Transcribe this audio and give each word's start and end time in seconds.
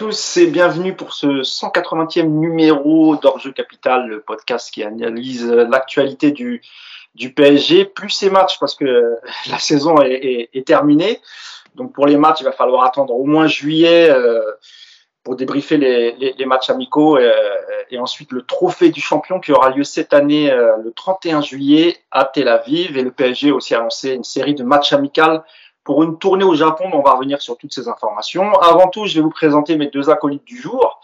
tous 0.00 0.38
et 0.38 0.46
bienvenue 0.46 0.94
pour 0.94 1.12
ce 1.12 1.26
180e 1.42 2.22
numéro 2.22 3.16
d'Orjeu 3.16 3.52
Capital, 3.52 4.08
le 4.08 4.22
podcast 4.22 4.72
qui 4.72 4.82
analyse 4.82 5.44
l'actualité 5.44 6.30
du, 6.30 6.62
PSG, 7.36 7.84
plus 7.84 8.08
ces 8.08 8.30
matchs 8.30 8.58
parce 8.58 8.74
que 8.74 9.18
la 9.50 9.58
saison 9.58 10.00
est, 10.00 10.66
terminée. 10.66 11.20
Donc 11.74 11.92
pour 11.92 12.06
les 12.06 12.16
matchs, 12.16 12.40
il 12.40 12.44
va 12.44 12.52
falloir 12.52 12.84
attendre 12.84 13.12
au 13.12 13.26
moins 13.26 13.46
juillet 13.46 14.08
euh, 14.08 14.40
pour 15.22 15.36
débriefer 15.36 15.76
les, 15.76 16.46
matchs 16.46 16.70
amicaux. 16.70 17.18
Et, 17.18 17.24
euh, 17.26 17.56
et, 17.90 17.98
ensuite 17.98 18.32
le 18.32 18.40
trophée 18.40 18.88
du 18.88 19.02
champion 19.02 19.38
qui 19.38 19.52
aura 19.52 19.68
lieu 19.68 19.84
cette 19.84 20.14
année 20.14 20.50
euh, 20.50 20.78
le 20.82 20.92
31 20.92 21.42
juillet 21.42 21.98
à 22.10 22.24
Tel 22.24 22.48
Aviv. 22.48 22.96
Et 22.96 23.02
le 23.02 23.10
PSG 23.10 23.50
a 23.50 23.54
aussi 23.54 23.74
annoncé 23.74 24.14
une 24.14 24.24
série 24.24 24.54
de 24.54 24.64
matchs 24.64 24.94
amicaux 24.94 25.40
pour 25.84 26.02
une 26.02 26.18
tournée 26.18 26.44
au 26.44 26.54
Japon. 26.54 26.90
On 26.92 27.02
va 27.02 27.12
revenir 27.12 27.40
sur 27.40 27.56
toutes 27.56 27.72
ces 27.72 27.88
informations. 27.88 28.52
Avant 28.60 28.88
tout, 28.88 29.06
je 29.06 29.14
vais 29.14 29.20
vous 29.20 29.30
présenter 29.30 29.76
mes 29.76 29.88
deux 29.88 30.10
acolytes 30.10 30.44
du 30.44 30.60
jour. 30.60 31.00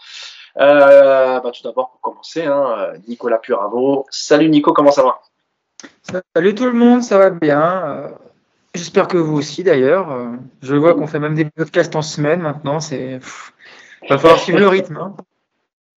Euh, 0.59 1.39
bah, 1.39 1.51
tout 1.51 1.63
d'abord, 1.63 1.91
pour 1.91 2.01
commencer, 2.01 2.45
hein, 2.45 2.93
Nicolas 3.07 3.37
Puravo. 3.37 4.05
Salut 4.09 4.49
Nico, 4.49 4.73
comment 4.73 4.91
ça 4.91 5.03
va? 5.03 5.19
Salut 6.35 6.55
tout 6.55 6.65
le 6.65 6.73
monde, 6.73 7.03
ça 7.03 7.17
va 7.17 7.29
bien. 7.29 7.61
Euh, 7.61 8.09
j'espère 8.73 9.07
que 9.07 9.17
vous 9.17 9.37
aussi 9.37 9.63
d'ailleurs. 9.63 10.11
Euh, 10.11 10.27
je 10.61 10.75
vois 10.75 10.93
qu'on 10.95 11.07
fait 11.07 11.19
même 11.19 11.35
des 11.35 11.45
podcasts 11.45 11.95
en 11.95 12.01
semaine 12.01 12.41
maintenant. 12.41 12.79
C'est 12.79 13.19
va 14.09 14.17
falloir 14.17 14.39
suivre 14.39 14.59
le 14.59 14.67
rythme. 14.67 14.97
Hein. 14.97 15.15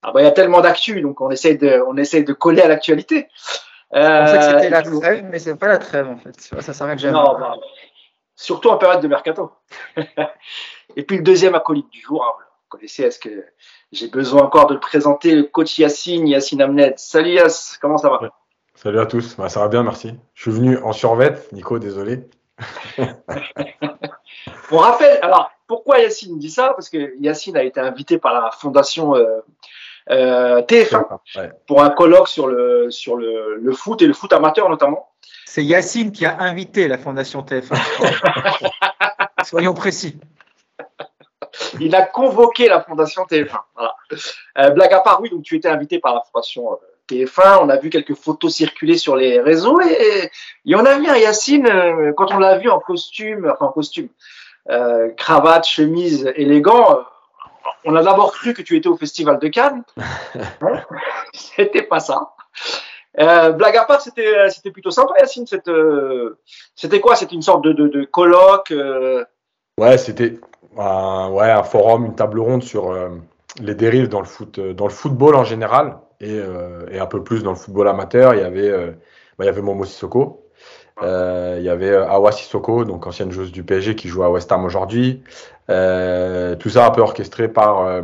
Ah 0.03 0.13
bah 0.13 0.23
il 0.23 0.25
y 0.25 0.29
a 0.29 0.33
tellement 0.33 0.63
d'actu, 0.63 1.01
donc 1.03 1.21
on 1.21 1.31
essaye 1.31 1.59
de 1.59 1.83
on 1.87 1.97
essaye 1.97 2.25
de 2.25 2.33
coller 2.33 2.63
à 2.63 2.69
l'actualité. 2.69 3.29
Euh, 3.95 4.27
je 4.27 4.33
pensais 4.33 4.39
que 4.39 4.45
c'était 4.45 4.71
la 4.71 4.83
trêve, 4.83 5.25
mais 5.31 5.39
c'est 5.39 5.57
pas 5.57 5.69
la 5.69 5.79
trêve 5.79 6.09
en 6.09 6.17
fait. 6.17 6.39
Ça 6.39 6.73
s'arrête 6.73 6.99
jamais. 6.99 7.13
Non, 7.13 7.39
bah, 7.39 7.57
surtout 8.41 8.71
en 8.71 8.79
période 8.79 9.03
de 9.03 9.09
mercato. 9.09 9.53
Et 10.97 11.05
puis 11.05 11.19
le 11.19 11.23
deuxième 11.23 11.55
acolyte 11.55 11.91
du 11.91 12.01
jour, 12.01 12.25
hein, 12.25 12.33
vous 12.39 12.69
connaissez, 12.79 13.03
est-ce 13.05 13.19
que 13.19 13.45
j'ai 13.93 14.09
besoin 14.09 14.43
encore 14.43 14.67
de 14.67 14.75
le 14.75 14.81
présenter, 14.81 15.35
le 15.35 15.43
coach 15.45 15.79
Yacine, 15.79 16.27
Yacine 16.27 16.63
Amned. 16.63 16.95
Salut 16.99 17.33
Yass, 17.33 17.79
comment 17.81 17.99
ça 17.99 18.09
va? 18.09 18.21
Salut 18.75 18.99
à 18.99 19.07
tous, 19.07 19.37
bah, 19.37 19.49
ça 19.51 19.61
va 19.61 19.69
bien, 19.69 19.83
merci. 19.83 20.15
Je 20.35 20.43
suis 20.43 20.51
venu 20.51 20.79
en 20.79 20.93
survette, 20.93 21.53
Nico, 21.53 21.79
désolé. 21.79 22.29
On 24.71 24.79
rappelle, 24.79 25.19
alors 25.23 25.51
pourquoi 25.67 25.99
Yacine 25.99 26.39
dit 26.39 26.51
ça? 26.51 26.73
Parce 26.75 26.89
que 26.89 27.15
Yacine 27.21 27.59
a 27.59 27.63
été 27.63 27.79
invité 27.79 28.19
par 28.19 28.33
la 28.33 28.51
fondation 28.53 29.17
euh, 29.17 29.41
euh, 30.11 30.63
TF1 30.63 31.51
pour 31.67 31.83
un 31.83 31.91
colloque 31.91 32.29
sur, 32.29 32.47
le, 32.47 32.91
sur 32.91 33.17
le, 33.17 33.57
le, 33.57 33.73
foot 33.73 34.01
et 34.01 34.07
le 34.07 34.15
foot 34.15 34.33
amateur 34.33 34.71
notamment. 34.71 35.10
C'est 35.53 35.65
Yacine 35.65 36.13
qui 36.13 36.25
a 36.27 36.39
invité 36.39 36.87
la 36.87 36.97
fondation 36.97 37.43
TF1. 37.43 37.77
Soyons 39.45 39.75
précis. 39.75 40.17
Il 41.81 41.93
a 41.97 42.03
convoqué 42.03 42.69
la 42.69 42.81
fondation 42.81 43.25
TF1. 43.25 43.59
Voilà. 43.75 43.97
Euh, 44.59 44.71
blague 44.71 44.93
à 44.93 45.01
part, 45.01 45.21
oui, 45.21 45.29
donc 45.29 45.43
tu 45.43 45.57
étais 45.57 45.67
invité 45.67 45.99
par 45.99 46.15
la 46.15 46.23
fondation 46.23 46.79
TF1. 47.11 47.59
On 47.63 47.69
a 47.69 47.79
vu 47.79 47.91
quelques 47.91 48.15
photos 48.15 48.55
circuler 48.55 48.97
sur 48.97 49.17
les 49.17 49.41
réseaux 49.41 49.81
et 49.81 50.31
il 50.65 50.71
y 50.71 50.77
en 50.77 50.85
a 50.85 50.95
un 50.95 51.17
Yacine 51.17 51.67
euh, 51.67 52.13
quand 52.17 52.33
on 52.33 52.39
l'a 52.39 52.59
vu 52.59 52.71
en 52.71 52.79
costume, 52.79 53.51
enfin 53.53 53.67
en 53.67 53.73
costume, 53.73 54.09
euh, 54.71 55.09
cravate, 55.17 55.67
chemise, 55.67 56.33
élégant. 56.37 56.93
Euh, 56.93 57.03
on 57.85 57.97
a 57.97 58.05
d'abord 58.05 58.31
cru 58.31 58.55
que 58.55 58.63
tu 58.63 58.77
étais 58.77 58.89
au 58.89 58.97
festival 58.97 59.41
de 59.41 59.49
Cannes. 59.49 59.83
c'était 61.35 61.83
pas 61.83 61.99
ça. 61.99 62.35
Euh, 63.19 63.51
blague 63.51 63.77
à 63.77 63.85
part, 63.85 64.01
c'était 64.01 64.49
c'était 64.51 64.71
plutôt 64.71 64.91
sympa 64.91 65.15
Yacine. 65.19 65.47
C'était 65.47 67.01
quoi? 67.01 67.17
C'était 67.17 67.35
une 67.35 67.43
sorte 67.43 67.65
de, 67.65 68.05
colloque. 68.05 68.73
Ouais, 69.79 69.99
c'était 69.99 70.39
un, 70.79 71.63
forum, 71.65 72.07
une 72.07 72.15
table 72.15 72.41
ronde 72.41 72.63
sur 72.63 72.95
les 73.61 73.75
dérives 73.75 74.09
dans 74.09 74.21
le 74.21 74.91
football 74.91 75.35
en 75.35 75.45
général 75.45 75.99
et, 76.21 76.39
euh, 76.39 76.87
un 77.01 77.07
peu 77.07 77.23
plus 77.23 77.43
dans 77.43 77.51
le 77.51 77.57
football 77.57 77.89
amateur, 77.89 78.35
il 78.35 78.41
y 78.41 78.45
avait, 78.45 78.69
euh, 78.69 78.93
bah, 79.39 79.47
il 79.47 79.63
Momo 79.63 79.85
Sissoko. 79.85 80.47
Euh, 81.03 81.57
il 81.59 81.65
y 81.65 81.71
avait 81.71 81.95
Awa 81.95 82.31
Sissoko, 82.31 82.85
donc 82.85 83.07
ancienne 83.07 83.31
joueuse 83.31 83.53
du 83.53 83.65
PSG 83.65 83.97
qui 83.97 84.09
joue 84.09 84.23
à 84.23 84.31
West 84.31 84.53
Ham 84.53 84.65
aujourd'hui. 84.65 85.23
tout 85.67 86.69
ça 86.69 86.87
un 86.87 86.91
peu 86.91 87.01
orchestré 87.01 87.49
par 87.49 88.03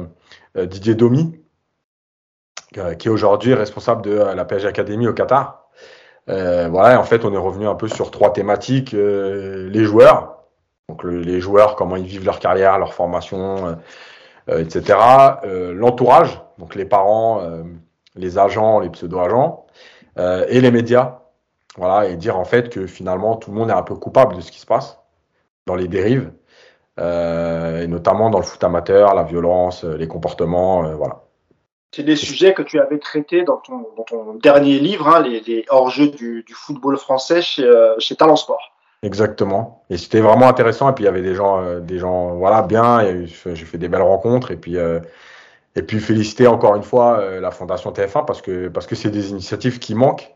Didier 0.57 0.95
Domi, 0.95 1.39
qui 2.99 3.09
est 3.09 3.11
aujourd'hui 3.11 3.55
responsable 3.55 4.03
de 4.03 4.13
la 4.13 4.45
PSG 4.45 4.69
Academy 4.69 5.09
au 5.09 5.13
Qatar. 5.13 5.69
Euh, 6.29 6.69
voilà, 6.69 6.99
en 6.99 7.05
fait, 7.05 7.25
on 7.25 7.33
est 7.33 7.39
revenu 7.39 7.69
un 7.69 7.75
peu 7.75 7.89
sur 7.89 8.11
trois 8.11 8.33
thématiques 8.33 8.95
euh, 8.95 9.69
les 9.71 9.85
joueurs, 9.85 10.45
donc 10.89 11.03
le, 11.05 11.21
les 11.21 11.41
joueurs, 11.41 11.77
comment 11.77 11.97
ils 11.97 12.07
vivent 12.07 12.25
leur 12.25 12.41
carrière, 12.41 12.79
leur 12.79 12.95
formation, 12.95 13.79
euh, 14.49 14.59
etc. 14.59 14.99
L'entourage, 15.73 16.41
donc 16.59 16.75
les 16.75 16.85
parents, 16.85 17.43
les 18.17 18.39
agents, 18.39 18.81
les 18.81 18.91
pseudo-agents, 18.91 19.67
euh, 20.19 20.47
et 20.49 20.61
les 20.61 20.71
médias. 20.71 21.21
Voilà, 21.77 22.09
et 22.09 22.17
dire 22.17 22.39
en 22.39 22.45
fait 22.45 22.71
que 22.71 22.87
finalement 22.87 23.37
tout 23.37 23.51
le 23.51 23.59
monde 23.59 23.69
est 23.69 23.75
un 23.75 23.83
peu 23.83 23.95
coupable 23.97 24.37
de 24.37 24.41
ce 24.41 24.51
qui 24.51 24.61
se 24.61 24.67
passe 24.67 24.99
dans 25.67 25.75
les 25.75 25.89
dérives, 25.89 26.33
euh, 26.99 27.83
et 27.83 27.87
notamment 27.87 28.31
dans 28.31 28.39
le 28.39 28.45
foot 28.45 28.63
amateur, 28.65 29.15
la 29.15 29.25
violence, 29.25 29.85
euh, 29.85 29.97
les 29.97 30.09
comportements, 30.09 30.87
euh, 30.87 30.95
voilà. 30.95 31.26
C'est 31.97 32.03
des 32.03 32.17
sujets 32.17 32.53
que 32.53 32.63
tu 32.63 32.79
avais 32.79 32.99
traités 32.99 33.43
dans 33.43 33.57
ton, 33.57 33.87
dans 33.97 34.05
ton 34.05 34.35
dernier 34.35 34.79
livre, 34.79 35.09
hein, 35.09 35.23
les, 35.23 35.41
les 35.41 35.65
hors-jeux 35.71 36.09
du, 36.09 36.43
du, 36.43 36.55
football 36.55 36.99
français 36.99 37.41
chez, 37.41 37.65
euh, 37.65 37.95
chez 37.99 38.17
Talent 38.17 38.37
Sport. 38.37 38.73
Exactement. 39.03 39.83
Et 39.91 39.97
c'était 39.97 40.21
vraiment 40.21 40.49
intéressant. 40.49 40.91
Et 40.91 40.93
puis 40.93 41.05
il 41.05 41.07
y 41.07 41.09
avait 41.09 41.23
des 41.23 41.35
gens, 41.35 41.63
euh, 41.63 41.81
des 41.81 41.99
gens, 41.99 42.35
voilà, 42.35 42.63
bien. 42.63 43.03
J'ai 43.25 43.65
fait 43.65 43.79
des 43.79 43.89
belles 43.89 44.03
rencontres. 44.03 44.51
Et 44.51 44.57
puis 44.57 44.77
et 45.77 45.83
puis 45.83 46.01
féliciter 46.01 46.47
encore 46.47 46.75
une 46.75 46.83
fois 46.83 47.19
euh, 47.21 47.39
la 47.39 47.51
Fondation 47.51 47.93
TF1 47.93 48.25
parce 48.25 48.41
que 48.41 48.69
parce 48.69 48.87
que 48.87 48.95
c'est 48.95 49.11
des 49.11 49.31
initiatives 49.31 49.79
qui 49.79 49.95
manquent. 49.95 50.35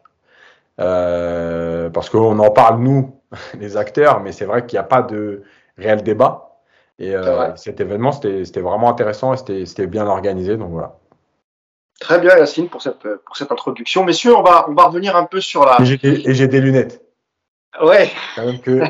Euh, 0.79 1.91
parce 1.91 2.09
qu'on 2.09 2.39
en 2.39 2.51
parle 2.51 2.81
nous, 2.81 3.19
les 3.59 3.77
acteurs, 3.77 4.21
mais 4.21 4.33
c'est 4.33 4.45
vrai 4.45 4.65
qu'il 4.67 4.77
n'y 4.77 4.81
a 4.81 4.85
pas 4.85 5.03
de 5.03 5.43
réel 5.77 6.03
débat. 6.03 6.59
Et 6.99 7.15
euh, 7.17 7.57
cet 7.57 7.81
événement, 7.81 8.13
c'était 8.13 8.61
vraiment 8.61 8.91
intéressant 8.91 9.33
et 9.33 9.65
c'était 9.65 9.87
bien 9.87 10.07
organisé. 10.07 10.59
Donc 10.59 10.71
voilà. 10.71 10.99
Très 12.01 12.19
bien, 12.19 12.37
Yacine, 12.37 12.69
pour 12.69 12.81
cette, 12.81 13.03
pour 13.25 13.37
cette 13.37 13.53
introduction. 13.53 14.05
Messieurs, 14.05 14.35
on 14.35 14.43
va, 14.43 14.69
on 14.69 14.73
va 14.73 14.85
revenir 14.85 15.17
un 15.17 15.25
peu 15.25 15.41
sur 15.41 15.67
la. 15.67 15.77
Et 16.03 16.35
j'ai 16.35 16.49
des 16.49 16.61
lunettes. 16.61 17.03
Ouais. 17.81 18.11
Quand 18.35 18.47
même 18.47 18.61
que 18.61 18.81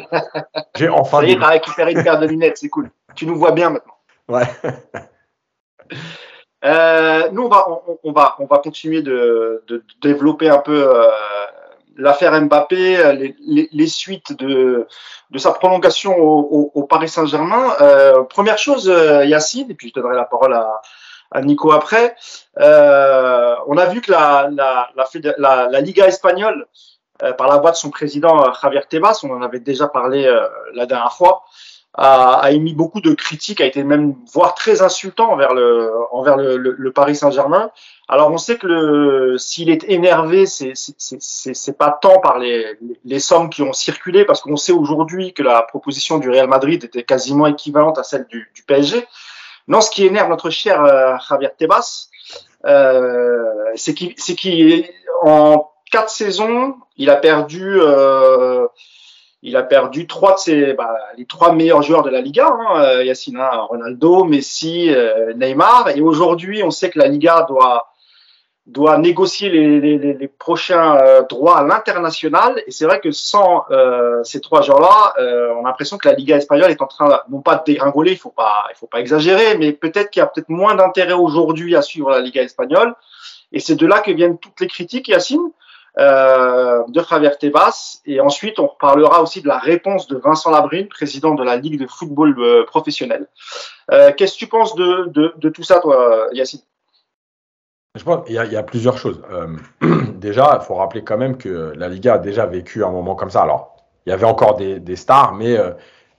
j'ai 0.76 0.88
enfin. 0.88 1.21
Ça 1.21 1.26
y 1.26 1.32
est, 1.32 1.38
t'as 1.38 1.48
récupéré 1.48 1.93
une 1.93 2.03
paire 2.03 2.21
de 2.21 2.26
lunettes, 2.26 2.59
c'est 2.59 2.69
cool. 2.69 2.91
Tu 3.16 3.26
nous 3.26 3.37
vois 3.37 3.50
bien 3.50 3.71
maintenant. 3.71 3.94
Ouais. 4.28 4.47
Euh, 6.62 7.31
nous, 7.32 7.44
on 7.44 7.48
va, 7.48 7.66
on, 7.71 7.98
on, 8.04 8.12
va, 8.12 8.37
on 8.38 8.44
va 8.44 8.59
continuer 8.59 9.00
de, 9.00 9.65
de, 9.66 9.82
développer 10.03 10.50
un 10.50 10.59
peu 10.59 10.94
euh, 10.94 11.06
l'affaire 11.97 12.38
Mbappé, 12.38 13.15
les, 13.15 13.34
les, 13.41 13.71
les, 13.72 13.87
suites 13.87 14.34
de, 14.38 14.87
de 15.31 15.38
sa 15.38 15.53
prolongation 15.53 16.15
au, 16.19 16.38
au, 16.38 16.71
au 16.75 16.82
Paris 16.84 17.09
Saint-Germain. 17.09 17.77
Euh, 17.81 18.25
première 18.25 18.59
chose, 18.59 18.92
Yacine, 19.25 19.71
et 19.71 19.75
puis 19.75 19.88
je 19.88 19.94
donnerai 19.94 20.15
la 20.15 20.27
parole 20.27 20.53
à, 20.53 20.82
à 21.31 21.43
Nico 21.43 21.73
après. 21.73 22.17
Euh, 22.59 23.55
on 23.67 23.77
a 23.77 23.87
vu 23.87 24.01
que 24.01 24.11
la, 24.11 24.49
la, 24.53 24.91
la, 25.39 25.69
la, 25.69 25.81
Liga 25.81 26.07
espagnole, 26.07 26.67
par 27.37 27.49
la 27.49 27.59
voix 27.59 27.71
de 27.71 27.77
son 27.77 27.91
président 27.91 28.53
Javier 28.63 28.81
Tebas, 28.89 29.21
on 29.23 29.31
en 29.31 29.43
avait 29.43 29.61
déjà 29.61 29.89
parlé 29.89 30.25
la 30.75 30.87
dernière 30.87 31.13
fois, 31.13 31.45
a, 31.95 32.35
a, 32.41 32.51
émis 32.53 32.75
beaucoup 32.75 33.01
de 33.01 33.15
critiques, 33.15 33.61
a 33.61 33.67
été 33.67 33.83
même 33.83 34.15
voire 34.33 34.55
très 34.55 34.81
insultant 34.83 35.33
envers 35.33 35.55
le, 35.55 35.91
envers 36.13 36.37
le, 36.37 36.57
le, 36.57 36.93
Paris 36.93 37.17
Saint-Germain. 37.17 37.71
Alors 38.09 38.31
on 38.31 38.39
sait 38.39 38.59
que 38.59 39.37
s'il 39.39 39.71
est 39.71 39.85
énervé, 39.89 40.47
c'est 40.47 40.73
c'est 40.75 41.78
pas 41.78 41.91
tant 41.91 42.21
par 42.21 42.39
les, 42.39 42.78
les 43.04 43.21
sommes 43.21 43.51
qui 43.51 43.63
ont 43.63 43.72
circulé, 43.72 44.25
parce 44.25 44.41
qu'on 44.41 44.57
sait 44.57 44.72
aujourd'hui 44.72 45.33
que 45.33 45.43
la 45.43 45.63
proposition 45.63 46.19
du 46.19 46.31
Real 46.31 46.49
Madrid 46.49 46.83
était 46.84 47.03
quasiment 47.03 47.47
équivalente 47.47 47.99
à 47.99 48.04
celle 48.04 48.27
du, 48.27 48.51
du 48.54 48.63
PSG. 48.63 49.07
Non, 49.71 49.81
ce 49.81 49.89
qui 49.89 50.05
énerve 50.05 50.28
notre 50.28 50.51
cher 50.51 50.83
euh, 50.83 51.15
Javier 51.28 51.51
Tebas, 51.57 52.09
euh, 52.67 53.71
c'est 53.77 53.95
qu'il 53.95 54.84
quatre 55.93 56.11
saisons, 56.11 56.75
il 56.97 57.09
a 57.09 57.15
perdu 57.15 57.78
euh, 57.81 58.67
il 59.43 59.57
a 59.57 59.63
perdu 59.63 60.09
trois 60.09 60.34
de 60.34 60.39
ses, 60.41 60.72
bah, 60.72 60.97
les 61.17 61.25
trois 61.25 61.53
meilleurs 61.53 61.83
joueurs 61.83 62.03
de 62.03 62.11
la 62.11 62.21
Liga, 62.21 62.49
hein, 62.49 62.83
hein, 63.37 63.61
Ronaldo, 63.69 64.25
Messi, 64.25 64.93
Neymar. 65.37 65.91
Et 65.95 66.01
aujourd'hui, 66.01 66.65
on 66.65 66.73
sait 66.73 66.91
que 66.91 66.99
la 66.99 67.07
Liga 67.07 67.47
doit, 67.49 67.90
doit 68.66 68.98
négocier 68.98 69.48
les, 69.48 69.80
les, 69.80 69.98
les 70.15 70.28
prochains 70.28 70.97
euh, 70.97 71.22
droits 71.22 71.59
à 71.59 71.65
l'international. 71.65 72.62
Et 72.66 72.71
c'est 72.71 72.84
vrai 72.84 73.01
que 73.01 73.10
sans 73.10 73.65
euh, 73.71 74.22
ces 74.22 74.41
trois 74.41 74.62
joueurs-là, 74.62 75.15
euh, 75.18 75.53
on 75.57 75.65
a 75.65 75.68
l'impression 75.68 75.98
que 75.98 76.09
la 76.09 76.15
Liga 76.15 76.36
espagnole 76.36 76.71
est 76.71 76.83
en 76.83 76.86
train, 76.86 77.21
non 77.30 77.41
pas 77.41 77.57
de 77.57 77.65
dégringoler, 77.65 78.12
il 78.12 78.18
faut 78.18 78.30
pas, 78.30 78.66
il 78.71 78.77
faut 78.77 78.86
pas 78.86 79.01
exagérer, 79.01 79.57
mais 79.59 79.72
peut-être 79.72 80.10
qu'il 80.10 80.21
y 80.21 80.22
a 80.22 80.27
peut-être 80.27 80.51
moins 80.51 80.74
d'intérêt 80.74 81.15
aujourd'hui 81.15 81.74
à 81.74 81.83
suivre 81.83 82.10
la 82.10 82.21
Liga 82.21 82.42
espagnole. 82.42 82.95
Et 83.53 83.59
c'est 83.59 83.74
de 83.74 83.86
là 83.86 84.01
que 84.01 84.12
viennent 84.12 84.39
toutes 84.39 84.60
les 84.60 84.68
critiques, 84.68 85.09
Yacine. 85.09 85.51
euh, 85.98 86.83
de 86.89 87.03
Javier 87.03 87.30
Tebas. 87.39 88.01
Et 88.06 88.21
ensuite, 88.21 88.59
on 88.59 88.68
parlera 88.68 89.22
aussi 89.22 89.42
de 89.42 89.48
la 89.48 89.59
réponse 89.59 90.06
de 90.06 90.16
Vincent 90.16 90.51
Labrine, 90.51 90.89
président 90.89 91.34
de 91.34 91.42
la 91.42 91.56
Ligue 91.56 91.80
de 91.80 91.86
football 91.86 92.34
euh, 92.39 92.65
professionnel. 92.65 93.27
Euh, 93.92 94.13
qu'est-ce 94.16 94.34
que 94.34 94.39
tu 94.39 94.47
penses 94.47 94.74
de, 94.74 95.06
de, 95.09 95.34
de, 95.36 95.48
tout 95.48 95.63
ça, 95.63 95.80
toi, 95.80 96.28
Yacine? 96.33 96.60
Je 97.97 98.04
pense 98.04 98.25
qu'il 98.27 98.34
y, 98.34 98.57
a 98.57 98.63
plusieurs 98.63 98.98
choses. 98.98 99.22
déjà, 100.15 100.59
il 100.60 100.65
faut 100.65 100.75
rappeler 100.75 101.03
quand 101.03 101.19
même 101.19 101.37
que 101.37 101.72
la 101.77 101.89
Liga 101.89 102.15
a 102.15 102.19
déjà 102.19 102.47
vécu 102.47 102.84
un 102.84 102.91
moment 102.91 103.15
comme 103.15 103.31
ça. 103.31 103.42
Alors, 103.42 103.77
il 104.07 104.10
y 104.10 104.13
avait 104.13 104.27
encore 104.27 104.57
des, 104.57 104.97
stars, 104.97 105.34
mais 105.34 105.57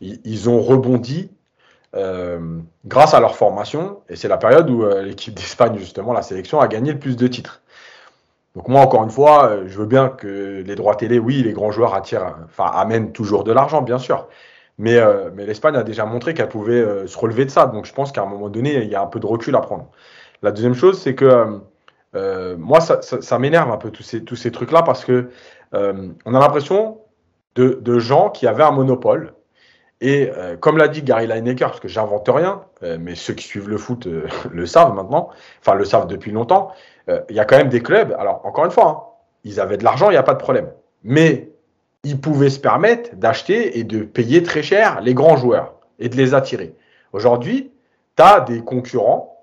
ils, 0.02 0.20
ils, 0.24 0.50
ont 0.50 0.62
rebondi 0.62 1.32
euh, 1.96 2.60
grâce 2.86 3.14
à 3.14 3.20
leur 3.20 3.36
formation. 3.36 4.02
Et 4.10 4.16
c'est 4.16 4.28
la 4.28 4.38
période 4.38 4.70
où 4.70 4.84
euh, 4.84 5.02
l'équipe 5.02 5.34
d'Espagne, 5.34 5.78
justement, 5.78 6.14
la 6.14 6.22
sélection, 6.22 6.60
a 6.60 6.68
gagné 6.68 6.94
le 6.94 7.00
plus 7.00 7.16
de 7.16 7.28
titres. 7.28 7.62
Donc 8.56 8.68
moi, 8.68 8.82
encore 8.82 9.04
une 9.04 9.10
fois, 9.10 9.50
euh, 9.50 9.64
je 9.68 9.78
veux 9.78 9.86
bien 9.86 10.10
que 10.10 10.62
les 10.66 10.76
droits 10.76 10.96
télé, 10.96 11.20
oui, 11.20 11.42
les 11.44 11.54
grands 11.54 11.72
joueurs 11.72 11.94
attirent, 11.94 12.36
enfin, 12.46 12.66
amènent 12.74 13.14
toujours 13.14 13.44
de 13.44 13.52
l'argent, 13.54 13.82
bien 13.82 13.98
sûr. 13.98 14.28
Mais, 14.78 14.98
euh, 14.98 15.30
l'Espagne 15.38 15.76
a 15.76 15.84
déjà 15.84 16.06
montré 16.06 16.34
qu'elle 16.34 16.50
pouvait 16.50 16.74
euh, 16.74 17.08
se 17.08 17.18
relever 17.18 17.46
de 17.46 17.52
ça. 17.52 17.68
Donc 17.68 17.86
je 17.86 17.94
pense 17.94 18.12
qu'à 18.12 18.24
un 18.24 18.26
moment 18.26 18.50
donné, 18.50 18.84
il 18.84 18.90
y 18.90 18.96
a 18.96 19.02
un 19.02 19.08
peu 19.08 19.20
de 19.20 19.26
recul 19.26 19.56
à 19.56 19.62
prendre. 19.62 19.90
La 20.42 20.52
deuxième 20.52 20.74
chose, 20.74 21.00
c'est 21.00 21.16
que 21.16 21.60
euh, 22.16 22.56
moi, 22.58 22.80
ça, 22.82 23.40
m'énerve 23.40 23.72
un 23.72 23.78
peu 23.78 23.92
tous 23.92 24.04
ces, 24.04 24.52
trucs-là 24.52 24.84
parce 24.84 25.06
que 25.06 25.30
on 25.74 26.36
a 26.36 26.40
l'impression 26.40 27.00
de, 27.56 28.00
gens 28.00 28.30
qui 28.30 28.48
avaient 28.48 28.64
un 28.64 28.72
monopole. 28.72 29.34
Et 30.02 30.32
comme 30.60 30.78
l'a 30.78 30.88
dit 30.88 31.04
Gary 31.04 31.28
Lineker, 31.28 31.70
parce 31.70 31.80
que 31.80 31.88
j'invente 31.88 32.28
rien, 32.28 32.64
mais 33.00 33.16
ceux 33.16 33.34
qui 33.34 33.46
suivent 33.46 33.70
le 33.70 33.78
foot 33.78 34.08
le 34.52 34.66
savent 34.66 34.94
maintenant, 34.94 35.30
enfin 35.62 35.76
le 35.76 35.86
savent 35.86 36.08
depuis 36.08 36.32
longtemps, 36.32 36.72
euh, 37.10 37.22
il 37.30 37.36
y 37.36 37.40
a 37.40 37.46
quand 37.46 37.58
même 37.58 37.70
des 37.70 37.82
clubs, 37.82 38.16
alors 38.18 38.46
encore 38.46 38.66
une 38.66 38.72
fois, 38.72 38.88
hein, 38.88 39.02
ils 39.44 39.60
avaient 39.60 39.78
de 39.78 39.84
l'argent, 39.84 40.10
il 40.10 40.14
n'y 40.14 40.18
a 40.18 40.24
pas 40.24 40.34
de 40.34 40.40
problème. 40.40 40.70
Mais 41.04 41.50
ils 42.04 42.20
pouvaient 42.20 42.50
se 42.50 42.60
permettre 42.60 43.16
d'acheter 43.16 43.80
et 43.80 43.84
de 43.84 44.04
payer 44.04 44.44
très 44.44 44.64
cher 44.64 45.02
les 45.02 45.14
grands 45.14 45.38
joueurs 45.38 45.76
et 46.00 46.10
de 46.10 46.16
les 46.16 46.34
attirer. 46.34 46.76
Aujourd'hui, 47.14 47.72
tu 48.18 48.24
as 48.24 48.42
des 48.42 48.62
concurrents 48.62 49.41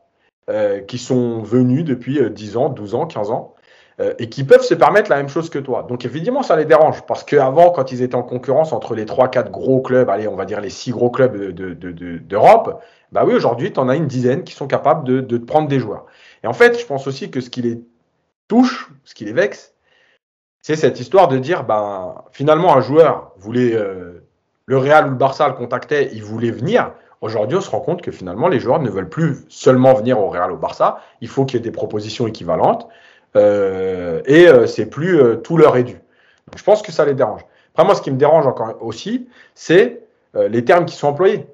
euh, 0.50 0.80
qui 0.80 0.96
sont 0.96 1.42
venus 1.42 1.84
depuis 1.84 2.18
10 2.30 2.56
euh, 2.56 2.58
ans, 2.58 2.68
12 2.70 2.94
ans, 2.94 3.06
15 3.06 3.30
ans, 3.30 3.54
euh, 4.00 4.14
et 4.18 4.30
qui 4.30 4.44
peuvent 4.44 4.62
se 4.62 4.72
permettre 4.72 5.10
la 5.10 5.16
même 5.16 5.28
chose 5.28 5.50
que 5.50 5.58
toi. 5.58 5.84
Donc 5.86 6.06
évidemment, 6.06 6.42
ça 6.42 6.56
les 6.56 6.64
dérange, 6.64 7.04
parce 7.06 7.22
qu'avant, 7.22 7.70
quand 7.70 7.92
ils 7.92 8.00
étaient 8.00 8.14
en 8.14 8.22
concurrence 8.22 8.72
entre 8.72 8.94
les 8.94 9.04
3-4 9.04 9.50
gros 9.50 9.82
clubs, 9.82 10.08
allez, 10.08 10.26
on 10.26 10.36
va 10.36 10.46
dire 10.46 10.62
les 10.62 10.70
6 10.70 10.92
gros 10.92 11.10
clubs 11.10 11.36
d'Europe, 11.36 11.76
de, 11.76 11.90
de, 11.90 12.18
de, 12.20 12.72
bah 13.12 13.24
oui, 13.26 13.34
aujourd'hui, 13.34 13.74
tu 13.74 13.78
en 13.78 13.90
as 13.90 13.96
une 13.96 14.06
dizaine 14.06 14.42
qui 14.42 14.54
sont 14.54 14.66
capables 14.66 15.04
de, 15.04 15.20
de 15.20 15.36
prendre 15.36 15.68
des 15.68 15.80
joueurs. 15.80 16.06
Et 16.42 16.46
en 16.46 16.54
fait, 16.54 16.80
je 16.80 16.86
pense 16.86 17.06
aussi 17.06 17.30
que 17.30 17.42
ce 17.42 17.50
qui 17.50 17.60
les 17.60 17.82
touche, 18.48 18.90
ce 19.04 19.14
qui 19.14 19.26
les 19.26 19.34
vexe, 19.34 19.74
c'est 20.62 20.76
cette 20.76 20.98
histoire 20.98 21.28
de 21.28 21.36
dire, 21.36 21.64
ben, 21.64 22.24
finalement, 22.32 22.74
un 22.74 22.80
joueur 22.80 23.32
voulait, 23.36 23.78
le 24.64 24.78
Real 24.78 25.08
ou 25.08 25.10
le 25.10 25.16
Barça 25.16 25.46
le 25.46 25.54
contactait, 25.54 26.08
il 26.14 26.22
voulait 26.22 26.50
venir. 26.50 26.92
Aujourd'hui, 27.20 27.58
on 27.58 27.60
se 27.60 27.70
rend 27.70 27.80
compte 27.80 28.02
que 28.02 28.12
finalement, 28.12 28.48
les 28.48 28.60
joueurs 28.60 28.80
ne 28.80 28.90
veulent 28.90 29.08
plus 29.08 29.44
seulement 29.48 29.94
venir 29.94 30.20
au 30.20 30.28
Real 30.28 30.52
au 30.52 30.56
Barça. 30.56 31.00
Il 31.20 31.28
faut 31.28 31.44
qu'il 31.44 31.58
y 31.58 31.60
ait 31.60 31.64
des 31.64 31.72
propositions 31.72 32.26
équivalentes. 32.26 32.88
Euh, 33.36 34.22
et 34.26 34.48
euh, 34.48 34.66
c'est 34.66 34.86
plus 34.86 35.20
euh, 35.20 35.36
tout 35.36 35.56
leur 35.56 35.76
est 35.76 35.84
dû. 35.84 36.00
Je 36.56 36.62
pense 36.62 36.82
que 36.82 36.92
ça 36.92 37.04
les 37.04 37.14
dérange. 37.14 37.42
Après, 37.74 37.84
moi, 37.84 37.94
ce 37.94 38.02
qui 38.02 38.10
me 38.10 38.16
dérange 38.16 38.46
encore 38.46 38.76
aussi, 38.80 39.28
c'est 39.54 40.02
euh, 40.36 40.48
les 40.48 40.64
termes 40.64 40.84
qui 40.84 40.96
sont 40.96 41.08
employés. 41.08 41.46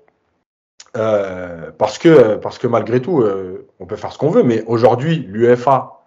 Euh, 0.97 1.71
parce 1.77 1.99
que 1.99 2.37
parce 2.37 2.59
que 2.59 2.67
malgré 2.67 3.03
tout, 3.03 3.21
euh, 3.21 3.67
on 3.81 3.87
peut 3.87 3.97
faire 3.97 4.13
ce 4.13 4.19
qu'on 4.19 4.31
veut, 4.31 4.45
mais 4.45 4.63
aujourd'hui, 4.67 5.17
l'UEFA 5.17 6.01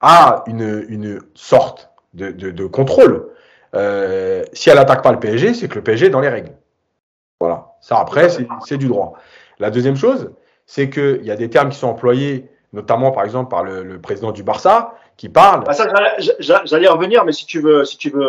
a 0.00 0.42
une, 0.46 0.84
une 0.88 1.20
sorte 1.34 1.90
de, 2.12 2.32
de, 2.32 2.50
de 2.50 2.66
contrôle. 2.66 3.30
Si 4.52 4.70
elle 4.70 4.78
attaque 4.78 5.02
pas 5.02 5.12
le 5.12 5.20
PSG, 5.20 5.54
c'est 5.54 5.68
que 5.68 5.76
le 5.76 5.82
PSG 5.82 6.06
est 6.06 6.10
dans 6.10 6.20
les 6.20 6.28
règles. 6.28 6.52
Voilà. 7.40 7.73
Ça 7.84 7.98
après, 7.98 8.30
c'est 8.64 8.78
du 8.78 8.88
droit. 8.88 9.12
La 9.58 9.68
deuxième 9.68 9.96
chose, 9.96 10.32
c'est 10.64 10.88
qu'il 10.88 11.22
y 11.22 11.30
a 11.30 11.36
des 11.36 11.50
termes 11.50 11.68
qui 11.68 11.78
sont 11.78 11.88
employés, 11.88 12.48
notamment 12.72 13.10
par 13.10 13.24
exemple 13.24 13.50
par 13.50 13.62
le, 13.62 13.82
le 13.82 14.00
président 14.00 14.32
du 14.32 14.42
Barça, 14.42 14.94
qui 15.18 15.28
parle. 15.28 15.64
Ah, 15.68 16.16
J'allais 16.64 16.88
revenir, 16.88 17.26
mais 17.26 17.32
si 17.32 17.44
tu 17.44 17.60
veux, 17.60 17.84
si 17.84 17.98
tu 17.98 18.08
veux, 18.08 18.26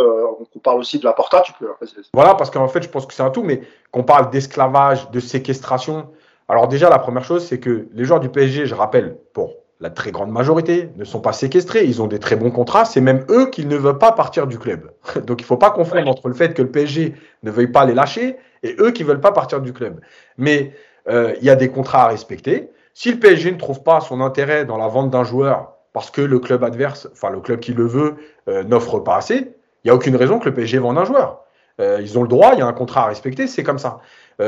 on 0.53 0.59
parle 0.59 0.79
aussi 0.79 0.99
de 0.99 1.05
la 1.05 1.13
porta, 1.13 1.39
tu 1.39 1.53
peux. 1.53 1.69
Voilà, 2.13 2.35
parce 2.35 2.51
qu'en 2.51 2.67
fait, 2.67 2.83
je 2.83 2.89
pense 2.89 3.05
que 3.05 3.13
c'est 3.13 3.23
un 3.23 3.29
tout, 3.29 3.43
mais 3.43 3.61
qu'on 3.91 4.03
parle 4.03 4.29
d'esclavage, 4.29 5.09
de 5.11 5.21
séquestration. 5.21 6.09
Alors 6.49 6.67
déjà, 6.67 6.89
la 6.89 6.99
première 6.99 7.23
chose, 7.23 7.45
c'est 7.45 7.61
que 7.61 7.87
les 7.93 8.03
joueurs 8.03 8.19
du 8.19 8.27
PSG, 8.27 8.65
je 8.65 8.75
rappelle, 8.75 9.15
pour 9.31 9.53
la 9.79 9.89
très 9.89 10.11
grande 10.11 10.31
majorité, 10.31 10.89
ne 10.97 11.05
sont 11.05 11.21
pas 11.21 11.31
séquestrés. 11.31 11.85
Ils 11.85 12.01
ont 12.01 12.07
des 12.07 12.19
très 12.19 12.35
bons 12.35 12.51
contrats. 12.51 12.83
C'est 12.83 12.99
même 12.99 13.25
eux 13.29 13.49
qui 13.49 13.65
ne 13.65 13.77
veulent 13.77 13.97
pas 13.97 14.11
partir 14.11 14.47
du 14.47 14.59
club. 14.59 14.91
Donc 15.25 15.39
il 15.39 15.43
ne 15.43 15.47
faut 15.47 15.55
pas 15.55 15.71
confondre 15.71 16.03
ouais. 16.03 16.09
entre 16.09 16.27
le 16.27 16.33
fait 16.33 16.53
que 16.53 16.61
le 16.61 16.69
PSG 16.69 17.15
ne 17.43 17.51
veuille 17.51 17.71
pas 17.71 17.85
les 17.85 17.93
lâcher 17.93 18.35
et 18.65 18.75
eux 18.79 18.91
qui 18.91 19.03
ne 19.03 19.09
veulent 19.09 19.21
pas 19.21 19.31
partir 19.31 19.61
du 19.61 19.73
club. 19.73 20.01
Mais 20.37 20.73
euh, 21.07 21.35
il 21.39 21.45
y 21.45 21.49
a 21.49 21.55
des 21.55 21.69
contrats 21.69 22.03
à 22.03 22.07
respecter. 22.07 22.69
Si 22.93 23.11
le 23.11 23.19
PSG 23.19 23.51
ne 23.51 23.57
trouve 23.57 23.83
pas 23.83 24.01
son 24.01 24.21
intérêt 24.21 24.65
dans 24.65 24.77
la 24.77 24.87
vente 24.87 25.11
d'un 25.11 25.23
joueur 25.23 25.73
parce 25.93 26.09
que 26.09 26.21
le 26.21 26.39
club 26.39 26.63
adverse, 26.63 27.07
enfin 27.11 27.29
le 27.29 27.39
club 27.39 27.59
qui 27.59 27.73
le 27.73 27.85
veut, 27.85 28.15
euh, 28.49 28.63
n'offre 28.63 28.99
pas 28.99 29.17
assez, 29.17 29.35
il 29.37 29.85
n'y 29.85 29.91
a 29.91 29.95
aucune 29.95 30.15
raison 30.15 30.39
que 30.39 30.45
le 30.45 30.53
PSG 30.53 30.79
vende 30.79 30.97
un 30.97 31.05
joueur. 31.05 31.41
Euh, 31.79 31.99
ils 32.01 32.17
ont 32.17 32.23
le 32.23 32.27
droit, 32.27 32.51
il 32.53 32.59
y 32.59 32.61
a 32.61 32.65
un 32.65 32.73
contrat 32.73 33.03
à 33.03 33.07
respecter, 33.07 33.47
c'est 33.47 33.63
comme 33.63 33.79
ça. 33.79 33.99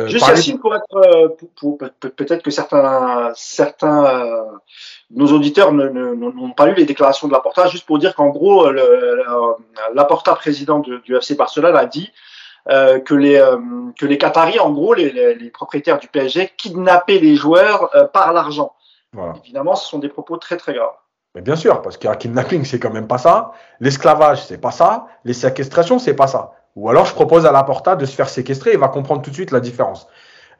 Juste 0.07 0.27
Yacine, 0.27 0.59
pour 0.59 0.75
être, 0.75 1.35
pour, 1.37 1.77
pour, 1.77 1.77
peut-être 1.77 2.43
que 2.43 2.51
certains, 2.51 3.31
certains 3.35 4.43
nos 5.11 5.27
auditeurs 5.27 5.71
n'ont 5.71 6.51
pas 6.51 6.65
lu 6.65 6.73
les 6.75 6.85
déclarations 6.85 7.29
de 7.29 7.31
Laporta, 7.31 7.67
juste 7.67 7.85
pour 7.85 7.97
dire 7.97 8.13
qu'en 8.13 8.27
gros, 8.27 8.69
Laporta, 9.93 10.35
président 10.35 10.79
de, 10.79 10.97
du 10.97 11.15
FC 11.15 11.35
Barcelone, 11.35 11.77
a 11.77 11.85
dit 11.85 12.11
euh, 12.69 12.99
que 12.99 13.13
les 13.13 13.41
que 13.97 14.05
les 14.05 14.17
Qataris, 14.17 14.59
en 14.59 14.71
gros, 14.71 14.93
les, 14.93 15.11
les, 15.11 15.35
les, 15.35 15.49
propriétaires 15.49 15.97
du 15.97 16.07
PSG, 16.07 16.51
kidnappaient 16.57 17.19
les 17.19 17.35
joueurs 17.35 17.89
par 18.13 18.33
l'argent. 18.33 18.73
Voilà. 19.13 19.33
Évidemment, 19.43 19.75
ce 19.75 19.89
sont 19.89 19.99
des 19.99 20.09
propos 20.09 20.37
très 20.37 20.57
très 20.57 20.73
graves. 20.73 20.93
Mais 21.35 21.41
bien 21.41 21.55
sûr, 21.55 21.81
parce 21.81 21.97
qu'un 21.97 22.15
kidnapping, 22.15 22.65
c'est 22.65 22.79
quand 22.79 22.91
même 22.91 23.07
pas 23.07 23.17
ça. 23.17 23.51
L'esclavage, 23.79 24.43
c'est 24.45 24.59
pas 24.59 24.71
ça. 24.71 25.07
Les 25.23 25.33
séquestrations, 25.33 25.99
c'est 25.99 26.15
pas 26.15 26.27
ça. 26.27 26.53
Ou 26.75 26.89
alors, 26.89 27.05
je 27.05 27.13
propose 27.13 27.45
à 27.45 27.51
la 27.51 27.63
Porta 27.63 27.95
de 27.95 28.05
se 28.05 28.15
faire 28.15 28.29
séquestrer, 28.29 28.73
il 28.73 28.79
va 28.79 28.87
comprendre 28.87 29.21
tout 29.21 29.29
de 29.29 29.35
suite 29.35 29.51
la 29.51 29.59
différence. 29.59 30.07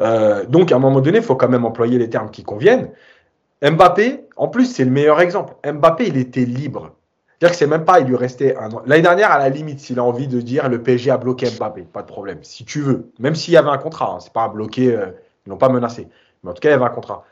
Euh, 0.01 0.45
donc, 0.45 0.71
à 0.71 0.75
un 0.75 0.80
moment 0.80 1.01
donné, 1.01 1.19
il 1.19 1.24
faut 1.24 1.36
quand 1.36 1.50
même 1.50 1.65
employer 1.65 1.98
les 1.98 2.10
termes 2.10 2.31
qui 2.31 2.44
conviennent. 2.44 2.92
Mbappé, 3.62 4.27
en 4.36 4.48
plus, 4.48 4.65
c'est 4.65 4.86
le 4.86 4.92
meilleur 4.92 5.19
exemple. 5.19 5.56
Mbappé, 5.65 6.07
il 6.07 6.18
était 6.18 6.45
libre. 6.45 6.92
C'est-à-dire 7.39 7.51
que 7.51 7.57
c'est 7.57 7.68
même 7.68 7.86
pas, 7.86 8.00
il 8.00 8.07
lui 8.07 8.16
restait 8.16 8.56
un 8.57 8.72
an. 8.72 8.81
L'année 8.88 9.04
dernière, 9.04 9.31
à 9.31 9.38
la 9.38 9.50
limite, 9.50 9.79
s'il 9.79 10.00
a 10.00 10.03
envie 10.03 10.27
de 10.27 10.41
dire 10.41 10.70
le 10.70 10.82
PSG 10.82 11.12
a 11.12 11.17
bloqué 11.17 11.48
Mbappé, 11.51 11.84
pas 11.84 12.01
de 12.01 12.08
problème. 12.08 12.39
Si 12.41 12.65
tu 12.65 12.82
veux, 12.82 13.12
même 13.20 13.36
s'il 13.36 13.53
y 13.53 13.58
avait 13.58 13.70
un 13.70 13.77
contrat, 13.77 14.13
hein, 14.15 14.20
c'est 14.20 14.34
pas 14.34 14.48
bloqué, 14.48 14.96
euh, 14.96 15.12
ils 15.46 15.50
l'ont 15.50 15.58
pas 15.58 15.70
menacé. 15.70 16.08
Mais 16.44 16.50
en 16.50 16.53
tout 16.53 16.62
cas, 16.62 16.70
il 16.70 16.72
y 16.72 16.75
avait 16.75 16.86
un 16.86 16.89
contrat. 16.89 17.25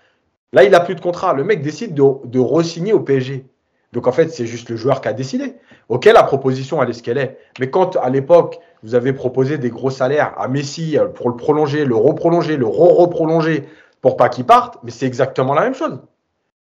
Là, 0.54 0.64
il 0.64 0.72
n'a 0.72 0.80
plus 0.80 0.94
de 0.94 1.02
contrat. 1.02 1.34
Le 1.34 1.44
mec 1.44 1.62
décide 1.64 1.96
de, 1.96 2.04
de 2.26 2.40
re-signer 2.40 2.94
au 2.94 3.00
PSG. 3.00 3.46
Donc 3.94 4.08
en 4.08 4.12
fait, 4.12 4.28
c'est 4.30 4.46
juste 4.46 4.70
le 4.70 4.76
joueur 4.76 5.02
qui 5.02 5.08
a 5.08 5.14
décidé. 5.14 5.56
Ok, 5.90 6.06
la 6.06 6.24
proposition, 6.24 6.84
elle 6.84 6.90
est 6.90 6.94
ce 6.94 7.02
qu'elle 7.02 7.18
est. 7.18 7.40
Mais 7.60 7.70
quand 7.70 7.96
à 7.96 8.10
l'époque, 8.10 8.60
vous 8.84 8.94
avez 8.94 9.12
proposé 9.12 9.58
des 9.58 9.70
gros 9.72 9.90
salaires 9.90 10.34
à 10.38 10.48
Messi 10.48 11.00
euh, 11.00 11.08
pour 11.08 11.30
le 11.30 11.36
prolonger, 11.36 11.84
le 11.84 11.96
reprolonger, 11.96 12.58
le 12.58 12.68
re-reprolonger 12.68 13.68
pour 14.02 14.18
pas 14.18 14.30
qu'il 14.30 14.46
parte, 14.46 14.78
mais 14.84 14.92
c'est 14.92 15.08
exactement 15.08 15.56
la 15.56 15.62
même 15.62 15.74
chose. 15.74 16.00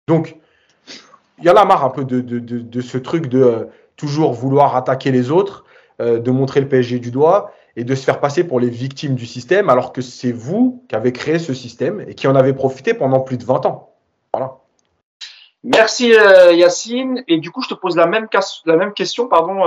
Donc, 0.07 0.39
y 1.47 1.51
en 1.51 1.57
a 1.57 1.65
marre 1.65 1.85
un 1.85 1.91
peu 1.91 2.05
de, 2.05 2.21
de, 2.21 2.39
de, 2.39 2.81
ce 2.81 2.99
truc 2.99 3.27
de 3.29 3.43
euh, 3.43 3.65
toujours 3.97 4.33
vouloir 4.33 4.77
attaquer 4.77 5.11
les 5.11 5.31
autres, 5.31 5.65
euh, 6.01 6.19
de 6.19 6.31
montrer 6.31 6.61
le 6.61 6.69
PSG 6.69 6.99
du 6.99 7.11
doigt 7.11 7.53
et 7.77 7.85
de 7.85 7.95
se 7.95 8.05
faire 8.05 8.21
passer 8.21 8.45
pour 8.45 8.61
les 8.61 8.71
victimes 8.71 9.15
du 9.15 9.27
système, 9.27 9.69
alors 9.69 9.93
que 9.93 10.01
c'est 10.01 10.33
vous 10.33 10.85
qui 10.89 10.95
avez 10.95 11.13
créé 11.13 11.39
ce 11.39 11.53
système 11.53 12.05
et 12.07 12.15
qui 12.15 12.29
en 12.29 12.35
avez 12.35 12.53
profité 12.53 12.95
pendant 12.95 13.21
plus 13.21 13.37
de 13.37 13.45
20 13.45 13.67
ans. 13.67 13.95
Voilà. 14.33 14.59
Merci 15.65 16.15
euh, 16.15 16.53
Yacine. 16.53 17.25
Et 17.27 17.39
du 17.39 17.51
coup, 17.51 17.63
je 17.63 17.69
te 17.69 17.75
pose 17.75 17.97
la 17.97 18.07
même, 18.07 18.29
la 18.67 18.77
même 18.77 18.93
question, 18.93 19.29
pardon, 19.29 19.65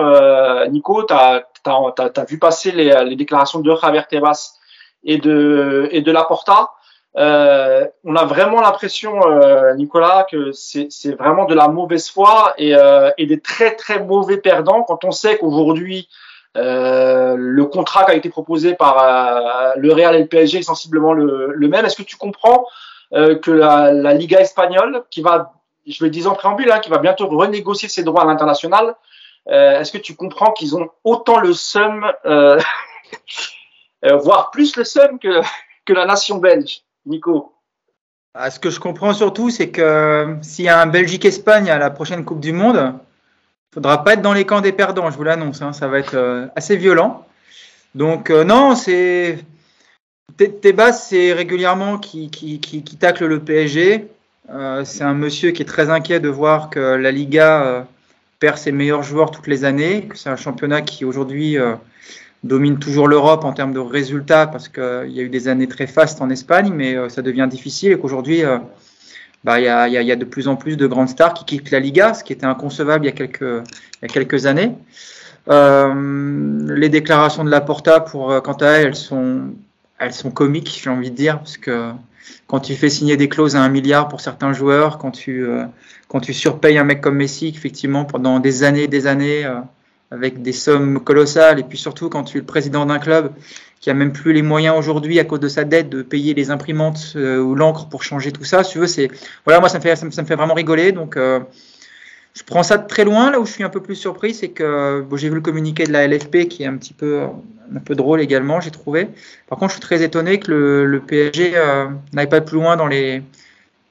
Nico. 0.69 1.03
Tu 1.03 1.13
as, 1.13 2.25
vu 2.27 2.39
passer 2.39 2.71
les, 2.71 2.93
les, 3.05 3.15
déclarations 3.15 3.59
de 3.59 3.75
Javier 3.75 4.03
Tebas 4.09 4.53
et 5.03 5.17
de, 5.17 5.89
et 5.91 6.01
de 6.01 6.11
Laporta? 6.11 6.71
Euh, 7.17 7.87
on 8.03 8.15
a 8.15 8.25
vraiment 8.25 8.61
l'impression, 8.61 9.19
euh, 9.25 9.73
Nicolas, 9.73 10.27
que 10.29 10.51
c'est 10.51 11.15
vraiment 11.17 11.45
de 11.45 11.55
la 11.55 11.67
mauvaise 11.67 12.09
foi 12.09 12.53
et, 12.57 12.75
euh, 12.75 13.09
et, 13.17 13.25
des 13.25 13.39
très 13.39 13.75
très 13.75 13.99
mauvais 13.99 14.37
perdants 14.37 14.83
quand 14.83 15.03
on 15.03 15.11
sait 15.11 15.37
qu'aujourd'hui 15.39 16.07
euh, 16.57 17.35
le 17.35 17.65
contrat 17.65 18.05
qui 18.05 18.11
a 18.11 18.13
été 18.13 18.29
proposé 18.29 18.75
par 18.75 19.01
euh, 19.01 19.73
le 19.77 19.93
Real 19.93 20.15
et 20.15 20.19
le 20.19 20.27
PSG 20.27 20.59
est 20.59 20.63
sensiblement 20.63 21.13
le, 21.13 21.53
le 21.53 21.67
même. 21.67 21.85
Est-ce 21.85 21.97
que 21.97 22.03
tu 22.03 22.17
comprends 22.17 22.65
que 23.11 23.51
la, 23.51 23.93
la, 23.93 24.13
Liga 24.13 24.41
espagnole, 24.41 25.01
qui 25.09 25.21
va, 25.21 25.53
je 25.87 26.03
le 26.03 26.09
dis 26.09 26.27
en 26.27 26.35
préambule, 26.35 26.69
hein, 26.69 26.79
qui 26.79 26.89
va 26.89 26.97
bientôt 26.97 27.25
renégocier 27.29 27.87
ses 27.87 28.03
droits 28.03 28.23
à 28.23 28.25
l'international, 28.25 28.95
est-ce 29.47 29.93
que 29.93 29.97
tu 29.97 30.13
comprends 30.13 30.51
qu'ils 30.51 30.75
ont 30.75 30.89
autant 31.05 31.39
le 31.39 31.53
seum, 31.53 32.05
voire 34.03 34.51
plus 34.51 34.75
le 34.75 34.83
seum 34.83 35.19
que, 35.19 35.41
que 35.85 35.93
la 35.93 36.05
nation 36.05 36.39
belge? 36.39 36.81
Nico 37.07 37.53
ah, 38.33 38.51
Ce 38.51 38.59
que 38.59 38.69
je 38.69 38.79
comprends 38.79 39.13
surtout, 39.13 39.49
c'est 39.49 39.69
que 39.69 40.37
s'il 40.41 40.65
y 40.65 40.69
a 40.69 40.81
un 40.81 40.85
Belgique-Espagne 40.85 41.69
à 41.69 41.77
la 41.77 41.89
prochaine 41.89 42.23
Coupe 42.25 42.39
du 42.39 42.51
Monde, 42.51 42.93
il 43.71 43.73
faudra 43.73 44.03
pas 44.03 44.13
être 44.13 44.21
dans 44.21 44.33
les 44.33 44.45
camps 44.45 44.61
des 44.61 44.71
perdants, 44.71 45.09
je 45.09 45.17
vous 45.17 45.23
l'annonce. 45.23 45.61
Hein, 45.61 45.73
ça 45.73 45.87
va 45.87 45.99
être 45.99 46.49
assez 46.55 46.77
violent. 46.77 47.25
Donc 47.95 48.29
non, 48.29 48.75
c'est 48.75 49.39
Tebas, 50.37 50.93
c'est 50.93 51.33
régulièrement 51.33 51.97
qui, 51.97 52.29
qui, 52.29 52.59
qui, 52.59 52.97
tacle 52.97 53.25
le 53.25 53.39
PSG. 53.39 54.07
c'est 54.83 55.03
un 55.03 55.13
monsieur 55.13 55.51
qui 55.51 55.63
est 55.63 55.65
très 55.65 55.89
inquiet 55.89 56.19
de 56.19 56.29
voir 56.29 56.69
que 56.69 56.79
la 56.79 57.11
Liga 57.11 57.87
perd 58.39 58.57
ses 58.57 58.71
meilleurs 58.71 59.03
joueurs 59.03 59.31
toutes 59.31 59.47
les 59.47 59.65
années, 59.65 60.07
c'est 60.13 60.29
un 60.29 60.35
championnat 60.35 60.81
qui 60.81 61.05
aujourd'hui 61.05 61.57
euh, 61.57 61.75
domine 62.47 62.79
toujours 62.79 63.07
l'Europe 63.07 63.43
en 63.45 63.53
termes 63.53 63.73
de 63.73 63.79
résultats 63.79 64.47
parce 64.47 64.69
qu'il 64.69 65.09
y 65.09 65.19
a 65.19 65.23
eu 65.23 65.29
des 65.29 65.47
années 65.47 65.67
très 65.67 65.87
fastes 65.87 66.21
en 66.21 66.29
Espagne, 66.29 66.71
mais 66.73 66.95
euh, 66.95 67.09
ça 67.09 67.21
devient 67.21 67.47
difficile 67.49 67.91
et 67.91 67.99
qu'aujourd'hui, 67.99 68.43
euh, 68.43 68.57
bah, 69.43 69.59
il 69.59 69.65
y, 69.65 69.69
a, 69.69 69.87
y, 69.87 70.11
a, 70.11 70.15
de 70.15 70.25
plus 70.25 70.47
en 70.47 70.55
plus 70.55 70.77
de 70.77 70.87
grandes 70.87 71.09
stars 71.09 71.33
qui 71.33 71.45
quittent 71.45 71.71
la 71.71 71.79
Liga, 71.79 72.13
ce 72.13 72.23
qui 72.23 72.33
était 72.33 72.45
inconcevable 72.45 73.05
il 73.05 73.09
y 73.09 73.11
a 73.11 73.15
quelques, 73.15 73.41
il 73.41 74.01
y 74.01 74.05
a 74.05 74.07
quelques 74.07 74.45
années. 74.45 74.73
les 75.47 76.89
déclarations 76.89 77.43
de 77.43 77.49
Laporta, 77.49 77.99
pour, 77.99 78.41
quant 78.41 78.53
à 78.53 78.67
elles, 78.67 78.87
elles 78.87 78.95
sont, 78.95 79.53
elles 79.99 80.13
sont 80.13 80.31
comiques, 80.31 80.79
j'ai 80.83 80.89
envie 80.89 81.11
de 81.11 81.15
dire, 81.15 81.37
parce 81.39 81.57
que 81.57 81.91
quand 82.47 82.59
tu 82.59 82.75
fais 82.75 82.89
signer 82.89 83.17
des 83.17 83.29
clauses 83.29 83.55
à 83.55 83.61
un 83.61 83.69
milliard 83.69 84.07
pour 84.07 84.21
certains 84.21 84.53
joueurs, 84.53 84.97
quand 84.97 85.11
tu, 85.11 85.45
euh, 85.45 85.65
quand 86.07 86.19
tu 86.19 86.33
surpayes 86.33 86.77
un 86.77 86.83
mec 86.83 87.01
comme 87.01 87.17
Messi, 87.17 87.47
effectivement, 87.47 88.05
pendant 88.05 88.39
des 88.39 88.63
années 88.63 88.83
et 88.83 88.87
des 88.87 89.07
années, 89.07 89.45
euh, 89.45 89.59
avec 90.11 90.41
des 90.41 90.53
sommes 90.53 91.03
colossales, 91.03 91.59
et 91.59 91.63
puis 91.63 91.77
surtout 91.77 92.09
quand 92.09 92.23
tu 92.23 92.37
es 92.37 92.39
le 92.39 92.45
président 92.45 92.85
d'un 92.85 92.99
club 92.99 93.31
qui 93.79 93.89
a 93.89 93.93
même 93.93 94.11
plus 94.11 94.33
les 94.33 94.41
moyens 94.41 94.75
aujourd'hui 94.77 95.19
à 95.19 95.23
cause 95.23 95.39
de 95.39 95.47
sa 95.47 95.63
dette 95.63 95.89
de 95.89 96.01
payer 96.01 96.33
les 96.33 96.49
imprimantes 96.49 97.13
euh, 97.15 97.37
ou 97.37 97.53
l'encre 97.53 97.87
pour 97.89 98.03
changer 98.03 98.31
tout 98.31 98.43
ça, 98.43 98.63
si 98.63 98.73
tu 98.73 98.79
veux, 98.79 98.87
c'est 98.87 99.09
voilà, 99.45 99.59
moi 99.59 99.69
ça 99.69 99.77
me 99.77 99.83
fait 99.83 99.95
ça 99.95 100.05
me, 100.05 100.11
fait 100.11 100.35
vraiment 100.35 100.55
rigoler, 100.55 100.91
donc 100.91 101.17
je 102.37 102.43
prends 102.43 102.63
ça 102.63 102.77
de 102.77 102.87
très 102.87 103.03
loin. 103.03 103.31
Là 103.31 103.39
où 103.39 103.45
je 103.45 103.51
suis 103.51 103.63
un 103.63 103.69
peu 103.69 103.81
plus 103.81 103.95
surpris, 103.95 104.33
c'est 104.33 104.49
que 104.49 105.01
bon, 105.01 105.17
j'ai 105.17 105.29
vu 105.29 105.35
le 105.35 105.41
communiqué 105.41 105.85
de 105.85 105.91
la 105.91 106.07
LFP 106.07 106.47
qui 106.47 106.63
est 106.63 106.67
un 106.67 106.77
petit 106.77 106.93
peu, 106.93 107.23
un 107.75 107.79
peu 107.79 107.95
drôle 107.95 108.21
également, 108.21 108.61
j'ai 108.61 108.71
trouvé. 108.71 109.09
Par 109.47 109.57
contre, 109.57 109.71
je 109.71 109.77
suis 109.77 109.81
très 109.81 110.03
étonné 110.03 110.39
que 110.39 110.51
le, 110.51 110.85
le 110.85 110.99
PSG 110.99 111.53
euh, 111.55 111.87
n'aille 112.13 112.29
pas 112.29 112.41
plus 112.41 112.57
loin 112.57 112.77
dans 112.77 112.85
les, 112.85 113.23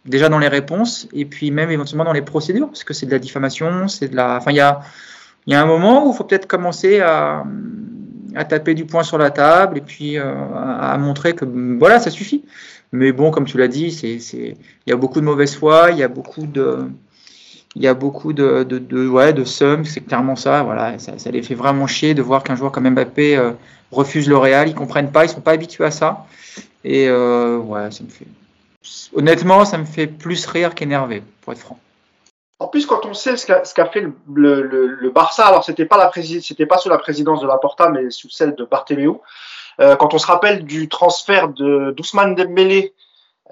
déjà 0.05 0.29
dans 0.29 0.39
les 0.39 0.49
réponses 0.49 1.09
et 1.13 1.25
puis 1.25 1.51
même 1.51 1.71
éventuellement 1.71 2.05
dans 2.05 2.13
les 2.13 2.23
procédures, 2.23 2.69
parce 2.69 2.85
que 2.85 2.95
c'est 2.95 3.07
de 3.07 3.11
la 3.11 3.19
diffamation, 3.19 3.89
c'est 3.89 4.09
de 4.09 4.17
la. 4.17 4.37
Enfin, 4.37 4.53
il 4.53 4.57
y 4.57 4.61
a, 4.61 4.81
y 5.53 5.55
a 5.55 5.63
un 5.63 5.67
moment 5.67 6.07
où 6.07 6.13
il 6.13 6.17
faut 6.17 6.25
peut-être 6.25 6.47
commencer 6.47 7.01
à, 7.01 7.45
à, 8.35 8.45
taper 8.45 8.75
du 8.75 8.85
poing 8.85 9.03
sur 9.03 9.19
la 9.19 9.31
table 9.31 9.79
et 9.79 9.81
puis 9.81 10.19
euh, 10.19 10.35
à, 10.55 10.97
montrer 10.99 11.35
que 11.35 11.45
voilà, 11.79 12.01
ça 12.01 12.11
suffit. 12.11 12.45
Mais 12.93 13.13
bon, 13.13 13.31
comme 13.31 13.45
tu 13.45 13.59
l'as 13.59 13.69
dit, 13.69 13.89
il 13.89 14.57
y 14.87 14.93
a 14.93 14.97
beaucoup 14.97 15.21
de 15.21 15.25
mauvaise 15.25 15.57
foi, 15.57 15.91
il 15.91 15.99
y 15.99 16.03
a 16.03 16.09
beaucoup 16.09 16.47
de 16.47 16.89
il 17.77 17.83
y 17.83 17.89
a 17.89 17.95
beaucoup 17.95 18.33
de, 18.33 18.63
de, 18.63 18.79
de, 18.79 19.07
ouais, 19.07 19.35
de 19.35 19.45
sommes, 19.45 19.85
c'est 19.85 20.01
clairement 20.01 20.35
ça. 20.35 20.63
Voilà, 20.63 20.99
ça, 20.99 21.19
ça, 21.19 21.31
les 21.31 21.43
fait 21.43 21.55
vraiment 21.55 21.87
chier 21.87 22.15
de 22.15 22.23
voir 22.23 22.43
qu'un 22.43 22.57
joueur 22.57 22.73
comme 22.73 22.89
Mbappé 22.89 23.37
euh, 23.37 23.53
refuse 23.93 24.29
le 24.31 24.37
Real. 24.39 24.67
Ils 24.69 24.75
comprennent 24.75 25.13
pas, 25.13 25.27
ils 25.27 25.29
sont 25.29 25.43
pas 25.43 25.53
habitués 25.53 25.85
à 25.85 25.91
ça. 25.91 26.27
Et 26.85 27.07
euh, 27.07 27.59
ouais, 27.59 27.91
ça 27.91 28.03
me 28.03 28.09
fait. 28.09 28.27
Honnêtement, 29.15 29.67
ça 29.67 29.77
me 29.77 29.85
fait 29.85 30.07
plus 30.07 30.47
rire 30.47 30.75
qu'énerver, 30.75 31.23
pour 31.43 31.53
être 31.53 31.59
franc. 31.59 31.79
En 32.59 32.69
plus, 32.69 32.87
quand 32.87 33.05
on 33.05 33.13
sait 33.13 33.37
ce 33.37 33.47
qu'a 33.47 33.61
qu 33.61 33.93
fait 33.93 34.01
le, 34.01 34.13
le, 34.63 34.87
le, 34.87 35.11
Barça, 35.11 35.47
alors 35.47 35.63
c'était 35.63 35.85
pas 35.85 35.99
la 35.99 36.11
c'était 36.41 36.65
pas 36.65 36.79
sous 36.79 36.89
la 36.89 36.97
présidence 36.97 37.41
de 37.43 37.47
Laporta, 37.47 37.91
mais 37.91 38.11
sous 38.11 38.31
celle 38.31 38.55
de 38.55 38.65
Bartomeu. 38.65 39.15
Euh, 39.79 39.95
quand 39.97 40.15
on 40.15 40.19
se 40.19 40.27
rappelle 40.27 40.65
du 40.65 40.89
transfert 40.89 41.51
de 41.51 41.91
d'Ousmane 41.91 42.35
Dembélé 42.35 42.95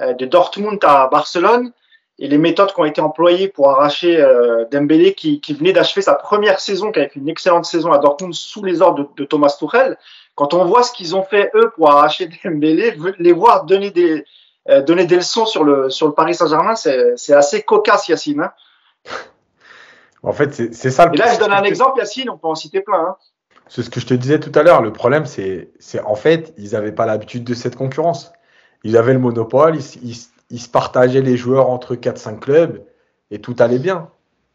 euh, 0.01 0.15
de 0.15 0.25
Dortmund 0.25 0.79
à 0.83 1.09
Barcelone, 1.09 1.73
et 2.19 2.29
les 2.29 2.39
méthodes 2.39 2.73
qui 2.73 2.81
ont 2.81 2.85
été 2.87 3.01
employées 3.03 3.49
pour 3.49 3.71
arracher 3.71 4.21
euh, 4.21 4.65
Dembélé 4.71 5.15
qui, 5.15 5.41
qui 5.41 5.53
venait 5.53 5.73
d'achever 5.73 6.01
sa 6.01 6.15
première 6.15 6.61
saison, 6.61 6.91
qui 6.91 7.01
avait 7.01 7.09
fait 7.09 7.21
une 7.21 7.29
excellente 7.29 7.67
saison 7.67 7.93
à 7.93 7.99
Dortmund 7.99 8.33
sous 8.33 8.65
les 8.65 8.81
ordres 8.81 9.03
de, 9.03 9.09
de 9.17 9.25
Thomas 9.25 9.55
Tuchel. 9.59 9.99
Quand 10.35 10.55
on 10.55 10.65
voit 10.65 10.83
ce 10.83 10.93
qu'ils 10.93 11.15
ont 11.15 11.25
fait 11.25 11.51
eux 11.55 11.73
pour 11.77 11.91
arracher 11.91 12.31
Dembélé, 12.45 12.97
les 13.19 13.33
voir 13.33 13.65
donner 13.65 13.91
des 13.91 14.25
euh, 14.71 14.81
donner 14.81 15.05
des 15.05 15.17
leçons 15.17 15.45
sur 15.45 15.63
le 15.63 15.91
sur 15.91 16.07
le 16.07 16.15
Paris 16.15 16.35
Saint-Germain, 16.35 16.75
c'est 16.75 17.35
assez 17.35 17.63
cocasse, 17.63 18.09
Yacine. 18.09 18.41
Hein 18.41 18.53
en 20.23 20.33
fait, 20.33 20.53
c'est 20.53 20.91
ça. 20.91 21.11
Et 21.13 21.17
là, 21.17 21.35
je 21.35 21.39
donne 21.39 21.53
un 21.53 21.63
exemple, 21.63 21.99
Yacine, 21.99 22.31
on 22.31 22.39
peut 22.39 22.49
en 22.49 22.55
citer 22.55 22.81
plein. 22.81 23.01
Hein 23.01 23.17
c'est 23.69 23.83
ce 23.83 23.91
que 23.91 24.01
je 24.01 24.07
te 24.07 24.15
disais 24.15 24.41
tout 24.41 24.53
à 24.59 24.63
l'heure. 24.63 24.83
Le 24.83 24.93
problème, 24.93 25.27
c'est 25.27 25.71
en 26.05 26.15
fait, 26.15 26.53
ils 26.59 26.73
n'avaient 26.73 26.93
pas 26.93 27.07
l'habitude 27.07 27.45
de 27.45 27.55
cette 27.55 27.77
concurrence. 27.77 28.33
Ils 28.85 28.97
avaient 28.97 29.15
le 29.15 29.19
monopole, 29.19 29.77
ils, 29.77 30.11
ils, 30.11 30.17
ils 30.51 30.61
se 30.61 30.69
partageaient 30.69 31.23
les 31.23 31.37
joueurs 31.37 31.71
entre 31.71 31.95
4-5 31.95 32.39
clubs 32.39 32.85
et 33.31 33.41
tout 33.41 33.57
allait 33.59 33.79
bien. 33.79 34.09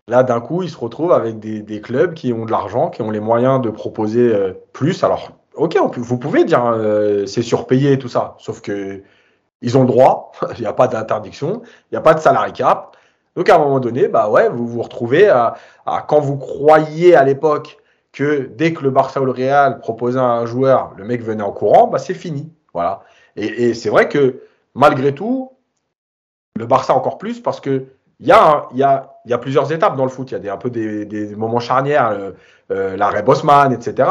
Là, 0.07 0.23
d'un 0.23 0.39
coup, 0.39 0.63
ils 0.63 0.69
se 0.69 0.77
retrouvent 0.77 1.11
avec 1.11 1.39
des, 1.39 1.61
des, 1.61 1.81
clubs 1.81 2.13
qui 2.13 2.33
ont 2.33 2.45
de 2.45 2.51
l'argent, 2.51 2.89
qui 2.89 3.01
ont 3.01 3.11
les 3.11 3.19
moyens 3.19 3.61
de 3.61 3.69
proposer 3.69 4.33
euh, 4.33 4.53
plus. 4.73 5.03
Alors, 5.03 5.31
ok, 5.55 5.77
vous 5.97 6.17
pouvez 6.17 6.45
dire 6.45 6.65
euh, 6.65 7.25
c'est 7.25 7.43
surpayé 7.43 7.93
et 7.93 7.99
tout 7.99 8.07
ça, 8.07 8.35
sauf 8.39 8.61
que 8.61 9.03
ils 9.61 9.77
ont 9.77 9.81
le 9.81 9.87
droit, 9.87 10.31
il 10.57 10.61
n'y 10.61 10.67
a 10.67 10.73
pas 10.73 10.87
d'interdiction, 10.87 11.61
il 11.63 11.93
n'y 11.93 11.97
a 11.97 12.01
pas 12.01 12.13
de 12.13 12.21
salarié 12.21 12.53
cap. 12.53 12.88
Donc, 13.35 13.49
à 13.49 13.55
un 13.55 13.59
moment 13.59 13.79
donné, 13.79 14.07
bah 14.07 14.29
ouais, 14.29 14.49
vous 14.49 14.67
vous 14.67 14.81
retrouvez 14.81 15.27
à, 15.29 15.55
quand 16.07 16.19
vous 16.19 16.37
croyiez 16.37 17.15
à 17.15 17.23
l'époque 17.23 17.77
que 18.11 18.49
dès 18.55 18.73
que 18.73 18.83
le 18.83 18.89
Barça 18.89 19.21
ou 19.21 19.25
le 19.25 19.31
Real 19.31 19.79
proposait 19.79 20.19
un 20.19 20.45
joueur, 20.45 20.93
le 20.97 21.05
mec 21.05 21.21
venait 21.21 21.43
en 21.43 21.51
courant, 21.51 21.87
bah 21.87 21.99
c'est 21.99 22.13
fini. 22.13 22.51
Voilà. 22.73 23.03
Et, 23.35 23.73
c'est 23.73 23.89
vrai 23.89 24.09
que 24.09 24.41
malgré 24.73 25.13
tout, 25.13 25.51
le 26.55 26.65
Barça 26.65 26.93
encore 26.95 27.17
plus 27.17 27.39
parce 27.39 27.61
que 27.61 27.85
il 28.19 28.27
y, 28.27 28.33
a, 28.33 28.67
y, 28.73 28.79
y 28.79 29.33
a 29.33 29.37
plusieurs 29.37 29.71
étapes 29.71 29.95
dans 29.95 30.03
le 30.03 30.11
foot. 30.11 30.31
Il 30.31 30.33
y 30.33 30.37
a 30.37 30.39
des, 30.39 30.49
un 30.49 30.57
peu 30.57 30.69
des, 30.69 31.35
moments 31.35 31.59
charnières, 31.59 32.09
euh, 32.09 32.31
euh, 32.71 32.97
l'arrêt 32.97 33.23
Bosman, 33.23 33.71
etc. 33.71 34.09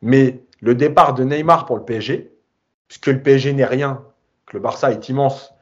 Mais 0.00 0.40
le 0.60 0.74
départ 0.74 1.12
de 1.12 1.24
Neymar 1.24 1.66
pour 1.66 1.76
le 1.76 1.82
PSG, 1.82 2.32
puisque 2.88 3.08
le 3.08 3.20
PSG 3.20 3.52
n'est 3.52 3.66
rien, 3.66 4.02
que 4.46 4.56
le 4.56 4.62
Barça 4.62 4.90
est 4.92 5.08
immense, 5.08 5.54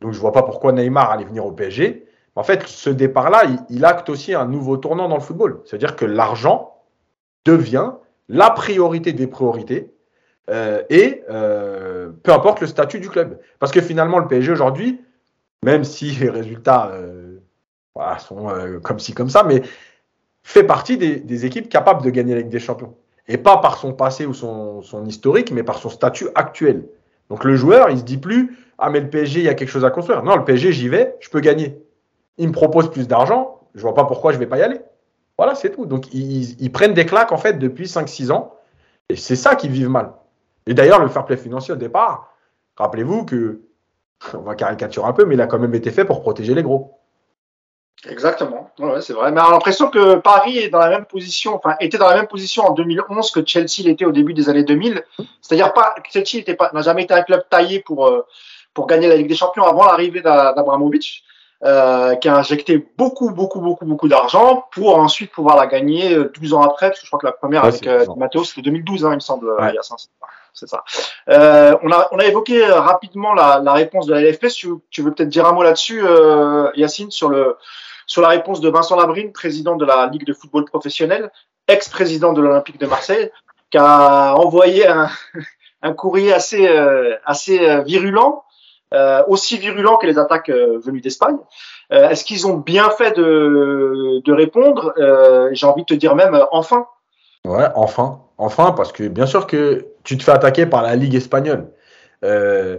donc 0.00 0.12
je 0.12 0.20
vois 0.20 0.32
pas 0.32 0.42
pourquoi 0.42 0.72
Neymar 0.72 1.10
allait 1.10 1.24
venir 1.24 1.46
au 1.46 1.52
PSG. 1.52 2.05
En 2.36 2.42
fait, 2.42 2.66
ce 2.66 2.90
départ-là, 2.90 3.44
il, 3.44 3.76
il, 3.76 3.84
acte 3.84 4.08
aussi 4.08 4.34
un 4.34 4.46
nouveau 4.46 4.76
tournant 4.76 5.08
dans 5.08 5.16
le 5.16 5.22
football. 5.22 5.62
C'est-à-dire 5.64 5.96
que 5.96 6.04
l'argent 6.04 6.82
devient 7.44 7.92
la 8.28 8.50
priorité 8.50 9.12
des 9.12 9.26
priorités 9.26 9.90
euh, 10.48 10.82
et 10.90 11.22
euh, 11.28 12.10
peu 12.22 12.32
importe 12.32 12.60
le 12.60 12.66
statut 12.66 13.00
du 13.00 13.08
club. 13.08 13.38
Parce 13.58 13.72
que 13.72 13.80
finalement, 13.80 14.18
le 14.18 14.28
PSG 14.28 14.52
aujourd'hui, 14.52 15.00
même 15.64 15.84
si 15.84 16.10
les 16.20 16.30
résultats 16.30 16.90
euh, 16.92 17.38
sont 18.18 18.48
comme 18.82 18.98
ci, 18.98 19.12
comme 19.14 19.30
ça, 19.30 19.42
mais 19.42 19.62
fait 20.42 20.64
partie 20.64 20.96
des, 20.96 21.46
équipes 21.46 21.68
capables 21.68 22.02
de 22.04 22.10
gagner 22.10 22.34
la 22.34 22.40
Ligue 22.40 22.50
des 22.50 22.60
Champions. 22.60 22.94
Et 23.26 23.38
pas 23.38 23.56
par 23.56 23.78
son 23.78 23.92
passé 23.92 24.26
ou 24.26 24.34
son, 24.34 24.82
son, 24.82 25.04
historique, 25.06 25.50
mais 25.50 25.64
par 25.64 25.78
son 25.78 25.88
statut 25.88 26.28
actuel. 26.36 26.86
Donc 27.28 27.42
le 27.42 27.56
joueur, 27.56 27.90
il 27.90 27.98
se 27.98 28.04
dit 28.04 28.18
plus 28.18 28.56
Ah, 28.78 28.90
mais 28.90 29.00
le 29.00 29.10
PSG, 29.10 29.40
il 29.40 29.46
y 29.46 29.48
a 29.48 29.54
quelque 29.54 29.70
chose 29.70 29.84
à 29.84 29.90
construire. 29.90 30.22
Non, 30.22 30.36
le 30.36 30.44
PSG, 30.44 30.72
j'y 30.72 30.88
vais, 30.88 31.16
je 31.18 31.28
peux 31.30 31.40
gagner. 31.40 31.76
Il 32.38 32.48
me 32.48 32.52
propose 32.52 32.90
plus 32.90 33.08
d'argent, 33.08 33.60
je 33.74 33.82
vois 33.82 33.94
pas 33.94 34.04
pourquoi 34.04 34.32
je 34.32 34.38
vais 34.38 34.46
pas 34.46 34.58
y 34.58 34.62
aller. 34.62 34.80
Voilà, 35.38 35.54
c'est 35.54 35.70
tout. 35.70 35.86
Donc 35.86 36.12
ils, 36.12 36.70
prennent 36.72 36.94
des 36.94 37.06
claques 37.06 37.32
en 37.32 37.38
fait 37.38 37.54
depuis 37.54 37.84
5-6 37.84 38.32
ans. 38.32 38.54
Et 39.08 39.16
c'est 39.16 39.36
ça 39.36 39.54
qu'ils 39.54 39.70
vivent 39.70 39.90
mal. 39.90 40.12
Et 40.66 40.74
d'ailleurs, 40.74 41.00
le 41.00 41.08
fair 41.08 41.24
play 41.24 41.36
financier 41.36 41.74
au 41.74 41.76
départ, 41.76 42.32
rappelez-vous 42.76 43.24
que 43.24 43.60
on 44.34 44.38
va 44.38 44.54
caricaturer 44.54 45.06
un 45.06 45.12
peu, 45.12 45.24
mais 45.24 45.34
il 45.34 45.40
a 45.40 45.46
quand 45.46 45.58
même 45.58 45.74
été 45.74 45.90
fait 45.90 46.04
pour 46.04 46.22
protéger 46.22 46.54
les 46.54 46.62
gros. 46.62 46.98
Exactement, 48.08 48.70
ouais, 48.78 49.00
c'est 49.00 49.14
vrai. 49.14 49.32
Mais 49.32 49.40
on 49.40 49.44
a 49.44 49.50
l'impression 49.52 49.88
que 49.88 50.16
Paris 50.16 50.58
était 50.58 50.70
dans 50.70 50.78
la 50.78 50.90
même 50.90 51.06
position 51.06 51.56
en 52.64 52.72
2011 52.72 53.30
que 53.30 53.44
Chelsea 53.44 53.82
l'était 53.84 54.04
au 54.04 54.12
début 54.12 54.34
des 54.34 54.48
années 54.48 54.64
2000. 54.64 55.02
C'est-à-dire 55.40 55.72
pas 55.72 55.94
Chelsea 56.10 56.44
n'a 56.72 56.82
jamais 56.82 57.04
été 57.04 57.14
un 57.14 57.22
club 57.22 57.44
taillé 57.48 57.80
pour 57.80 58.06
euh, 58.06 58.26
pour 58.74 58.86
gagner 58.86 59.08
la 59.08 59.16
Ligue 59.16 59.28
des 59.28 59.34
Champions 59.34 59.64
avant 59.64 59.86
l'arrivée 59.86 60.20
d'Abramovich, 60.20 61.24
euh, 61.64 62.14
qui 62.16 62.28
a 62.28 62.36
injecté 62.36 62.86
beaucoup 62.98 63.30
beaucoup 63.30 63.60
beaucoup 63.60 63.86
beaucoup 63.86 64.08
d'argent 64.08 64.66
pour 64.72 64.98
ensuite 64.98 65.32
pouvoir 65.32 65.56
la 65.56 65.66
gagner 65.66 66.14
12 66.14 66.52
euh, 66.52 66.56
ans 66.56 66.62
après, 66.62 66.88
parce 66.88 67.00
que 67.00 67.06
je 67.06 67.10
crois 67.10 67.18
que 67.18 67.26
la 67.26 67.32
première 67.32 67.62
ouais, 67.62 67.68
avec 67.68 67.86
euh, 67.86 68.04
Matteo 68.16 68.44
c'était 68.44 68.62
2012, 68.62 69.04
hein, 69.04 69.12
il 69.12 69.14
me 69.16 69.20
semble. 69.20 69.50
Ouais. 69.50 69.70
Il 69.70 69.74
y 69.74 69.78
a 69.78 69.82
5, 69.82 69.96
c'est 70.52 70.68
ça. 70.68 70.84
Euh, 71.28 71.76
on, 71.82 71.90
a, 71.92 72.08
on 72.12 72.18
a 72.18 72.24
évoqué 72.24 72.64
rapidement 72.66 73.34
la, 73.34 73.60
la 73.62 73.72
réponse 73.72 74.06
de 74.06 74.14
la 74.14 74.22
LFP. 74.22 74.48
Tu, 74.48 74.68
tu 74.90 75.02
veux 75.02 75.12
peut-être 75.12 75.28
dire 75.28 75.46
un 75.46 75.52
mot 75.52 75.62
là-dessus, 75.62 76.02
euh, 76.04 76.70
Yacine, 76.74 77.10
sur, 77.10 77.28
le, 77.28 77.56
sur 78.06 78.22
la 78.22 78.28
réponse 78.28 78.60
de 78.60 78.68
Vincent 78.70 78.96
Labrine, 78.96 79.32
président 79.32 79.76
de 79.76 79.84
la 79.84 80.06
Ligue 80.06 80.24
de 80.24 80.32
football 80.32 80.64
professionnel, 80.64 81.30
ex-président 81.68 82.32
de 82.32 82.40
l'Olympique 82.40 82.80
de 82.80 82.86
Marseille, 82.86 83.30
qui 83.70 83.78
a 83.78 84.34
envoyé 84.34 84.86
un, 84.86 85.10
un 85.82 85.92
courrier 85.92 86.32
assez, 86.32 86.66
euh, 86.66 87.16
assez 87.24 87.60
euh, 87.60 87.82
virulent, 87.82 88.44
euh, 88.94 89.22
aussi 89.28 89.58
virulent 89.58 89.96
que 89.98 90.06
les 90.06 90.18
attaques 90.18 90.48
euh, 90.48 90.78
venues 90.78 91.00
d'Espagne. 91.00 91.36
Est-ce 91.90 92.24
qu'ils 92.24 92.48
ont 92.48 92.56
bien 92.56 92.90
fait 92.90 93.16
de, 93.16 94.32
répondre? 94.32 94.92
J'ai 95.52 95.66
envie 95.66 95.82
de 95.82 95.86
te 95.86 95.94
dire 95.94 96.16
même 96.16 96.36
enfin. 96.50 96.86
Ouais, 97.44 97.66
enfin. 97.76 98.20
Enfin, 98.38 98.72
parce 98.72 98.92
que 98.92 99.08
bien 99.08 99.26
sûr 99.26 99.46
que 99.46 99.86
tu 100.04 100.18
te 100.18 100.24
fais 100.24 100.32
attaquer 100.32 100.66
par 100.66 100.82
la 100.82 100.94
Ligue 100.94 101.14
espagnole. 101.14 101.68
Euh, 102.24 102.78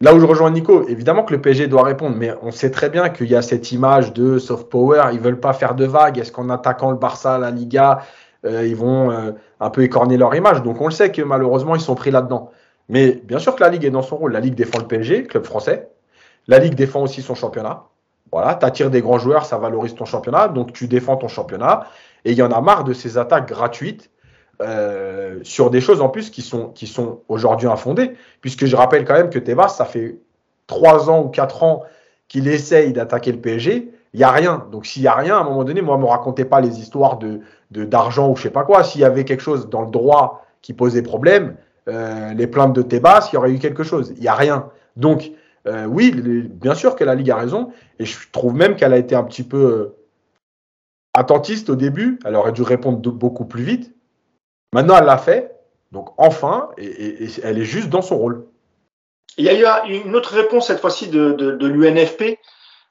là 0.00 0.14
où 0.14 0.20
je 0.20 0.26
rejoins 0.26 0.50
Nico, 0.50 0.86
évidemment 0.88 1.22
que 1.22 1.34
le 1.34 1.40
PSG 1.40 1.66
doit 1.66 1.82
répondre, 1.82 2.16
mais 2.16 2.32
on 2.42 2.50
sait 2.50 2.70
très 2.70 2.88
bien 2.88 3.08
qu'il 3.08 3.28
y 3.28 3.34
a 3.34 3.42
cette 3.42 3.72
image 3.72 4.12
de 4.12 4.38
soft 4.38 4.68
power. 4.68 5.10
Ils 5.12 5.20
veulent 5.20 5.40
pas 5.40 5.52
faire 5.52 5.74
de 5.74 5.84
vagues. 5.84 6.18
Est-ce 6.18 6.32
qu'en 6.32 6.48
attaquant 6.50 6.90
le 6.90 6.96
Barça, 6.96 7.38
la 7.38 7.50
Liga, 7.50 8.00
euh, 8.44 8.66
ils 8.66 8.76
vont 8.76 9.10
euh, 9.10 9.32
un 9.60 9.70
peu 9.70 9.82
écorner 9.82 10.16
leur 10.16 10.34
image? 10.34 10.62
Donc 10.62 10.80
on 10.80 10.86
le 10.86 10.92
sait 10.92 11.12
que 11.12 11.22
malheureusement 11.22 11.74
ils 11.74 11.80
sont 11.80 11.94
pris 11.94 12.10
là-dedans. 12.10 12.50
Mais 12.88 13.12
bien 13.24 13.38
sûr 13.38 13.54
que 13.56 13.62
la 13.62 13.68
Ligue 13.68 13.84
est 13.84 13.90
dans 13.90 14.02
son 14.02 14.16
rôle. 14.16 14.32
La 14.32 14.40
Ligue 14.40 14.54
défend 14.54 14.78
le 14.78 14.86
PSG, 14.86 15.24
club 15.24 15.44
français. 15.44 15.88
La 16.46 16.58
Ligue 16.58 16.74
défend 16.74 17.02
aussi 17.02 17.22
son 17.22 17.34
championnat. 17.34 17.84
Voilà, 18.32 18.54
tu 18.54 18.66
attires 18.66 18.90
des 18.90 19.00
grands 19.00 19.18
joueurs, 19.18 19.44
ça 19.44 19.56
valorise 19.56 19.94
ton 19.94 20.04
championnat, 20.04 20.48
donc 20.48 20.72
tu 20.72 20.88
défends 20.88 21.16
ton 21.16 21.28
championnat. 21.28 21.86
Et 22.24 22.32
il 22.32 22.38
y 22.38 22.42
en 22.42 22.50
a 22.50 22.60
marre 22.60 22.84
de 22.84 22.92
ces 22.92 23.18
attaques 23.18 23.48
gratuites 23.48 24.10
euh, 24.62 25.38
sur 25.42 25.70
des 25.70 25.80
choses 25.80 26.00
en 26.00 26.08
plus 26.08 26.30
qui 26.30 26.42
sont, 26.42 26.68
qui 26.68 26.86
sont 26.86 27.20
aujourd'hui 27.28 27.68
infondées. 27.68 28.12
Puisque 28.40 28.66
je 28.66 28.76
rappelle 28.76 29.04
quand 29.04 29.14
même 29.14 29.30
que 29.30 29.38
Tebas, 29.38 29.68
ça 29.68 29.84
fait 29.84 30.18
trois 30.66 31.08
ans 31.08 31.22
ou 31.22 31.28
quatre 31.28 31.62
ans 31.62 31.82
qu'il 32.28 32.48
essaye 32.48 32.92
d'attaquer 32.92 33.32
le 33.32 33.40
PSG. 33.40 33.92
Il 34.12 34.18
n'y 34.18 34.24
a 34.24 34.30
rien. 34.30 34.66
Donc 34.72 34.86
s'il 34.86 35.02
n'y 35.02 35.08
a 35.08 35.14
rien, 35.14 35.36
à 35.36 35.40
un 35.40 35.44
moment 35.44 35.64
donné, 35.64 35.82
moi, 35.82 35.96
ne 35.96 36.02
me 36.02 36.06
racontez 36.06 36.44
pas 36.44 36.60
les 36.60 36.80
histoires 36.80 37.18
de 37.18 37.40
d'argent 37.70 38.30
ou 38.30 38.36
je 38.36 38.44
sais 38.44 38.50
pas 38.50 38.64
quoi. 38.64 38.84
S'il 38.84 39.00
y 39.00 39.04
avait 39.04 39.24
quelque 39.24 39.42
chose 39.42 39.68
dans 39.68 39.82
le 39.82 39.90
droit 39.90 40.44
qui 40.62 40.72
posait 40.72 41.02
problème, 41.02 41.56
euh, 41.88 42.34
les 42.34 42.46
plaintes 42.46 42.72
de 42.72 42.82
Tebas, 42.82 43.28
il 43.30 43.36
y 43.36 43.38
aurait 43.38 43.52
eu 43.52 43.58
quelque 43.58 43.84
chose. 43.84 44.12
Il 44.16 44.20
n'y 44.20 44.28
a 44.28 44.34
rien. 44.34 44.70
Donc, 44.96 45.30
euh, 45.66 45.84
oui, 45.84 46.10
bien 46.10 46.74
sûr 46.74 46.96
que 46.96 47.04
la 47.04 47.14
Ligue 47.14 47.30
a 47.30 47.36
raison. 47.36 47.72
Et 47.98 48.04
je 48.04 48.16
trouve 48.32 48.54
même 48.54 48.76
qu'elle 48.76 48.92
a 48.92 48.98
été 48.98 49.14
un 49.14 49.22
petit 49.22 49.44
peu 49.44 49.58
euh, 49.58 49.96
attentiste 51.14 51.70
au 51.70 51.76
début. 51.76 52.18
Elle 52.24 52.34
aurait 52.34 52.52
dû 52.52 52.62
répondre 52.62 52.98
beaucoup 52.98 53.44
plus 53.44 53.62
vite. 53.62 53.94
Maintenant, 54.72 54.96
elle 54.98 55.06
l'a 55.06 55.18
fait. 55.18 55.54
Donc, 55.92 56.10
enfin, 56.18 56.70
et, 56.76 57.28
elle 57.42 57.58
est 57.58 57.64
juste 57.64 57.88
dans 57.88 58.02
son 58.02 58.18
rôle. 58.18 58.46
Il 59.38 59.44
y 59.44 59.48
a 59.48 59.86
eu 59.86 59.92
une 60.04 60.16
autre 60.16 60.34
réponse 60.34 60.66
cette 60.66 60.80
fois-ci 60.80 61.08
de, 61.08 61.66
l'UNFP, 61.66 62.38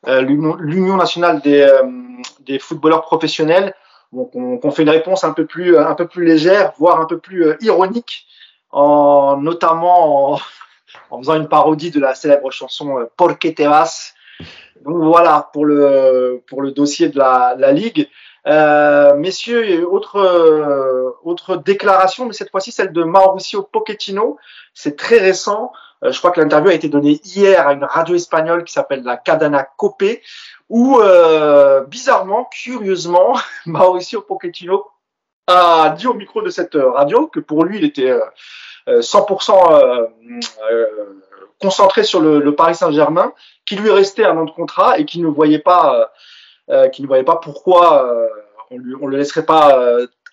l'Union 0.08 0.96
nationale 0.96 1.42
des, 1.42 2.60
footballeurs 2.60 3.02
professionnels. 3.02 3.74
Donc, 4.14 4.32
on, 4.36 4.72
fait 4.72 4.84
une 4.84 4.90
réponse 4.90 5.24
un 5.24 5.34
peu 5.34 5.46
plus, 5.46 5.78
un 5.78 5.96
peu 5.96 6.08
plus 6.08 6.24
légère, 6.24 6.72
voire 6.78 7.02
un 7.02 7.06
peu 7.06 7.18
plus 7.18 7.58
ironique 7.62 8.28
en, 8.75 9.38
notamment 9.38 10.34
en, 10.34 10.39
en, 11.10 11.20
faisant 11.20 11.36
une 11.36 11.48
parodie 11.48 11.91
de 11.91 12.00
la 12.00 12.13
célèbre 12.13 12.51
chanson 12.51 13.00
euh, 13.00 13.05
Por 13.17 13.39
qué 13.39 13.55
te 13.55 13.63
vas? 13.63 14.13
Donc 14.84 14.98
voilà 14.98 15.50
pour 15.53 15.65
le, 15.65 16.44
pour 16.48 16.62
le 16.62 16.72
dossier 16.72 17.10
de 17.10 17.17
la, 17.17 17.55
la 17.58 17.72
Ligue. 17.72 18.08
Euh, 18.48 19.15
messieurs, 19.15 19.88
autre, 19.89 20.17
euh, 20.17 21.10
autre 21.24 21.55
déclaration, 21.55 22.27
mais 22.27 22.34
cette 22.34 22.51
fois-ci 22.51 22.72
celle 22.72 22.91
de 22.91 23.03
Mauricio 23.03 23.63
Pochettino. 23.63 24.38
C'est 24.74 24.98
très 24.98 25.17
récent. 25.17 25.72
Euh, 26.03 26.12
je 26.12 26.20
crois 26.20 26.32
que 26.32 26.41
l'interview 26.41 26.70
a 26.70 26.74
été 26.74 26.89
donnée 26.89 27.20
hier 27.24 27.67
à 27.67 27.74
une 27.74 27.86
radio 27.86 28.13
espagnole 28.13 28.63
qui 28.65 28.74
s'appelle 28.74 29.03
la 29.03 29.17
Cadana 29.17 29.67
Copé, 29.77 30.22
où 30.70 31.00
bizarrement, 31.88 32.48
curieusement, 32.51 33.36
Mauricio 33.65 34.22
Pochettino 34.22 34.86
a 35.48 35.90
dit 35.98 36.08
au 36.08 36.14
micro 36.14 36.42
de 36.42 36.50
cette 36.50 36.75
radio 36.75 37.28
que 37.28 37.40
pour 37.40 37.66
lui, 37.66 37.78
il 37.78 37.86
était 37.86 38.14
100% 38.88 39.52
euh, 39.52 40.08
euh, 40.72 40.86
concentré 41.62 42.04
sur 42.04 42.20
le, 42.22 42.56
Paris 42.56 42.75
Saint-Germain, 42.75 43.34
qui 43.66 43.75
lui 43.75 43.90
restait 43.90 44.25
un 44.25 44.38
an 44.38 44.46
de 44.46 44.52
contrat 44.52 45.00
et 45.00 45.06
qui 45.06 45.20
ne 45.22 45.28
voyait 45.28 45.60
pas, 45.60 46.12
euh, 46.70 46.88
ne 47.00 47.08
voyait 47.08 47.24
pas 47.24 47.38
pourquoi 47.38 48.10
on, 48.72 49.08
le 49.08 49.18
laisserait 49.18 49.46
pas 49.46 49.80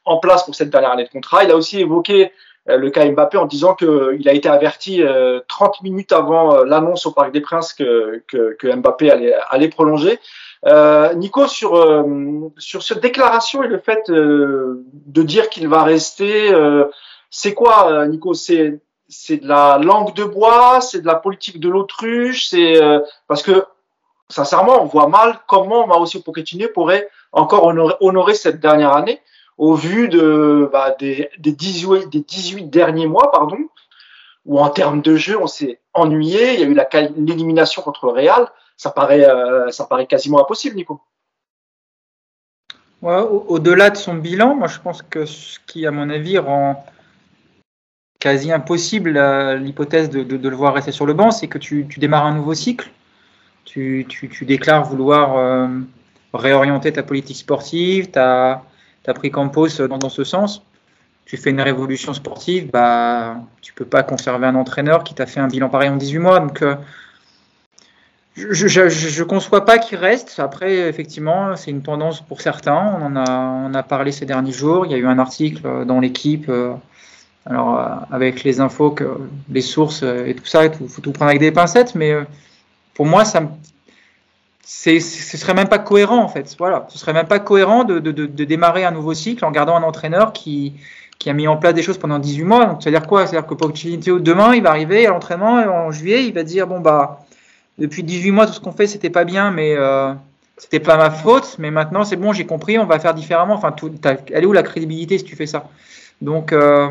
en 0.04 0.18
place 0.18 0.44
pour 0.44 0.54
cette 0.54 0.70
dernière 0.70 0.92
année 0.92 1.04
de 1.04 1.10
contrat. 1.10 1.44
Il 1.44 1.50
a 1.50 1.56
aussi 1.56 1.80
évoqué 1.80 2.32
le 2.66 2.90
cas 2.90 3.04
Mbappé 3.04 3.38
en 3.38 3.46
disant 3.46 3.74
qu'il 3.74 4.28
a 4.28 4.32
été 4.32 4.48
averti 4.48 5.02
30 5.48 5.82
minutes 5.82 6.12
avant 6.12 6.64
l'annonce 6.64 7.06
au 7.06 7.12
Parc 7.12 7.32
des 7.32 7.40
Princes 7.40 7.72
que, 7.72 8.22
que, 8.28 8.54
que 8.58 8.74
Mbappé 8.74 9.10
allait 9.48 9.68
prolonger. 9.68 10.18
Euh, 10.66 11.12
Nico, 11.14 11.48
sur, 11.48 12.04
sur 12.58 12.82
cette 12.82 13.00
déclaration 13.00 13.62
et 13.62 13.68
le 13.68 13.78
fait 13.78 14.08
de 14.08 15.22
dire 15.22 15.48
qu'il 15.48 15.68
va 15.68 15.82
rester, 15.82 16.52
c'est 17.30 17.54
quoi, 17.54 17.90
euh, 17.90 18.06
Nico? 18.06 18.34
C'est 18.34 18.80
c'est 19.08 19.38
de 19.38 19.48
la 19.48 19.78
langue 19.78 20.14
de 20.14 20.24
bois, 20.24 20.80
c'est 20.80 21.00
de 21.00 21.06
la 21.06 21.16
politique 21.16 21.60
de 21.60 21.68
l'autruche, 21.68 22.48
c'est 22.48 22.82
euh, 22.82 23.00
parce 23.28 23.42
que 23.42 23.64
sincèrement, 24.28 24.82
on 24.82 24.86
voit 24.86 25.08
mal 25.08 25.40
comment 25.46 25.86
Mauricio 25.86 26.20
Pochettino 26.20 26.68
pourrait 26.72 27.08
encore 27.32 27.66
honorer, 28.00 28.34
cette 28.34 28.60
dernière 28.60 28.92
année 28.92 29.20
au 29.58 29.74
vu 29.74 30.08
de 30.08 30.68
bah, 30.72 30.94
des, 30.98 31.28
des, 31.38 31.52
18, 31.52 32.08
des 32.08 32.20
18 32.20 32.70
derniers 32.70 33.06
mois, 33.06 33.30
pardon, 33.30 33.58
où 34.46 34.58
en 34.58 34.70
termes 34.70 35.02
de 35.02 35.16
jeu, 35.16 35.38
on 35.38 35.46
s'est 35.46 35.78
ennuyé. 35.92 36.54
Il 36.54 36.60
y 36.60 36.62
a 36.62 36.66
eu 36.66 37.12
l'élimination 37.16 37.82
contre 37.82 38.06
le 38.06 38.12
Real. 38.12 38.48
Ça 38.82 38.90
paraît, 38.90 39.24
euh, 39.24 39.70
ça 39.70 39.86
quasiment 40.08 40.40
impossible, 40.40 40.74
Nico. 40.74 41.00
Au-delà 43.00 43.90
de 43.90 43.96
son 43.96 44.14
bilan, 44.14 44.56
moi 44.56 44.66
je 44.66 44.80
pense 44.80 45.02
que 45.02 45.24
ce 45.24 45.60
qui, 45.68 45.86
à 45.86 45.92
mon 45.92 46.10
avis, 46.10 46.36
rend 46.38 46.84
quasi 48.18 48.50
impossible 48.50 49.12
l'hypothèse 49.54 50.10
de, 50.10 50.48
le 50.48 50.56
voir 50.56 50.74
rester 50.74 50.90
sur 50.90 51.06
le 51.06 51.12
banc, 51.12 51.30
c'est 51.30 51.46
que 51.46 51.58
tu, 51.58 51.84
démarres 51.96 52.26
un 52.26 52.34
nouveau 52.34 52.54
cycle, 52.54 52.90
tu, 53.64 54.04
déclares 54.42 54.82
vouloir 54.82 55.36
euh, 55.36 55.68
réorienter 56.34 56.92
ta 56.92 57.04
politique 57.04 57.36
sportive, 57.36 58.10
tu 58.10 58.18
as, 58.18 58.64
pris 59.14 59.30
Campos 59.30 59.68
dans, 59.78 59.98
dans, 59.98 60.08
ce 60.08 60.24
sens, 60.24 60.64
tu 61.24 61.36
fais 61.36 61.50
une 61.50 61.60
révolution 61.60 62.14
sportive, 62.14 62.68
bah, 62.72 63.36
tu 63.60 63.74
peux 63.74 63.84
pas 63.84 64.02
conserver 64.02 64.48
un 64.48 64.56
entraîneur 64.56 65.04
qui 65.04 65.14
t'a 65.14 65.26
fait 65.26 65.38
un 65.38 65.46
bilan 65.46 65.68
pareil 65.68 65.88
en 65.88 65.96
18 65.96 66.18
mois. 66.18 66.40
Donc, 66.40 66.62
euh, 66.62 66.74
je 68.36 69.20
ne 69.20 69.24
conçois 69.24 69.64
pas 69.64 69.78
qu'il 69.78 69.98
reste. 69.98 70.38
Après, 70.38 70.88
effectivement, 70.88 71.54
c'est 71.56 71.70
une 71.70 71.82
tendance 71.82 72.20
pour 72.20 72.40
certains. 72.40 72.96
On 72.98 73.04
en 73.04 73.16
a, 73.16 73.68
on 73.68 73.74
a 73.74 73.82
parlé 73.82 74.12
ces 74.12 74.24
derniers 74.24 74.52
jours. 74.52 74.86
Il 74.86 74.92
y 74.92 74.94
a 74.94 74.98
eu 74.98 75.06
un 75.06 75.18
article 75.18 75.84
dans 75.84 76.00
l'équipe. 76.00 76.48
Euh, 76.48 76.72
alors, 77.46 77.78
euh, 77.78 77.88
avec 78.10 78.44
les 78.44 78.60
infos, 78.60 78.90
que, 78.90 79.18
les 79.50 79.62
sources 79.62 80.02
euh, 80.02 80.26
et 80.26 80.34
tout 80.34 80.46
ça, 80.46 80.66
il 80.66 80.88
faut 80.88 81.00
tout 81.00 81.12
prendre 81.12 81.30
avec 81.30 81.40
des 81.40 81.50
pincettes, 81.50 81.94
mais 81.94 82.12
euh, 82.12 82.22
pour 82.94 83.06
moi, 83.06 83.24
ça 83.24 83.42
c'est, 84.64 85.00
ce 85.00 85.36
serait 85.36 85.54
même 85.54 85.68
pas 85.68 85.80
cohérent 85.80 86.22
en 86.22 86.28
fait. 86.28 86.54
Voilà, 86.58 86.86
ce 86.88 86.98
serait 86.98 87.12
même 87.12 87.26
pas 87.26 87.40
cohérent 87.40 87.84
de, 87.84 87.98
de, 87.98 88.12
de, 88.12 88.44
démarrer 88.44 88.84
un 88.84 88.92
nouveau 88.92 89.12
cycle 89.12 89.44
en 89.44 89.50
gardant 89.50 89.76
un 89.76 89.82
entraîneur 89.82 90.32
qui, 90.32 90.74
qui 91.18 91.28
a 91.30 91.32
mis 91.32 91.48
en 91.48 91.56
place 91.56 91.74
des 91.74 91.82
choses 91.82 91.98
pendant 91.98 92.18
18 92.20 92.44
mois. 92.44 92.66
Donc, 92.66 92.82
c'est-à-dire 92.82 93.06
quoi? 93.06 93.26
C'est-à-dire 93.26 93.46
que 93.48 93.54
Pochettino, 93.54 94.20
demain, 94.20 94.54
il 94.54 94.62
va 94.62 94.70
arriver 94.70 95.06
à 95.06 95.10
l'entraînement 95.10 95.54
en 95.54 95.90
juillet, 95.90 96.24
il 96.26 96.32
va 96.32 96.44
dire 96.44 96.68
bon 96.68 96.80
bah 96.80 97.24
depuis 97.78 98.02
18 98.02 98.30
mois 98.30 98.46
tout 98.46 98.52
ce 98.52 98.60
qu'on 98.60 98.72
fait 98.72 98.86
c'était 98.86 99.10
pas 99.10 99.24
bien, 99.24 99.50
mais 99.50 99.74
euh, 99.76 100.12
c'était 100.56 100.80
pas 100.80 100.96
ma 100.96 101.10
faute, 101.10 101.56
mais 101.58 101.70
maintenant 101.70 102.04
c'est 102.04 102.16
bon, 102.16 102.32
j'ai 102.32 102.46
compris, 102.46 102.78
on 102.78 102.86
va 102.86 102.98
faire 102.98 103.14
différemment. 103.14 103.54
Enfin, 103.54 103.72
tout, 103.72 103.92
elle 104.04 104.42
est 104.42 104.46
où 104.46 104.52
la 104.52 104.62
crédibilité 104.62 105.18
si 105.18 105.24
tu 105.24 105.36
fais 105.36 105.46
ça? 105.46 105.68
Donc 106.20 106.52
euh, 106.52 106.88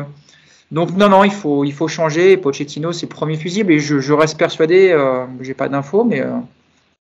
donc 0.72 0.96
non, 0.96 1.10
non, 1.10 1.22
il 1.22 1.30
faut, 1.30 1.64
il 1.64 1.72
faut 1.72 1.86
changer. 1.86 2.38
Pochettino, 2.38 2.92
c'est 2.92 3.04
le 3.04 3.14
premier 3.14 3.36
fusible 3.36 3.72
et 3.72 3.78
je, 3.78 4.12
reste 4.14 4.38
persuadé, 4.38 4.90
euh, 4.90 5.26
j'ai 5.42 5.52
pas 5.52 5.68
d'infos, 5.68 6.02
mais 6.02 6.22
euh, 6.22 6.30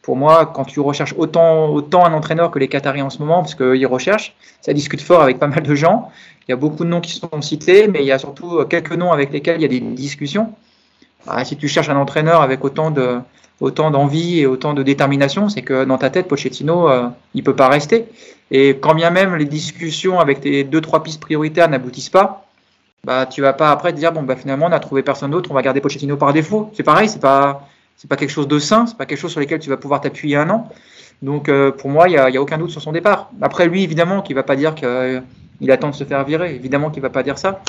pour 0.03 0.16
moi, 0.16 0.45
quand 0.53 0.64
tu 0.64 0.81
recherches 0.81 1.14
autant, 1.16 1.69
autant 1.69 2.05
un 2.05 2.12
entraîneur 2.12 2.51
que 2.51 2.59
les 2.59 2.66
Qataris 2.66 3.01
en 3.01 3.11
ce 3.11 3.21
moment, 3.21 3.43
parce 3.43 3.55
qu'ils 3.55 3.87
recherchent, 3.87 4.35
ça 4.61 4.73
discute 4.73 5.01
fort 5.01 5.23
avec 5.23 5.38
pas 5.38 5.47
mal 5.47 5.62
de 5.62 5.75
gens. 5.77 6.11
Il 6.49 6.51
y 6.51 6.53
a 6.53 6.57
beaucoup 6.57 6.83
de 6.83 6.88
noms 6.88 7.01
qui 7.01 7.12
sont 7.12 7.40
cités, 7.43 7.87
mais 7.87 8.01
il 8.01 8.07
y 8.07 8.12
a 8.12 8.19
surtout 8.19 8.59
euh, 8.59 8.64
quelques 8.64 8.93
noms 8.93 9.12
avec 9.12 9.33
lesquels 9.33 9.57
il 9.57 9.62
y 9.62 9.66
a 9.66 9.69
des 9.69 9.79
discussions. 9.79 10.53
Ah, 11.29 11.45
si 11.45 11.57
tu 11.57 11.69
cherches 11.69 11.90
un 11.90 11.97
entraîneur 11.97 12.43
avec 12.43 12.64
autant 12.64 12.90
de 12.90 13.21
autant 13.61 13.90
d'envie 13.90 14.40
et 14.40 14.46
autant 14.46 14.75
de 14.75 14.83
détermination, 14.83 15.49
c'est 15.49 15.62
que 15.62 15.85
dans 15.85 15.99
ta 15.99 16.11
tête, 16.11 16.29
Pochettino, 16.29 16.88
euh, 16.88 17.09
il 17.35 17.42
peut 17.42 17.57
pas 17.57 17.68
rester. 17.68 18.07
Et 18.51 18.70
quand 18.70 18.94
bien 18.94 19.11
même 19.11 19.37
les 19.37 19.44
discussions 19.44 20.18
avec 20.18 20.40
tes 20.40 20.64
deux 20.64 20.81
trois 20.81 21.03
pistes 21.03 21.20
prioritaires 21.20 21.68
n'aboutissent 21.68 22.09
pas, 22.09 22.46
bah 23.05 23.27
tu 23.27 23.40
vas 23.40 23.53
pas 23.53 23.70
après 23.70 23.92
te 23.92 23.99
dire 23.99 24.12
bon 24.12 24.23
bah 24.23 24.37
finalement 24.37 24.66
on 24.66 24.73
a 24.73 24.81
trouvé 24.81 25.03
personne 25.03 25.31
d'autre, 25.31 25.51
on 25.51 25.55
va 25.55 25.62
garder 25.62 25.81
Pochettino 25.81 26.16
par 26.16 26.33
défaut. 26.33 26.70
C'est 26.75 26.83
pareil, 26.83 27.09
c'est 27.09 27.20
pas 27.20 27.68
c'est 27.96 28.09
pas 28.09 28.16
quelque 28.16 28.31
chose 28.31 28.49
de 28.49 28.59
sain, 28.59 28.87
c'est 28.87 28.96
pas 28.96 29.07
quelque 29.07 29.18
chose 29.18 29.31
sur 29.31 29.40
lequel 29.40 29.61
tu 29.61 29.70
vas 29.70 29.77
pouvoir 29.77 30.01
t'appuyer 30.01 30.37
un 30.37 30.51
an. 30.51 30.68
Donc 31.23 31.49
euh, 31.49 31.70
pour 31.70 31.90
moi 31.90 32.09
il 32.09 32.12
y 32.12 32.16
a, 32.16 32.25
a, 32.25 32.40
aucun 32.40 32.59
doute 32.59 32.70
sur 32.70 32.83
son 32.83 32.92
départ. 32.92 33.31
Après 33.40 33.68
lui 33.68 33.83
évidemment 33.85 34.23
qui 34.23 34.35
va 34.35 34.42
pas 34.42 34.57
dire 34.57 34.75
qu'il 34.75 34.88
euh, 34.88 35.20
attend 35.68 35.90
de 35.90 35.94
se 35.94 36.05
faire 36.05 36.25
virer, 36.25 36.55
évidemment 36.55 36.90
qu'il 36.90 37.03
va 37.03 37.11
pas 37.11 37.23
dire 37.23 37.38
ça. 37.38 37.62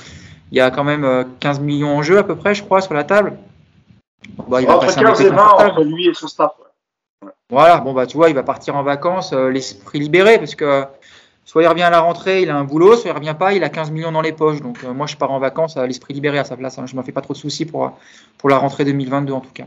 Il 0.52 0.58
y 0.58 0.62
a 0.62 0.72
quand 0.72 0.84
même 0.84 1.26
15 1.40 1.60
euh, 1.60 1.62
millions 1.62 1.96
en 1.96 2.02
jeu 2.02 2.18
à 2.18 2.24
peu 2.24 2.36
près 2.36 2.56
je 2.56 2.64
crois 2.64 2.82
sur 2.82 2.94
la 2.94 3.04
table. 3.04 3.34
Bah, 4.48 4.62
il 4.62 4.68
va 4.68 4.78
entre 4.78 4.96
15 4.96 5.22
et 5.22 5.30
20 5.30 5.38
entre 5.38 5.84
lui 5.84 6.08
et 6.08 6.14
son 6.14 6.28
staff. 6.28 6.52
Voilà, 7.50 7.78
bon 7.80 7.94
bah 7.94 8.08
tu 8.08 8.16
vois, 8.16 8.30
il 8.30 8.36
va 8.36 8.44
partir 8.44 8.76
en 8.78 8.84
vacances, 8.84 9.34
l'esprit 9.34 10.00
libéré, 10.00 10.38
parce 10.38 10.56
que 10.56 10.86
soit 11.52 11.64
il 11.64 11.68
revient 11.68 11.84
à 11.84 11.90
la 11.90 12.00
rentrée, 12.00 12.42
il 12.42 12.50
a 12.50 12.56
un 12.56 12.64
boulot, 12.64 12.96
soit 12.96 13.12
il 13.12 13.14
revient 13.14 13.36
pas, 13.38 13.54
il 13.54 13.64
a 13.64 13.70
15 13.70 13.92
millions 13.92 14.14
dans 14.14 14.22
les 14.22 14.32
poches. 14.32 14.62
Donc 14.62 14.84
euh, 14.84 14.94
moi, 14.94 15.06
je 15.06 15.18
pars 15.18 15.32
en 15.32 15.40
vacances 15.40 15.76
à 15.76 15.86
l'esprit 15.86 16.14
libéré 16.14 16.40
à 16.40 16.46
sa 16.46 16.56
place. 16.56 16.78
Hein. 16.80 16.86
Je 16.86 16.94
ne 16.96 17.00
me 17.00 17.04
fais 17.04 17.12
pas 17.12 17.22
trop 17.22 17.34
de 17.34 17.38
soucis 17.38 17.66
pour, 17.66 17.98
pour 18.38 18.50
la 18.50 18.58
rentrée 18.58 18.86
2022 18.86 19.34
en 19.34 19.42
tout 19.42 19.52
cas. 19.54 19.66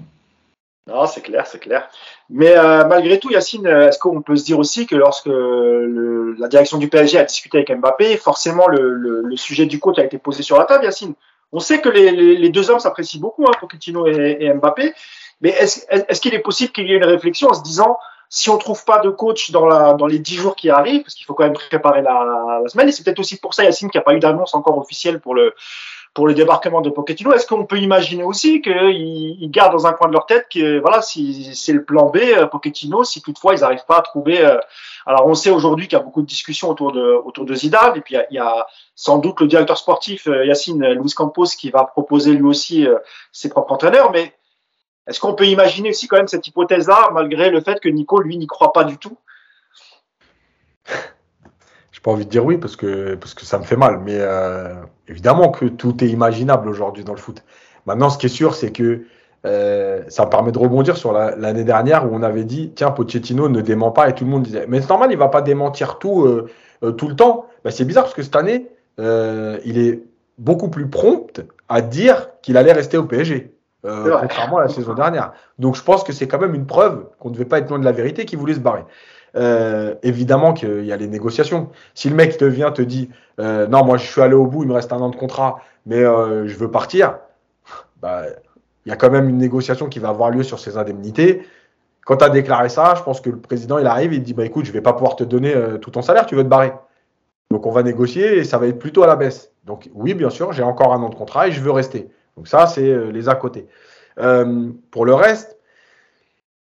Non, 0.87 1.07
c'est 1.07 1.23
clair, 1.23 1.47
c'est 1.47 1.59
clair. 1.59 1.89
Mais 2.29 2.57
euh, 2.57 2.87
malgré 2.87 3.19
tout, 3.19 3.31
Yacine, 3.31 3.67
est-ce 3.67 3.99
qu'on 3.99 4.23
peut 4.23 4.37
se 4.37 4.45
dire 4.45 4.59
aussi 4.59 4.87
que 4.87 4.97
lorsque 4.97 5.31
la 5.31 6.49
direction 6.49 6.77
du 6.79 6.89
PSG 6.89 7.19
a 7.19 7.25
discuté 7.25 7.59
avec 7.59 7.79
Mbappé, 7.79 8.17
forcément 8.19 8.67
le, 8.69 9.35
sujet 9.37 9.67
du 9.67 9.79
coach 9.79 9.99
a 9.99 10.05
été 10.05 10.19
posé 10.19 10.43
sur 10.43 10.59
la 10.59 10.65
table, 10.65 10.85
Yacine? 10.85 11.15
On 11.55 11.61
sait 11.61 11.81
que 11.81 11.89
les, 11.89 12.49
deux 12.51 12.71
hommes 12.71 12.81
s'apprécient 12.81 13.21
beaucoup, 13.21 13.47
hein, 13.47 13.53
Pochettino 13.61 14.07
et, 14.07 14.53
Mbappé. 14.53 14.93
Mais 15.41 15.51
est-ce 15.51 16.21
qu'il 16.21 16.35
est 16.35 16.41
possible 16.41 16.73
qu'il 16.73 16.89
y 16.89 16.93
ait 16.93 16.97
une 16.97 17.05
réflexion 17.05 17.49
en 17.49 17.55
se 17.55 17.63
disant, 17.63 17.97
si 18.29 18.51
on 18.51 18.59
trouve 18.59 18.85
pas 18.85 18.99
de 18.99 19.11
coach 19.11 19.53
dans, 19.53 19.67
la, 19.67 19.95
dans 19.95 20.07
les 20.07 20.19
dix 20.19 20.35
jours 20.35 20.57
qui 20.57 20.69
arrivent, 20.69 21.03
parce 21.03 21.15
qu'il 21.15 21.25
faut 21.25 21.35
quand 21.35 21.45
même 21.45 21.53
préparer 21.53 22.03
la, 22.03 22.59
la 22.63 22.69
semaine, 22.69 22.89
et 22.89 22.93
c'est 22.93 23.05
peut-être 23.05 23.21
aussi 23.21 23.37
pour 23.37 23.55
ça, 23.55 23.63
Yacine, 23.63 23.89
qu'il 23.89 23.99
n'y 23.99 24.03
a 24.03 24.05
pas 24.05 24.15
eu 24.15 24.19
d'annonce 24.19 24.55
encore 24.55 24.77
officielle 24.79 25.21
pour 25.21 25.35
le, 25.35 25.55
pour 26.15 26.29
le 26.29 26.35
débarquement 26.35 26.81
de 26.81 26.91
Pochettino. 26.91 27.33
Est-ce 27.33 27.47
qu'on 27.47 27.67
peut 27.67 27.79
imaginer 27.79 28.23
aussi 28.23 28.63
qu'ils 28.63 29.37
ils 29.41 29.51
gardent 29.51 29.73
dans 29.73 29.87
un 29.87 29.93
coin 29.93 30.09
de 30.09 30.13
leur 30.13 30.27
tête 30.27 30.47
que 30.53 30.79
voilà, 30.79 31.03
si 31.03 31.55
c'est 31.55 31.73
le 31.73 31.85
plan 31.85 32.11
B, 32.11 32.17
euh, 32.17 32.47
Pochettino, 32.47 33.05
si 33.05 33.21
toutefois 33.21 33.55
ils 33.55 33.61
n'arrivent 33.61 33.85
pas 33.87 33.99
à 33.99 34.03
trouver. 34.03 34.45
Euh, 34.45 34.57
alors 35.07 35.27
on 35.27 35.35
sait 35.35 35.51
aujourd'hui 35.51 35.87
qu'il 35.87 35.99
y 35.99 36.01
a 36.01 36.05
beaucoup 36.05 36.23
de 36.23 36.27
discussions 36.27 36.71
autour 36.71 36.93
de 36.93 37.03
autour 37.25 37.45
de 37.45 37.55
Zidane, 37.55 37.97
et 37.97 38.01
puis 38.01 38.17
il 38.31 38.35
y 38.35 38.39
a, 38.39 38.67
sans 38.95 39.19
doute 39.19 39.41
le 39.41 39.47
directeur 39.47 39.79
sportif 39.79 40.27
euh, 40.27 40.47
Yacine 40.47 40.85
Luis 40.95 41.13
Campos 41.15 41.47
qui 41.59 41.71
va 41.71 41.85
proposer 41.85 42.33
lui 42.33 42.45
aussi 42.45 42.87
ses 43.33 43.49
propres 43.49 43.73
entraîneurs, 43.73 44.11
mais 44.13 44.33
est-ce 45.07 45.21
qu'on 45.21 45.35
peut 45.35 45.47
imaginer 45.47 45.91
aussi 45.91 46.09
quand 46.09 46.17
même 46.17 46.29
cette 46.29 46.47
hypothèse-là, 46.47 47.11
malgré 47.13 47.51
le 47.51 47.61
fait 47.61 47.79
que 47.81 47.89
Nico, 47.89 48.21
lui, 48.21 48.39
n'y 48.39 48.47
croit 48.47 48.73
pas 48.73 48.85
du 48.85 48.97
tout? 48.97 49.19
J'ai 51.93 52.01
pas 52.03 52.11
envie 52.11 52.25
de 52.25 52.31
dire 52.31 52.45
oui 52.45 52.57
parce 52.59 52.77
que, 52.77 53.15
parce 53.15 53.35
que 53.35 53.45
ça 53.45 53.59
me 53.59 53.65
fait 53.65 53.77
mal, 53.77 53.99
mais 53.99 54.17
euh, 54.19 54.75
évidemment 55.09 55.51
que 55.51 55.67
tout 55.67 56.03
est 56.03 56.09
imaginable 56.09 56.69
aujourd'hui 56.69 57.05
dans 57.05 57.13
le 57.13 57.19
foot. 57.19 57.43
Maintenant, 57.87 58.09
ce 58.09 58.19
qui 58.19 58.27
est 58.27 58.31
sûr, 58.31 58.55
c'est 58.55 58.73
que 58.73 59.07
euh, 59.45 60.03
ça 60.09 60.25
me 60.25 60.31
permet 60.31 60.53
de 60.53 60.59
rebondir 60.59 60.97
sur 60.97 61.13
l'année 61.13 61.65
dernière 61.65 62.11
où 62.11 62.15
on 62.15 62.23
avait 62.23 62.45
dit 62.45 62.73
tiens, 62.75 62.91
Pochettino 62.91 63.49
ne 63.49 63.61
dément 63.61 63.91
pas 63.91 64.09
et 64.09 64.15
tout 64.15 64.25
le 64.25 64.31
monde 64.31 64.43
disait 64.43 64.67
mais 64.69 64.81
c'est 64.81 64.89
normal, 64.89 65.11
il 65.13 65.19
va 65.19 65.29
pas 65.29 65.43
démentir 65.43 65.99
tout, 65.99 66.25
euh, 66.25 66.93
tout 66.93 67.09
le 67.09 67.17
temps. 67.17 67.47
Ben, 67.65 67.71
c'est 67.71 67.85
bizarre 67.85 68.05
parce 68.05 68.15
que 68.15 68.23
cette 68.23 68.37
année, 68.37 68.69
il 68.99 69.79
est 69.79 70.03
beaucoup 70.39 70.69
plus 70.69 70.89
prompt 70.89 71.43
à 71.69 71.81
dire 71.81 72.31
qu'il 72.43 72.57
allait 72.57 72.73
rester 72.73 72.97
au 72.97 73.05
PSG. 73.05 73.55
Euh, 73.85 74.17
contrairement 74.19 74.59
à 74.59 74.63
la 74.63 74.69
saison 74.69 74.95
dernière. 74.95 75.33
Donc 75.59 75.77
je 75.77 75.83
pense 75.83 76.05
que 76.05 76.13
c'est 76.13 76.27
quand 76.27 76.39
même 76.39 76.55
une 76.55 76.65
preuve 76.65 77.07
qu'on 77.19 77.29
ne 77.29 77.35
devait 77.35 77.45
pas 77.45 77.59
être 77.59 77.69
loin 77.69 77.79
de 77.79 77.85
la 77.85 77.93
vérité, 77.93 78.25
qu'il 78.25 78.39
voulait 78.39 78.55
se 78.55 78.61
barrer. 78.61 78.85
Euh, 79.37 79.95
évidemment 80.03 80.55
qu'il 80.55 80.87
y 80.87 80.93
a 80.93 80.97
les 80.97 81.07
négociations. 81.07 81.69
Si 81.93 82.09
le 82.09 82.15
mec 82.15 82.39
te 82.39 82.47
vient, 82.47 82.71
te 82.71 82.81
dit 82.81 83.11
euh, 83.41 83.67
non, 83.67 83.85
moi 83.85 83.99
je 83.99 84.07
suis 84.07 84.23
allé 84.23 84.35
au 84.35 84.47
bout, 84.47 84.63
il 84.63 84.69
me 84.69 84.75
reste 84.75 84.93
un 84.93 85.01
an 85.01 85.11
de 85.11 85.17
contrat, 85.17 85.61
mais 85.85 86.01
je 86.01 86.57
veux 86.57 86.71
partir, 86.71 87.19
bah, 88.01 88.23
il 88.87 88.91
y 88.91 88.93
a 88.93 88.97
quand 88.97 89.11
même 89.11 89.29
une 89.29 89.39
négociation 89.39 89.89
qui 89.89 89.99
va 89.99 90.09
avoir 90.09 90.31
lieu 90.31 90.43
sur 90.43 90.59
ses 90.59 90.77
indemnités. 90.77 91.47
Quand 92.05 92.19
tu 92.19 92.25
as 92.25 92.31
déclaré 92.31 92.69
ça, 92.69 92.95
je 92.97 93.03
pense 93.03 93.21
que 93.21 93.31
le 93.31 93.39
président 93.39 93.79
il 93.79 93.87
arrive 93.87 94.13
et 94.13 94.17
il 94.17 94.23
dit 94.23 94.35
bah 94.35 94.45
écoute, 94.45 94.67
je 94.67 94.73
vais 94.73 94.83
pas 94.83 94.93
pouvoir 94.93 95.17
te 95.17 95.25
donner 95.25 95.55
tout 95.81 95.91
ton 95.91 96.03
salaire, 96.03 96.27
tu 96.27 96.35
veux 96.35 96.43
te 96.43 96.49
barrer. 96.49 96.73
Donc 97.51 97.67
on 97.67 97.71
va 97.71 97.83
négocier 97.83 98.39
et 98.39 98.45
ça 98.45 98.59
va 98.59 98.67
être 98.67 98.79
plutôt 98.79 99.03
à 99.03 99.07
la 99.07 99.17
baisse. 99.17 99.53
Donc 99.65 99.89
oui, 99.95 100.15
bien 100.15 100.31
sûr, 100.31 100.53
j'ai 100.53 100.63
encore 100.63 100.93
un 100.93 101.03
an 101.03 101.09
de 101.09 101.15
contrat 101.15 101.49
et 101.49 101.53
je 101.53 101.61
veux 101.61 101.71
rester. 101.71 102.11
Donc 102.37 102.49
ça, 102.49 102.67
c'est 102.67 102.89
euh, 102.89 103.11
les 103.11 103.29
à 103.29 103.35
côté. 103.35 103.69
Euh, 104.19 104.71
pour 104.91 105.05
le 105.05 105.15
reste, 105.15 105.59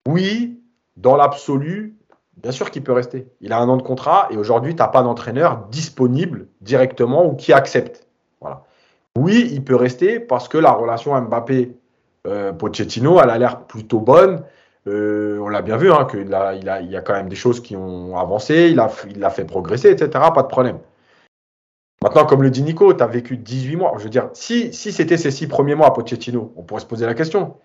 oui, 0.07 0.59
dans 0.97 1.15
l'absolu, 1.15 1.95
bien 2.37 2.51
sûr 2.51 2.71
qu'il 2.71 2.83
peut 2.83 2.91
rester. 2.91 3.27
Il 3.41 3.53
a 3.53 3.59
un 3.59 3.69
an 3.69 3.77
de 3.77 3.83
contrat 3.83 4.27
et 4.31 4.37
aujourd'hui, 4.37 4.75
tu 4.75 4.81
n'as 4.81 4.87
pas 4.87 5.03
d'entraîneur 5.03 5.67
disponible 5.69 6.47
directement 6.61 7.25
ou 7.25 7.35
qui 7.35 7.53
accepte. 7.53 8.07
Voilà. 8.39 8.63
Oui, 9.15 9.49
il 9.51 9.63
peut 9.63 9.75
rester 9.75 10.19
parce 10.19 10.47
que 10.47 10.57
la 10.57 10.71
relation 10.71 11.15
Mbappé-Pochettino, 12.25 13.19
elle 13.21 13.29
a 13.29 13.37
l'air 13.37 13.65
plutôt 13.65 13.99
bonne. 13.99 14.43
Euh, 14.87 15.39
on 15.39 15.49
l'a 15.49 15.61
bien 15.61 15.77
vu, 15.77 15.91
hein, 15.91 16.07
qu'il 16.09 16.33
a, 16.33 16.55
il 16.55 16.67
a, 16.67 16.81
il 16.81 16.89
y 16.89 16.97
a 16.97 17.01
quand 17.01 17.13
même 17.13 17.29
des 17.29 17.35
choses 17.35 17.61
qui 17.61 17.75
ont 17.75 18.17
avancé, 18.17 18.69
il 18.69 18.75
l'a 18.75 18.91
il 19.09 19.23
a 19.23 19.29
fait 19.29 19.45
progresser, 19.45 19.89
etc. 19.91 20.09
Pas 20.33 20.41
de 20.41 20.47
problème. 20.47 20.79
Maintenant, 22.03 22.25
comme 22.25 22.41
le 22.41 22.49
dit 22.49 22.63
Nico, 22.63 22.93
tu 22.93 23.03
as 23.03 23.07
vécu 23.07 23.37
18 23.37 23.75
mois. 23.75 23.93
Je 23.97 24.03
veux 24.03 24.09
dire, 24.09 24.29
si, 24.33 24.73
si 24.73 24.91
c'était 24.91 25.17
ces 25.17 25.29
six 25.29 25.47
premiers 25.47 25.75
mois 25.75 25.87
à 25.87 25.91
Pochettino, 25.91 26.51
on 26.55 26.63
pourrait 26.63 26.81
se 26.81 26.87
poser 26.87 27.05
la 27.05 27.13
question. 27.13 27.57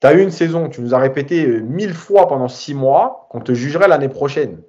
Tu 0.00 0.06
as 0.06 0.12
eu 0.12 0.20
une 0.20 0.30
saison, 0.30 0.68
tu 0.68 0.82
nous 0.82 0.94
as 0.94 0.98
répété 0.98 1.46
euh, 1.46 1.60
mille 1.60 1.94
fois 1.94 2.28
pendant 2.28 2.48
six 2.48 2.74
mois 2.74 3.26
qu'on 3.30 3.40
te 3.40 3.54
jugerait 3.54 3.88
l'année 3.88 4.10
prochaine. 4.10 4.60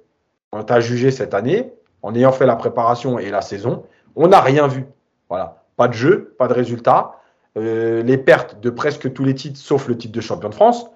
On 0.52 0.62
t'a 0.62 0.80
jugé 0.80 1.10
cette 1.10 1.34
année, 1.34 1.70
en 2.00 2.14
ayant 2.14 2.32
fait 2.32 2.46
la 2.46 2.56
préparation 2.56 3.18
et 3.18 3.28
la 3.28 3.42
saison. 3.42 3.84
On 4.16 4.28
n'a 4.28 4.40
rien 4.40 4.66
vu. 4.66 4.86
Voilà. 5.28 5.64
Pas 5.76 5.88
de 5.88 5.92
jeu, 5.92 6.34
pas 6.38 6.48
de 6.48 6.54
résultat. 6.54 7.17
Euh, 7.58 8.02
les 8.02 8.18
pertes 8.18 8.60
de 8.60 8.70
presque 8.70 9.12
tous 9.12 9.24
les 9.24 9.34
titres, 9.34 9.58
sauf 9.58 9.88
le 9.88 9.96
titre 9.96 10.14
de 10.14 10.20
champion 10.20 10.48
de 10.48 10.54
France. 10.54 10.86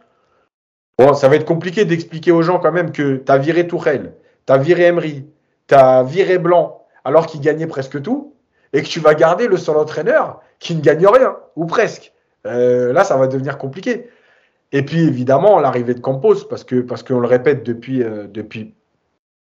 Bon, 0.98 1.14
ça 1.14 1.29
va 1.29 1.37
être 1.37 1.44
compliqué 1.44 1.85
d'expliquer 1.85 2.31
aux 2.31 2.42
gens 2.42 2.59
quand 2.59 2.70
même 2.70 2.92
que 2.92 3.16
tu 3.16 3.33
as 3.33 3.38
viré 3.38 3.66
Tourelle, 3.66 4.14
tu 4.46 4.53
as 4.53 4.59
viré 4.59 4.85
Emery, 4.85 5.27
tu 5.66 5.75
as 5.75 6.03
viré 6.05 6.38
Blanc, 6.38 6.85
alors 7.05 7.27
qu'il 7.27 7.40
gagnait 7.40 7.66
presque 7.66 8.01
tout, 8.03 8.35
et 8.72 8.83
que 8.83 8.87
tu 8.87 9.01
vas 9.01 9.14
garder 9.14 9.48
le 9.48 9.57
seul 9.57 9.77
entraîneur 9.77 10.40
qui 10.61 10.75
ne 10.77 10.81
gagne 10.81 11.07
rien, 11.07 11.37
ou 11.57 11.66
presque. 11.66 12.12
Euh, 12.46 12.92
là, 12.92 13.03
ça 13.03 13.16
va 13.16 13.27
devenir 13.27 13.59
compliqué. 13.59 14.09
Et 14.70 14.85
puis, 14.85 15.03
évidemment, 15.03 15.59
l'arrivée 15.59 15.94
de 15.94 16.01
Campos, 16.01 16.44
parce 16.48 16.64
que 16.64 16.81
parce 16.81 17.03
qu'on 17.03 17.20
le 17.20 17.27
répète 17.27 17.64
depuis, 17.64 18.03
euh, 18.03 18.27
depuis 18.29 18.75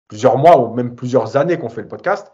plusieurs 0.07 0.37
mois 0.37 0.59
ou 0.59 0.73
même 0.73 0.95
plusieurs 0.95 1.35
années 1.35 1.57
qu'on 1.57 1.69
fait 1.69 1.81
le 1.81 1.87
podcast, 1.87 2.31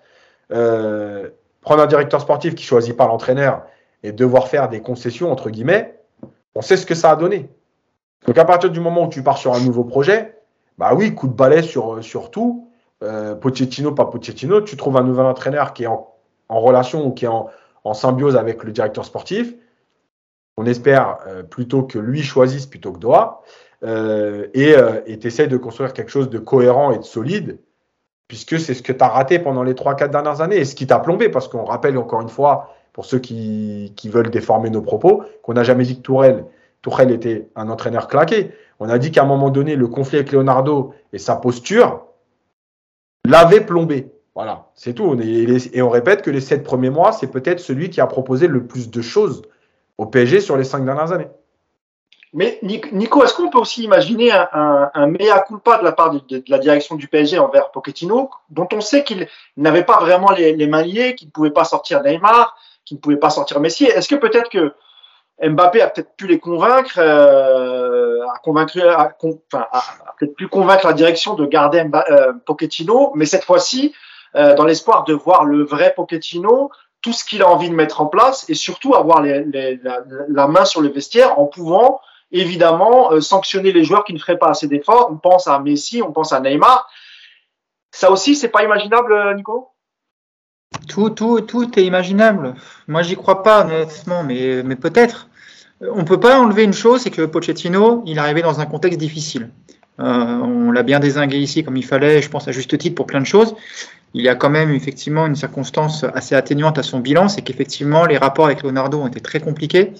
prendre 0.49 1.81
un 1.81 1.87
directeur 1.87 2.21
sportif 2.21 2.53
qui 2.53 2.63
choisit 2.63 2.95
pas 2.95 3.07
l'entraîneur 3.07 3.63
et 4.03 4.11
devoir 4.11 4.47
faire 4.47 4.69
des 4.69 4.81
concessions, 4.81 5.31
entre 5.31 5.49
guillemets, 5.49 5.99
on 6.55 6.61
sait 6.61 6.77
ce 6.77 6.85
que 6.85 6.95
ça 6.95 7.11
a 7.11 7.15
donné. 7.15 7.49
Donc, 8.25 8.37
à 8.37 8.45
partir 8.45 8.69
du 8.69 8.79
moment 8.79 9.05
où 9.05 9.09
tu 9.09 9.23
pars 9.23 9.37
sur 9.37 9.53
un 9.53 9.59
nouveau 9.59 9.83
projet, 9.83 10.37
bah 10.77 10.93
oui, 10.95 11.13
coup 11.13 11.27
de 11.27 11.33
balai 11.33 11.61
sur, 11.61 12.03
sur 12.03 12.31
tout, 12.31 12.69
euh, 13.03 13.35
Pochettino, 13.35 13.91
pas 13.91 14.05
Pochettino, 14.05 14.61
tu 14.61 14.77
trouves 14.77 14.97
un 14.97 15.03
nouvel 15.03 15.25
entraîneur 15.25 15.73
qui 15.73 15.83
est 15.83 15.87
en, 15.87 16.07
relation 16.49 17.05
ou 17.05 17.11
qui 17.11 17.25
est 17.25 17.29
en, 17.29 17.49
symbiose 17.93 18.35
avec 18.35 18.63
le 18.63 18.71
directeur 18.71 19.05
sportif. 19.05 19.53
On 20.57 20.65
espère 20.65 21.19
euh, 21.27 21.43
plutôt 21.43 21.83
que 21.83 21.99
lui 21.99 22.23
choisisse 22.23 22.65
plutôt 22.65 22.91
que 22.93 22.99
Doha. 22.99 23.41
Euh, 23.83 24.47
et 24.53 25.19
tu 25.19 25.27
essaies 25.27 25.47
de 25.47 25.57
construire 25.57 25.93
quelque 25.93 26.09
chose 26.09 26.29
de 26.29 26.39
cohérent 26.39 26.91
et 26.91 26.97
de 26.97 27.03
solide, 27.03 27.59
puisque 28.27 28.59
c'est 28.59 28.73
ce 28.73 28.81
que 28.81 28.93
tu 28.93 29.03
as 29.03 29.09
raté 29.09 29.37
pendant 29.37 29.61
les 29.61 29.73
3-4 29.73 30.09
dernières 30.09 30.41
années 30.41 30.57
et 30.57 30.65
ce 30.65 30.73
qui 30.73 30.87
t'a 30.87 30.99
plombé, 30.99 31.29
parce 31.29 31.47
qu'on 31.47 31.65
rappelle 31.65 31.97
encore 31.97 32.21
une 32.21 32.29
fois, 32.29 32.74
pour 32.95 33.03
ceux 33.03 33.19
qui, 33.19 33.91
veulent 34.05 34.29
déformer 34.29 34.69
nos 34.69 34.81
propos, 34.81 35.25
qu'on 35.43 35.51
n'a 35.51 35.63
jamais 35.63 35.83
dit 35.83 35.97
que 35.97 36.01
Tourelle, 36.01 36.45
Tourelle 36.81 37.11
était 37.11 37.49
un 37.57 37.69
entraîneur 37.69 38.07
claqué. 38.07 38.51
On 38.79 38.87
a 38.87 38.97
dit 38.97 39.11
qu'à 39.11 39.23
un 39.23 39.25
moment 39.25 39.49
donné, 39.49 39.75
le 39.75 39.89
conflit 39.89 40.15
avec 40.15 40.31
Leonardo 40.31 40.93
et 41.11 41.17
sa 41.17 41.35
posture, 41.35 42.05
l'avait 43.25 43.59
plombé. 43.59 44.13
Voilà, 44.33 44.69
c'est 44.75 44.93
tout. 44.93 45.13
Et, 45.21 45.81
on 45.81 45.89
répète 45.89 46.21
que 46.21 46.31
les 46.31 46.39
sept 46.39 46.63
premiers 46.63 46.89
mois, 46.89 47.11
c'est 47.11 47.27
peut-être 47.27 47.59
celui 47.59 47.89
qui 47.89 47.99
a 47.99 48.07
proposé 48.07 48.47
le 48.47 48.65
plus 48.65 48.89
de 48.89 49.01
choses 49.01 49.41
au 49.97 50.05
PSG 50.05 50.39
sur 50.39 50.55
les 50.55 50.63
cinq 50.63 50.85
dernières 50.85 51.11
années. 51.11 51.27
Mais 52.31 52.59
Nico, 52.61 53.25
est-ce 53.25 53.33
qu'on 53.33 53.49
peut 53.49 53.59
aussi 53.59 53.83
imaginer 53.83 54.31
un, 54.31 54.89
un, 54.93 55.07
mea 55.07 55.43
culpa 55.45 55.79
de 55.79 55.83
la 55.83 55.91
part 55.91 56.11
de, 56.11 56.43
la 56.47 56.59
direction 56.59 56.95
du 56.95 57.09
PSG 57.09 57.39
envers 57.39 57.71
Pochettino, 57.71 58.29
dont 58.49 58.69
on 58.71 58.79
sait 58.79 59.03
qu'il 59.03 59.27
n'avait 59.57 59.83
pas 59.83 59.99
vraiment 59.99 60.31
les, 60.31 60.67
mains 60.67 60.83
liées, 60.83 61.15
qu'il 61.15 61.27
ne 61.27 61.31
pouvait 61.31 61.51
pas 61.51 61.65
sortir 61.65 62.01
Neymar, 62.01 62.55
qu'il 62.85 62.97
ne 62.97 63.01
pouvait 63.01 63.17
pas 63.17 63.29
sortir 63.29 63.59
Messi 63.59 63.85
Est-ce 63.85 64.07
que 64.07 64.15
peut-être 64.15 64.49
que 64.49 64.73
Mbappé 65.41 65.81
a 65.81 65.89
peut-être 65.89 66.15
pu 66.15 66.27
les 66.27 66.39
convaincre, 66.39 66.97
euh, 66.97 68.25
a, 68.27 68.39
convaincu, 68.39 68.81
a, 68.81 69.13
peut-être 70.17 70.35
pu 70.35 70.47
convaincre 70.47 70.87
la 70.87 70.93
direction 70.93 71.33
de 71.33 71.45
garder 71.45 71.83
euh, 72.09 72.33
Pochettino, 72.45 73.11
mais 73.15 73.25
cette 73.25 73.43
fois-ci, 73.43 73.93
euh, 74.35 74.55
dans 74.55 74.65
l'espoir 74.65 75.03
de 75.03 75.13
voir 75.13 75.43
le 75.43 75.63
vrai 75.63 75.93
Pochettino, 75.95 76.69
tout 77.01 77.11
ce 77.11 77.25
qu'il 77.25 77.41
a 77.43 77.49
envie 77.49 77.69
de 77.69 77.75
mettre 77.75 78.01
en 78.01 78.05
place 78.05 78.49
et 78.49 78.53
surtout 78.53 78.95
avoir 78.95 79.21
les, 79.21 79.43
les, 79.43 79.79
la, 80.29 80.47
main 80.47 80.65
sur 80.65 80.81
le 80.81 80.89
vestiaire 80.89 81.37
en 81.37 81.45
pouvant 81.45 81.99
évidemment 82.31 83.11
euh, 83.11 83.21
sanctionner 83.21 83.71
les 83.71 83.83
joueurs 83.83 84.05
qui 84.05 84.13
ne 84.13 84.19
feraient 84.19 84.39
pas 84.39 84.49
assez 84.49 84.67
d'efforts. 84.67 85.09
On 85.11 85.17
pense 85.17 85.47
à 85.47 85.59
Messi, 85.59 86.01
on 86.01 86.11
pense 86.11 86.31
à 86.31 86.39
Neymar. 86.39 86.89
Ça 87.91 88.09
aussi, 88.09 88.35
c'est 88.35 88.49
pas 88.49 88.63
imaginable, 88.63 89.35
Nico? 89.35 89.74
Tout, 90.87 91.09
tout, 91.09 91.41
tout 91.41 91.79
est 91.79 91.85
imaginable. 91.85 92.55
Moi, 92.87 93.01
j'y 93.01 93.15
crois 93.15 93.43
pas, 93.43 93.65
honnêtement, 93.65 94.23
mais, 94.23 94.63
mais 94.63 94.75
peut-être. 94.75 95.29
On 95.81 95.99
ne 95.99 96.03
peut 96.03 96.19
pas 96.19 96.39
enlever 96.39 96.63
une 96.63 96.73
chose, 96.73 97.01
c'est 97.01 97.11
que 97.11 97.23
Pochettino, 97.25 98.03
il 98.05 98.17
est 98.17 98.21
arrivé 98.21 98.41
dans 98.41 98.59
un 98.59 98.65
contexte 98.65 98.99
difficile. 98.99 99.49
Euh, 99.99 100.03
on 100.03 100.71
l'a 100.71 100.83
bien 100.83 100.99
désingué 100.99 101.37
ici 101.37 101.63
comme 101.63 101.77
il 101.77 101.85
fallait, 101.85 102.21
je 102.21 102.29
pense 102.29 102.47
à 102.47 102.51
juste 102.51 102.77
titre 102.77 102.95
pour 102.95 103.05
plein 103.05 103.21
de 103.21 103.25
choses. 103.25 103.55
Il 104.13 104.23
y 104.23 104.29
a 104.29 104.35
quand 104.35 104.49
même 104.49 104.71
effectivement 104.71 105.25
une 105.25 105.35
circonstance 105.35 106.05
assez 106.13 106.35
atténuante 106.35 106.77
à 106.77 106.83
son 106.83 106.99
bilan, 106.99 107.27
c'est 107.27 107.41
qu'effectivement 107.41 108.05
les 108.05 108.17
rapports 108.17 108.45
avec 108.45 108.63
Leonardo 108.63 108.99
ont 108.99 109.07
été 109.07 109.19
très 109.19 109.39
compliqués 109.39 109.93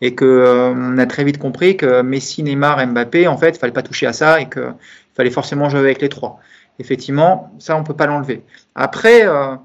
et 0.00 0.14
qu'on 0.14 0.24
euh, 0.24 0.98
a 0.98 1.06
très 1.06 1.24
vite 1.24 1.38
compris 1.38 1.76
que 1.76 2.02
Messi, 2.02 2.42
Neymar, 2.42 2.84
Mbappé, 2.86 3.26
en 3.28 3.36
fait, 3.36 3.58
fallait 3.58 3.72
pas 3.72 3.82
toucher 3.82 4.06
à 4.06 4.12
ça 4.12 4.40
et 4.40 4.48
qu'il 4.48 4.74
fallait 5.14 5.30
forcément 5.30 5.68
jouer 5.68 5.80
avec 5.80 6.00
les 6.00 6.08
trois. 6.08 6.40
Effectivement, 6.78 7.52
ça 7.58 7.76
on 7.76 7.84
peut 7.84 7.94
pas 7.94 8.06
l'enlever. 8.06 8.42
Après, 8.74 9.26
euh, 9.26 9.56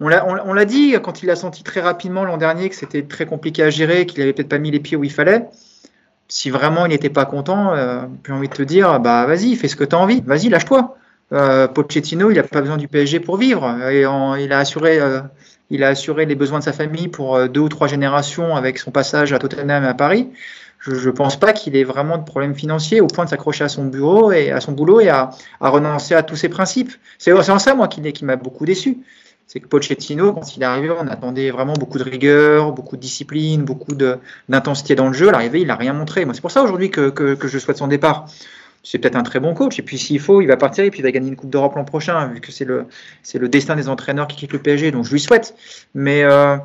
on 0.00 0.52
l'a 0.52 0.64
dit 0.64 0.94
quand 1.02 1.22
il 1.22 1.30
a 1.30 1.36
senti 1.36 1.62
très 1.62 1.80
rapidement 1.80 2.24
l'an 2.24 2.36
dernier 2.36 2.68
que 2.68 2.74
c'était 2.74 3.02
très 3.02 3.26
compliqué 3.26 3.62
à 3.62 3.70
gérer, 3.70 4.06
qu'il 4.06 4.22
avait 4.22 4.32
peut-être 4.32 4.48
pas 4.48 4.58
mis 4.58 4.70
les 4.70 4.80
pieds 4.80 4.96
où 4.96 5.04
il 5.04 5.12
fallait. 5.12 5.46
Si 6.28 6.50
vraiment 6.50 6.86
il 6.86 6.90
n'était 6.90 7.08
pas 7.08 7.24
content, 7.24 7.74
euh, 7.74 8.02
j'ai 8.26 8.32
envie 8.32 8.48
de 8.48 8.54
te 8.54 8.62
dire, 8.62 9.00
bah 9.00 9.24
vas-y, 9.26 9.56
fais 9.56 9.66
ce 9.66 9.76
que 9.76 9.84
tu 9.84 9.96
as 9.96 9.98
envie, 9.98 10.22
vas-y, 10.26 10.50
lâche-toi. 10.50 10.96
Euh, 11.32 11.68
Pochettino, 11.68 12.30
il 12.30 12.36
n'a 12.36 12.42
pas 12.42 12.60
besoin 12.60 12.76
du 12.76 12.86
PSG 12.86 13.20
pour 13.20 13.38
vivre. 13.38 13.66
Et 13.90 14.02
il 14.02 14.52
a 14.52 14.58
assuré 14.58 15.00
euh, 15.00 15.20
il 15.70 15.84
a 15.84 15.88
assuré 15.88 16.26
les 16.26 16.34
besoins 16.34 16.60
de 16.60 16.64
sa 16.64 16.72
famille 16.72 17.08
pour 17.08 17.48
deux 17.48 17.60
ou 17.60 17.68
trois 17.68 17.88
générations 17.88 18.56
avec 18.56 18.78
son 18.78 18.90
passage 18.90 19.32
à 19.32 19.38
Tottenham 19.38 19.84
et 19.84 19.88
à 19.88 19.94
Paris. 19.94 20.28
Je 20.80 20.92
ne 20.92 21.10
pense 21.10 21.38
pas 21.38 21.52
qu'il 21.52 21.76
ait 21.76 21.84
vraiment 21.84 22.18
de 22.18 22.24
problème 22.24 22.54
financier 22.54 23.00
au 23.00 23.06
point 23.06 23.24
de 23.24 23.30
s'accrocher 23.30 23.64
à 23.64 23.68
son 23.68 23.84
bureau 23.84 24.32
et 24.32 24.50
à 24.50 24.60
son 24.60 24.72
boulot 24.72 25.00
et 25.00 25.08
à, 25.08 25.30
renoncer 25.60 26.14
à 26.14 26.22
tous 26.22 26.36
ses 26.36 26.48
principes. 26.48 26.92
C'est 27.18 27.32
en 27.32 27.58
ça, 27.58 27.74
moi, 27.74 27.88
qui, 27.88 28.00
qui 28.12 28.24
m'a 28.24 28.36
beaucoup 28.36 28.64
déçu 28.64 28.98
c'est 29.48 29.60
que 29.60 29.66
Pochettino, 29.66 30.34
quand 30.34 30.56
il 30.56 30.62
est 30.62 30.66
arrivé, 30.66 30.90
on 30.90 31.08
attendait 31.08 31.50
vraiment 31.50 31.72
beaucoup 31.72 31.96
de 31.96 32.04
rigueur, 32.04 32.72
beaucoup 32.72 32.96
de 32.96 33.00
discipline, 33.00 33.64
beaucoup 33.64 33.94
d'intensité 33.94 34.94
dans 34.94 35.06
le 35.06 35.14
jeu. 35.14 35.30
À 35.30 35.32
l'arrivée, 35.32 35.62
il 35.62 35.68
n'a 35.68 35.74
rien 35.74 35.94
montré. 35.94 36.26
Moi, 36.26 36.34
c'est 36.34 36.42
pour 36.42 36.50
ça 36.50 36.62
aujourd'hui 36.62 36.90
que, 36.90 37.08
que, 37.08 37.48
je 37.48 37.58
souhaite 37.58 37.78
son 37.78 37.88
départ. 37.88 38.26
C'est 38.82 38.98
peut-être 38.98 39.16
un 39.16 39.22
très 39.22 39.40
bon 39.40 39.54
coach. 39.54 39.78
Et 39.78 39.82
puis, 39.82 39.96
s'il 39.96 40.20
faut, 40.20 40.42
il 40.42 40.48
va 40.48 40.58
partir 40.58 40.84
et 40.84 40.90
puis 40.90 41.00
il 41.00 41.02
va 41.02 41.10
gagner 41.12 41.28
une 41.28 41.36
Coupe 41.36 41.48
d'Europe 41.48 41.76
l'an 41.76 41.86
prochain, 41.86 42.26
vu 42.26 42.42
que 42.42 42.52
c'est 42.52 42.66
le, 42.66 42.84
le 43.34 43.48
destin 43.48 43.74
des 43.74 43.88
entraîneurs 43.88 44.28
qui 44.28 44.36
quittent 44.36 44.52
le 44.52 44.58
PSG. 44.58 44.90
Donc, 44.90 45.06
je 45.06 45.12
lui 45.12 45.20
souhaite. 45.20 45.54
Mais 45.94 46.24
euh, 46.24 46.58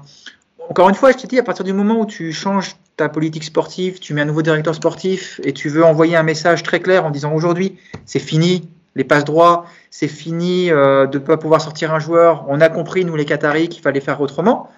encore 0.69 0.89
une 0.89 0.95
fois, 0.95 1.13
je 1.13 1.17
te 1.17 1.25
dis, 1.25 1.39
à 1.39 1.43
partir 1.43 1.63
du 1.63 1.71
moment 1.71 2.01
où 2.01 2.05
tu 2.05 2.33
changes 2.33 2.75
ta 2.97 3.07
politique 3.07 3.45
sportive, 3.45 3.99
tu 3.99 4.13
mets 4.13 4.21
un 4.21 4.25
nouveau 4.25 4.41
directeur 4.41 4.75
sportif 4.75 5.39
et 5.45 5.53
tu 5.53 5.69
veux 5.69 5.85
envoyer 5.85 6.17
un 6.17 6.23
message 6.23 6.63
très 6.63 6.81
clair 6.81 7.05
en 7.05 7.11
disant 7.11 7.33
aujourd'hui, 7.33 7.77
c'est 8.05 8.19
fini, 8.19 8.67
les 8.95 9.03
passes 9.03 9.25
droits, 9.25 9.65
c'est 9.89 10.08
fini 10.08 10.71
euh, 10.71 11.08
de 11.08 11.17
ne 11.17 11.23
pas 11.23 11.38
pouvoir 11.38 11.62
sortir 11.62 11.93
un 11.93 11.99
joueur. 11.99 12.45
On 12.47 12.62
a 12.62 12.69
compris, 12.69 13.06
nous 13.06 13.15
les 13.15 13.25
Qataris, 13.25 13.69
qu'il 13.69 13.82
fallait 13.82 14.01
faire 14.01 14.21
autrement. 14.21 14.69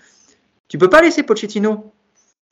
Tu 0.67 0.77
peux 0.77 0.89
pas 0.89 1.01
laisser 1.01 1.23
Pochettino. 1.23 1.91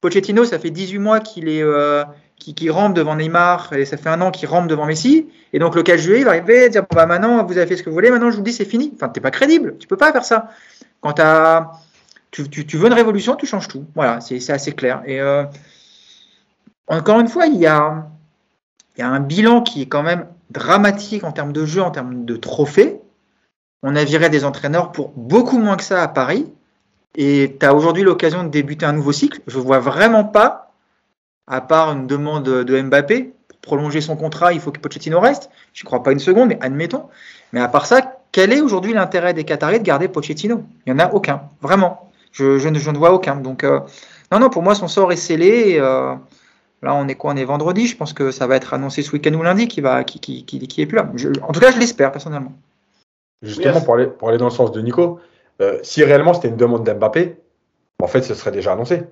Pochettino, 0.02 0.43
ça 0.43 0.60
fait 0.60 0.69
18 0.69 0.99
mois 0.99 1.19
qu'il 1.21 1.47
est 1.47 1.63
euh, 1.63 2.04
qui, 2.38 2.69
rampe 2.69 2.93
devant 2.93 3.15
Neymar 3.15 3.71
et 3.71 3.86
ça 3.86 3.95
fait 3.95 4.10
un 4.10 4.19
an 4.19 4.32
qu'il 4.32 4.49
rampe 4.49 4.67
devant 4.67 4.86
Messi. 4.86 5.30
Et 5.54 5.60
donc 5.60 5.76
le 5.76 5.84
4 5.84 5.97
juillet, 5.97 6.19
il 6.19 6.26
va 6.26 6.32
arriver 6.32 6.65
et 6.65 6.69
dire 6.69 6.84
bah, 6.91 7.06
maintenant 7.06 7.45
vous 7.45 7.58
avez 7.58 7.67
fait 7.67 7.78
ce 7.78 7.84
que 7.84 7.89
vous 7.89 7.95
voulez, 7.95 8.12
maintenant 8.12 8.30
je 8.30 8.36
vous 8.36 8.43
dis 8.43 8.52
c'est 8.52 8.65
fini. 8.65 8.91
Enfin, 8.95 9.08
t'es 9.08 9.21
pas 9.21 9.32
crédible. 9.32 9.78
Tu 9.80 9.88
peux 9.88 9.95
pas 9.95 10.12
faire 10.12 10.26
ça. 10.26 10.49
Quand 10.99 11.13
tu, 12.32 12.43
veux 12.78 12.88
une 12.88 12.93
révolution, 12.93 13.36
tu 13.36 13.45
changes 13.45 13.69
tout. 13.69 13.86
Voilà, 13.95 14.19
c'est 14.19 14.49
assez 14.49 14.73
clair. 14.73 15.02
Et 15.06 15.21
euh, 15.21 15.45
encore 16.88 17.21
une 17.21 17.28
fois, 17.30 17.45
il 17.47 17.58
y 17.58 17.67
a 17.67 18.04
un 18.99 19.19
bilan 19.21 19.62
qui 19.62 19.84
est 19.84 19.88
quand 19.88 20.04
même 20.04 20.28
dramatique 20.49 21.23
en 21.23 21.32
termes 21.32 21.53
de 21.53 21.65
jeu, 21.65 21.82
en 21.82 21.91
termes 21.91 22.25
de 22.25 22.36
trophées. 22.36 22.99
On 23.82 23.95
a 23.95 24.03
viré 24.03 24.29
des 24.29 24.45
entraîneurs 24.45 24.91
pour 24.91 25.12
beaucoup 25.15 25.58
moins 25.58 25.75
que 25.75 25.84
ça 25.84 26.01
à 26.01 26.08
Paris. 26.08 26.51
Et 27.15 27.58
tu 27.60 27.65
as 27.65 27.75
aujourd'hui 27.75 28.03
l'occasion 28.03 28.43
de 28.43 28.49
débuter 28.49 28.86
un 28.86 28.93
nouveau 28.93 29.12
cycle. 29.12 29.41
Je 29.47 29.58
ne 29.58 29.63
vois 29.63 29.79
vraiment 29.79 30.23
pas, 30.23 30.71
à 31.47 31.62
part 31.62 31.91
une 31.91 32.08
demande 32.08 32.43
de 32.43 32.82
Mbappé, 32.82 33.34
pour 33.47 33.60
prolonger 33.60 34.01
son 34.01 34.15
contrat, 34.15 34.53
il 34.53 34.60
faut 34.60 34.71
que 34.71 34.79
Pochettino 34.79 35.19
reste. 35.19 35.49
Je 35.73 35.84
ne 35.84 35.86
crois 35.86 36.01
pas 36.01 36.12
une 36.12 36.19
seconde, 36.19 36.49
mais 36.49 36.58
admettons. 36.62 37.06
Mais 37.51 37.60
à 37.60 37.67
part 37.67 37.86
ça, 37.86 38.01
quel 38.32 38.51
est 38.51 38.62
aujourd'hui 38.62 38.93
l'intérêt 38.93 39.34
des 39.34 39.43
Qataris 39.43 39.79
de 39.79 39.84
garder 39.84 40.08
Pochettino? 40.08 40.63
Il 40.86 40.93
n'y 40.93 41.01
en 41.01 41.06
a 41.06 41.12
aucun, 41.13 41.43
vraiment. 41.62 42.10
Je, 42.32 42.58
je, 42.58 42.67
ne, 42.67 42.97
vois 42.97 43.13
aucun. 43.13 43.36
Donc, 43.36 43.63
euh, 43.63 43.79
non, 44.32 44.39
non, 44.39 44.49
pour 44.49 44.63
moi, 44.63 44.73
son 44.73 44.88
sort 44.88 45.12
est 45.12 45.17
scellé. 45.17 45.77
Euh, 45.77 46.15
Là, 46.84 46.93
on 46.96 47.08
est 47.08 47.15
quoi? 47.15 47.32
On 47.32 47.38
est 47.38 47.46
vendredi. 47.46 47.88
Je 47.88 47.96
pense 47.96 48.12
que 48.12 48.32
ça 48.32 48.46
va 48.46 48.58
être 48.58 48.74
annoncé 48.74 49.02
ce 49.02 49.12
week-end 49.13 49.34
ou 49.34 49.41
lundi 49.41 49.69
qui 49.69 49.80
va, 49.80 50.04
qui, 50.04 50.19
qui, 50.19 50.43
qui, 50.43 50.82
est 50.82 50.86
plus 50.86 50.98
là. 50.98 51.10
en 51.41 51.52
tout 51.54 51.62
cas, 51.62 51.72
je 51.72 51.80
l'espère 51.80 52.12
personnellement. 52.12 52.52
Justement, 53.41 53.82
pour, 53.82 53.96
aller, 53.96 54.08
pour 54.08 54.30
aller 54.30 54.38
dans 54.38 54.46
le 54.46 54.52
sens 54.52 54.72
de 54.72 54.82
Nico, 54.82 55.19
euh, 55.62 55.80
si 55.82 56.04
réellement 56.04 56.34
c'était 56.34 56.50
une 56.50 56.58
demande 56.58 56.84
d'Mbappé, 56.84 57.38
en 58.02 58.08
fait, 58.08 58.22
ce 58.22 58.34
serait 58.34 58.52
déjà 58.52 58.74
annoncé. 58.74 59.04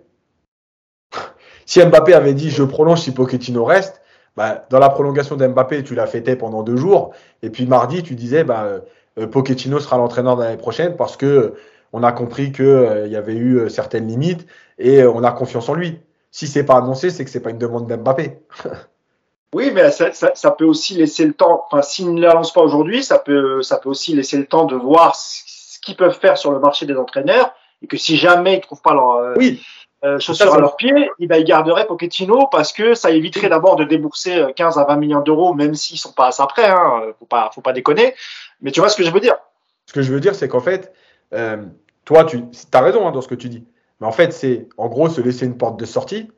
si 1.65 1.83
Mbappé 1.83 2.13
avait 2.13 2.33
dit 2.33 2.49
je 2.49 2.63
prolonge 2.63 2.99
si 3.01 3.13
Pochettino 3.13 3.63
reste, 3.63 4.01
bah, 4.35 4.65
dans 4.69 4.79
la 4.79 4.89
prolongation 4.89 5.37
d'Mbappé, 5.37 5.83
tu 5.83 5.95
l'as 5.95 6.07
fêté 6.07 6.35
pendant 6.35 6.63
deux 6.63 6.77
jours, 6.77 7.13
et 7.41 7.49
puis 7.49 7.65
mardi, 7.65 8.03
tu 8.03 8.15
disais 8.15 8.43
bah, 8.43 8.81
euh, 9.17 9.27
Pochettino 9.27 9.79
sera 9.79 9.97
l'entraîneur 9.97 10.35
de 10.35 10.43
l'année 10.43 10.57
prochaine 10.57 10.97
parce 10.97 11.15
que 11.15 11.25
euh, 11.25 11.55
on 11.93 12.03
a 12.03 12.11
compris 12.11 12.51
qu'il 12.51 13.07
y 13.07 13.17
avait 13.17 13.35
eu 13.35 13.69
certaines 13.69 14.07
limites 14.07 14.45
et 14.77 15.03
on 15.03 15.25
a 15.25 15.31
confiance 15.33 15.67
en 15.67 15.73
lui 15.73 15.99
si 16.31 16.47
c'est 16.47 16.63
pas 16.63 16.77
annoncé, 16.77 17.09
c'est 17.09 17.25
que 17.25 17.29
c'est 17.29 17.41
pas 17.41 17.49
une 17.49 17.57
demande 17.57 17.87
d'Mbappé. 17.87 18.39
oui, 19.53 19.71
mais 19.73 19.91
ça, 19.91 20.11
ça, 20.13 20.51
peut 20.51 20.65
aussi 20.65 20.95
laisser 20.95 21.25
le 21.25 21.33
temps. 21.33 21.65
Enfin, 21.67 21.81
s'ils 21.81 22.13
ne 22.13 22.21
l'annoncent 22.21 22.53
pas 22.53 22.61
aujourd'hui, 22.61 23.03
ça 23.03 23.19
peut, 23.19 23.61
ça 23.61 23.77
peut 23.77 23.89
aussi 23.89 24.15
laisser 24.15 24.37
le 24.37 24.45
temps 24.45 24.65
de 24.65 24.75
voir 24.75 25.15
ce 25.15 25.79
qu'ils 25.81 25.97
peuvent 25.97 26.17
faire 26.17 26.37
sur 26.37 26.51
le 26.51 26.59
marché 26.59 26.85
des 26.85 26.95
entraîneurs 26.95 27.53
et 27.81 27.87
que 27.87 27.97
si 27.97 28.17
jamais 28.17 28.57
ils 28.57 28.61
trouvent 28.61 28.81
pas 28.81 28.93
leur 28.93 29.11
euh, 29.13 29.33
oui. 29.37 29.61
euh, 30.03 30.19
chaussures 30.19 30.53
à 30.53 30.59
leurs 30.59 30.77
pieds, 30.77 31.09
eh 31.19 31.27
ben, 31.27 31.37
ils 31.37 31.43
garderaient 31.43 31.87
Pochettino 31.87 32.47
parce 32.47 32.71
que 32.71 32.93
ça 32.93 33.11
éviterait 33.11 33.49
d'abord 33.49 33.75
de 33.75 33.83
débourser 33.83 34.45
15 34.55 34.77
euh, 34.77 34.81
à 34.81 34.85
20 34.85 34.95
millions 34.97 35.21
d'euros, 35.21 35.53
même 35.53 35.75
s'ils 35.75 35.97
sont 35.97 36.13
pas 36.13 36.27
à 36.27 36.31
ça 36.31 36.47
près. 36.47 36.67
Hein, 36.67 37.13
faut 37.19 37.25
pas, 37.25 37.51
faut 37.53 37.61
pas 37.61 37.73
déconner. 37.73 38.15
Mais 38.61 38.71
tu 38.71 38.79
vois 38.79 38.89
ce 38.89 38.95
que 38.95 39.03
je 39.03 39.11
veux 39.11 39.19
dire? 39.19 39.35
Ce 39.87 39.93
que 39.93 40.01
je 40.01 40.13
veux 40.13 40.19
dire, 40.19 40.35
c'est 40.35 40.47
qu'en 40.47 40.61
fait, 40.61 40.93
euh, 41.33 41.57
toi, 42.05 42.23
tu 42.23 42.43
as 42.73 42.81
raison 42.81 43.07
hein, 43.07 43.11
dans 43.11 43.21
ce 43.21 43.27
que 43.27 43.35
tu 43.35 43.49
dis. 43.49 43.65
Mais 44.01 44.07
en 44.07 44.11
fait, 44.11 44.33
c'est 44.33 44.67
en 44.77 44.87
gros 44.87 45.07
se 45.07 45.21
laisser 45.21 45.45
une 45.45 45.57
porte 45.57 45.79
de 45.79 45.85
sortie. 45.85 46.29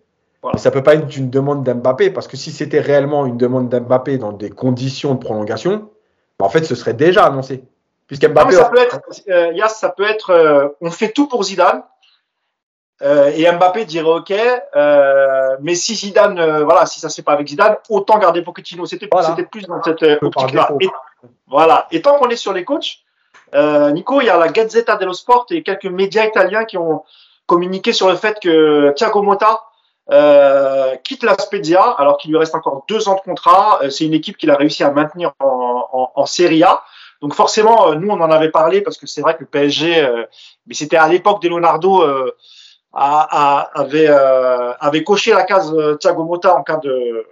Mais 0.44 0.60
ça 0.60 0.70
ne 0.70 0.74
peut 0.74 0.84
pas 0.84 0.96
être 0.96 1.16
une 1.16 1.30
demande 1.30 1.64
d'Mbappé, 1.64 2.10
parce 2.10 2.28
que 2.28 2.36
si 2.36 2.52
c'était 2.52 2.82
réellement 2.82 3.26
une 3.26 3.38
demande 3.38 3.70
d'Mbappé 3.70 4.18
dans 4.18 4.34
des 4.34 4.50
conditions 4.50 5.14
de 5.14 5.20
prolongation, 5.20 5.90
bah, 6.38 6.46
en 6.46 6.50
fait, 6.50 6.66
ce 6.66 6.76
serait 6.76 6.94
déjà 6.94 7.24
annoncé. 7.24 7.64
Puisqu'Mbappé. 8.08 8.56
Ça 8.56 8.66
peut 8.66 8.80
être, 8.80 9.00
euh, 9.30 9.68
ça 9.70 9.90
peut 9.90 10.04
être, 10.04 10.32
euh, 10.32 10.68
on 10.82 10.92
fait 10.92 11.14
tout 11.14 11.28
pour 11.28 11.44
Zidane. 11.44 11.84
Euh, 13.02 13.32
et 13.36 13.50
Mbappé 13.50 13.86
dirait 13.86 14.08
OK, 14.08 14.34
mais 15.62 15.76
si 15.76 15.96
Zidane, 15.96 16.64
voilà, 16.64 16.86
si 16.86 17.00
ça 17.00 17.10
se 17.10 17.16
fait 17.16 17.22
pas 17.22 17.34
avec 17.34 17.48
Zidane, 17.48 17.78
autant 17.90 18.18
garder 18.18 18.42
Pochettino. 18.42 18.86
C'était 18.86 19.08
plus 19.08 19.64
dans 19.64 19.82
cette 19.82 20.04
optique-là. 20.22 20.70
voilà. 21.48 21.88
Et 21.92 22.02
tant 22.02 22.18
qu'on 22.20 22.30
est 22.30 22.36
sur 22.36 22.54
les 22.54 22.66
coachs, 22.66 23.00
Nico, 23.54 24.20
il 24.20 24.26
y 24.26 24.30
a 24.30 24.38
la 24.38 24.50
Gazzetta 24.50 24.98
dello 24.98 25.14
Sport 25.14 25.46
et 25.52 25.64
quelques 25.64 25.86
médias 25.86 26.26
italiens 26.26 26.66
qui 26.66 26.78
ont 26.78 27.04
communiqué 27.54 27.94
sur 27.94 28.10
le 28.10 28.16
fait 28.16 28.40
que 28.42 28.92
Thiago 28.96 29.22
Motta 29.22 29.62
euh, 30.10 30.96
quitte 31.04 31.24
la 31.24 31.38
Spezia 31.38 31.84
alors 31.84 32.18
qu'il 32.18 32.32
lui 32.32 32.38
reste 32.40 32.56
encore 32.56 32.84
deux 32.90 33.08
ans 33.08 33.14
de 33.14 33.20
contrat. 33.20 33.80
Euh, 33.84 33.92
c'est 33.92 34.06
une 34.06 34.16
équipe 34.16 34.38
qu'il 34.38 34.50
a 34.50 34.56
réussi 34.56 34.84
à 34.84 34.90
maintenir 34.90 35.34
en, 35.40 36.10
en, 36.16 36.26
Serie 36.26 36.64
A. 36.64 36.82
Donc 37.22 37.36
forcément, 37.36 37.90
euh, 37.90 37.96
nous 37.96 38.10
on 38.10 38.20
en 38.20 38.32
avait 38.32 38.50
parlé 38.50 38.82
parce 38.82 38.98
que 38.98 39.06
c'est 39.06 39.22
vrai 39.22 39.36
que 39.36 39.42
le 39.42 39.46
PSG, 39.46 40.08
mais 40.66 40.74
c'était 40.74 40.98
à 40.98 41.08
l'époque 41.08 41.44
de 41.44 41.50
Leonardo, 41.50 42.04
avait, 42.92 44.08
avait 44.08 45.04
coché 45.04 45.32
la 45.32 45.44
case 45.44 45.72
Thiago 46.00 46.24
Motta 46.24 46.56
en 46.56 46.64
cas 46.64 46.78
de, 46.78 47.28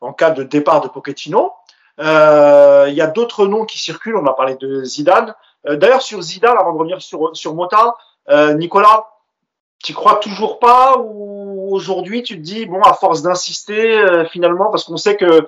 en 0.00 0.12
cas 0.12 0.30
de 0.30 0.44
départ 0.44 0.80
de 0.80 0.86
Pochettino. 0.86 1.54
Il 1.98 2.94
y 2.94 3.00
a 3.00 3.06
d'autres 3.08 3.46
noms 3.48 3.64
qui 3.64 3.80
circulent. 3.80 4.16
On 4.16 4.26
a 4.26 4.32
parlé 4.32 4.54
de 4.54 4.84
Zidane. 4.84 5.34
D'ailleurs 5.64 6.02
sur 6.02 6.22
Zidane, 6.22 6.56
avant 6.56 6.72
de 6.72 6.78
revenir 6.78 7.02
sur 7.02 7.36
sur 7.36 7.54
Motta, 7.54 7.94
Nicolas, 8.54 9.06
tu 9.82 9.94
crois 9.94 10.16
toujours 10.16 10.58
pas 10.58 10.98
ou 10.98 11.74
aujourd'hui 11.74 12.22
tu 12.22 12.36
te 12.36 12.42
dis 12.42 12.66
bon 12.66 12.82
à 12.82 12.92
force 12.92 13.22
d'insister 13.22 13.98
euh, 13.98 14.24
finalement 14.26 14.70
parce 14.70 14.84
qu'on 14.84 14.96
sait 14.96 15.16
que 15.16 15.46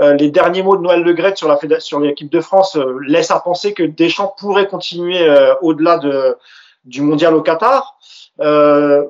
euh, 0.00 0.14
les 0.14 0.30
derniers 0.30 0.62
mots 0.62 0.76
de 0.76 0.82
Noël 0.82 1.02
Le 1.02 1.12
Gret 1.12 1.36
sur 1.36 1.48
la 1.48 1.58
sur 1.80 2.00
l'équipe 2.00 2.30
de 2.30 2.40
France 2.40 2.76
euh, 2.76 2.98
laissent 3.06 3.30
à 3.30 3.40
penser 3.40 3.74
que 3.74 3.82
Deschamps 3.82 4.34
pourrait 4.38 4.68
continuer 4.68 5.28
au-delà 5.60 5.98
de 5.98 6.36
du 6.84 7.00
mondial 7.00 7.34
au 7.34 7.42
Qatar. 7.42 7.96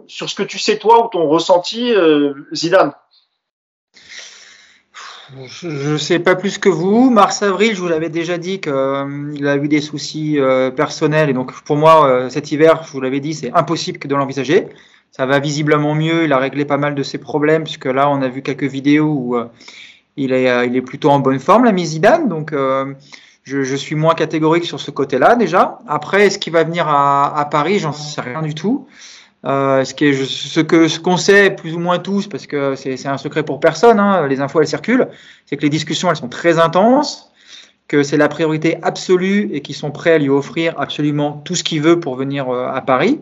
sur 0.07 0.29
ce 0.29 0.35
que 0.35 0.43
tu 0.43 0.59
sais 0.59 0.79
toi 0.79 1.05
ou 1.05 1.09
ton 1.09 1.29
ressenti, 1.29 1.95
Zidane? 2.53 2.93
Je 5.47 5.93
ne 5.93 5.97
sais 5.97 6.19
pas 6.19 6.35
plus 6.35 6.59
que 6.59 6.69
vous. 6.69 7.11
Mars 7.11 7.43
avril, 7.43 7.75
je 7.75 7.81
vous 7.81 7.89
l'avais 7.89 8.11
déjà 8.11 8.39
dit 8.39 8.61
qu'il 8.61 8.73
euh, 8.73 9.47
a 9.47 9.57
eu 9.57 9.69
des 9.69 9.81
soucis 9.81 10.39
euh, 10.39 10.71
personnels 10.71 11.31
et 11.31 11.33
donc 11.33 11.53
pour 11.63 11.77
moi 11.77 12.07
euh, 12.07 12.29
cet 12.29 12.53
hiver, 12.53 12.83
je 12.85 12.93
vous 12.93 13.01
l'avais 13.01 13.21
dit, 13.21 13.33
c'est 13.33 13.53
impossible 13.53 13.99
que 13.99 14.09
de 14.09 14.15
l'envisager. 14.15 14.69
Ça 15.11 15.27
va 15.27 15.39
visiblement 15.39 15.95
mieux. 15.95 16.25
Il 16.25 16.33
a 16.33 16.39
réglé 16.39 16.65
pas 16.65 16.77
mal 16.77 16.95
de 16.95 17.03
ses 17.03 17.19
problèmes 17.19 17.65
puisque 17.65 17.87
là, 17.87 18.11
on 18.11 18.23
a 18.23 18.29
vu 18.29 18.43
quelques 18.43 18.65
vidéos 18.65 19.07
où 19.07 19.37
il 20.17 20.33
est, 20.33 20.83
plutôt 20.83 21.11
en 21.11 21.19
bonne 21.19 21.39
forme, 21.39 21.65
la 21.65 21.77
Zidane. 21.77 22.29
Donc 22.29 22.55
je, 22.55 23.63
je, 23.63 23.77
suis 23.77 23.95
moins 23.95 24.15
catégorique 24.15 24.65
sur 24.65 24.81
ce 24.81 24.91
côté-là 24.91 25.37
déjà. 25.37 25.81
Après, 25.87 26.27
est-ce 26.27 26.39
qu'il 26.39 26.55
va 26.55 26.65
venir 26.65 26.89
à, 26.89 27.39
à 27.39 27.45
Paris? 27.45 27.79
J'en 27.79 27.93
sais 27.93 28.23
rien 28.23 28.41
du 28.41 28.55
tout. 28.55 28.87
Euh, 29.45 29.85
ce, 29.85 29.93
qui 29.93 30.05
est, 30.05 30.25
ce 30.25 30.61
que 30.61 30.87
ce 30.87 31.01
qu'on 31.01 31.17
sait 31.17 31.51
plus 31.51 31.75
ou 31.75 31.81
moins 31.81 31.99
tous, 31.99 32.29
parce 32.29 32.47
que 32.47 32.77
c'est 32.77 33.07
un 33.07 33.19
secret 33.19 33.43
pour 33.43 33.59
personne, 33.59 33.99
hein, 33.99 34.29
les 34.29 34.41
infos 34.41 34.61
elles 34.61 34.69
circulent, 34.69 35.09
c'est 35.47 35.57
que 35.57 35.63
les 35.63 35.69
discussions 35.69 36.09
elles 36.11 36.17
sont 36.17 36.29
très 36.29 36.61
intenses, 36.61 37.33
que 37.89 38.05
c'est 38.05 38.17
la 38.17 38.29
priorité 38.29 38.79
absolue 38.83 39.51
et 39.53 39.61
qu'ils 39.61 39.75
sont 39.75 39.91
prêts 39.91 40.13
à 40.13 40.19
lui 40.19 40.29
offrir 40.29 40.79
absolument 40.79 41.43
tout 41.45 41.57
ce 41.57 41.65
qu'il 41.65 41.83
veut 41.83 41.99
pour 41.99 42.15
venir 42.15 42.51
euh, 42.51 42.69
à 42.69 42.83
Paris, 42.83 43.21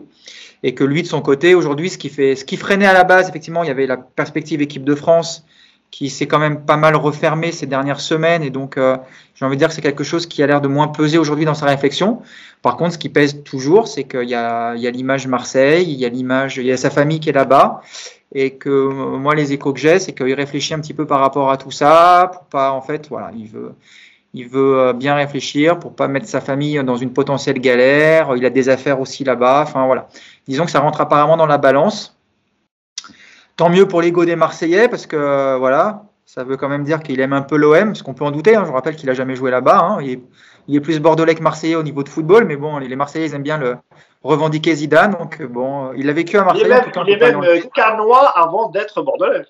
et 0.61 0.75
que 0.75 0.83
lui 0.83 1.01
de 1.01 1.07
son 1.07 1.21
côté 1.21 1.55
aujourd'hui, 1.55 1.89
ce 1.89 1.97
qui 1.97 2.09
fait, 2.09 2.35
ce 2.35 2.45
qui 2.45 2.55
freinait 2.55 2.85
à 2.85 2.93
la 2.93 3.03
base, 3.03 3.27
effectivement, 3.27 3.63
il 3.63 3.67
y 3.67 3.71
avait 3.71 3.87
la 3.87 3.97
perspective 3.97 4.61
équipe 4.61 4.83
de 4.83 4.93
France 4.93 5.43
qui 5.91 6.09
s'est 6.09 6.25
quand 6.25 6.39
même 6.39 6.61
pas 6.65 6.77
mal 6.77 6.95
refermé 6.95 7.51
ces 7.51 7.67
dernières 7.67 7.99
semaines 7.99 8.43
et 8.43 8.49
donc 8.49 8.77
euh, 8.77 8.97
j'ai 9.35 9.45
envie 9.45 9.57
de 9.57 9.59
dire 9.59 9.67
que 9.67 9.73
c'est 9.73 9.81
quelque 9.81 10.05
chose 10.05 10.25
qui 10.25 10.41
a 10.41 10.47
l'air 10.47 10.61
de 10.61 10.69
moins 10.69 10.87
peser 10.87 11.17
aujourd'hui 11.17 11.45
dans 11.45 11.53
sa 11.53 11.65
réflexion. 11.65 12.21
Par 12.61 12.77
contre, 12.77 12.93
ce 12.93 12.97
qui 12.97 13.09
pèse 13.09 13.43
toujours, 13.43 13.87
c'est 13.89 14.05
qu'il 14.05 14.29
y 14.29 14.35
a, 14.35 14.73
il 14.75 14.81
y 14.81 14.87
a 14.87 14.91
l'image 14.91 15.27
Marseille, 15.27 15.85
il 15.91 15.99
y 15.99 16.05
a 16.05 16.09
l'image, 16.09 16.57
il 16.57 16.65
y 16.65 16.71
a 16.71 16.77
sa 16.77 16.89
famille 16.89 17.19
qui 17.19 17.29
est 17.29 17.33
là-bas 17.33 17.81
et 18.33 18.51
que 18.51 18.69
moi 18.69 19.35
les 19.35 19.51
échos 19.51 19.73
que 19.73 19.79
j'ai, 19.79 19.99
c'est 19.99 20.13
qu'il 20.13 20.33
réfléchit 20.33 20.73
un 20.73 20.79
petit 20.79 20.93
peu 20.93 21.05
par 21.05 21.19
rapport 21.19 21.51
à 21.51 21.57
tout 21.57 21.71
ça 21.71 22.31
pour 22.33 22.43
pas 22.45 22.71
en 22.71 22.81
fait 22.81 23.09
voilà, 23.09 23.31
il 23.35 23.47
veut 23.49 23.73
Il 24.33 24.47
veut 24.47 24.79
euh, 24.79 24.93
bien 24.93 25.15
réfléchir 25.15 25.77
pour 25.77 25.93
pas 25.93 26.07
mettre 26.07 26.27
sa 26.27 26.39
famille 26.39 26.81
dans 26.85 26.95
une 26.95 27.11
potentielle 27.11 27.59
galère. 27.59 28.33
Il 28.37 28.45
a 28.45 28.49
des 28.49 28.69
affaires 28.69 29.01
aussi 29.01 29.25
là-bas. 29.25 29.63
Enfin 29.67 29.85
voilà. 29.85 30.07
Disons 30.47 30.65
que 30.65 30.71
ça 30.71 30.79
rentre 30.79 31.01
apparemment 31.01 31.35
dans 31.37 31.47
la 31.47 31.57
balance. 31.57 32.15
Tant 33.61 33.69
mieux 33.69 33.87
pour 33.87 34.01
l'ego 34.01 34.25
des 34.25 34.35
Marseillais 34.35 34.87
parce 34.87 35.05
que 35.05 35.55
voilà, 35.59 36.05
ça 36.25 36.43
veut 36.43 36.57
quand 36.57 36.67
même 36.67 36.83
dire 36.83 37.03
qu'il 37.03 37.19
aime 37.19 37.31
un 37.31 37.43
peu 37.43 37.57
l'OM, 37.57 37.93
ce 37.93 38.01
qu'on 38.01 38.15
peut 38.15 38.25
en 38.25 38.31
douter. 38.31 38.55
Hein. 38.55 38.63
Je 38.63 38.69
vous 38.69 38.73
rappelle 38.73 38.95
qu'il 38.95 39.07
a 39.11 39.13
jamais 39.13 39.35
joué 39.35 39.51
là-bas. 39.51 39.77
Hein. 39.77 40.01
Il, 40.01 40.75
est, 40.75 40.79
plus 40.79 40.99
bordelais 40.99 41.35
que 41.35 41.43
marseillais 41.43 41.75
au 41.75 41.83
niveau 41.83 42.01
de 42.01 42.09
football, 42.09 42.45
mais 42.45 42.55
bon, 42.55 42.79
les 42.79 42.95
Marseillais 42.95 43.27
ils 43.27 43.35
aiment 43.35 43.43
bien 43.43 43.59
le 43.59 43.75
revendiquer 44.23 44.73
Zidane. 44.73 45.11
Donc 45.11 45.43
bon, 45.43 45.91
il 45.95 46.09
a 46.09 46.13
vécu 46.13 46.39
à 46.39 46.43
Marseille. 46.43 46.63
Il 46.65 47.11
est 47.11 47.17
même, 47.19 47.43
il 47.55 47.69
carnois 47.69 48.29
avant 48.29 48.69
d'être 48.69 48.99
bordelais. 49.03 49.45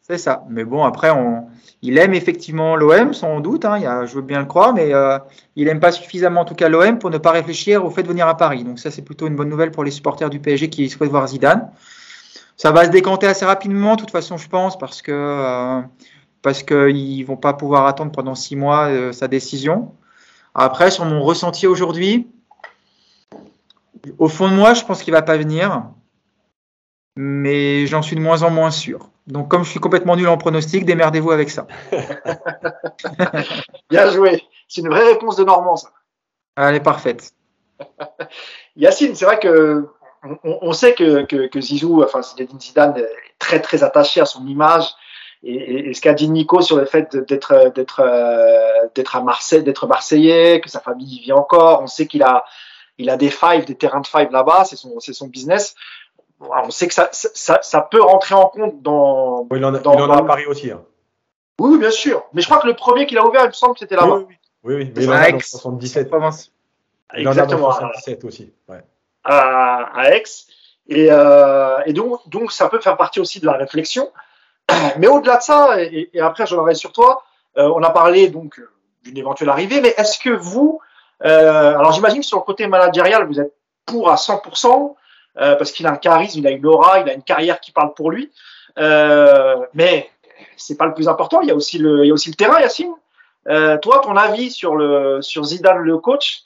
C'est 0.00 0.18
ça. 0.18 0.44
Mais 0.48 0.62
bon, 0.62 0.84
après, 0.84 1.10
on, 1.10 1.48
il 1.82 1.98
aime 1.98 2.14
effectivement 2.14 2.76
l'OM, 2.76 3.12
sans 3.14 3.40
doute. 3.40 3.64
Hein, 3.64 3.78
il 3.80 3.86
a, 3.86 4.06
je 4.06 4.14
veux 4.14 4.22
bien 4.22 4.38
le 4.38 4.46
croire, 4.46 4.74
mais 4.74 4.94
euh, 4.94 5.18
il 5.56 5.64
n'aime 5.64 5.80
pas 5.80 5.90
suffisamment, 5.90 6.42
en 6.42 6.44
tout 6.44 6.54
cas, 6.54 6.68
l'OM 6.68 7.00
pour 7.00 7.10
ne 7.10 7.18
pas 7.18 7.32
réfléchir 7.32 7.84
au 7.84 7.90
fait 7.90 8.04
de 8.04 8.08
venir 8.08 8.28
à 8.28 8.36
Paris. 8.36 8.62
Donc, 8.62 8.78
ça, 8.78 8.92
c'est 8.92 9.02
plutôt 9.02 9.26
une 9.26 9.34
bonne 9.34 9.48
nouvelle 9.48 9.72
pour 9.72 9.82
les 9.82 9.90
supporters 9.90 10.30
du 10.30 10.38
PSG 10.38 10.70
qui 10.70 10.88
souhaitent 10.88 11.10
voir 11.10 11.26
Zidane. 11.26 11.68
Ça 12.60 12.72
va 12.72 12.84
se 12.84 12.90
décanter 12.90 13.26
assez 13.26 13.46
rapidement, 13.46 13.96
de 13.96 14.00
toute 14.00 14.10
façon, 14.10 14.36
je 14.36 14.46
pense, 14.46 14.76
parce 14.76 15.00
que 15.00 15.12
euh, 15.12 15.80
parce 16.42 16.62
qu'ils 16.62 17.24
vont 17.24 17.38
pas 17.38 17.54
pouvoir 17.54 17.86
attendre 17.86 18.12
pendant 18.12 18.34
six 18.34 18.54
mois 18.54 18.90
euh, 18.90 19.12
sa 19.12 19.28
décision. 19.28 19.94
Après, 20.54 20.90
sur 20.90 21.06
mon 21.06 21.22
ressenti 21.22 21.66
aujourd'hui, 21.66 22.30
au 24.18 24.28
fond 24.28 24.50
de 24.50 24.54
moi, 24.56 24.74
je 24.74 24.84
pense 24.84 25.02
qu'il 25.02 25.14
va 25.14 25.22
pas 25.22 25.38
venir, 25.38 25.84
mais 27.16 27.86
j'en 27.86 28.02
suis 28.02 28.14
de 28.14 28.20
moins 28.20 28.42
en 28.42 28.50
moins 28.50 28.70
sûr. 28.70 29.08
Donc, 29.26 29.48
comme 29.48 29.64
je 29.64 29.70
suis 29.70 29.80
complètement 29.80 30.14
nul 30.14 30.28
en 30.28 30.36
pronostic, 30.36 30.84
démerdez-vous 30.84 31.30
avec 31.30 31.48
ça. 31.48 31.66
Bien 33.88 34.10
joué. 34.10 34.42
C'est 34.68 34.82
une 34.82 34.90
vraie 34.90 35.10
réponse 35.10 35.36
de 35.36 35.44
Normand, 35.44 35.76
ça. 35.76 35.92
Elle 36.56 36.74
est 36.74 36.80
parfaite. 36.80 37.32
Yacine, 38.76 39.14
c'est 39.14 39.24
vrai 39.24 39.38
que 39.38 39.88
on, 40.44 40.72
sait 40.72 40.94
que, 40.94 41.22
que, 41.24 41.60
Zizou, 41.60 42.02
enfin 42.02 42.20
Zidane, 42.22 42.96
est 42.98 43.08
très 43.38 43.60
très 43.60 43.82
attaché 43.82 44.20
à 44.20 44.26
son 44.26 44.46
image. 44.46 44.84
Et, 45.42 45.94
ce 45.94 46.00
qu'a 46.00 46.12
dit 46.12 46.28
Nico 46.28 46.60
sur 46.60 46.76
le 46.76 46.84
fait 46.84 47.16
d'être 47.16 47.72
d'être 47.74 48.00
euh, 48.00 48.86
d'être 48.94 49.16
à 49.16 49.22
Marseille, 49.22 49.62
d'être 49.62 49.86
marseillais, 49.86 50.60
que 50.60 50.68
sa 50.68 50.80
famille 50.80 51.16
y 51.16 51.20
vit 51.20 51.32
encore. 51.32 51.82
On 51.82 51.86
sait 51.86 52.06
qu'il 52.06 52.22
a 52.22 52.44
il 52.98 53.08
a 53.08 53.16
des 53.16 53.30
fives, 53.30 53.64
des 53.64 53.74
terrains 53.74 54.00
de 54.00 54.06
fives 54.06 54.30
là-bas, 54.30 54.64
c'est 54.64 54.76
son 54.76 55.00
c'est 55.00 55.14
son 55.14 55.28
business 55.28 55.74
on 56.40 56.70
sait 56.70 56.88
que 56.88 56.94
ça, 56.94 57.08
ça, 57.12 57.60
ça, 57.62 57.80
peut 57.82 58.02
rentrer 58.02 58.34
en 58.34 58.46
compte 58.46 58.82
dans. 58.82 59.46
Oui, 59.50 59.58
il 59.58 59.64
en 59.64 59.74
a, 59.74 59.78
dans, 59.78 59.94
il 59.94 60.02
en 60.02 60.10
a 60.10 60.18
à 60.18 60.22
Paris 60.22 60.46
aussi. 60.46 60.70
Hein. 60.70 60.82
Oui, 61.58 61.78
bien 61.78 61.90
sûr. 61.90 62.24
Mais 62.32 62.40
je 62.40 62.46
crois 62.46 62.60
que 62.60 62.66
le 62.66 62.74
premier 62.74 63.06
qu'il 63.06 63.18
a 63.18 63.26
ouvert, 63.26 63.44
il 63.44 63.48
me 63.48 63.52
semble 63.52 63.74
que 63.74 63.80
c'était 63.80 63.96
là-bas. 63.96 64.16
Oui, 64.16 64.24
oui, 64.64 64.74
oui. 64.74 64.74
oui, 64.84 64.92
Mais 64.96 65.04
il 65.04 65.10
en 65.10 65.12
a 65.12 65.30
dans 65.30 65.40
77. 65.40 66.10
Il 67.18 67.28
en 67.28 67.36
a 67.36 67.46
dans 67.46 67.72
77 67.72 68.24
aussi. 68.24 68.52
Ouais. 68.68 68.82
À, 69.24 69.90
à 69.94 70.10
Aix. 70.10 70.24
Et, 70.88 71.08
euh, 71.10 71.78
et 71.86 71.92
donc, 71.92 72.28
donc, 72.28 72.52
ça 72.52 72.68
peut 72.68 72.80
faire 72.80 72.96
partie 72.96 73.20
aussi 73.20 73.40
de 73.40 73.46
la 73.46 73.52
réflexion. 73.52 74.10
Mais 74.98 75.06
au-delà 75.06 75.36
de 75.36 75.42
ça, 75.42 75.80
et, 75.80 76.10
après, 76.20 76.46
j'en 76.46 76.58
aurai 76.58 76.74
sur 76.74 76.92
toi, 76.92 77.22
euh, 77.58 77.72
on 77.74 77.82
a 77.82 77.90
parlé 77.90 78.28
donc 78.28 78.60
d'une 79.02 79.16
éventuelle 79.16 79.48
arrivée, 79.48 79.80
mais 79.80 79.94
est-ce 79.96 80.18
que 80.18 80.30
vous, 80.30 80.78
euh, 81.24 81.76
alors 81.76 81.92
j'imagine 81.92 82.22
sur 82.22 82.36
le 82.38 82.44
côté 82.44 82.66
managérial, 82.66 83.26
vous 83.26 83.40
êtes 83.40 83.52
pour 83.86 84.10
à 84.10 84.16
100%, 84.16 84.94
euh, 85.38 85.54
parce 85.56 85.72
qu'il 85.72 85.86
a 85.86 85.92
un 85.92 85.96
charisme, 85.96 86.40
il 86.40 86.46
a 86.46 86.50
une 86.50 86.66
aura, 86.66 87.00
il 87.00 87.08
a 87.08 87.14
une 87.14 87.22
carrière 87.22 87.60
qui 87.60 87.72
parle 87.72 87.94
pour 87.94 88.10
lui. 88.10 88.30
Euh, 88.78 89.56
mais 89.74 90.10
c'est 90.56 90.76
pas 90.76 90.86
le 90.86 90.94
plus 90.94 91.08
important. 91.08 91.40
Il 91.40 91.48
y 91.48 91.50
a 91.50 91.54
aussi 91.54 91.78
le, 91.78 92.04
il 92.04 92.08
y 92.08 92.10
a 92.10 92.14
aussi 92.14 92.30
le 92.30 92.34
terrain, 92.34 92.60
Yacine. 92.60 92.92
Euh, 93.48 93.78
toi, 93.78 94.00
ton 94.02 94.16
avis 94.16 94.50
sur 94.50 94.76
le 94.76 95.22
sur 95.22 95.44
Zidane, 95.44 95.78
le 95.78 95.98
coach. 95.98 96.42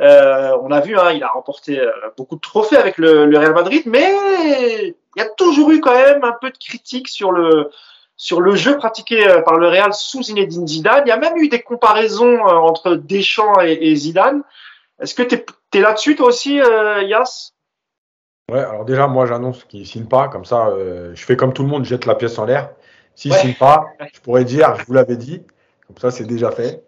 Euh, 0.00 0.56
on 0.62 0.70
a 0.70 0.80
vu, 0.80 0.96
hein, 0.96 1.10
il 1.12 1.22
a 1.22 1.28
remporté 1.28 1.80
euh, 1.80 1.90
beaucoup 2.16 2.36
de 2.36 2.40
trophées 2.40 2.76
avec 2.76 2.98
le, 2.98 3.26
le, 3.26 3.38
Real 3.38 3.54
Madrid, 3.54 3.82
mais 3.86 4.14
il 4.44 4.94
y 5.16 5.20
a 5.20 5.28
toujours 5.36 5.70
eu 5.70 5.80
quand 5.80 5.94
même 5.94 6.22
un 6.22 6.36
peu 6.40 6.50
de 6.50 6.58
critique 6.58 7.08
sur 7.08 7.32
le 7.32 7.70
sur 8.16 8.40
le 8.40 8.56
jeu 8.56 8.76
pratiqué 8.76 9.28
euh, 9.28 9.42
par 9.42 9.56
le 9.56 9.68
Real 9.68 9.92
sous 9.94 10.24
Zinedine 10.24 10.66
Zidane. 10.66 11.02
Il 11.06 11.08
y 11.08 11.12
a 11.12 11.16
même 11.16 11.36
eu 11.36 11.48
des 11.48 11.62
comparaisons 11.62 12.40
entre 12.40 12.94
Deschamps 12.94 13.60
et, 13.60 13.78
et 13.80 13.94
Zidane. 13.94 14.42
Est-ce 15.00 15.14
que 15.14 15.22
tu 15.22 15.36
es, 15.36 15.46
es 15.74 15.80
là-dessus 15.80 16.16
toi 16.16 16.26
aussi, 16.26 16.60
euh, 16.60 17.02
Yass 17.02 17.54
Ouais, 18.50 18.60
alors 18.60 18.84
déjà, 18.84 19.06
moi, 19.06 19.26
j'annonce 19.26 19.64
qu'il 19.64 19.80
ne 19.80 19.84
signe 19.84 20.06
pas. 20.06 20.28
Comme 20.28 20.44
ça, 20.44 20.68
euh, 20.68 21.12
je 21.14 21.24
fais 21.24 21.36
comme 21.36 21.52
tout 21.52 21.62
le 21.62 21.68
monde, 21.68 21.84
je 21.84 21.90
jette 21.90 22.06
la 22.06 22.14
pièce 22.14 22.38
en 22.38 22.46
l'air. 22.46 22.70
S'il 23.14 23.32
ne 23.32 23.36
signe 23.36 23.54
pas, 23.54 23.86
je 24.12 24.20
pourrais 24.20 24.44
dire, 24.44 24.74
je 24.76 24.84
vous 24.86 24.94
l'avais 24.94 25.16
dit. 25.16 25.42
Comme 25.86 25.98
ça, 25.98 26.10
c'est 26.10 26.24
déjà 26.24 26.50
fait. 26.50 26.82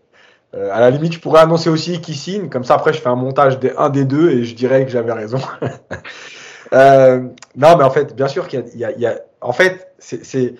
Euh, 0.54 0.70
à 0.72 0.80
la 0.80 0.90
limite, 0.90 1.12
je 1.12 1.20
pourrais 1.20 1.40
annoncer 1.40 1.70
aussi 1.70 2.00
qu'il 2.00 2.16
signe. 2.16 2.48
Comme 2.48 2.64
ça, 2.64 2.74
après, 2.74 2.92
je 2.92 3.00
fais 3.00 3.08
un 3.08 3.16
montage 3.16 3.58
des 3.58 3.72
un 3.76 3.88
des 3.88 4.04
deux 4.04 4.30
et 4.30 4.44
je 4.44 4.54
dirais 4.54 4.84
que 4.84 4.90
j'avais 4.90 5.12
raison. 5.12 5.38
euh, 6.72 7.20
non, 7.56 7.76
mais 7.76 7.84
en 7.84 7.90
fait, 7.90 8.14
bien 8.16 8.28
sûr 8.28 8.48
qu'il 8.48 8.64
y, 8.74 8.78
y, 8.78 9.06
a. 9.06 9.20
En 9.40 9.52
fait, 9.52 9.92
c'est. 9.98 10.54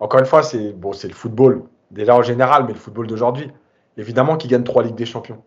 Encore 0.00 0.20
une 0.20 0.26
fois, 0.26 0.42
c'est 0.42 0.72
bon, 0.72 0.92
c'est 0.92 1.08
le 1.08 1.14
football, 1.14 1.62
déjà 1.90 2.14
en 2.14 2.22
général, 2.22 2.64
mais 2.66 2.72
le 2.72 2.78
football 2.78 3.06
d'aujourd'hui. 3.06 3.50
Évidemment 3.96 4.36
qu'il 4.36 4.50
gagne 4.50 4.62
trois 4.62 4.82
Ligues 4.82 4.94
des 4.94 5.06
Champions. 5.06 5.42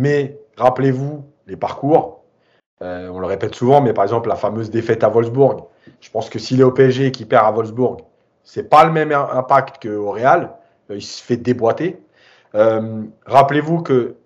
Mais 0.00 0.38
rappelez-vous 0.56 1.24
les 1.46 1.56
parcours, 1.56 2.22
euh, 2.82 3.08
on 3.08 3.18
le 3.18 3.26
répète 3.26 3.54
souvent, 3.54 3.80
mais 3.80 3.92
par 3.92 4.04
exemple, 4.04 4.28
la 4.28 4.36
fameuse 4.36 4.70
défaite 4.70 5.04
à 5.04 5.08
Wolfsburg, 5.08 5.66
je 6.00 6.10
pense 6.10 6.30
que 6.30 6.38
s'il 6.38 6.60
est 6.60 6.64
au 6.64 6.72
PSG 6.72 7.06
et 7.06 7.12
qu'il 7.12 7.26
perd 7.26 7.46
à 7.46 7.50
Wolfsburg, 7.50 7.98
c'est 8.42 8.68
pas 8.68 8.84
le 8.84 8.92
même 8.92 9.12
impact 9.12 9.82
qu'au 9.82 10.10
Real. 10.10 10.52
Euh, 10.90 10.96
il 10.96 11.02
se 11.02 11.22
fait 11.22 11.36
déboîter. 11.36 11.98
Euh, 12.54 13.02
rappelez-vous 13.26 13.82
que, 13.82 14.16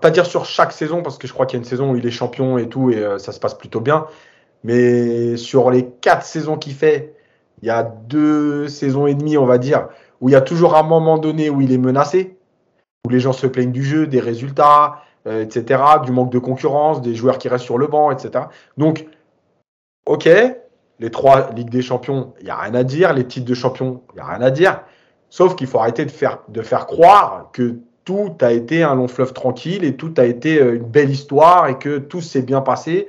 pas 0.00 0.10
dire 0.10 0.26
sur 0.26 0.44
chaque 0.44 0.72
saison, 0.72 1.02
parce 1.02 1.18
que 1.18 1.26
je 1.26 1.32
crois 1.32 1.46
qu'il 1.46 1.56
y 1.56 1.60
a 1.60 1.62
une 1.62 1.68
saison 1.68 1.92
où 1.92 1.96
il 1.96 2.06
est 2.06 2.10
champion 2.10 2.58
et 2.58 2.68
tout, 2.68 2.90
et 2.90 3.18
ça 3.18 3.32
se 3.32 3.40
passe 3.40 3.54
plutôt 3.54 3.80
bien, 3.80 4.06
mais 4.64 5.36
sur 5.36 5.70
les 5.70 5.86
quatre 5.86 6.24
saisons 6.24 6.56
qu'il 6.56 6.74
fait, 6.74 7.14
il 7.62 7.68
y 7.68 7.70
a 7.70 7.82
deux 7.82 8.68
saisons 8.68 9.06
et 9.06 9.14
demie, 9.14 9.36
on 9.36 9.46
va 9.46 9.58
dire, 9.58 9.88
où 10.20 10.28
il 10.28 10.32
y 10.32 10.36
a 10.36 10.40
toujours 10.40 10.76
un 10.76 10.82
moment 10.82 11.18
donné 11.18 11.50
où 11.50 11.60
il 11.60 11.72
est 11.72 11.78
menacé, 11.78 12.36
où 13.06 13.10
les 13.10 13.20
gens 13.20 13.32
se 13.32 13.46
plaignent 13.46 13.72
du 13.72 13.84
jeu, 13.84 14.06
des 14.06 14.20
résultats, 14.20 15.02
euh, 15.26 15.42
etc., 15.42 15.82
du 16.04 16.12
manque 16.12 16.30
de 16.30 16.38
concurrence, 16.38 17.02
des 17.02 17.14
joueurs 17.14 17.38
qui 17.38 17.48
restent 17.48 17.64
sur 17.64 17.78
le 17.78 17.86
banc, 17.86 18.10
etc. 18.10 18.46
Donc, 18.76 19.06
ok, 20.06 20.28
les 21.00 21.10
trois 21.10 21.50
Ligues 21.52 21.70
des 21.70 21.82
Champions, 21.82 22.34
il 22.40 22.44
n'y 22.44 22.50
a 22.50 22.56
rien 22.56 22.74
à 22.74 22.84
dire, 22.84 23.12
les 23.12 23.26
titres 23.26 23.46
de 23.46 23.54
champion, 23.54 24.02
il 24.12 24.16
n'y 24.16 24.20
a 24.20 24.26
rien 24.26 24.42
à 24.42 24.50
dire, 24.50 24.82
sauf 25.30 25.56
qu'il 25.56 25.66
faut 25.66 25.78
arrêter 25.78 26.04
de 26.04 26.10
faire, 26.10 26.38
de 26.48 26.62
faire 26.62 26.86
croire 26.86 27.48
que 27.52 27.76
tout 28.04 28.32
a 28.40 28.52
été 28.52 28.82
un 28.82 28.94
long 28.94 29.08
fleuve 29.08 29.32
tranquille 29.32 29.84
et 29.84 29.96
tout 29.96 30.14
a 30.16 30.24
été 30.24 30.60
euh, 30.60 30.76
une 30.76 30.84
belle 30.84 31.10
histoire 31.10 31.68
et 31.68 31.78
que 31.78 31.98
tout 31.98 32.20
s'est 32.20 32.42
bien 32.42 32.60
passé. 32.60 33.06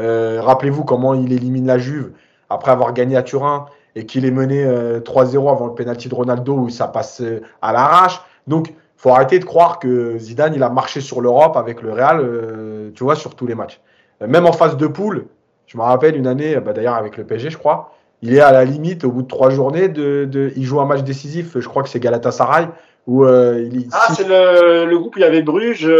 Euh, 0.00 0.40
rappelez-vous 0.42 0.84
comment 0.84 1.14
il 1.14 1.32
élimine 1.32 1.66
la 1.66 1.78
Juve 1.78 2.12
après 2.50 2.70
avoir 2.70 2.92
gagné 2.92 3.16
à 3.16 3.22
Turin 3.22 3.66
et 3.94 4.06
qu'il 4.06 4.24
est 4.24 4.30
mené 4.30 4.64
3-0 4.64 5.50
avant 5.50 5.66
le 5.66 5.74
penalty 5.74 6.08
de 6.08 6.14
Ronaldo 6.14 6.54
où 6.54 6.70
ça 6.70 6.88
passe 6.88 7.22
à 7.60 7.72
l'arrache. 7.74 8.22
Donc, 8.46 8.72
faut 9.02 9.10
arrêter 9.10 9.40
de 9.40 9.44
croire 9.44 9.80
que 9.80 10.16
Zidane 10.16 10.54
il 10.54 10.62
a 10.62 10.68
marché 10.68 11.00
sur 11.00 11.20
l'Europe 11.20 11.56
avec 11.56 11.82
le 11.82 11.92
Real, 11.92 12.20
euh, 12.20 12.92
tu 12.94 13.02
vois, 13.02 13.16
sur 13.16 13.34
tous 13.34 13.48
les 13.48 13.56
matchs. 13.56 13.80
Euh, 14.22 14.28
même 14.28 14.46
en 14.46 14.52
phase 14.52 14.76
de 14.76 14.86
poule, 14.86 15.26
je 15.66 15.76
me 15.76 15.82
rappelle 15.82 16.16
une 16.16 16.28
année, 16.28 16.54
bah, 16.60 16.72
d'ailleurs 16.72 16.94
avec 16.94 17.16
le 17.16 17.24
PSG, 17.24 17.50
je 17.50 17.58
crois, 17.58 17.96
il 18.22 18.34
est 18.34 18.40
à 18.40 18.52
la 18.52 18.64
limite 18.64 19.04
au 19.04 19.10
bout 19.10 19.22
de 19.22 19.28
trois 19.28 19.50
journées 19.50 19.88
de, 19.88 20.52
il 20.56 20.64
joue 20.64 20.80
un 20.80 20.86
match 20.86 21.02
décisif. 21.02 21.58
Je 21.58 21.68
crois 21.68 21.82
que 21.82 21.88
c'est 21.88 22.00
Galatasaray 22.00 22.68
où 23.06 23.24
euh, 23.24 23.68
il. 23.70 23.88
Ah, 23.92 24.14
c'est 24.14 24.26
le, 24.26 24.96
groupe 24.96 25.16
où 25.16 25.18
il 25.18 25.22
y 25.22 25.24
avait 25.24 25.42
Bruges, 25.42 25.90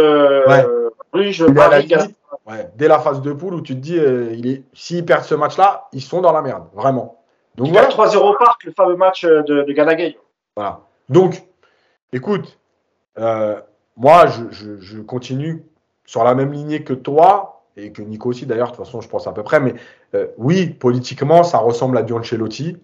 Bruges, 1.11 1.45
Paris, 1.53 1.93
ouais, 2.47 2.69
dès 2.75 2.87
la 2.87 2.99
phase 2.99 3.21
de 3.21 3.33
poule 3.33 3.55
où 3.55 3.61
tu 3.61 3.75
te 3.75 3.79
dis, 3.79 3.97
il 3.97 4.47
est, 4.47 4.63
s'ils 4.73 5.05
perdent 5.05 5.25
ce 5.25 5.35
match-là, 5.35 5.87
ils 5.91 6.01
sont 6.01 6.21
dans 6.21 6.31
la 6.31 6.41
merde, 6.41 6.63
vraiment. 6.73 7.19
Donc 7.55 7.67
il 7.67 7.73
voilà. 7.73 7.89
3-0 7.89 8.17
au 8.17 8.35
parc, 8.37 8.63
le 8.63 8.71
fameux 8.71 8.95
match 8.95 9.25
de, 9.25 9.41
de 9.43 10.15
Voilà. 10.55 10.79
Donc, 11.09 11.43
écoute, 12.11 12.57
euh, 13.19 13.59
moi, 13.97 14.25
je, 14.27 15.01
continue 15.01 15.63
sur 16.05 16.23
la 16.23 16.35
même 16.35 16.51
lignée 16.51 16.83
que 16.83 16.93
toi, 16.93 17.52
et 17.77 17.91
que 17.91 18.01
Nico 18.01 18.29
aussi 18.29 18.45
d'ailleurs, 18.45 18.71
de 18.71 18.75
toute 18.75 18.85
façon, 18.85 19.01
je 19.01 19.07
pense 19.07 19.27
à 19.27 19.31
peu 19.31 19.43
près, 19.43 19.59
mais 19.59 19.73
euh, 20.15 20.27
oui, 20.37 20.67
politiquement, 20.67 21.43
ça 21.43 21.57
ressemble 21.57 21.97
à 21.97 22.03
du 22.03 22.13
Ancelotti. 22.13 22.77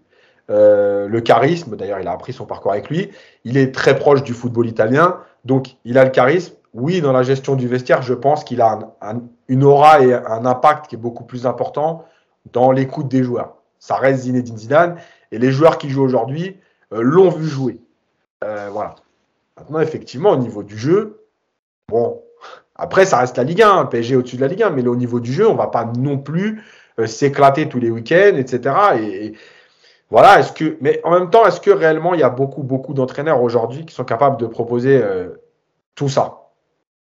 Euh, 0.50 1.08
le 1.08 1.22
charisme, 1.22 1.76
d'ailleurs, 1.76 2.00
il 2.00 2.08
a 2.08 2.12
appris 2.12 2.34
son 2.34 2.46
parcours 2.46 2.72
avec 2.72 2.90
lui. 2.90 3.12
Il 3.44 3.58
est 3.58 3.74
très 3.74 3.98
proche 3.98 4.24
du 4.24 4.34
football 4.34 4.68
italien, 4.68 5.18
donc 5.46 5.76
il 5.86 5.98
a 5.98 6.04
le 6.04 6.10
charisme. 6.10 6.56
Oui, 6.74 7.02
dans 7.02 7.12
la 7.12 7.24
gestion 7.24 7.56
du 7.56 7.68
vestiaire, 7.68 8.02
je 8.02 8.14
pense 8.14 8.44
qu'il 8.44 8.62
a 8.62 8.80
une 9.48 9.64
aura 9.64 10.02
et 10.04 10.14
un 10.14 10.46
impact 10.46 10.88
qui 10.88 10.96
est 10.96 11.00
beaucoup 11.00 11.24
plus 11.24 11.48
important 11.48 12.06
dans 12.54 12.72
l'écoute 12.72 13.08
des 13.08 13.24
joueurs. 13.24 13.56
Ça 13.80 13.96
reste 13.96 14.24
Zinedine 14.24 14.58
Zidane, 14.58 14.96
et 15.32 15.40
les 15.40 15.52
joueurs 15.52 15.80
qui 15.80 15.90
jouent 15.90 16.04
aujourd'hui 16.04 16.58
l'ont 16.92 17.30
vu 17.30 17.48
jouer. 17.48 17.80
voilà. 18.42 18.96
Maintenant, 19.58 19.80
effectivement, 19.80 20.32
au 20.32 20.38
niveau 20.38 20.62
du 20.62 20.78
jeu, 20.78 21.26
bon, 21.90 22.22
après, 22.80 23.06
ça 23.06 23.18
reste 23.18 23.38
la 23.38 23.44
Ligue 23.44 23.62
1, 23.62 23.86
PSG 23.86 24.16
au-dessus 24.16 24.38
de 24.38 24.42
la 24.42 24.48
Ligue 24.48 24.64
1, 24.64 24.70
mais 24.70 24.88
au 24.88 24.96
niveau 24.96 25.20
du 25.20 25.34
jeu, 25.34 25.48
on 25.48 25.56
va 25.56 25.68
pas 25.68 25.86
non 25.98 26.18
plus 26.18 26.64
euh, 27.00 27.08
s'éclater 27.08 27.68
tous 27.68 27.80
les 27.80 27.90
week-ends, 27.90 28.36
etc. 28.38 28.76
Et, 29.02 29.34
voilà, 30.10 30.40
est-ce 30.40 30.54
que, 30.54 30.78
mais 30.82 31.02
en 31.04 31.12
même 31.12 31.30
temps, 31.30 31.46
est-ce 31.46 31.62
que 31.62 31.70
réellement 31.70 32.14
il 32.14 32.22
y 32.22 32.24
a 32.24 32.30
beaucoup, 32.30 32.64
beaucoup 32.64 32.94
d'entraîneurs 32.94 33.44
aujourd'hui 33.44 33.86
qui 33.86 33.94
sont 33.94 34.06
capables 34.06 34.38
de 34.38 34.48
proposer 34.48 35.00
euh, 35.04 35.30
tout 35.94 36.10
ça? 36.10 36.52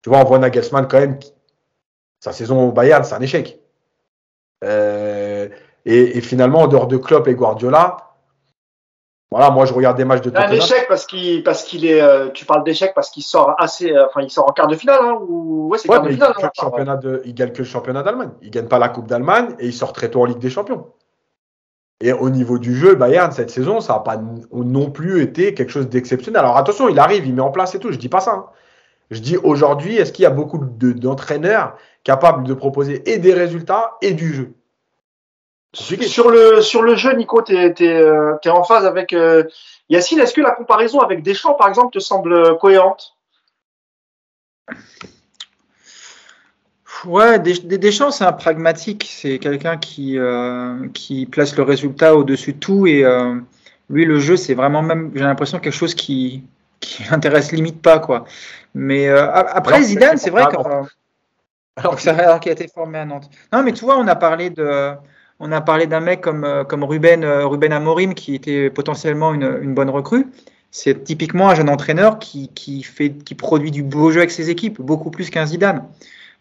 Tu 0.02 0.08
vois, 0.08 0.20
on 0.20 0.24
voit 0.24 0.38
Nagelsmann 0.38 0.88
quand 0.88 0.98
même, 0.98 1.18
sa 2.20 2.32
saison 2.32 2.68
au 2.68 2.72
Bayern, 2.72 3.04
c'est 3.04 3.14
un 3.14 3.20
échec. 3.20 3.60
Euh, 4.64 5.48
et, 5.84 6.20
finalement, 6.20 6.60
en 6.60 6.68
dehors 6.68 6.86
de 6.86 6.96
Klopp 6.96 7.28
et 7.28 7.34
Guardiola, 7.34 8.09
voilà, 9.30 9.50
moi 9.50 9.64
je 9.64 9.72
regarde 9.72 9.96
des 9.96 10.04
matchs 10.04 10.22
de 10.22 10.30
Tottenham. 10.30 10.50
Un 10.50 10.54
échec 10.54 10.86
parce 10.88 11.06
qu'il 11.06 11.44
parce 11.44 11.62
qu'il 11.62 11.86
est. 11.86 12.00
Euh, 12.00 12.30
tu 12.30 12.44
parles 12.44 12.64
d'échec 12.64 12.92
parce 12.94 13.10
qu'il 13.10 13.22
sort 13.22 13.54
assez. 13.58 13.92
Euh, 13.92 14.06
enfin, 14.06 14.22
il 14.22 14.30
sort 14.30 14.48
en 14.48 14.52
quart 14.52 14.66
de 14.66 14.74
finale, 14.74 14.98
hein, 15.02 15.18
ou 15.28 15.68
ouais, 15.68 15.78
c'est 15.78 15.88
quart 15.88 16.02
de 16.02 16.10
finale. 16.10 16.34
Il, 16.36 16.44
hein, 16.44 16.50
championnat 16.52 16.96
de, 16.96 17.22
il 17.24 17.34
gagne 17.34 17.52
que 17.52 17.58
le 17.58 17.64
championnat 17.64 18.02
d'Allemagne. 18.02 18.30
Il 18.42 18.50
gagne 18.50 18.66
pas 18.66 18.80
la 18.80 18.88
Coupe 18.88 19.06
d'Allemagne 19.06 19.54
et 19.60 19.66
il 19.66 19.72
sort 19.72 19.92
très 19.92 20.10
tôt 20.10 20.22
en 20.22 20.24
Ligue 20.24 20.38
des 20.38 20.50
Champions. 20.50 20.86
Et 22.00 22.12
au 22.12 22.30
niveau 22.30 22.58
du 22.58 22.74
jeu, 22.74 22.94
Bayern 22.96 23.30
cette 23.30 23.50
saison, 23.50 23.80
ça 23.80 23.92
n'a 23.92 23.98
pas 24.00 24.20
non 24.52 24.90
plus 24.90 25.22
été 25.22 25.54
quelque 25.54 25.70
chose 25.70 25.88
d'exceptionnel. 25.88 26.40
Alors 26.40 26.56
attention, 26.56 26.88
il 26.88 26.98
arrive, 26.98 27.26
il 27.26 27.34
met 27.34 27.42
en 27.42 27.50
place 27.50 27.74
et 27.74 27.78
tout. 27.78 27.92
Je 27.92 27.98
dis 27.98 28.08
pas 28.08 28.20
ça. 28.20 28.32
Hein. 28.32 28.46
Je 29.10 29.20
dis 29.20 29.36
aujourd'hui, 29.36 29.96
est-ce 29.96 30.12
qu'il 30.12 30.22
y 30.24 30.26
a 30.26 30.30
beaucoup 30.30 30.58
d'entraîneurs 30.58 31.76
capables 32.02 32.44
de 32.44 32.54
proposer 32.54 33.12
et 33.12 33.18
des 33.18 33.34
résultats 33.34 33.96
et 34.02 34.12
du 34.12 34.32
jeu? 34.32 34.54
Sur 35.72 36.30
le, 36.30 36.60
sur 36.60 36.82
le 36.82 36.96
jeu, 36.96 37.12
Nico, 37.12 37.42
tu 37.42 37.54
es, 37.54 37.74
euh, 37.80 38.36
en 38.46 38.64
phase 38.64 38.84
avec 38.84 39.12
euh, 39.12 39.44
Yacine. 39.88 40.18
Est-ce 40.18 40.34
que 40.34 40.40
la 40.40 40.50
comparaison 40.50 41.00
avec 41.00 41.22
Deschamps, 41.22 41.54
par 41.54 41.68
exemple, 41.68 41.92
te 41.92 42.00
semble 42.00 42.58
cohérente? 42.58 43.14
Ouais, 47.04 47.38
Deschamps, 47.38 48.10
c'est 48.10 48.24
un 48.24 48.32
pragmatique. 48.32 49.08
C'est 49.10 49.38
quelqu'un 49.38 49.76
qui, 49.76 50.18
euh, 50.18 50.88
qui 50.92 51.26
place 51.26 51.56
le 51.56 51.62
résultat 51.62 52.16
au-dessus 52.16 52.54
de 52.54 52.58
tout. 52.58 52.86
Et 52.86 53.04
lui, 53.88 54.04
le 54.04 54.18
jeu, 54.18 54.36
c'est 54.36 54.54
vraiment 54.54 54.82
même, 54.82 55.12
j'ai 55.14 55.22
l'impression, 55.22 55.60
quelque 55.60 55.72
chose 55.72 55.94
qui, 55.94 56.42
qui 56.80 57.04
intéresse 57.10 57.52
limite 57.52 57.80
pas. 57.80 58.00
quoi. 58.00 58.24
Mais 58.74 59.08
après, 59.08 59.82
Zidane, 59.82 60.18
c'est 60.18 60.30
vrai 60.30 60.46
que. 60.46 60.56
Alors, 61.76 61.96
qu'il 61.96 62.10
a 62.50 62.52
été 62.52 62.68
formé 62.68 62.98
à 62.98 63.04
Nantes. 63.04 63.30
Non, 63.52 63.62
mais 63.62 63.72
tu 63.72 63.84
vois, 63.84 63.96
on 63.96 64.06
a 64.06 64.16
parlé 64.16 64.50
de 64.50 64.94
on 65.40 65.52
a 65.52 65.60
parlé 65.62 65.86
d'un 65.86 66.00
mec 66.00 66.20
comme, 66.20 66.44
euh, 66.44 66.64
comme 66.64 66.84
Ruben, 66.84 67.24
euh, 67.24 67.46
Ruben 67.46 67.72
Amorim 67.72 68.14
qui 68.14 68.34
était 68.34 68.70
potentiellement 68.70 69.32
une, 69.32 69.74
bonne 69.74 69.90
recrue. 69.90 70.26
C'est 70.70 71.02
typiquement 71.02 71.48
un 71.48 71.54
jeune 71.54 71.70
entraîneur 71.70 72.18
qui, 72.18 72.48
fait, 72.84 73.10
qui 73.10 73.34
produit 73.34 73.72
du 73.72 73.82
beau 73.82 74.12
jeu 74.12 74.18
avec 74.18 74.30
ses 74.30 74.50
équipes, 74.50 74.80
beaucoup 74.80 75.10
plus 75.10 75.30
qu'un 75.30 75.46
Zidane. 75.46 75.82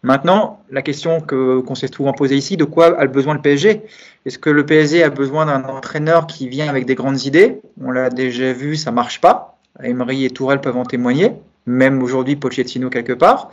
Maintenant, 0.02 0.62
la 0.70 0.82
question 0.82 1.20
que, 1.20 1.60
qu'on 1.60 1.74
s'est 1.74 1.92
souvent 1.92 2.12
posée 2.12 2.36
ici, 2.36 2.56
de 2.56 2.64
quoi 2.64 2.98
a 2.98 3.06
besoin 3.06 3.34
le 3.34 3.40
PSG 3.40 3.82
Est-ce 4.24 4.38
que 4.38 4.48
le 4.48 4.64
PSG 4.64 5.02
a 5.02 5.10
besoin 5.10 5.46
d'un 5.46 5.64
entraîneur 5.64 6.26
qui 6.26 6.48
vient 6.48 6.68
avec 6.68 6.86
des 6.86 6.94
grandes 6.94 7.24
idées? 7.24 7.60
On 7.82 7.90
l'a 7.90 8.08
déjà 8.08 8.52
vu, 8.52 8.76
ça 8.76 8.92
marche 8.92 9.20
pas. 9.20 9.58
Emery 9.82 10.24
et 10.24 10.30
Tourelle 10.30 10.60
peuvent 10.60 10.76
en 10.76 10.84
témoigner, 10.84 11.32
même 11.66 12.02
aujourd'hui 12.02 12.36
Pochettino 12.36 12.88
quelque 12.88 13.12
part. 13.12 13.50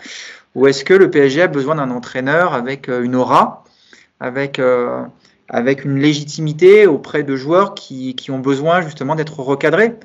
Ou 0.56 0.68
est-ce 0.68 0.86
que 0.86 0.94
le 0.94 1.10
PSG 1.10 1.42
a 1.42 1.48
besoin 1.48 1.76
d'un 1.76 1.90
entraîneur 1.90 2.54
avec 2.54 2.88
euh, 2.88 3.04
une 3.04 3.16
aura, 3.16 3.64
avec 4.20 4.60
avec 5.50 5.86
une 5.86 5.98
légitimité 6.00 6.88
auprès 6.88 7.24
de 7.24 7.36
joueurs 7.36 7.74
qui, 7.74 8.16
qui 8.16 8.32
ont 8.32 8.40
besoin 8.40 8.82
justement 8.82 9.16
d'être 9.16 9.40
recadrés. 9.40 9.96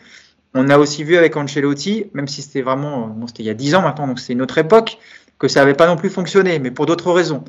On 0.54 0.68
a 0.68 0.78
aussi 0.78 1.02
vu 1.02 1.16
avec 1.16 1.36
Ancelotti, 1.36 2.06
même 2.12 2.28
si 2.28 2.42
c'était 2.42 2.62
vraiment, 2.62 3.08
bon, 3.08 3.26
c'était 3.26 3.42
il 3.42 3.46
y 3.46 3.50
a 3.50 3.54
dix 3.54 3.74
ans 3.74 3.82
maintenant, 3.82 4.06
donc 4.06 4.20
c'est 4.20 4.34
une 4.34 4.42
autre 4.42 4.58
époque, 4.58 4.98
que 5.38 5.48
ça 5.48 5.60
n'avait 5.60 5.74
pas 5.74 5.86
non 5.86 5.96
plus 5.96 6.10
fonctionné, 6.10 6.58
mais 6.58 6.70
pour 6.70 6.86
d'autres 6.86 7.10
raisons. 7.10 7.42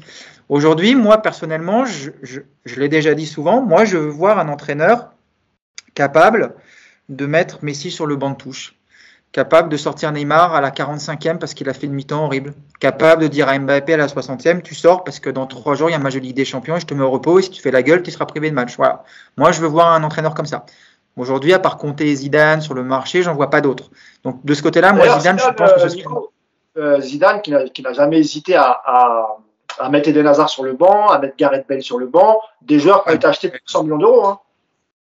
Aujourd'hui, 0.49 0.95
moi 0.95 1.19
personnellement, 1.19 1.85
je, 1.85 2.11
je, 2.21 2.41
je 2.65 2.79
l'ai 2.79 2.89
déjà 2.89 3.13
dit 3.13 3.27
souvent, 3.27 3.61
moi 3.61 3.85
je 3.85 3.97
veux 3.97 4.09
voir 4.09 4.39
un 4.39 4.47
entraîneur 4.47 5.11
capable 5.93 6.55
de 7.09 7.25
mettre 7.25 7.59
Messi 7.63 7.91
sur 7.91 8.05
le 8.05 8.15
banc 8.15 8.31
de 8.31 8.37
touche 8.37 8.75
capable 9.33 9.67
de 9.67 9.77
sortir 9.77 10.11
Neymar 10.11 10.53
à 10.53 10.61
la 10.61 10.69
45e 10.69 11.39
parce 11.39 11.53
qu'il 11.55 11.67
a 11.67 11.73
fait 11.73 11.87
une 11.87 11.93
mi-temps 11.93 12.23
horrible, 12.23 12.53
capable 12.79 13.23
de 13.23 13.27
dire 13.27 13.49
à 13.49 13.57
Mbappé 13.57 13.95
à 13.95 13.97
la 13.97 14.05
60e, 14.05 14.61
tu 14.61 14.75
sors 14.75 15.03
parce 15.03 15.19
que 15.19 15.29
dans 15.29 15.47
trois 15.47 15.73
jours 15.73 15.89
il 15.89 15.93
y 15.93 15.95
a 15.95 15.97
un 15.97 16.01
match 16.01 16.13
de 16.13 16.19
Ligue 16.19 16.35
des 16.35 16.45
Champions 16.45 16.77
et 16.77 16.79
je 16.79 16.85
te 16.85 16.93
mets 16.93 17.03
au 17.03 17.09
repos 17.09 17.39
et 17.39 17.41
si 17.41 17.49
tu 17.49 17.61
fais 17.61 17.71
la 17.71 17.81
gueule, 17.81 18.03
tu 18.03 18.11
seras 18.11 18.25
privé 18.25 18.49
de 18.51 18.55
match. 18.55 18.77
Voilà. 18.77 19.03
Moi, 19.35 19.51
je 19.51 19.59
veux 19.59 19.67
voir 19.67 19.91
un 19.91 20.03
entraîneur 20.03 20.35
comme 20.35 20.45
ça. 20.45 20.65
Aujourd'hui, 21.17 21.51
à 21.51 21.59
part 21.59 21.77
compter 21.77 22.15
Zidane 22.15 22.61
sur 22.61 22.75
le 22.75 22.83
marché, 22.83 23.23
j'en 23.23 23.33
vois 23.33 23.49
pas 23.49 23.59
d'autres. 23.59 23.89
Donc 24.23 24.45
de 24.45 24.53
ce 24.53 24.61
côté-là, 24.61 24.93
moi, 24.93 25.19
Zidane, 25.19 25.39
je 25.39 25.49
pense 25.49 25.73
que 25.73 25.89
ce 25.89 25.97
euh, 26.77 27.01
Zidane 27.01 27.41
qui 27.41 27.51
n'a 27.51 27.93
jamais 27.93 28.19
hésité 28.19 28.55
à, 28.55 28.69
à, 28.85 29.37
à, 29.79 29.89
mettre 29.89 30.09
Eden 30.09 30.27
Hazard 30.27 30.49
sur 30.49 30.63
le 30.63 30.73
banc, 30.73 31.07
à 31.07 31.17
mettre 31.17 31.35
Gareth 31.37 31.65
Bale 31.67 31.81
sur 31.81 31.97
le 31.97 32.05
banc, 32.05 32.39
des 32.61 32.79
joueurs 32.79 33.03
qui 33.03 33.11
ont 33.11 33.15
été 33.15 33.27
achetés 33.27 33.49
pour 33.49 33.59
100 33.65 33.83
millions 33.83 33.97
d'euros. 33.97 34.25
Hein. 34.25 34.39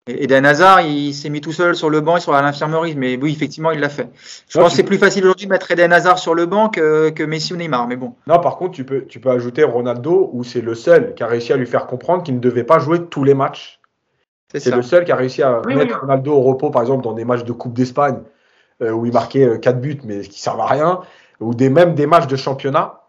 Et 0.07 0.27
Dan 0.27 0.45
Hazard, 0.45 0.83
il 0.83 1.15
s'est 1.15 1.31
mis 1.31 1.41
tout 1.41 1.53
seul 1.53 1.75
sur 1.75 1.89
le 1.89 2.03
banc 2.03 2.19
et 2.19 2.21
sur 2.21 2.33
l'infirmerie, 2.33 2.95
mais 2.95 3.17
oui, 3.17 3.33
effectivement, 3.33 3.71
il 3.71 3.81
l'a 3.81 3.89
fait. 3.89 4.11
Je 4.51 4.59
pense 4.59 4.73
que 4.73 4.77
c'est 4.77 4.83
plus 4.83 4.99
facile 4.99 5.25
aujourd'hui 5.25 5.47
de 5.47 5.51
mettre 5.51 5.71
Eden 5.71 5.95
Hazard 5.95 6.19
sur 6.19 6.35
le 6.35 6.45
banc 6.45 6.69
que, 6.69 7.09
que, 7.09 7.23
Messi 7.23 7.55
ou 7.55 7.57
Neymar, 7.57 7.89
mais 7.89 7.97
bon. 7.97 8.15
Non, 8.27 8.39
par 8.39 8.59
contre, 8.59 8.73
tu 8.73 8.85
peux, 8.85 9.07
tu 9.07 9.19
peux 9.19 9.31
ajouter 9.31 9.65
Ronaldo, 9.65 10.29
où 10.35 10.45
c'est 10.45 10.61
le 10.61 10.75
seul 10.75 11.15
qui 11.15 11.23
a 11.23 11.27
réussi 11.27 11.55
à 11.55 11.57
lui 11.57 11.65
faire 11.65 11.87
comprendre 11.87 12.23
qu'il 12.23 12.35
ne 12.35 12.41
devait 12.41 12.65
pas 12.65 12.79
jouer 12.79 13.07
tous 13.07 13.25
les 13.25 13.33
matchs. 13.33 13.81
C'est 14.53 14.75
le 14.75 14.83
seul 14.83 15.07
qui 15.07 15.13
a 15.13 15.17
réussi 15.17 15.43
à 15.43 15.63
mettre 15.67 16.01
Ronaldo 16.01 16.35
au 16.35 16.43
repos, 16.43 16.69
par 16.69 16.83
exemple, 16.83 17.03
dans 17.03 17.15
des 17.15 17.25
matchs 17.25 17.45
de 17.45 17.53
Coupe 17.53 17.73
d'Espagne, 17.73 18.19
euh, 18.83 18.91
où 18.91 19.07
il 19.07 19.13
marquait 19.13 19.59
4 19.59 19.75
euh, 19.75 19.79
buts, 19.79 20.01
mais 20.05 20.21
qui 20.21 20.29
ne 20.29 20.35
servent 20.35 20.61
à 20.61 20.67
rien, 20.67 21.01
ou 21.41 21.55
des, 21.55 21.71
même 21.71 21.95
des 21.95 22.07
matchs 22.07 22.27
de 22.27 22.37
championnat, 22.37 23.01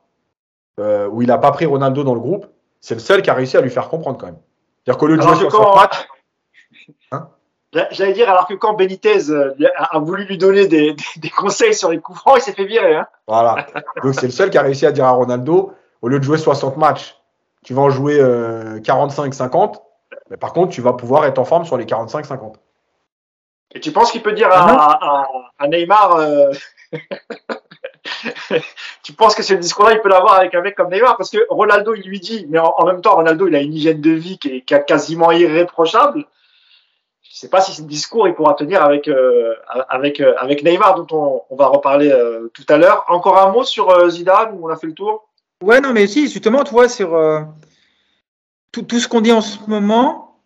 euh, 0.80 1.10
où 1.10 1.22
il 1.22 1.28
n'a 1.28 1.38
pas 1.40 1.52
pris 1.52 1.66
Ronaldo 1.66 2.06
dans 2.06 2.16
le 2.16 2.22
groupe. 2.22 2.48
C'est 2.80 2.96
le 2.96 3.02
seul 3.02 3.22
qui 3.22 3.30
a 3.30 3.34
réussi 3.34 3.58
à 3.58 3.62
lui 3.62 3.70
faire 3.70 3.90
comprendre 3.90 4.18
quand 4.18 4.28
même. 4.28 4.38
C'est-à-dire 4.86 4.98
qu'au 4.98 5.08
lieu 5.08 5.18
de 5.18 5.22
jouer 5.22 5.36
60 5.36 5.76
matchs, 5.76 6.08
Hein 6.15 6.15
J'allais 7.92 8.14
dire, 8.14 8.30
alors 8.30 8.48
que 8.48 8.54
quand 8.54 8.74
Benitez 8.74 9.30
euh, 9.30 9.54
a 9.78 10.00
voulu 10.00 10.24
lui 10.26 10.38
donner 10.38 10.68
des, 10.68 10.96
conseils 11.36 11.76
sur 11.76 11.92
les 11.92 12.00
coups 12.00 12.20
francs, 12.20 12.38
il 12.38 12.42
s'est 12.42 12.54
fait 12.54 12.66
virer. 12.66 12.96
Hein. 12.96 13.08
voilà. 13.28 13.68
Donc 14.02 14.14
c'est 14.16 14.28
le 14.28 14.32
seul 14.32 14.50
qui 14.50 14.58
a 14.58 14.62
réussi 14.62 14.86
à 14.86 14.92
dire 14.92 15.06
à 15.06 15.12
Ronaldo, 15.12 15.74
au 16.02 16.08
lieu 16.08 16.20
de 16.20 16.24
jouer 16.24 16.38
60 16.38 16.78
matchs, 16.78 17.18
tu 17.66 17.74
vas 17.74 17.82
en 17.82 17.90
jouer 17.90 18.18
45-50. 18.20 19.76
Euh, 19.76 19.80
mais 20.30 20.38
par 20.38 20.54
contre, 20.54 20.72
tu 20.72 20.82
vas 20.82 20.94
pouvoir 20.94 21.26
être 21.26 21.38
en 21.38 21.46
forme 21.46 21.66
sur 21.66 21.78
les 21.78 21.86
45-50. 21.86 22.54
Et 23.74 23.82
tu 23.82 23.92
penses 23.92 24.12
qu'il 24.12 24.22
peut 24.22 24.32
dire 24.32 24.50
à, 24.52 25.28
ah 25.60 25.68
Neymar, 25.68 26.16
euh, 26.16 26.52
tu 29.04 29.12
penses 29.14 29.36
que 29.36 29.44
ce 29.44 29.54
discours-là, 29.54 29.94
il 29.94 30.02
peut 30.02 30.08
l'avoir 30.08 30.36
avec 30.36 30.56
un 30.56 30.62
mec 30.62 30.76
comme 30.76 30.90
Neymar? 30.90 31.18
Parce 31.18 31.30
que 31.30 31.40
Ronaldo, 31.50 31.94
il 31.94 32.08
lui 32.08 32.22
dit, 32.22 32.46
mais 32.50 32.60
en, 32.60 32.86
même 32.86 33.02
temps, 33.02 33.16
Ronaldo, 33.16 33.48
il 33.48 33.56
a 33.56 33.60
une 33.60 33.74
hygiène 33.74 34.00
de 34.00 34.12
vie 34.12 34.38
qui 34.38 34.56
est 34.56 34.86
quasiment 34.86 35.32
irréprochable 35.32 36.26
je 37.36 37.42
sais 37.42 37.50
pas 37.50 37.60
si 37.60 37.74
ce 37.74 37.82
discours 37.82 38.30
il 38.30 38.34
pourra 38.34 38.54
tenir 38.54 38.82
avec 38.82 39.10
euh, 39.10 39.54
euh, 39.76 40.34
avec 40.38 40.64
Neymar 40.64 40.96
dont 40.96 41.08
on, 41.12 41.42
on 41.50 41.58
va 41.58 41.68
reparler 41.68 42.10
euh, 42.10 42.50
tout 42.54 42.64
à 42.70 42.78
l'heure. 42.78 43.04
Encore 43.10 43.38
un 43.38 43.52
mot 43.52 43.66
sur 43.66 44.10
Zidane 44.10 44.52
où 44.54 44.66
on 44.66 44.70
a 44.70 44.78
fait 44.78 44.88
le 44.88 44.94
tour? 44.94 45.28
Ouais 45.62 45.82
non 45.82 45.92
mais 45.92 46.08
si 46.08 46.30
justement 46.30 46.64
tu 46.64 46.72
vois 46.72 46.88
sur 46.88 47.10
tout, 48.72 48.84
tout, 48.84 49.00
ce 49.00 49.10
qu'on 49.10 49.20
dit 49.20 49.34
en 49.34 49.42
ce 49.42 49.58
moment, 49.68 50.38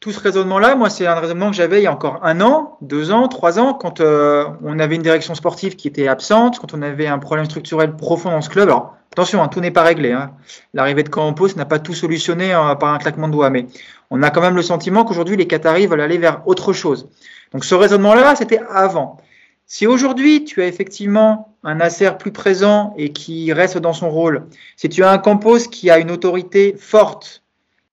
tout 0.00 0.10
ce 0.10 0.18
raisonnement 0.18 0.58
là, 0.58 0.74
moi 0.74 0.90
c'est 0.90 1.06
un 1.06 1.14
raisonnement 1.14 1.50
que 1.50 1.56
j'avais 1.56 1.80
il 1.80 1.84
y 1.84 1.86
a 1.86 1.92
encore 1.92 2.18
un 2.24 2.40
an, 2.40 2.78
deux 2.80 3.12
ans, 3.12 3.28
trois 3.28 3.60
ans 3.60 3.72
quand 3.72 4.00
on 4.00 4.78
avait 4.80 4.96
une 4.96 5.02
direction 5.02 5.36
sportive 5.36 5.76
qui 5.76 5.86
était 5.86 6.08
absente, 6.08 6.58
quand 6.58 6.74
on 6.74 6.82
avait 6.82 7.06
un 7.06 7.20
problème 7.20 7.46
structurel 7.46 7.94
profond 7.94 8.30
dans 8.30 8.42
ce 8.42 8.50
club. 8.50 8.68
Alors 8.68 8.98
Attention, 9.12 9.42
hein, 9.42 9.48
tout 9.48 9.60
n'est 9.60 9.70
pas 9.70 9.82
réglé. 9.82 10.12
Hein. 10.12 10.32
L'arrivée 10.74 11.02
de 11.02 11.08
Campos 11.08 11.48
n'a 11.56 11.64
pas 11.64 11.78
tout 11.78 11.94
solutionné 11.94 12.52
hein, 12.52 12.76
par 12.76 12.92
un 12.92 12.98
claquement 12.98 13.26
de 13.26 13.32
doigts, 13.32 13.50
mais 13.50 13.66
on 14.10 14.22
a 14.22 14.30
quand 14.30 14.40
même 14.40 14.56
le 14.56 14.62
sentiment 14.62 15.04
qu'aujourd'hui 15.04 15.36
les 15.36 15.46
Qataris 15.46 15.86
veulent 15.86 16.00
aller 16.00 16.18
vers 16.18 16.42
autre 16.46 16.72
chose. 16.72 17.08
Donc 17.52 17.64
ce 17.64 17.74
raisonnement-là, 17.74 18.36
c'était 18.36 18.60
avant. 18.70 19.18
Si 19.66 19.86
aujourd'hui 19.86 20.44
tu 20.44 20.62
as 20.62 20.66
effectivement 20.66 21.54
un 21.62 21.80
Acer 21.80 22.10
plus 22.18 22.32
présent 22.32 22.94
et 22.96 23.12
qui 23.12 23.52
reste 23.52 23.78
dans 23.78 23.92
son 23.92 24.10
rôle, 24.10 24.46
si 24.76 24.88
tu 24.88 25.04
as 25.04 25.10
un 25.10 25.18
Campos 25.18 25.68
qui 25.70 25.90
a 25.90 25.98
une 25.98 26.10
autorité 26.10 26.74
forte 26.78 27.42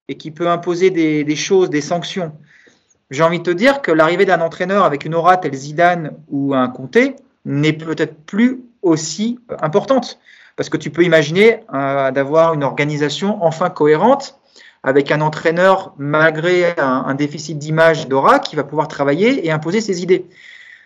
et 0.07 0.15
qui 0.15 0.31
peut 0.31 0.47
imposer 0.47 0.89
des, 0.89 1.35
choses, 1.35 1.69
des 1.69 1.81
sanctions, 1.81 2.31
j'ai 3.11 3.23
envie 3.23 3.39
de 3.39 3.43
te 3.43 3.51
dire 3.51 3.81
que 3.81 3.91
l'arrivée 3.91 4.25
d'un 4.25 4.41
entraîneur 4.41 4.85
avec 4.85 5.03
une 5.03 5.15
aura 5.15 5.37
telle 5.37 5.53
Zidane 5.53 6.11
ou 6.29 6.53
un 6.53 6.69
Comté 6.69 7.15
n'est 7.43 7.73
peut-être 7.73 8.15
plus 8.25 8.61
aussi 8.81 9.39
importante. 9.61 10.19
Parce 10.55 10.69
que 10.69 10.77
tu 10.77 10.89
peux 10.89 11.03
imaginer 11.03 11.59
euh, 11.73 12.11
d'avoir 12.11 12.53
une 12.53 12.63
organisation 12.63 13.43
enfin 13.43 13.69
cohérente 13.69 14.39
avec 14.85 15.11
un 15.11 15.19
entraîneur 15.19 15.93
malgré 15.97 16.75
un, 16.77 17.15
déficit 17.15 17.57
d'image 17.57 18.07
d'aura 18.07 18.37
qui 18.37 18.55
va 18.55 18.63
pouvoir 18.63 18.87
travailler 18.87 19.45
et 19.45 19.51
imposer 19.51 19.81
ses 19.81 20.03
idées. 20.03 20.27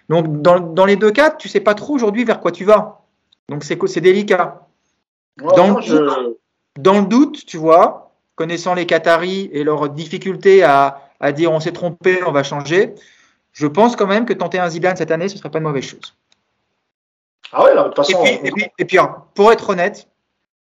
Donc 0.08 0.41
dans, 0.41 0.86
les 0.86 0.95
deux 0.95 1.12
cas, 1.12 1.30
tu 1.30 1.50
sais 1.50 1.60
pas 1.60 1.76
trop 1.76 1.93
aujourd'hui 1.93 2.24
vers 2.24 2.39
quoi 2.39 2.52
tu 2.52 2.64
vas. 2.64 3.02
Donc 3.50 3.64
c'est 3.66 4.00
délicat. 4.00 4.68
dans, 5.38 5.80
le 5.80 7.06
doute, 7.06 7.45
tu 7.45 7.58
vois, 7.58 8.14
connaissant 8.36 8.74
les 8.74 8.86
Qataris 8.86 9.50
et 9.52 9.66
leur 9.66 9.89
difficulté 9.89 10.64
à, 10.64 11.02
à 11.20 11.34
dire 11.34 11.52
on 11.52 11.60
s'est 11.60 11.74
trompé, 11.74 12.20
on 12.26 12.32
va 12.32 12.43
changer, 12.43 12.95
je 13.52 13.68
pense 13.68 13.97
quand 13.97 14.08
même 14.08 14.26
que 14.26 14.34
tenter 14.34 14.60
un 14.60 14.70
Zidane 14.70 14.95
cette 14.95 15.12
année, 15.12 15.28
ce 15.28 15.38
serait 15.38 15.52
pas 15.52 15.58
une 15.58 15.66
mauvaise 15.66 15.84
chose. 15.84 16.16
Ah 17.52 17.66
ouais, 17.66 17.76
de 17.76 17.82
toute 17.84 17.95
façon. 17.97 18.24
Et 18.24 18.86
puis, 18.86 18.97
pour 19.34 19.52
être 19.52 19.70
honnête, 19.70 20.08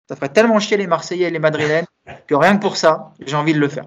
ça 0.07 0.15
ferait 0.15 0.29
tellement 0.29 0.59
chier 0.59 0.77
les 0.77 0.87
Marseillais 0.87 1.27
et 1.27 1.31
les 1.31 1.39
Madrilènes 1.39 1.85
que 2.27 2.35
rien 2.35 2.57
que 2.57 2.61
pour 2.61 2.77
ça, 2.77 3.13
j'ai 3.19 3.35
envie 3.35 3.53
de 3.53 3.59
le 3.59 3.67
faire. 3.67 3.85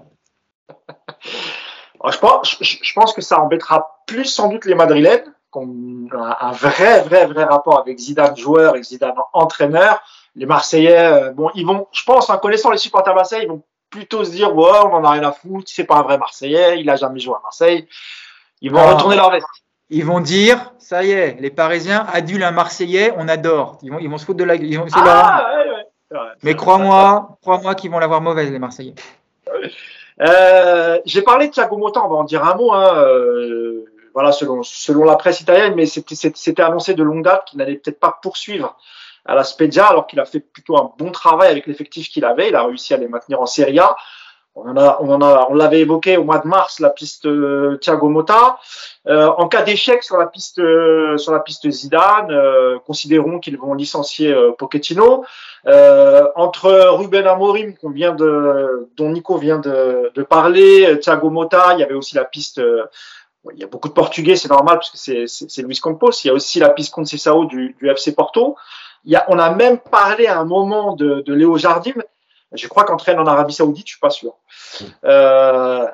je, 2.11 2.17
pense, 2.17 2.57
je, 2.61 2.93
pense, 2.93 3.13
que 3.13 3.21
ça 3.21 3.39
embêtera 3.39 4.01
plus 4.05 4.25
sans 4.25 4.49
doute 4.49 4.65
les 4.65 4.75
Madrilènes 4.75 5.33
un 5.55 6.51
vrai, 6.51 7.01
vrai, 7.01 7.25
vrai 7.25 7.43
rapport 7.43 7.79
avec 7.79 7.97
Zidane 7.97 8.37
joueur 8.37 8.75
et 8.75 8.83
Zidane 8.83 9.15
entraîneur. 9.33 10.01
Les 10.35 10.45
Marseillais, 10.45 11.31
bon, 11.33 11.49
ils 11.55 11.65
vont, 11.65 11.87
je 11.91 12.03
pense, 12.03 12.29
en 12.29 12.37
connaissant 12.37 12.69
les 12.69 12.77
supporters 12.77 13.15
Marseille, 13.15 13.41
ils 13.43 13.49
vont 13.49 13.63
plutôt 13.89 14.23
se 14.23 14.31
dire, 14.31 14.55
ouais, 14.55 14.79
on 14.83 14.93
en 14.93 15.03
a 15.03 15.11
rien 15.11 15.23
à 15.23 15.31
foutre, 15.31 15.69
c'est 15.73 15.85
pas 15.85 15.97
un 15.97 16.01
vrai 16.03 16.17
Marseillais, 16.17 16.79
il 16.79 16.89
a 16.89 16.95
jamais 16.95 17.19
joué 17.19 17.33
à 17.35 17.41
Marseille. 17.41 17.87
Ils 18.61 18.71
vont 18.71 18.85
retourner 18.85 19.15
leur 19.15 19.31
veste. 19.31 19.47
Ils 19.89 20.05
vont 20.05 20.19
dire, 20.19 20.71
ça 20.77 21.03
y 21.03 21.11
est, 21.11 21.37
les 21.39 21.49
Parisiens 21.49 22.05
adulent 22.13 22.43
un 22.43 22.51
Marseillais, 22.51 23.11
on 23.17 23.27
adore. 23.27 23.79
Ils 23.81 23.91
vont, 23.91 23.99
ils 23.99 24.09
vont 24.09 24.19
se 24.19 24.25
foutre 24.25 24.37
de 24.37 24.43
la 24.43 24.57
gueule. 24.57 24.85
Ah, 24.93 25.49
ouais, 25.55 25.71
ouais, 25.71 25.78
Mais 26.43 26.55
crois-moi, 26.55 27.37
crois-moi 27.41 27.75
qu'ils 27.75 27.91
vont 27.91 27.99
l'avoir 27.99 28.21
mauvaise, 28.21 28.51
les 28.51 28.59
Marseillais. 28.59 28.95
Euh, 30.21 30.99
J'ai 31.05 31.21
parlé 31.21 31.47
de 31.47 31.53
Thiago 31.53 31.77
Motta, 31.77 32.03
on 32.03 32.09
va 32.09 32.17
en 32.17 32.25
dire 32.25 32.43
un 32.43 32.53
mot. 32.55 32.73
Hein, 32.73 32.93
euh, 32.97 33.85
voilà, 34.13 34.33
selon, 34.33 34.63
selon 34.63 35.05
la 35.05 35.15
presse 35.15 35.39
italienne, 35.39 35.75
mais 35.75 35.85
c'était 35.85 36.61
annoncé 36.61 36.93
de 36.93 37.03
longue 37.03 37.23
date 37.23 37.45
qu'il 37.45 37.57
n'allait 37.59 37.75
peut-être 37.75 38.01
pas 38.01 38.19
poursuivre 38.21 38.75
à 39.25 39.33
la 39.33 39.45
Spezia, 39.45 39.85
alors 39.85 40.07
qu'il 40.07 40.19
a 40.19 40.25
fait 40.25 40.41
plutôt 40.41 40.77
un 40.77 40.91
bon 40.97 41.11
travail 41.11 41.51
avec 41.51 41.67
l'effectif 41.67 42.09
qu'il 42.09 42.25
avait. 42.25 42.49
Il 42.49 42.55
a 42.55 42.63
réussi 42.63 42.93
à 42.93 42.97
les 42.97 43.07
maintenir 43.07 43.39
en 43.39 43.45
Serie 43.45 43.79
A. 43.79 43.95
On, 44.65 44.75
on, 44.77 45.21
a, 45.21 45.47
on 45.49 45.53
l'avait 45.53 45.81
évoqué 45.81 46.17
au 46.17 46.23
mois 46.23 46.39
de 46.39 46.47
mars, 46.47 46.79
la 46.79 46.89
piste 46.89 47.25
euh, 47.25 47.77
Thiago 47.77 48.09
Motta. 48.09 48.59
Euh, 49.07 49.27
en 49.37 49.47
cas 49.47 49.63
d'échec 49.63 50.03
sur 50.03 50.17
la 50.17 50.27
piste 50.27 50.59
euh, 50.59 51.17
sur 51.17 51.31
la 51.31 51.39
piste 51.39 51.69
Zidane, 51.69 52.31
euh, 52.31 52.77
considérons 52.85 53.39
qu'ils 53.39 53.57
vont 53.57 53.73
licencier 53.73 54.35
Pochettino. 54.57 55.25
entre 56.35 56.69
Ruben 56.97 57.25
Amorim, 57.25 57.75
qu'on 57.75 57.89
vient 57.89 58.13
de, 58.13 58.89
dont 58.97 59.09
Nico 59.09 59.37
vient 59.37 59.59
de, 59.59 60.11
de, 60.13 60.23
parler, 60.23 60.99
Thiago 61.01 61.29
Motta, 61.29 61.73
il 61.73 61.79
y 61.79 61.83
avait 61.83 61.95
aussi 61.95 62.15
la 62.15 62.25
piste. 62.25 62.61
il 63.53 63.59
y 63.59 63.63
a 63.63 63.67
beaucoup 63.67 63.87
de 63.87 63.93
Portugais, 63.93 64.35
c'est 64.35 64.49
normal 64.49 64.75
parce 64.75 64.91
que 64.91 64.97
c'est, 64.97 65.25
c'est, 65.27 65.61
Luis 65.61 65.79
Campos. 65.79 66.11
Il 66.23 66.27
y 66.27 66.29
a 66.29 66.33
aussi 66.33 66.59
la 66.59 66.69
piste 66.69 66.93
Conceição 66.93 67.45
du, 67.45 67.75
du 67.79 67.89
FC 67.89 68.13
Porto. 68.13 68.55
Il 69.05 69.11
y 69.11 69.15
a, 69.15 69.25
on 69.29 69.39
a 69.39 69.49
même 69.51 69.79
parlé 69.79 70.27
à 70.27 70.39
un 70.39 70.45
moment 70.45 70.93
de, 70.95 71.21
de 71.21 71.33
Léo 71.33 71.57
Jardim. 71.57 71.95
Je 72.51 72.67
crois 72.67 72.83
qu'entraîne 72.83 73.19
en 73.19 73.27
Arabie 73.27 73.53
Saoudite, 73.53 73.87
je 73.87 73.91
suis 73.93 73.99
pas 73.99 74.09
sûr. 74.09 74.33
Euh, 75.03 75.85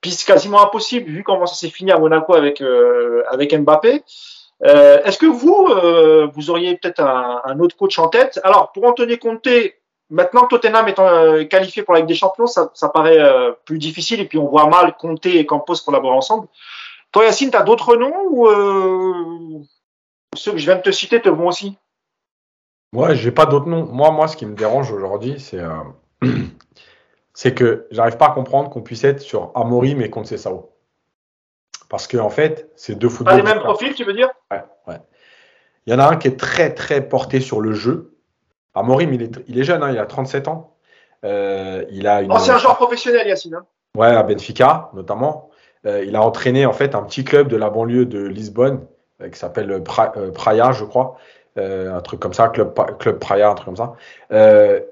piste 0.00 0.26
quasiment 0.26 0.62
impossible 0.62 1.10
vu 1.10 1.22
comment 1.22 1.46
ça 1.46 1.54
s'est 1.54 1.70
fini 1.70 1.90
à 1.92 1.98
Monaco 1.98 2.34
avec 2.34 2.60
euh, 2.60 3.22
avec 3.30 3.54
Mbappé. 3.54 4.02
Euh, 4.64 5.02
Est-ce 5.04 5.18
que 5.18 5.26
vous 5.26 5.68
euh, 5.70 6.28
vous 6.34 6.50
auriez 6.50 6.76
peut-être 6.76 7.00
un, 7.00 7.42
un, 7.44 7.60
autre 7.60 7.76
coach 7.76 7.98
en 7.98 8.08
tête? 8.08 8.40
Alors 8.42 8.72
pour 8.72 8.84
Anthony 8.84 9.18
Conte, 9.18 9.48
maintenant 10.10 10.42
que 10.42 10.48
Tottenham 10.48 10.88
est 10.88 10.98
euh, 10.98 11.44
qualifié 11.44 11.82
pour 11.82 11.94
la 11.94 12.00
Ligue 12.00 12.08
des 12.08 12.14
Champions, 12.14 12.46
ça, 12.46 12.70
ça 12.74 12.88
paraît 12.88 13.20
euh, 13.20 13.52
plus 13.64 13.78
difficile 13.78 14.20
et 14.20 14.24
puis 14.24 14.38
on 14.38 14.46
voit 14.46 14.66
mal 14.66 14.96
Conte 14.96 15.26
et 15.26 15.44
Campos 15.46 15.76
collaborer 15.84 16.16
ensemble. 16.16 16.48
Toi 17.12 17.24
Yacine, 17.24 17.50
tu 17.50 17.56
as 17.56 17.62
d'autres 17.62 17.96
noms 17.96 18.24
ou 18.30 19.66
ceux 20.34 20.52
que 20.52 20.58
je 20.58 20.64
viens 20.64 20.76
de 20.76 20.82
te 20.82 20.90
citer 20.90 21.20
te 21.20 21.28
vont 21.28 21.48
aussi? 21.48 21.76
Ouais, 22.92 23.14
j'ai 23.14 23.30
pas 23.30 23.46
d'autres 23.46 23.68
noms. 23.68 23.86
Moi, 23.86 24.10
moi, 24.10 24.28
ce 24.28 24.36
qui 24.36 24.46
me 24.46 24.54
dérange 24.54 24.90
aujourd'hui, 24.92 25.38
c'est 25.38 25.60
c'est 27.34 27.54
que 27.54 27.86
j'arrive 27.90 28.16
pas 28.16 28.26
à 28.26 28.30
comprendre 28.30 28.70
qu'on 28.70 28.82
puisse 28.82 29.04
être 29.04 29.20
sur 29.20 29.52
Amorim 29.54 30.00
et 30.00 30.10
Sao. 30.36 30.72
Parce 31.88 32.06
que 32.06 32.18
en 32.18 32.30
fait, 32.30 32.70
c'est 32.76 32.96
deux 32.96 33.08
footballs. 33.08 33.42
Pas 33.42 33.48
les 33.48 33.54
mêmes 33.54 33.62
profils, 33.62 33.94
tu 33.94 34.04
veux 34.04 34.12
dire? 34.12 34.28
Ouais, 34.50 34.62
ouais. 34.86 34.98
Il 35.86 35.92
y 35.92 35.96
en 35.96 35.98
a 35.98 36.08
un 36.08 36.16
qui 36.16 36.28
est 36.28 36.38
très 36.38 36.74
très 36.74 37.06
porté 37.06 37.40
sur 37.40 37.60
le 37.60 37.72
jeu. 37.72 38.16
Amorim, 38.74 39.12
il 39.14 39.22
est, 39.22 39.38
il 39.48 39.58
est 39.58 39.64
jeune, 39.64 39.82
hein, 39.82 39.90
il 39.90 39.98
a 39.98 40.06
37 40.06 40.48
ans. 40.48 40.74
Euh, 41.24 41.84
il 41.90 42.06
a 42.06 42.22
une... 42.22 42.30
Ancien 42.30 42.58
joueur 42.58 42.76
professionnel, 42.76 43.26
Yacine. 43.26 43.54
Hein. 43.54 43.66
Ouais, 43.96 44.08
à 44.08 44.22
Benfica 44.22 44.90
notamment. 44.94 45.50
Euh, 45.86 46.04
il 46.04 46.16
a 46.16 46.22
entraîné 46.22 46.66
en 46.66 46.72
fait 46.72 46.94
un 46.94 47.02
petit 47.02 47.24
club 47.24 47.48
de 47.48 47.56
la 47.56 47.70
banlieue 47.70 48.04
de 48.04 48.20
Lisbonne 48.26 48.86
euh, 49.22 49.28
qui 49.28 49.38
s'appelle 49.38 49.82
pra 49.82 50.12
euh, 50.16 50.30
Praia, 50.30 50.72
je 50.72 50.84
crois. 50.84 51.16
Euh, 51.58 51.94
un 51.94 52.00
truc 52.00 52.20
comme 52.20 52.34
ça, 52.34 52.48
club, 52.48 52.74
club 52.98 53.18
Praia, 53.18 53.50
un 53.50 53.54
truc 53.54 53.66
comme 53.66 53.76
ça. 53.76 53.94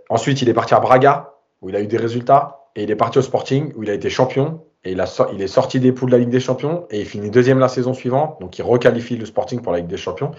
ensuite, 0.08 0.42
il 0.42 0.48
est 0.48 0.54
parti 0.54 0.74
à 0.74 0.80
Braga, 0.80 1.34
où 1.62 1.68
il 1.68 1.76
a 1.76 1.80
eu 1.80 1.86
des 1.86 1.96
résultats, 1.96 2.66
et 2.74 2.82
il 2.82 2.90
est 2.90 2.96
parti 2.96 3.18
au 3.18 3.22
Sporting, 3.22 3.72
où 3.76 3.82
il 3.82 3.90
a 3.90 3.94
été 3.94 4.10
champion, 4.10 4.60
et 4.84 4.92
il, 4.92 5.00
a, 5.00 5.28
il 5.32 5.42
est 5.42 5.48
sorti 5.48 5.80
des 5.80 5.92
poules 5.92 6.10
de 6.10 6.16
la 6.16 6.20
Ligue 6.20 6.30
des 6.30 6.40
Champions, 6.40 6.86
et 6.90 7.00
il 7.00 7.06
finit 7.06 7.30
deuxième 7.30 7.58
la 7.58 7.68
saison 7.68 7.94
suivante, 7.94 8.40
donc 8.40 8.58
il 8.58 8.62
requalifie 8.62 9.16
le 9.16 9.26
Sporting 9.26 9.60
pour 9.60 9.72
la 9.72 9.78
Ligue 9.78 9.88
des 9.88 9.96
Champions. 9.96 10.30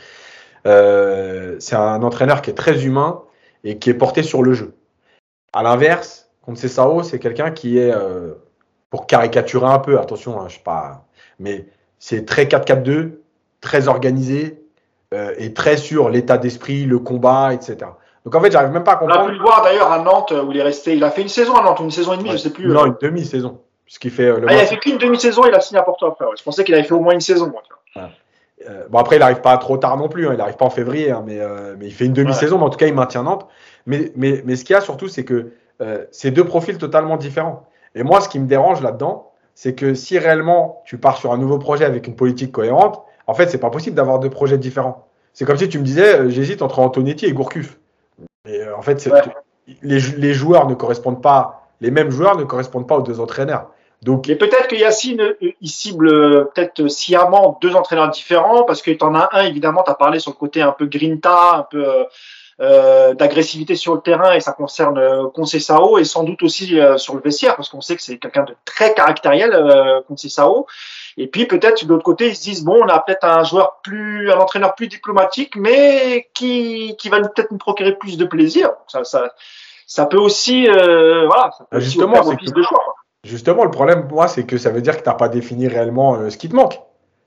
Euh, 0.65 1.57
c'est 1.59 1.75
un 1.75 2.01
entraîneur 2.03 2.41
qui 2.41 2.49
est 2.49 2.53
très 2.55 2.85
humain 2.85 3.23
et 3.63 3.77
qui 3.77 3.89
est 3.89 3.93
porté 3.93 4.23
sur 4.23 4.43
le 4.43 4.53
jeu. 4.53 4.75
À 5.53 5.63
l'inverse, 5.63 6.29
Sao, 6.55 7.03
c'est 7.03 7.19
quelqu'un 7.19 7.51
qui 7.51 7.77
est, 7.77 7.93
euh, 7.93 8.35
pour 8.89 9.05
caricaturer 9.05 9.67
un 9.67 9.79
peu, 9.79 9.99
attention, 9.99 10.39
hein, 10.39 10.45
je 10.47 10.55
sais 10.55 10.63
pas, 10.63 11.05
mais 11.39 11.65
c'est 11.99 12.25
très 12.25 12.45
4-4-2, 12.45 13.21
très 13.59 13.87
organisé 13.87 14.61
euh, 15.13 15.33
et 15.37 15.53
très 15.53 15.77
sur 15.77 16.09
l'état 16.09 16.37
d'esprit, 16.37 16.85
le 16.85 16.99
combat, 16.99 17.53
etc. 17.53 17.77
Donc 18.25 18.35
en 18.35 18.41
fait, 18.41 18.51
j'arrive 18.51 18.71
même 18.71 18.83
pas 18.83 18.93
à 18.93 18.95
comprendre. 18.97 19.21
On 19.21 19.27
a 19.27 19.29
pu 19.29 19.35
le 19.35 19.41
voir 19.41 19.63
d'ailleurs 19.63 19.91
à 19.91 19.99
Nantes 19.99 20.33
où 20.33 20.51
il 20.51 20.57
est 20.57 20.63
resté. 20.63 20.95
Il 20.95 21.03
a 21.03 21.11
fait 21.11 21.21
une 21.21 21.29
saison 21.29 21.55
à 21.55 21.63
Nantes, 21.63 21.79
une 21.79 21.91
saison 21.91 22.13
et 22.13 22.17
demie, 22.17 22.29
ouais. 22.29 22.37
je 22.37 22.43
sais 22.43 22.49
plus. 22.49 22.67
Non, 22.67 22.85
une 22.85 22.97
demi-saison. 23.01 23.61
Puisqu'il 23.85 24.11
fait. 24.11 24.25
Euh, 24.25 24.39
le 24.39 24.47
ah, 24.49 24.53
il 24.53 24.59
a 24.59 24.65
fait 24.65 24.77
qu'une 24.77 24.97
demi-saison, 24.97 25.43
il 25.47 25.53
a 25.55 25.61
signé 25.61 25.79
à 25.79 25.83
Porto 25.83 26.05
après. 26.05 26.25
Ouais. 26.25 26.31
Je 26.37 26.43
pensais 26.43 26.65
qu'il 26.65 26.75
avait 26.75 26.83
fait 26.83 26.93
au 26.93 26.99
moins 26.99 27.13
une 27.13 27.21
saison. 27.21 27.49
Moi, 27.49 27.63
ouais. 27.95 28.09
euh, 28.69 28.83
bon 28.89 28.97
après, 28.97 29.15
il 29.15 29.19
n'arrive 29.19 29.39
pas 29.39 29.57
trop 29.57 29.77
tard 29.77 29.95
non 29.95 30.09
plus. 30.09 30.27
Hein. 30.27 30.31
Il 30.33 30.37
n'arrive 30.39 30.57
pas 30.57 30.65
en 30.65 30.69
février, 30.69 31.09
hein, 31.09 31.23
mais, 31.25 31.39
euh, 31.39 31.75
mais 31.79 31.85
il 31.85 31.93
fait 31.93 32.05
une 32.05 32.13
demi-saison. 32.13 32.57
Mais 32.57 32.65
en 32.65 32.69
tout 32.69 32.77
cas, 32.77 32.87
il 32.87 32.93
maintient 32.93 33.23
Nantes. 33.23 33.47
Mais, 33.85 34.11
mais, 34.17 34.41
mais 34.43 34.57
ce 34.57 34.65
qu'il 34.65 34.73
y 34.73 34.77
a 34.77 34.81
surtout, 34.81 35.07
c'est 35.07 35.23
que 35.23 35.53
euh, 35.81 36.05
c'est 36.11 36.31
deux 36.31 36.43
profils 36.43 36.77
totalement 36.77 37.17
différents. 37.17 37.67
Et 37.95 38.03
moi, 38.03 38.21
ce 38.21 38.29
qui 38.29 38.39
me 38.39 38.47
dérange 38.47 38.81
là-dedans, 38.81 39.31
c'est 39.55 39.73
que 39.73 39.93
si 39.93 40.19
réellement 40.19 40.83
tu 40.85 40.97
pars 40.97 41.17
sur 41.17 41.31
un 41.31 41.37
nouveau 41.37 41.59
projet 41.59 41.85
avec 41.85 42.07
une 42.07 42.15
politique 42.15 42.51
cohérente, 42.51 43.03
en 43.27 43.33
fait, 43.33 43.49
c'est 43.49 43.59
pas 43.59 43.69
possible 43.69 43.95
d'avoir 43.95 44.19
deux 44.19 44.29
projets 44.29 44.57
différents. 44.57 45.07
C'est 45.33 45.45
comme 45.45 45.57
si 45.57 45.69
tu 45.69 45.77
me 45.77 45.83
disais, 45.83 46.19
euh, 46.19 46.29
j'hésite 46.29 46.61
entre 46.61 46.79
Antonetti 46.79 47.25
et 47.25 47.33
Gourcuff. 47.33 47.77
Et 48.47 48.61
euh, 48.61 48.75
en 48.75 48.81
fait, 48.81 49.05
ouais. 49.05 49.21
les, 49.83 49.99
les, 49.99 50.33
joueurs 50.33 50.67
ne 50.67 50.73
correspondent 50.73 51.21
pas, 51.21 51.67
les 51.81 51.91
mêmes 51.91 52.09
joueurs 52.09 52.37
ne 52.37 52.43
correspondent 52.43 52.87
pas 52.87 52.97
aux 52.97 53.03
deux 53.03 53.19
entraîneurs. 53.19 53.67
Donc, 54.01 54.27
Mais 54.27 54.35
peut-être 54.35 54.67
que 54.67 54.75
Yacine, 54.75 55.21
euh, 55.21 55.51
il 55.61 55.69
cible 55.69 56.49
peut-être 56.53 56.87
sciemment 56.87 57.59
deux 57.61 57.75
entraîneurs 57.75 58.09
différents, 58.09 58.63
parce 58.63 58.81
que 58.81 58.91
tu 58.91 59.03
en 59.03 59.13
as 59.13 59.29
un, 59.33 59.43
évidemment, 59.43 59.83
tu 59.83 59.91
as 59.91 59.95
parlé 59.95 60.19
sur 60.19 60.31
le 60.31 60.37
côté 60.37 60.61
un 60.61 60.71
peu 60.71 60.85
grinta, 60.85 61.57
un 61.57 61.63
peu 61.69 62.07
euh, 62.59 63.13
d'agressivité 63.13 63.75
sur 63.75 63.93
le 63.93 64.01
terrain, 64.01 64.33
et 64.33 64.39
ça 64.39 64.51
concerne 64.51 64.97
euh, 64.97 65.99
et 65.99 66.03
sans 66.03 66.23
doute 66.23 66.41
aussi 66.41 66.79
euh, 66.79 66.97
sur 66.97 67.13
le 67.13 67.21
vestiaire, 67.21 67.55
parce 67.55 67.69
qu'on 67.69 67.81
sait 67.81 67.95
que 67.95 68.01
c'est 68.01 68.17
quelqu'un 68.17 68.45
de 68.45 68.55
très 68.65 68.95
caractériel, 68.95 69.51
Conceição. 70.07 70.65
Et 71.17 71.27
puis 71.27 71.45
peut-être 71.45 71.83
de 71.83 71.89
l'autre 71.89 72.03
côté, 72.03 72.29
ils 72.29 72.35
se 72.35 72.43
disent 72.43 72.63
bon, 72.63 72.79
on 72.83 72.87
a 72.87 72.99
peut-être 72.99 73.23
un 73.23 73.43
joueur 73.43 73.79
plus, 73.83 74.31
un 74.31 74.37
entraîneur 74.37 74.75
plus 74.75 74.87
diplomatique, 74.87 75.55
mais 75.55 76.29
qui, 76.33 76.95
qui 76.97 77.09
va 77.09 77.19
peut-être 77.19 77.51
nous 77.51 77.57
procurer 77.57 77.95
plus 77.95 78.17
de 78.17 78.25
plaisir. 78.25 78.69
Ça, 78.87 79.03
ça, 79.03 79.31
ça 79.87 80.05
peut 80.05 80.17
aussi, 80.17 80.69
euh, 80.69 81.25
voilà. 81.25 81.51
Ça 81.57 81.65
peut 81.69 81.79
justement, 81.79 82.19
aussi 82.19 82.35
que, 82.37 82.51
de 82.51 82.61
choix, 82.61 82.95
justement, 83.23 83.63
le 83.63 83.71
problème, 83.71 84.07
moi, 84.09 84.27
c'est 84.27 84.45
que 84.45 84.57
ça 84.57 84.69
veut 84.69 84.81
dire 84.81 84.95
que 84.95 85.03
tu 85.03 85.09
n'as 85.09 85.15
pas 85.15 85.29
défini 85.29 85.67
réellement 85.67 86.15
euh, 86.15 86.29
ce 86.29 86.37
qui 86.37 86.49
te 86.49 86.55
manque. 86.55 86.79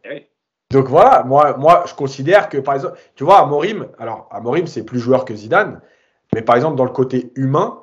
Oui. 0.08 0.26
Donc 0.70 0.86
voilà, 0.86 1.24
moi, 1.24 1.56
moi, 1.56 1.82
je 1.88 1.94
considère 1.94 2.48
que 2.48 2.58
par 2.58 2.74
exemple, 2.74 2.96
tu 3.16 3.24
vois, 3.24 3.40
Amorim, 3.40 3.88
alors 3.98 4.28
Amorim, 4.30 4.68
c'est 4.68 4.84
plus 4.84 5.00
joueur 5.00 5.24
que 5.24 5.34
Zidane, 5.34 5.80
mais 6.32 6.42
par 6.42 6.54
exemple, 6.54 6.76
dans 6.76 6.84
le 6.84 6.92
côté 6.92 7.32
humain, 7.34 7.80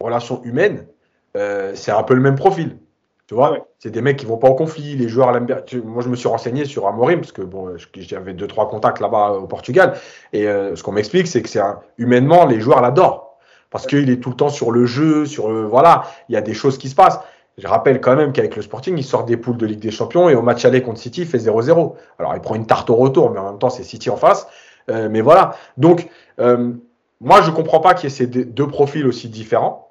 relation 0.00 0.42
humaine, 0.42 0.88
euh, 1.36 1.72
c'est 1.76 1.92
un 1.92 2.02
peu 2.02 2.14
le 2.14 2.20
même 2.20 2.34
profil. 2.34 2.78
Tu 3.26 3.34
vois, 3.34 3.52
ouais. 3.52 3.62
c'est 3.78 3.90
des 3.90 4.02
mecs 4.02 4.18
qui 4.18 4.26
vont 4.26 4.36
pas 4.36 4.48
en 4.48 4.54
conflit, 4.54 4.96
les 4.96 5.08
joueurs. 5.08 5.32
Moi, 5.32 6.02
je 6.02 6.08
me 6.08 6.16
suis 6.16 6.28
renseigné 6.28 6.66
sur 6.66 6.86
Amorim 6.86 7.20
parce 7.20 7.32
que 7.32 7.40
bon, 7.40 7.74
j'avais 7.96 8.34
deux 8.34 8.46
trois 8.46 8.68
contacts 8.68 9.00
là-bas 9.00 9.32
au 9.32 9.46
Portugal 9.46 9.94
et 10.34 10.46
euh, 10.46 10.76
ce 10.76 10.82
qu'on 10.82 10.92
m'explique, 10.92 11.26
c'est 11.26 11.40
que 11.40 11.48
c'est 11.48 11.60
un... 11.60 11.80
humainement 11.96 12.44
les 12.44 12.60
joueurs 12.60 12.82
l'adorent 12.82 13.38
parce 13.70 13.86
qu'il 13.86 14.10
est 14.10 14.18
tout 14.22 14.30
le 14.30 14.36
temps 14.36 14.50
sur 14.50 14.70
le 14.70 14.84
jeu, 14.84 15.24
sur 15.24 15.50
le 15.50 15.64
voilà, 15.64 16.04
il 16.28 16.34
y 16.34 16.36
a 16.36 16.42
des 16.42 16.54
choses 16.54 16.76
qui 16.76 16.88
se 16.88 16.94
passent. 16.94 17.18
Je 17.56 17.66
rappelle 17.66 18.00
quand 18.00 18.16
même 18.16 18.32
qu'avec 18.32 18.56
le 18.56 18.62
Sporting, 18.62 18.96
il 18.98 19.04
sort 19.04 19.24
des 19.24 19.36
poules 19.36 19.56
de 19.56 19.66
Ligue 19.66 19.80
des 19.80 19.90
Champions 19.90 20.28
et 20.28 20.34
au 20.34 20.42
match 20.42 20.64
aller 20.64 20.82
contre 20.82 20.98
City, 20.98 21.22
il 21.22 21.26
fait 21.26 21.38
0-0. 21.38 21.94
Alors, 22.18 22.34
il 22.34 22.40
prend 22.40 22.56
une 22.56 22.66
tarte 22.66 22.90
au 22.90 22.96
retour, 22.96 23.30
mais 23.30 23.38
en 23.38 23.50
même 23.50 23.58
temps, 23.58 23.70
c'est 23.70 23.84
City 23.84 24.10
en 24.10 24.16
face. 24.16 24.48
Euh, 24.90 25.08
mais 25.08 25.20
voilà. 25.20 25.54
Donc, 25.76 26.08
euh, 26.40 26.72
moi, 27.20 27.42
je 27.42 27.50
comprends 27.50 27.80
pas 27.80 27.94
qu'il 27.94 28.10
y 28.10 28.12
ait 28.12 28.16
ces 28.16 28.26
deux 28.26 28.66
profils 28.66 29.06
aussi 29.06 29.28
différents. 29.28 29.83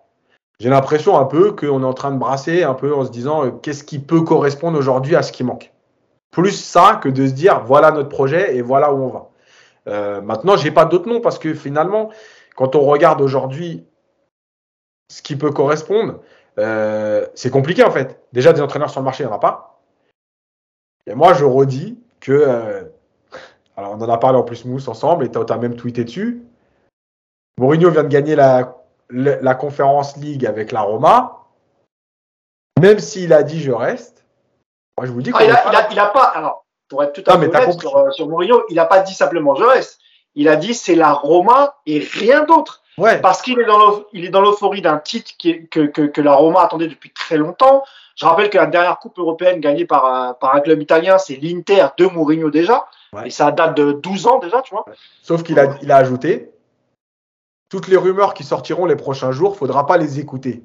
J'ai 0.64 0.70
l'impression 0.70 1.18
un 1.20 1.26
peu 1.26 1.52
qu'on 1.52 1.84
est 1.84 1.86
en 1.86 1.94
train 1.94 2.12
de 2.12 2.18
brasser 2.18 2.64
un 2.64 2.74
peu 2.74 2.96
en 2.96 3.04
se 3.04 3.12
disant 3.12 3.46
euh, 3.46 3.52
qu'est-ce 3.52 3.84
qui 3.84 4.00
peut 4.00 4.22
correspondre 4.22 4.80
aujourd'hui 4.80 5.14
à 5.14 5.22
ce 5.22 5.34
qui 5.34 5.44
manque. 5.44 5.74
Plus 6.32 6.54
ça 6.54 7.02
que 7.04 7.10
de 7.10 7.28
se 7.28 7.34
dire 7.34 7.66
voilà 7.66 7.92
notre 7.92 8.08
projet 8.08 8.56
et 8.56 8.62
voilà 8.62 8.94
où 8.94 9.04
on 9.04 9.10
va. 9.10 9.30
Euh, 9.90 10.22
maintenant, 10.22 10.56
j'ai 10.56 10.72
pas 10.72 10.86
d'autres 10.86 11.10
noms 11.10 11.20
parce 11.20 11.38
que 11.38 11.54
finalement, 11.54 12.12
quand 12.56 12.78
on 12.78 12.80
regarde 12.80 13.20
aujourd'hui 13.20 13.84
ce 15.10 15.22
qui 15.22 15.36
peut 15.36 15.52
correspondre, 15.52 16.22
euh, 16.58 17.28
c'est 17.36 17.50
compliqué 17.50 17.84
en 17.84 17.92
fait. 17.92 18.22
Déjà, 18.32 18.54
des 18.54 18.62
entraîneurs 18.62 18.90
sur 18.90 19.02
le 19.02 19.06
marché, 19.06 19.26
il 19.26 19.28
n'y 19.28 19.34
en 19.34 19.36
a 19.36 19.40
pas. 19.40 19.82
Et 21.08 21.14
moi, 21.14 21.34
je 21.34 21.44
redis 21.44 22.00
que. 22.22 22.32
Euh, 22.32 22.84
alors, 23.76 23.98
on 24.00 24.02
en 24.02 24.10
a 24.10 24.18
parlé 24.18 24.38
en 24.38 24.44
plus, 24.44 24.64
Mousse, 24.64 24.88
ensemble, 24.88 25.26
et 25.26 25.30
tu 25.30 25.38
as 25.38 25.58
même 25.58 25.76
tweeté 25.76 26.06
dessus. 26.06 26.42
Mourinho 27.60 27.90
vient 27.90 28.04
de 28.04 28.08
gagner 28.08 28.38
la, 28.38 28.83
la, 29.14 29.40
la 29.42 29.56
Conférence 29.56 30.18
League 30.18 30.46
avec 30.46 30.72
la 30.72 30.82
Roma. 30.82 31.40
Même 32.82 33.00
s'il 33.00 33.32
a 33.32 33.44
dit 33.44 33.62
je 33.62 33.72
reste, 33.72 34.26
moi 34.98 35.08
je 35.08 35.12
vous 35.12 35.22
dis 35.22 35.32
ah, 35.34 35.44
il, 35.44 35.52
a, 35.52 35.64
il, 35.70 35.76
a, 35.76 35.88
il, 35.92 36.00
a, 36.00 36.08
pas. 36.08 36.24
Alors, 36.24 36.66
pour 36.90 37.04
être 37.04 37.14
tout 37.14 37.24
à 37.28 37.40
fait 37.40 37.48
honnête 37.48 37.80
sur, 37.80 38.14
sur, 38.14 38.28
Mourinho, 38.28 38.64
il 38.70 38.76
n'a 38.76 38.86
pas 38.86 39.00
dit 39.00 39.14
simplement 39.14 39.56
je 39.56 39.64
reste. 39.64 40.00
Il 40.36 40.50
a 40.50 40.56
dit 40.56 40.74
c'est 40.74 40.96
la 40.96 41.14
Roma 41.14 41.76
et 41.86 42.00
rien 42.00 42.44
d'autre. 42.44 42.82
Ouais. 42.98 43.20
Parce 43.22 43.42
qu'il 43.42 43.60
est 43.60 44.30
dans 44.30 44.42
l'euphorie 44.42 44.82
d'un 44.82 44.98
titre 44.98 45.32
qui, 45.38 45.68
que, 45.68 45.82
que, 45.82 46.02
que, 46.02 46.22
la 46.22 46.34
Roma 46.34 46.62
attendait 46.62 46.88
depuis 46.88 47.12
très 47.12 47.38
longtemps. 47.38 47.84
Je 48.16 48.26
rappelle 48.26 48.52
que 48.52 48.58
la 48.58 48.68
dernière 48.68 49.00
Coupe 49.00 49.18
européenne 49.18 49.60
gagnée 49.60 49.86
par 49.86 50.06
un, 50.06 50.34
par 50.34 50.56
un 50.56 50.60
club 50.60 50.80
italien, 50.80 51.18
c'est 51.18 51.36
l'Inter 51.38 51.88
de 51.98 52.06
Mourinho 52.06 52.52
déjà. 52.52 52.86
Et 53.26 53.32
ça 53.32 53.52
date 53.52 53.76
de 53.76 53.94
12 53.94 54.28
ans 54.28 54.40
déjà, 54.40 54.62
tu 54.62 54.74
vois. 54.76 54.86
Sauf 55.24 55.42
qu'il 55.44 55.60
a, 55.60 55.76
il 55.82 55.92
a 55.92 55.98
ajouté 55.98 56.53
toutes 57.74 57.88
les 57.88 57.98
rumeurs 57.98 58.36
qui 58.36 58.44
sortiront 58.44 58.86
les 58.86 58.96
prochains 58.96 59.32
jours, 59.32 59.58
faudra 59.58 59.88
pas 59.88 59.98
les 59.98 60.20
écouter. 60.20 60.64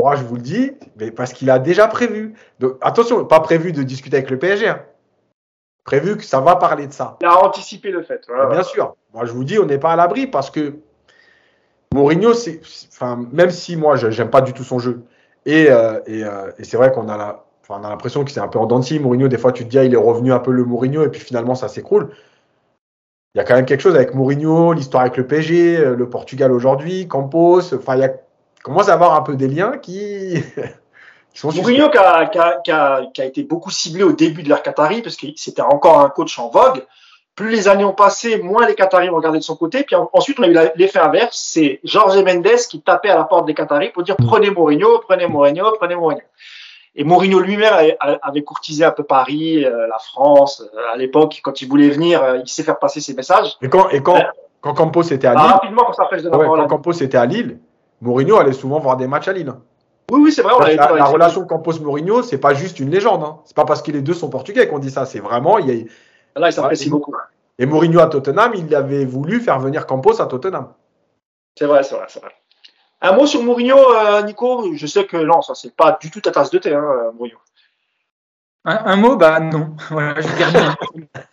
Moi, 0.00 0.16
je 0.16 0.22
vous 0.22 0.36
le 0.36 0.40
dis, 0.40 0.72
mais 0.96 1.10
parce 1.10 1.34
qu'il 1.34 1.50
a 1.50 1.58
déjà 1.58 1.88
prévu. 1.88 2.32
Donc, 2.58 2.78
attention, 2.80 3.22
pas 3.26 3.40
prévu 3.40 3.70
de 3.72 3.82
discuter 3.82 4.16
avec 4.16 4.30
le 4.30 4.38
PSG. 4.38 4.66
Hein. 4.66 4.80
Prévu 5.84 6.16
que 6.16 6.24
ça 6.24 6.40
va 6.40 6.56
parler 6.56 6.86
de 6.86 6.92
ça. 6.94 7.18
Il 7.20 7.26
a 7.26 7.44
anticipé 7.44 7.90
le 7.90 8.02
fait. 8.02 8.26
bien 8.50 8.62
sûr. 8.62 8.96
Moi, 9.12 9.26
je 9.26 9.32
vous 9.32 9.44
dis, 9.44 9.58
on 9.58 9.66
n'est 9.66 9.76
pas 9.76 9.92
à 9.92 9.96
l'abri 9.96 10.26
parce 10.26 10.50
que 10.50 10.76
Mourinho, 11.92 12.32
c'est, 12.32 12.62
enfin, 12.88 13.22
même 13.30 13.50
si 13.50 13.76
moi, 13.76 13.94
j'aime 13.96 14.30
pas 14.30 14.40
du 14.40 14.54
tout 14.54 14.64
son 14.64 14.78
jeu, 14.78 15.02
et, 15.44 15.68
euh, 15.68 16.00
euh, 16.08 16.50
et, 16.58 16.64
c'est 16.64 16.78
vrai 16.78 16.92
qu'on 16.92 17.10
a 17.10 17.18
la, 17.18 17.44
enfin, 17.60 17.78
on 17.82 17.84
a 17.84 17.90
l'impression 17.90 18.24
que 18.24 18.30
c'est 18.30 18.40
un 18.40 18.48
peu 18.48 18.58
en 18.58 18.64
denti. 18.64 18.98
Mourinho, 18.98 19.28
des 19.28 19.36
fois, 19.36 19.52
tu 19.52 19.64
te 19.64 19.68
dis, 19.68 19.78
ah, 19.78 19.84
il 19.84 19.92
est 19.92 19.98
revenu 19.98 20.32
un 20.32 20.40
peu 20.40 20.50
le 20.50 20.64
Mourinho, 20.64 21.04
et 21.04 21.10
puis 21.10 21.20
finalement, 21.20 21.54
ça 21.54 21.68
s'écroule. 21.68 22.08
Il 23.34 23.38
y 23.38 23.40
a 23.40 23.44
quand 23.44 23.54
même 23.54 23.66
quelque 23.66 23.80
chose 23.80 23.96
avec 23.96 24.14
Mourinho, 24.14 24.72
l'histoire 24.72 25.02
avec 25.02 25.16
le 25.16 25.26
PSG, 25.26 25.76
euh, 25.76 25.96
le 25.96 26.08
Portugal 26.08 26.52
aujourd'hui, 26.52 27.08
Campos. 27.08 27.74
Enfin, 27.74 27.96
il 27.96 28.00
y 28.00 28.04
a, 28.04 28.12
commence 28.62 28.88
à 28.88 28.94
avoir 28.94 29.14
un 29.14 29.22
peu 29.22 29.34
des 29.34 29.48
liens 29.48 29.78
qui. 29.78 30.34
sont 31.34 31.52
Mourinho 31.52 31.90
qui 31.90 31.98
a, 31.98 32.26
qui, 32.62 32.70
a, 32.70 33.06
qui, 33.12 33.22
été 33.22 33.42
beaucoup 33.42 33.70
ciblé 33.70 34.04
au 34.04 34.12
début 34.12 34.44
de 34.44 34.48
l'ère 34.48 34.62
Qatari 34.62 35.02
parce 35.02 35.16
que 35.16 35.26
c'était 35.34 35.62
encore 35.62 36.00
un 36.00 36.10
coach 36.10 36.38
en 36.38 36.48
vogue 36.48 36.84
plus 37.34 37.50
les 37.50 37.68
années 37.68 37.84
ont 37.84 37.92
passé, 37.92 38.38
moins 38.38 38.66
les 38.66 38.74
Qataris 38.74 39.10
ont 39.10 39.16
regardé 39.16 39.38
de 39.38 39.44
son 39.44 39.56
côté. 39.56 39.82
Puis 39.82 39.96
ensuite, 40.12 40.38
on 40.38 40.44
a 40.44 40.48
eu 40.48 40.56
l'effet 40.76 41.00
inverse. 41.00 41.36
C'est 41.36 41.80
Georges 41.82 42.22
Mendes 42.22 42.56
qui 42.70 42.80
tapait 42.80 43.10
à 43.10 43.16
la 43.16 43.24
porte 43.24 43.46
des 43.46 43.54
Qataris 43.54 43.90
pour 43.90 44.02
dire 44.02 44.16
prenez 44.16 44.50
Mourinho, 44.50 45.00
prenez 45.00 45.26
Mourinho, 45.26 45.72
prenez 45.78 45.96
Mourinho. 45.96 46.22
Et 46.96 47.04
Mourinho 47.04 47.40
lui-même 47.40 47.74
avait 48.22 48.42
courtisé 48.42 48.84
un 48.84 48.92
peu 48.92 49.02
Paris, 49.02 49.64
euh, 49.64 49.88
la 49.88 49.98
France. 49.98 50.62
Euh, 50.74 50.92
à 50.92 50.96
l'époque, 50.96 51.40
quand 51.42 51.60
il 51.60 51.68
voulait 51.68 51.90
venir, 51.90 52.22
euh, 52.22 52.38
il 52.38 52.48
sait 52.48 52.62
faire 52.62 52.78
passer 52.78 53.00
ses 53.00 53.14
messages. 53.14 53.56
Et 53.62 53.68
quand, 53.68 53.88
et 53.88 54.00
quand, 54.00 54.16
quand 54.60 54.74
Campos 54.74 55.02
était 55.02 55.26
à 55.26 55.34
Lille, 55.34 55.42
rapidement, 55.42 55.84
quand, 55.86 56.08
quand 56.08 56.66
Campos 56.68 56.92
était 56.92 57.16
à 57.16 57.26
Lille, 57.26 57.58
Mourinho 58.00 58.36
allait 58.36 58.52
souvent 58.52 58.78
voir 58.78 58.96
des 58.96 59.08
matchs 59.08 59.28
à 59.28 59.32
Lille. 59.32 59.52
Oui, 60.12 60.20
oui, 60.22 60.32
c'est 60.32 60.42
vrai. 60.42 60.76
la, 60.76 60.92
la 60.92 61.04
relation 61.06 61.44
Campos-Mourinho, 61.46 62.22
c'est 62.22 62.38
pas 62.38 62.54
juste 62.54 62.78
une 62.78 62.90
légende. 62.90 63.24
Hein. 63.24 63.38
C'est 63.44 63.56
pas 63.56 63.64
parce 63.64 63.82
que 63.82 63.90
les 63.90 64.02
deux 64.02 64.14
sont 64.14 64.28
portugais 64.28 64.68
qu'on 64.68 64.78
dit 64.78 64.90
ça. 64.90 65.06
C'est 65.06 65.20
vraiment, 65.20 65.58
il 65.58 65.66
y 65.68 65.80
a, 65.80 66.40
Là, 66.40 66.48
il 66.48 66.52
s'apprécie 66.52 66.90
beaucoup. 66.90 67.14
Et 67.58 67.66
Mourinho 67.66 68.00
à 68.00 68.06
Tottenham, 68.06 68.52
il 68.54 68.74
avait 68.74 69.04
voulu 69.04 69.40
faire 69.40 69.58
venir 69.58 69.86
Campos 69.86 70.20
à 70.20 70.26
Tottenham. 70.26 70.72
C'est 71.56 71.66
vrai, 71.66 71.82
c'est 71.82 71.94
vrai, 71.94 72.06
c'est 72.08 72.20
vrai. 72.20 72.32
Un 73.04 73.12
mot 73.12 73.26
sur 73.26 73.42
Mourinho, 73.42 73.76
euh, 73.76 74.22
Nico 74.22 74.74
Je 74.74 74.86
sais 74.86 75.04
que 75.04 75.18
non, 75.18 75.42
ça 75.42 75.54
c'est 75.54 75.76
pas 75.76 75.98
du 76.00 76.10
tout 76.10 76.22
ta 76.22 76.30
tasse 76.30 76.50
de 76.50 76.58
thé, 76.58 76.72
hein, 76.72 76.82
euh, 76.82 77.12
Mourinho. 77.12 77.36
Un, 78.64 78.96
mot, 78.96 79.16
bah 79.16 79.40
non. 79.40 79.76
Voilà, 79.90 80.18
je 80.22 80.26
vais 80.26 80.36
dire 80.36 80.74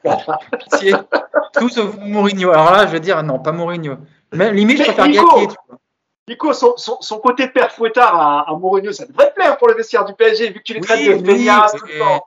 non. 0.04 1.00
tout 1.54 1.70
sauf 1.70 1.96
Mourinho. 1.98 2.52
Alors 2.52 2.74
là, 2.74 2.86
je 2.88 2.92
vais 2.92 3.00
dire 3.00 3.24
non, 3.24 3.40
pas 3.40 3.54
Mourinho. 3.54 3.98
Mais 4.34 4.52
limite, 4.52 4.80
je 4.80 4.84
préfère 4.84 5.08
Nico, 5.08 5.48
Nico, 6.28 6.54
son, 6.54 6.76
son, 6.78 7.20
côté 7.20 7.48
père 7.48 7.72
fouettard 7.72 8.16
à, 8.16 8.50
à, 8.50 8.54
Mourinho, 8.54 8.92
ça 8.92 9.06
devrait 9.06 9.30
te 9.30 9.36
plaire 9.36 9.58
pour 9.58 9.70
le 9.70 9.76
vestiaire 9.76 10.04
du 10.04 10.14
PSG, 10.14 10.50
vu 10.50 10.60
que 10.60 10.64
tu 10.64 10.74
les 10.74 10.82
traites 10.82 11.00
de 11.00 11.14
oui, 11.14 11.48
tout 11.72 11.86
le 11.86 12.00
temps 12.00 12.26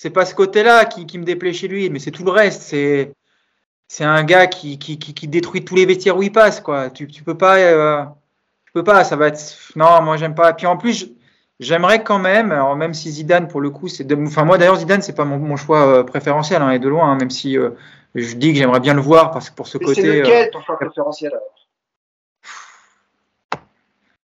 c'est 0.00 0.10
pas 0.10 0.24
ce 0.24 0.34
côté-là 0.34 0.84
qui, 0.84 1.18
me 1.18 1.24
déplaît 1.24 1.52
chez 1.52 1.66
lui, 1.66 1.90
mais 1.90 1.98
c'est 1.98 2.12
tout 2.12 2.24
le 2.24 2.30
reste. 2.30 2.62
C'est 2.62 3.14
c'est 3.88 4.04
un 4.04 4.22
gars 4.22 4.46
qui, 4.46 4.78
qui, 4.78 5.28
détruit 5.28 5.64
tous 5.64 5.74
les 5.74 5.86
vestiaires 5.86 6.16
où 6.16 6.22
il 6.22 6.30
passe, 6.30 6.60
quoi. 6.60 6.90
Tu, 6.90 7.06
tu 7.08 7.24
peux 7.24 7.36
pas, 7.36 7.56
euh, 7.56 8.04
tu 8.66 8.72
peux 8.72 8.84
pas. 8.84 9.02
Ça 9.02 9.16
va 9.16 9.28
être. 9.28 9.40
Non, 9.76 10.02
moi 10.02 10.18
j'aime 10.18 10.34
pas. 10.34 10.52
Puis 10.52 10.66
en 10.66 10.76
plus, 10.76 11.10
j'aimerais 11.58 12.04
quand 12.04 12.18
même. 12.18 12.52
Alors 12.52 12.76
même 12.76 12.92
si 12.92 13.10
Zidane, 13.10 13.48
pour 13.48 13.62
le 13.62 13.70
coup, 13.70 13.88
c'est. 13.88 14.12
Enfin 14.12 14.44
moi 14.44 14.58
d'ailleurs 14.58 14.76
Zidane, 14.76 15.00
c'est 15.00 15.14
pas 15.14 15.24
mon, 15.24 15.56
choix 15.56 15.86
euh, 15.86 16.04
préférentiel, 16.04 16.60
hein, 16.60 16.70
et 16.70 16.78
de 16.78 16.88
loin. 16.88 17.10
Hein, 17.10 17.16
même 17.16 17.30
si 17.30 17.56
euh, 17.56 17.70
je 18.14 18.34
dis 18.34 18.52
que 18.52 18.58
j'aimerais 18.58 18.80
bien 18.80 18.92
le 18.92 19.00
voir 19.00 19.30
parce 19.30 19.48
que 19.48 19.54
pour 19.54 19.66
ce 19.66 19.78
côté. 19.78 20.02
C'est 20.02 20.20
lequel 20.20 20.50
ton 20.50 20.60
choix 20.60 20.76
préférentiel 20.76 21.32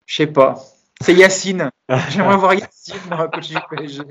Je 0.07 0.15
sais 0.15 0.29
pas. 0.29 0.55
C'est 1.01 1.15
Yacine. 1.15 1.71
J'aimerais 2.11 2.37
voir 2.37 2.55
Yacine 2.55 2.97
dans 3.11 3.23
le 3.23 3.29
coach 3.29 3.49
du 3.49 3.57
PSG. 3.71 4.03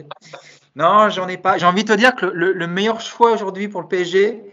Non, 0.75 1.09
j'en 1.09 1.27
ai 1.27 1.37
pas. 1.37 1.57
J'ai 1.57 1.65
envie 1.65 1.83
de 1.83 1.93
te 1.93 1.97
dire 1.97 2.15
que 2.15 2.25
le, 2.25 2.67
meilleur 2.67 2.99
choix 3.01 3.31
aujourd'hui 3.31 3.67
pour 3.67 3.81
le 3.81 3.87
PSG, 3.87 4.43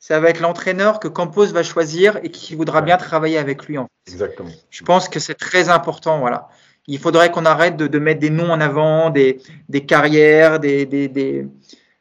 ça 0.00 0.18
va 0.18 0.30
être 0.30 0.40
l'entraîneur 0.40 0.98
que 0.98 1.08
Campos 1.08 1.46
va 1.46 1.62
choisir 1.62 2.18
et 2.22 2.30
qui 2.30 2.56
voudra 2.56 2.80
bien 2.80 2.96
travailler 2.96 3.36
avec 3.36 3.66
lui. 3.66 3.76
En 3.76 3.84
fait. 3.84 4.12
Exactement. 4.12 4.50
Je 4.70 4.82
pense 4.82 5.08
que 5.08 5.20
c'est 5.20 5.34
très 5.34 5.68
important. 5.68 6.18
Voilà. 6.18 6.48
Il 6.86 6.98
faudrait 6.98 7.30
qu'on 7.30 7.44
arrête 7.44 7.76
de, 7.76 7.98
mettre 7.98 8.18
des 8.18 8.30
noms 8.30 8.50
en 8.50 8.60
avant, 8.60 9.10
des, 9.10 9.38
carrières, 9.86 10.58
des, 10.58 10.86
des, 10.86 11.46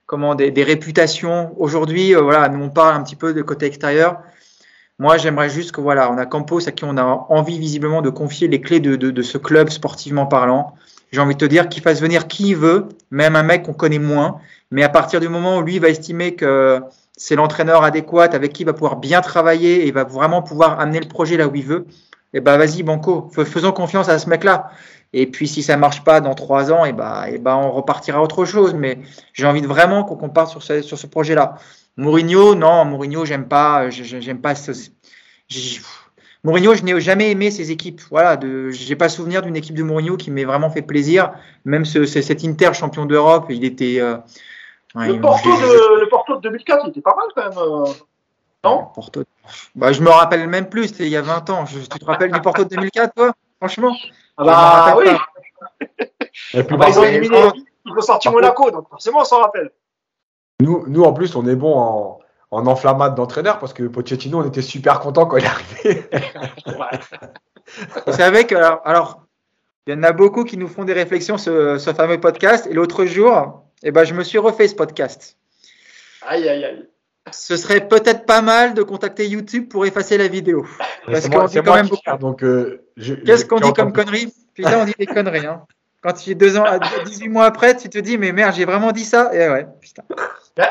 comment, 0.05 0.33
des, 0.33 0.63
réputations. 0.63 1.53
Aujourd'hui, 1.57 2.15
euh, 2.15 2.21
voilà, 2.21 2.47
nous 2.47 2.63
on 2.63 2.69
parle 2.69 2.95
un 2.95 3.03
petit 3.03 3.17
peu 3.17 3.33
de 3.33 3.41
côté 3.41 3.65
extérieur. 3.65 4.19
Moi, 4.97 5.17
j'aimerais 5.17 5.49
juste 5.49 5.73
que 5.73 5.81
voilà, 5.81 6.11
on 6.11 6.17
a 6.17 6.25
Campos 6.25 6.67
à 6.67 6.71
qui 6.71 6.85
on 6.85 6.97
a 6.97 7.03
envie 7.03 7.59
visiblement 7.59 8.01
de 8.01 8.09
confier 8.09 8.47
les 8.47 8.61
clés 8.61 8.79
de, 8.79 9.21
ce 9.21 9.37
club 9.37 9.69
sportivement 9.69 10.25
parlant. 10.25 10.73
J'ai 11.11 11.19
envie 11.19 11.35
de 11.35 11.39
te 11.39 11.45
dire 11.45 11.69
qu'il 11.69 11.83
fasse 11.83 12.01
venir 12.01 12.27
qui 12.27 12.49
il 12.49 12.55
veut, 12.55 12.87
même 13.11 13.35
un 13.35 13.43
mec 13.43 13.63
qu'on 13.63 13.73
connaît 13.73 13.99
moins. 13.99 14.39
Mais 14.71 14.83
à 14.83 14.89
partir 14.89 15.19
du 15.19 15.27
moment 15.27 15.57
où 15.57 15.61
lui 15.61 15.79
va 15.79 15.89
estimer 15.89 16.35
que 16.35 16.81
c'est 17.19 17.35
l'entraîneur 17.35 17.83
adéquat 17.83 18.29
avec 18.31 18.53
qui 18.53 18.63
il 18.63 18.65
va 18.65 18.71
pouvoir 18.71 18.95
bien 18.95 19.19
travailler 19.19 19.85
et 19.85 19.91
va 19.91 20.05
vraiment 20.05 20.41
pouvoir 20.41 20.79
amener 20.79 21.01
le 21.01 21.07
projet 21.07 21.35
là 21.35 21.49
où 21.49 21.53
il 21.53 21.65
veut, 21.65 21.85
eh 22.33 22.39
ben 22.39 22.57
vas-y 22.57 22.81
Banco, 22.81 23.29
faisons 23.33 23.73
confiance 23.73 24.07
à 24.07 24.17
ce 24.19 24.29
mec-là. 24.29 24.71
Et 25.11 25.27
puis 25.27 25.47
si 25.47 25.61
ça 25.61 25.75
marche 25.75 26.03
pas 26.05 26.21
dans 26.21 26.33
trois 26.33 26.71
ans, 26.71 26.85
et 26.85 26.89
eh 26.89 26.93
ben, 26.93 27.25
et 27.27 27.33
eh 27.35 27.37
ben 27.37 27.55
on 27.55 27.71
repartira 27.71 28.23
autre 28.23 28.45
chose. 28.45 28.73
Mais 28.73 28.99
j'ai 29.33 29.45
envie 29.45 29.61
de 29.61 29.67
vraiment 29.67 30.05
qu'on 30.05 30.29
parte 30.29 30.49
sur 30.49 30.63
ce, 30.63 31.07
projet-là. 31.07 31.55
Mourinho, 31.97 32.55
non, 32.55 32.85
Mourinho, 32.85 33.25
j'aime 33.25 33.47
pas, 33.47 33.89
j'aime 33.89 34.39
pas 34.39 34.53
Mourinho, 36.45 36.73
je 36.73 36.83
n'ai 36.83 37.01
jamais 37.01 37.31
aimé 37.31 37.51
ses 37.51 37.71
équipes. 37.71 37.99
Voilà, 38.11 38.37
de, 38.37 38.69
j'ai 38.69 38.95
pas 38.95 39.09
souvenir 39.09 39.41
d'une 39.41 39.57
équipe 39.57 39.75
de 39.75 39.83
Mourinho 39.83 40.15
qui 40.15 40.31
m'ait 40.31 40.45
vraiment 40.45 40.69
fait 40.69 40.83
plaisir. 40.83 41.33
Même 41.65 41.83
ce, 41.83 42.05
cet 42.05 42.45
Inter 42.45 42.73
champion 42.73 43.05
d'Europe, 43.05 43.47
il 43.49 43.65
était. 43.65 43.99
Euh, 43.99 44.15
le, 44.95 45.19
Porto 45.19 45.49
de, 45.49 46.01
le, 46.01 46.09
Porto 46.09 46.35
de, 46.37 46.41
2004, 46.41 46.85
il 46.85 46.89
était 46.89 47.01
pas 47.01 47.15
mal 47.15 47.27
quand 47.35 47.49
même. 47.49 47.57
Euh, 47.57 47.93
non 48.63 48.87
Porto. 48.93 49.23
Bah, 49.75 49.91
je 49.91 50.01
me 50.01 50.09
rappelle 50.09 50.47
même 50.47 50.69
plus. 50.69 50.87
C'était 50.87 51.05
il 51.05 51.11
y 51.11 51.17
a 51.17 51.21
20 51.21 51.49
ans. 51.49 51.65
tu 51.65 51.79
te 51.87 52.05
rappelles 52.05 52.31
du 52.31 52.41
Porto 52.41 52.63
de 52.63 52.69
2004, 52.69 53.13
toi? 53.13 53.33
Franchement? 53.59 53.95
Ah 54.37 54.43
bah 54.43 54.97
oui. 54.97 55.87
Et 56.53 56.63
puis, 56.63 56.77
bah, 56.77 56.87
ils 56.89 56.99
ont 56.99 57.03
éliminé. 57.03 57.37
Ils 57.85 57.91
ont 57.91 58.01
sorti 58.01 58.29
Monaco, 58.29 58.71
donc 58.71 58.89
forcément, 58.89 59.19
on 59.21 59.25
s'en 59.25 59.41
rappelle. 59.41 59.71
Nous, 60.61 60.85
nous, 60.87 61.03
en 61.03 61.13
plus, 61.13 61.35
on 61.35 61.47
est 61.47 61.55
bon 61.55 61.77
en, 61.77 62.19
en 62.51 62.67
enflammade 62.67 63.15
d'entraîneur 63.15 63.59
parce 63.59 63.73
que 63.73 63.83
Pochettino, 63.83 64.39
on 64.39 64.47
était 64.47 64.61
super 64.61 64.99
content 64.99 65.25
quand 65.25 65.37
il 65.37 65.45
est 65.45 65.47
arrivé. 65.47 66.09
Vous 68.07 68.13
savez 68.13 68.45
que, 68.45 68.55
alors, 68.55 69.21
il 69.87 69.93
y 69.93 69.97
en 69.97 70.03
a 70.03 70.11
beaucoup 70.11 70.43
qui 70.43 70.57
nous 70.57 70.67
font 70.67 70.83
des 70.83 70.93
réflexions 70.93 71.37
sur 71.37 71.79
ce 71.79 71.93
fameux 71.93 72.19
podcast. 72.19 72.67
Et 72.67 72.73
l'autre 72.73 73.05
jour, 73.05 73.63
eh 73.83 73.91
ben, 73.91 74.03
je 74.03 74.13
me 74.13 74.23
suis 74.23 74.37
refait 74.37 74.67
ce 74.67 74.75
podcast. 74.75 75.37
Aïe, 76.21 76.47
aïe, 76.47 76.65
aïe. 76.65 76.87
Ce 77.31 77.57
serait 77.57 77.87
peut-être 77.87 78.25
pas 78.25 78.41
mal 78.41 78.73
de 78.73 78.83
contacter 78.83 79.27
YouTube 79.27 79.69
pour 79.69 79.85
effacer 79.85 80.17
la 80.17 80.27
vidéo. 80.27 80.65
Parce 81.05 81.29
qu'on 81.29 81.45
dit 81.45 81.61
quand 81.61 81.75
même 81.75 81.87
beaucoup. 81.87 82.17
Donc, 82.19 82.43
euh, 82.43 82.83
Qu'est-ce 83.25 83.45
qu'on 83.45 83.59
dit 83.59 83.73
comme 83.73 83.93
conneries 83.93 84.33
Puis 84.53 84.63
là, 84.63 84.79
on 84.79 84.85
dit 84.85 84.95
des 84.97 85.05
conneries. 85.05 85.45
Hein. 85.45 85.63
Quand 86.01 86.13
tu 86.13 86.31
es 86.31 86.35
deux 86.35 86.57
ans, 86.57 86.65
18 87.05 87.27
mois 87.29 87.45
après, 87.45 87.75
tu 87.75 87.89
te 87.89 87.97
dis, 87.97 88.17
mais 88.17 88.31
merde, 88.31 88.55
j'ai 88.55 88.65
vraiment 88.65 88.91
dit 88.91 89.03
ça. 89.03 89.33
Et 89.33 89.49
ouais, 89.49 89.67
putain. 89.81 90.03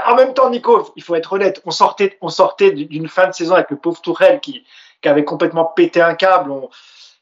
en 0.07 0.17
même 0.17 0.33
temps, 0.33 0.51
Nico, 0.51 0.91
il 0.97 1.03
faut 1.03 1.15
être 1.15 1.35
honnête, 1.35 1.61
on 1.67 1.71
sortait, 1.71 2.17
on 2.23 2.29
sortait 2.29 2.73
d'une 2.73 3.09
fin 3.09 3.29
de 3.29 3.35
saison 3.35 3.55
avec 3.55 3.71
le 3.71 3.77
pauvre 3.77 4.01
Tourelle 4.01 4.41
qui, 4.41 4.65
qui 5.03 5.09
avait 5.09 5.25
complètement 5.25 5.67
pété 5.67 6.01
un 6.01 6.15
câble. 6.15 6.51
On, 6.51 6.71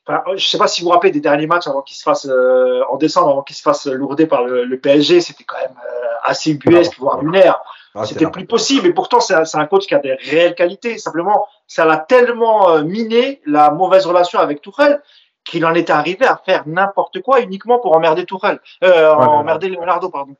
enfin, 0.07 0.23
je 0.29 0.33
ne 0.33 0.39
sais 0.39 0.59
pas 0.59 0.69
si 0.69 0.83
vous 0.83 0.89
vous 0.89 0.93
rappelez 0.93 1.11
des 1.11 1.21
derniers 1.21 1.47
matchs 1.47 1.67
avant 1.67 1.83
qu'il 1.83 1.97
se 1.97 2.03
fasse 2.03 2.27
euh, 2.27 2.83
en 2.91 2.97
décembre, 2.97 3.31
avant 3.31 3.43
qu'il 3.43 3.57
se 3.57 3.63
fasse 3.63 3.87
lourder 3.87 4.27
par 4.27 4.45
le, 4.45 4.79
PSG, 4.79 5.21
c'était 5.21 5.45
quand 5.45 5.59
même 5.59 5.77
euh, 5.77 6.07
assez 6.25 6.55
buesque, 6.55 6.99
voire 6.99 7.23
lunaire. 7.23 7.61
Ah, 7.95 8.05
c'était 8.05 8.31
plus 8.31 8.47
possible. 8.47 8.87
Et 8.87 8.93
pourtant, 8.93 9.21
c'est 9.21 9.35
un, 9.35 9.45
un, 9.55 9.67
coach 9.67 9.87
qui 9.87 9.95
a 9.95 9.99
des 9.99 10.15
réelles 10.15 10.55
qualités. 10.55 10.99
Simplement, 10.99 11.47
ça 11.67 11.85
l'a 11.87 11.97
tellement 11.97 12.69
euh, 12.69 12.83
miné 12.83 13.41
la 13.47 13.71
mauvaise 13.71 14.07
relation 14.07 14.39
avec 14.39 14.61
Tourelle 14.61 15.01
qu'il 15.45 15.65
en 15.65 15.75
était 15.75 15.93
arrivé 15.93 16.27
à 16.27 16.37
faire 16.45 16.65
n'importe 16.67 17.23
quoi 17.23 17.41
uniquement 17.41 17.79
pour 17.79 17.97
emmerder 17.97 18.27
Tourelle, 18.27 18.59
euh, 18.83 19.15
emmerder 19.15 19.69
Leonardo, 19.69 20.11
pardon. 20.11 20.37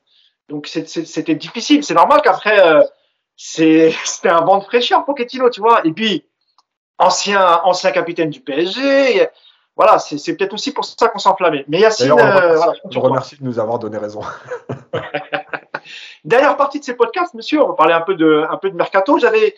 Donc 0.49 0.67
c'était 0.67 1.35
difficile. 1.35 1.83
C'est 1.83 1.93
normal 1.93 2.21
qu'après, 2.21 2.59
euh, 2.59 2.83
c'était 3.35 4.29
un 4.29 4.41
vent 4.41 4.59
de 4.59 4.63
fraîcheur 4.63 5.05
Pochettino, 5.05 5.49
tu 5.49 5.61
vois. 5.61 5.85
Et 5.85 5.91
puis, 5.91 6.25
ancien, 6.97 7.61
ancien 7.63 7.91
capitaine 7.91 8.29
du 8.29 8.41
PSG, 8.41 9.29
voilà, 9.77 9.99
c'est 9.99 10.35
peut-être 10.35 10.53
aussi 10.53 10.73
pour 10.73 10.83
ça 10.85 11.07
qu'on 11.07 11.19
s'enflammait. 11.19 11.63
Mais 11.67 11.79
Yacine, 11.79 12.11
euh, 12.11 12.55
voilà, 12.55 12.73
je 12.89 12.99
remercie 12.99 13.37
de 13.37 13.43
nous 13.43 13.59
avoir 13.59 13.77
donné 13.77 13.97
raison. 13.97 14.21
Dernière 16.25 16.57
partie 16.57 16.79
de 16.79 16.83
ces 16.83 16.95
podcasts, 16.95 17.35
monsieur, 17.35 17.61
on 17.63 17.69
va 17.69 17.73
parler 17.75 17.93
un 17.93 18.01
peu 18.01 18.15
de, 18.15 18.43
un 18.49 18.57
peu 18.57 18.71
de 18.71 18.75
mercato. 18.75 19.19
J'avais, 19.19 19.55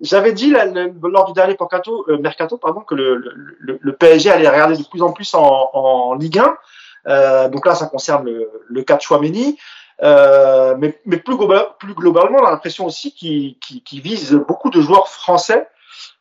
j'avais 0.00 0.32
dit 0.32 0.54
lors 1.02 1.26
du 1.26 1.34
dernier 1.34 1.54
mercato, 1.60 2.06
euh, 2.08 2.18
mercato 2.18 2.56
pardon, 2.56 2.80
que 2.80 2.94
le, 2.94 3.16
le, 3.16 3.78
le, 3.78 3.92
PSG 3.92 4.30
allait 4.30 4.48
regarder 4.48 4.76
de 4.76 4.84
plus 4.88 5.02
en 5.02 5.12
plus 5.12 5.34
en, 5.34 5.70
en 5.74 6.14
Ligue 6.14 6.38
1. 6.38 6.56
Euh, 7.06 7.48
donc 7.48 7.66
là, 7.66 7.74
ça 7.74 7.86
concerne 7.86 8.24
le, 8.24 8.50
le 8.68 8.82
cas 8.82 8.96
de 8.96 9.02
Chouameni. 9.02 9.58
Euh, 10.02 10.76
mais, 10.78 10.98
mais 11.04 11.16
plus, 11.18 11.36
plus, 11.78 11.94
globalement, 11.94 12.38
on 12.40 12.46
a 12.46 12.50
l'impression 12.50 12.86
aussi 12.86 13.12
qu'il 13.12 13.58
qu 13.58 14.00
vise 14.00 14.32
beaucoup 14.32 14.70
de 14.70 14.80
joueurs 14.80 15.08
français. 15.08 15.68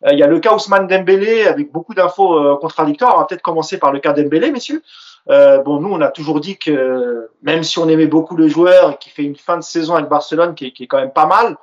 Euh, 0.05 0.13
il 0.13 0.19
y 0.19 0.23
a 0.23 0.27
le 0.27 0.39
cas 0.39 0.53
Ousmane 0.53 0.87
Dembélé 0.87 1.47
avec 1.47 1.71
beaucoup 1.71 1.93
d'infos 1.93 2.37
euh, 2.37 2.57
contradictoires. 2.57 3.15
On 3.15 3.19
va 3.19 3.25
peut-être 3.25 3.41
commencer 3.41 3.77
par 3.77 3.91
le 3.91 3.99
cas 3.99 4.13
Dembélé, 4.13 4.51
messieurs. 4.51 4.83
Euh, 5.29 5.59
bon, 5.59 5.79
nous, 5.79 5.91
on 5.91 6.01
a 6.01 6.09
toujours 6.09 6.39
dit 6.39 6.57
que 6.57 7.29
même 7.41 7.63
si 7.63 7.79
on 7.79 7.89
aimait 7.89 8.07
beaucoup 8.07 8.35
le 8.35 8.47
joueur 8.47 8.91
et 8.91 8.97
qui 8.97 9.09
fait 9.09 9.23
une 9.23 9.35
fin 9.35 9.57
de 9.57 9.63
saison 9.63 9.95
avec 9.95 10.07
Barcelone 10.07 10.55
qui 10.55 10.67
est, 10.67 10.87
quand 10.87 10.99
même 10.99 11.11
pas 11.11 11.25
mal, 11.25 11.57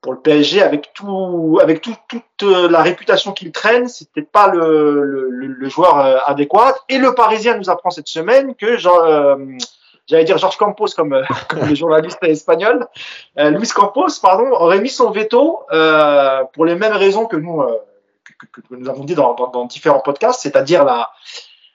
pour 0.00 0.12
le 0.12 0.20
PSG, 0.20 0.62
avec 0.62 0.92
tout, 0.94 1.58
avec 1.62 1.80
tout, 1.80 1.94
toute 2.08 2.42
la 2.42 2.82
réputation 2.82 3.32
qu'il 3.32 3.52
traîne, 3.52 3.88
c'est 3.88 4.10
peut-être 4.10 4.30
pas 4.30 4.48
le, 4.48 5.68
joueur 5.68 6.28
adéquat. 6.28 6.74
Et 6.88 6.98
le 6.98 7.14
Parisien 7.14 7.56
nous 7.56 7.70
apprend 7.70 7.90
cette 7.90 8.08
semaine 8.08 8.54
que 8.54 8.78
genre, 8.78 9.04
euh, 9.04 9.36
j'allais 10.12 10.24
dire 10.24 10.38
Georges 10.38 10.58
Campos 10.58 10.88
comme, 10.94 11.14
euh, 11.14 11.24
comme 11.48 11.66
le 11.66 11.74
journaliste 11.74 12.18
espagnol, 12.22 12.86
euh, 13.38 13.50
Luis 13.50 13.68
Campos, 13.68 14.08
pardon, 14.20 14.50
aurait 14.52 14.80
mis 14.80 14.90
son 14.90 15.10
veto 15.10 15.60
euh, 15.72 16.44
pour 16.52 16.64
les 16.64 16.76
mêmes 16.76 16.92
raisons 16.92 17.26
que 17.26 17.36
nous, 17.36 17.62
euh, 17.62 17.78
que, 18.38 18.60
que, 18.60 18.60
nous 18.70 18.88
avons 18.88 19.04
dit 19.04 19.14
dans, 19.14 19.34
dans, 19.34 19.48
dans 19.48 19.64
différents 19.64 20.00
podcasts, 20.00 20.42
c'est-à-dire 20.42 20.84
la, 20.84 21.10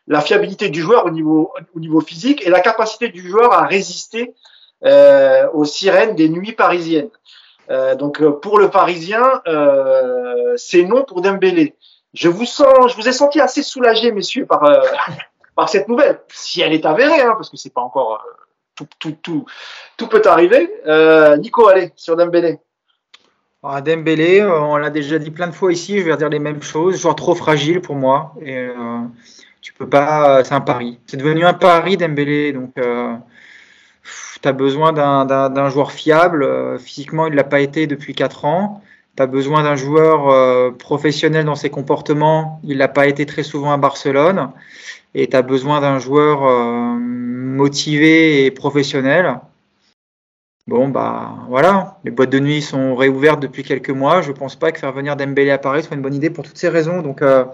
la 0.07 0.21
fiabilité 0.21 0.69
du 0.69 0.81
joueur 0.81 1.05
au 1.05 1.09
niveau, 1.09 1.51
au 1.75 1.79
niveau 1.79 1.99
physique 1.99 2.45
et 2.45 2.49
la 2.49 2.61
capacité 2.61 3.09
du 3.09 3.27
joueur 3.27 3.51
à 3.53 3.65
résister 3.65 4.35
euh, 4.85 5.47
aux 5.53 5.65
sirènes 5.65 6.15
des 6.15 6.29
nuits 6.29 6.53
parisiennes. 6.53 7.09
Donc 7.99 8.23
pour 8.39 8.59
le 8.59 8.69
Parisien, 8.69 9.41
c'est 10.55 10.83
non 10.83 11.03
pour 11.03 11.19
Dembélé. 11.19 11.75
Je 12.13 12.29
vous 12.29 12.45
sens, 12.45 12.91
je 12.91 12.95
vous 12.95 13.09
ai 13.09 13.11
senti 13.11 13.41
assez 13.41 13.61
soulagé, 13.61 14.13
messieurs, 14.13 14.45
par 14.45 14.63
par 15.57 15.69
cette 15.69 15.87
nouvelle, 15.87 16.19
si 16.31 16.61
elle 16.61 16.71
est 16.71 16.85
avérée, 16.85 17.19
hein, 17.19 17.33
parce 17.35 17.49
que 17.49 17.57
c'est 17.57 17.73
pas 17.73 17.81
encore 17.81 18.23
euh, 18.23 18.31
tout, 18.75 18.87
tout, 18.99 19.17
tout, 19.23 19.45
tout 19.97 20.07
peut 20.07 20.21
arriver. 20.25 20.71
Euh, 20.85 21.35
Nico, 21.37 21.67
allez 21.67 21.91
sur 21.95 22.15
Dembélé. 22.15 22.59
Ah, 23.63 23.81
Dembélé, 23.81 24.41
euh, 24.41 24.59
on 24.59 24.77
l'a 24.77 24.91
déjà 24.91 25.17
dit 25.17 25.31
plein 25.31 25.47
de 25.47 25.53
fois 25.53 25.73
ici, 25.73 25.97
je 25.97 26.03
vais 26.03 26.15
dire 26.15 26.29
les 26.29 26.37
mêmes 26.37 26.61
choses. 26.61 27.01
Joueur 27.01 27.15
trop 27.15 27.33
fragile 27.33 27.81
pour 27.81 27.95
moi. 27.95 28.35
Et, 28.39 28.67
tu 29.61 29.73
peux 29.73 29.89
pas, 29.89 30.43
c'est 30.43 30.53
un 30.53 30.61
pari. 30.61 30.99
C'est 31.07 31.17
devenu 31.17 31.43
un 31.43 31.55
pari 31.55 31.97
Dembélé, 31.97 32.53
donc 32.53 32.75
tu 32.75 34.47
as 34.47 34.53
besoin 34.53 34.93
d'un 34.93 35.69
joueur 35.69 35.91
fiable. 35.91 36.79
Physiquement, 36.79 37.25
il 37.25 37.33
l'a 37.33 37.43
pas 37.43 37.61
été 37.61 37.87
depuis 37.87 38.13
4 38.13 38.45
ans. 38.45 38.83
Tu 39.17 39.23
as 39.23 39.25
besoin 39.25 39.63
d'un 39.63 39.75
joueur 39.75 40.77
professionnel 40.77 41.45
dans 41.45 41.55
ses 41.55 41.71
comportements. 41.71 42.61
Il 42.63 42.77
n'a 42.77 42.87
pas 42.87 43.07
été 43.07 43.25
très 43.25 43.43
souvent 43.43 43.71
à 43.73 43.77
Barcelone 43.77 44.51
et 45.17 45.27
tu 45.27 45.35
as 45.35 45.41
besoin 45.41 45.81
d'un 45.81 45.97
joueur 45.97 46.45
euh, 46.45 46.95
motivé 46.95 48.45
et 48.45 48.51
professionnel. 48.51 49.39
Bon, 50.67 50.89
bah 50.89 51.31
voilà, 51.47 51.97
les 52.03 52.11
boîtes 52.11 52.29
de 52.29 52.39
nuit 52.39 52.61
sont 52.61 52.95
réouvertes 52.95 53.39
depuis 53.39 53.63
quelques 53.63 53.89
mois. 53.89 54.21
Je 54.21 54.31
pense 54.31 54.55
pas 54.55 54.71
que 54.71 54.79
faire 54.79 54.91
venir 54.91 55.15
Dembélé 55.15 55.49
à 55.49 55.57
Paris 55.57 55.81
soit 55.81 55.95
une 55.95 56.03
bonne 56.03 56.13
idée 56.13 56.29
pour 56.29 56.43
toutes 56.43 56.57
ces 56.57 56.69
raisons. 56.69 57.01
Donc, 57.01 57.23
euh, 57.23 57.45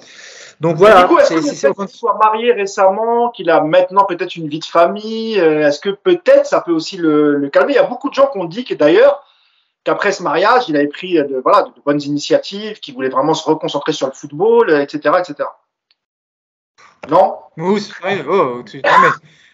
donc 0.59 0.75
voilà. 0.75 1.07
est-ce 1.21 1.67
qu'il 1.67 1.87
soit 1.87 2.17
marié 2.21 2.51
récemment, 2.51 3.29
qu'il 3.29 3.49
a 3.49 3.61
maintenant 3.61 4.03
peut-être 4.03 4.35
une 4.35 4.49
vie 4.49 4.59
de 4.59 4.65
famille 4.65 5.39
euh, 5.39 5.65
Est-ce 5.65 5.79
que 5.79 5.91
peut-être 5.91 6.45
ça 6.45 6.59
peut 6.59 6.73
aussi 6.73 6.97
le, 6.97 7.35
le, 7.35 7.49
calmer? 7.49 7.73
Il 7.73 7.75
y 7.77 7.79
a 7.79 7.83
beaucoup 7.83 8.09
de 8.09 8.15
gens 8.15 8.27
qui 8.27 8.39
ont 8.39 8.45
dit 8.45 8.65
que 8.65 8.73
d'ailleurs, 8.73 9.23
qu'après 9.85 10.11
ce 10.11 10.21
mariage, 10.21 10.65
il 10.67 10.75
avait 10.75 10.87
pris 10.87 11.13
de, 11.13 11.39
voilà, 11.41 11.61
de 11.61 11.81
bonnes 11.85 12.01
initiatives, 12.01 12.81
qu'il 12.81 12.93
voulait 12.93 13.09
vraiment 13.09 13.35
se 13.35 13.47
reconcentrer 13.47 13.93
sur 13.93 14.07
le 14.07 14.13
football, 14.13 14.69
etc. 14.81 15.15
etc. 15.19 15.47
Non 17.09 17.35
oui, 17.57 17.87
oh, 18.27 18.63
tu... 18.65 18.77
non, 18.77 18.91
mais... 19.01 19.07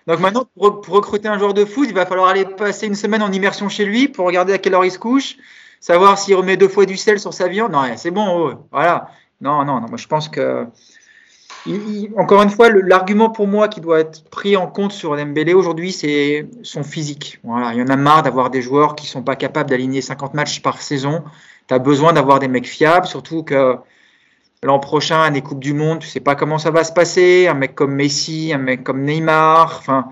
Donc 0.07 0.21
maintenant, 0.21 0.45
pour, 0.57 0.95
recruter 0.95 1.27
un 1.27 1.37
joueur 1.37 1.53
de 1.53 1.65
foot, 1.65 1.87
il 1.87 1.93
va 1.93 2.05
falloir 2.05 2.29
aller 2.29 2.45
passer 2.45 2.87
une 2.87 2.95
semaine 2.95 3.21
en 3.21 3.31
immersion 3.31 3.69
chez 3.69 3.85
lui 3.85 4.07
pour 4.07 4.25
regarder 4.25 4.53
à 4.53 4.57
quelle 4.57 4.73
heure 4.73 4.85
il 4.85 4.91
se 4.91 4.97
couche, 4.97 5.35
savoir 5.79 6.17
s'il 6.17 6.35
remet 6.35 6.57
deux 6.57 6.67
fois 6.67 6.85
du 6.85 6.97
sel 6.97 7.19
sur 7.19 7.33
sa 7.33 7.47
viande. 7.47 7.73
Non, 7.73 7.83
c'est 7.95 8.11
bon, 8.11 8.25
oh, 8.27 8.53
voilà. 8.71 9.11
Non, 9.41 9.63
non, 9.65 9.81
non, 9.81 9.87
moi 9.87 9.97
je 9.97 10.07
pense 10.07 10.27
que. 10.27 10.65
Encore 12.17 12.41
une 12.41 12.49
fois, 12.49 12.69
l'argument 12.69 13.29
pour 13.29 13.45
moi 13.45 13.67
qui 13.67 13.81
doit 13.81 13.99
être 13.99 14.23
pris 14.29 14.55
en 14.55 14.65
compte 14.65 14.93
sur 14.93 15.15
Dembélé 15.15 15.53
aujourd'hui, 15.53 15.91
c'est 15.91 16.47
son 16.63 16.83
physique. 16.83 17.39
Il 17.43 17.77
y 17.77 17.81
en 17.81 17.87
a 17.87 17.95
marre 17.97 18.23
d'avoir 18.23 18.49
des 18.49 18.61
joueurs 18.61 18.95
qui 18.95 19.05
sont 19.05 19.21
pas 19.21 19.35
capables 19.35 19.69
d'aligner 19.69 20.01
50 20.01 20.33
matchs 20.33 20.61
par 20.61 20.81
saison. 20.81 21.23
Tu 21.67 21.73
as 21.73 21.79
besoin 21.79 22.13
d'avoir 22.13 22.39
des 22.39 22.47
mecs 22.47 22.67
fiables, 22.67 23.05
surtout 23.05 23.43
que 23.43 23.77
L'an 24.63 24.79
prochain, 24.79 25.31
des 25.31 25.41
Coupes 25.41 25.61
du 25.61 25.73
Monde, 25.73 25.99
tu 25.99 26.07
sais 26.07 26.19
pas 26.19 26.35
comment 26.35 26.57
ça 26.57 26.69
va 26.69 26.83
se 26.83 26.91
passer. 26.91 27.47
Un 27.47 27.53
mec 27.53 27.75
comme 27.75 27.95
Messi, 27.95 28.51
un 28.53 28.57
mec 28.57 28.83
comme 28.83 29.03
Neymar, 29.03 29.77
enfin, 29.79 30.09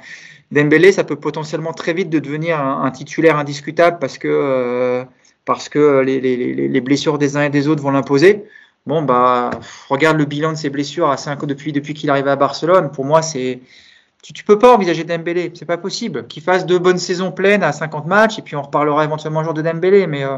Dembélé, 0.52 0.94
ça 0.94 1.04
peut 1.04 1.18
potentiellement 1.18 1.74
très 1.74 1.94
vite 1.94 2.10
de 2.10 2.20
devenir 2.20 2.60
un, 2.62 2.90
titulaire 2.92 3.38
indiscutable 3.38 4.00
parce 4.00 4.18
que, 4.18 4.30
euh, 4.30 5.04
parce 5.44 5.68
que 5.68 6.00
les, 6.00 6.82
blessures 6.82 7.18
des 7.18 7.36
uns 7.36 7.44
et 7.44 7.50
des 7.50 7.68
autres 7.68 7.84
vont 7.84 7.92
l'imposer. 7.92 8.46
Bon, 8.86 9.02
bah, 9.02 9.50
regarde 9.90 10.18
le 10.18 10.24
bilan 10.24 10.54
de 10.54 10.58
ses 10.58 10.70
blessures 10.70 11.10
à 11.10 11.18
5 11.18 11.46
depuis, 11.46 11.74
depuis 11.74 11.94
qu'il 11.94 12.08
est 12.08 12.12
arrivé 12.14 12.30
à 12.30 12.38
Barcelone. 12.38 12.90
Pour 12.92 13.04
moi, 13.04 13.22
c'est, 13.22 13.60
tu, 14.24 14.32
tu 14.32 14.46
peux 14.46 14.58
pas 14.58 14.74
envisager 14.74 15.04
Dembélé. 15.04 15.52
C'est 15.56 15.66
pas 15.66 15.78
possible. 15.78 16.26
Qu'il 16.28 16.42
fasse 16.42 16.66
deux 16.66 16.80
bonnes 16.80 16.98
saisons 17.00 17.34
pleines 17.34 17.64
à 17.64 17.74
50 17.74 18.06
matchs 18.08 18.40
et 18.40 18.42
puis 18.42 18.56
on 18.56 18.62
reparlera 18.62 19.04
éventuellement 19.04 19.42
un 19.42 19.44
jour 19.44 19.54
de 19.54 19.62
Dembélé. 19.62 20.08
Mais, 20.08 20.24
euh, 20.24 20.38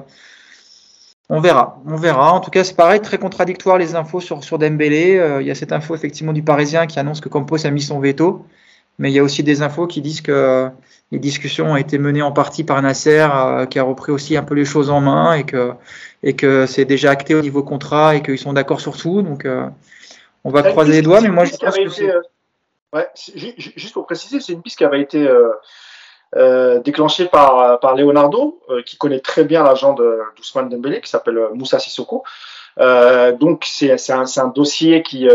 on 1.30 1.40
verra, 1.40 1.80
on 1.86 1.96
verra. 1.96 2.34
En 2.34 2.40
tout 2.40 2.50
cas, 2.50 2.64
c'est 2.64 2.76
pareil, 2.76 3.02
très 3.02 3.20
contradictoire 3.20 3.78
les 3.78 3.96
infos 3.96 4.20
sur, 4.20 4.44
sur 4.44 4.58
Dembélé. 4.58 5.18
Euh, 5.18 5.42
il 5.42 5.48
y 5.48 5.52
a 5.52 5.56
cette 5.56 5.72
info 5.72 5.94
effectivement 5.94 6.34
du 6.34 6.42
Parisien 6.42 6.88
qui 6.88 7.00
annonce 7.00 7.22
que 7.22 7.30
Campos 7.30 7.66
a 7.68 7.70
mis 7.70 7.84
son 7.84 8.00
veto, 8.00 8.46
mais 8.98 9.12
il 9.12 9.14
y 9.14 9.20
a 9.20 9.24
aussi 9.24 9.44
des 9.44 9.62
infos 9.62 9.86
qui 9.86 10.02
disent 10.02 10.22
que 10.22 10.32
euh, 10.32 10.70
les 11.12 11.20
discussions 11.20 11.72
ont 11.72 11.76
été 11.76 12.00
menées 12.00 12.24
en 12.24 12.32
partie 12.32 12.64
par 12.64 12.82
Nasser, 12.82 13.28
euh, 13.32 13.68
qui 13.68 13.78
a 13.78 13.84
repris 13.84 14.12
aussi 14.12 14.38
un 14.38 14.44
peu 14.44 14.56
les 14.56 14.66
choses 14.66 14.90
en 14.90 15.02
main 15.02 15.34
et 15.34 15.44
que 15.44 15.74
et 16.24 16.36
que 16.36 16.66
c'est 16.66 16.86
déjà 16.86 17.12
acté 17.12 17.36
au 17.36 17.42
niveau 17.42 17.62
contrat 17.62 18.16
et 18.16 18.24
qu'ils 18.24 18.40
sont 18.40 18.54
d'accord 18.54 18.82
sur 18.82 18.98
tout. 18.98 19.22
Donc, 19.22 19.48
on 20.44 20.50
va 20.50 20.64
croiser 20.64 20.92
les 20.94 21.02
doigts, 21.02 21.22
mais 21.22 21.30
moi 21.30 21.46
je 21.46 21.56
pense 21.56 21.78
que 21.78 21.90
c'est... 21.90 22.12
Ouais, 22.92 23.08
juste 23.16 23.94
pour 23.94 24.08
préciser, 24.08 24.40
c'est 24.40 24.52
une 24.52 24.64
piste 24.64 24.80
qui 24.80 24.84
avait 24.84 25.02
été 25.02 25.30
euh, 26.36 26.80
déclenché 26.80 27.26
par, 27.26 27.80
par 27.80 27.96
Leonardo, 27.96 28.62
euh, 28.70 28.84
qui 28.84 28.98
connaît 28.98 29.20
très 29.20 29.44
bien 29.44 29.64
l'agent 29.64 29.94
d'Ousmane 29.94 30.70
Dembélé, 30.70 31.02
qui 31.02 31.10
s'appelle 31.10 31.38
euh, 31.40 31.50
Moussa 31.54 31.80
Sissoko. 31.80 32.24
Euh, 32.78 33.32
donc 33.32 33.66
c'est 33.66 34.12
un, 34.12 34.26
un, 34.38 34.48
dossier 34.48 35.02
qui, 35.02 35.28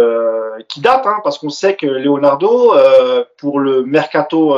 qui 0.69 0.81
date, 0.81 1.07
hein, 1.07 1.17
parce 1.25 1.39
qu'on 1.39 1.51
sait 1.51 1.75
que 1.75 1.87
Leonardo, 1.87 2.75
pour 3.39 3.59
le 3.59 3.85
mercato 3.85 4.57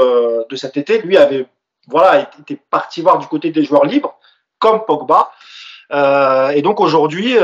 de 0.49 0.57
cet 0.57 0.77
été, 0.77 0.99
lui 0.99 1.17
avait 1.17 1.47
voilà, 1.89 2.29
était 2.41 2.61
parti 2.71 3.01
voir 3.01 3.19
du 3.19 3.27
côté 3.29 3.51
des 3.51 3.65
joueurs 3.65 3.87
libres, 3.87 4.19
comme 4.59 4.85
Pogba. 4.85 5.33
et 6.55 6.63
donc 6.63 6.81
aujourd'hui, 6.81 7.35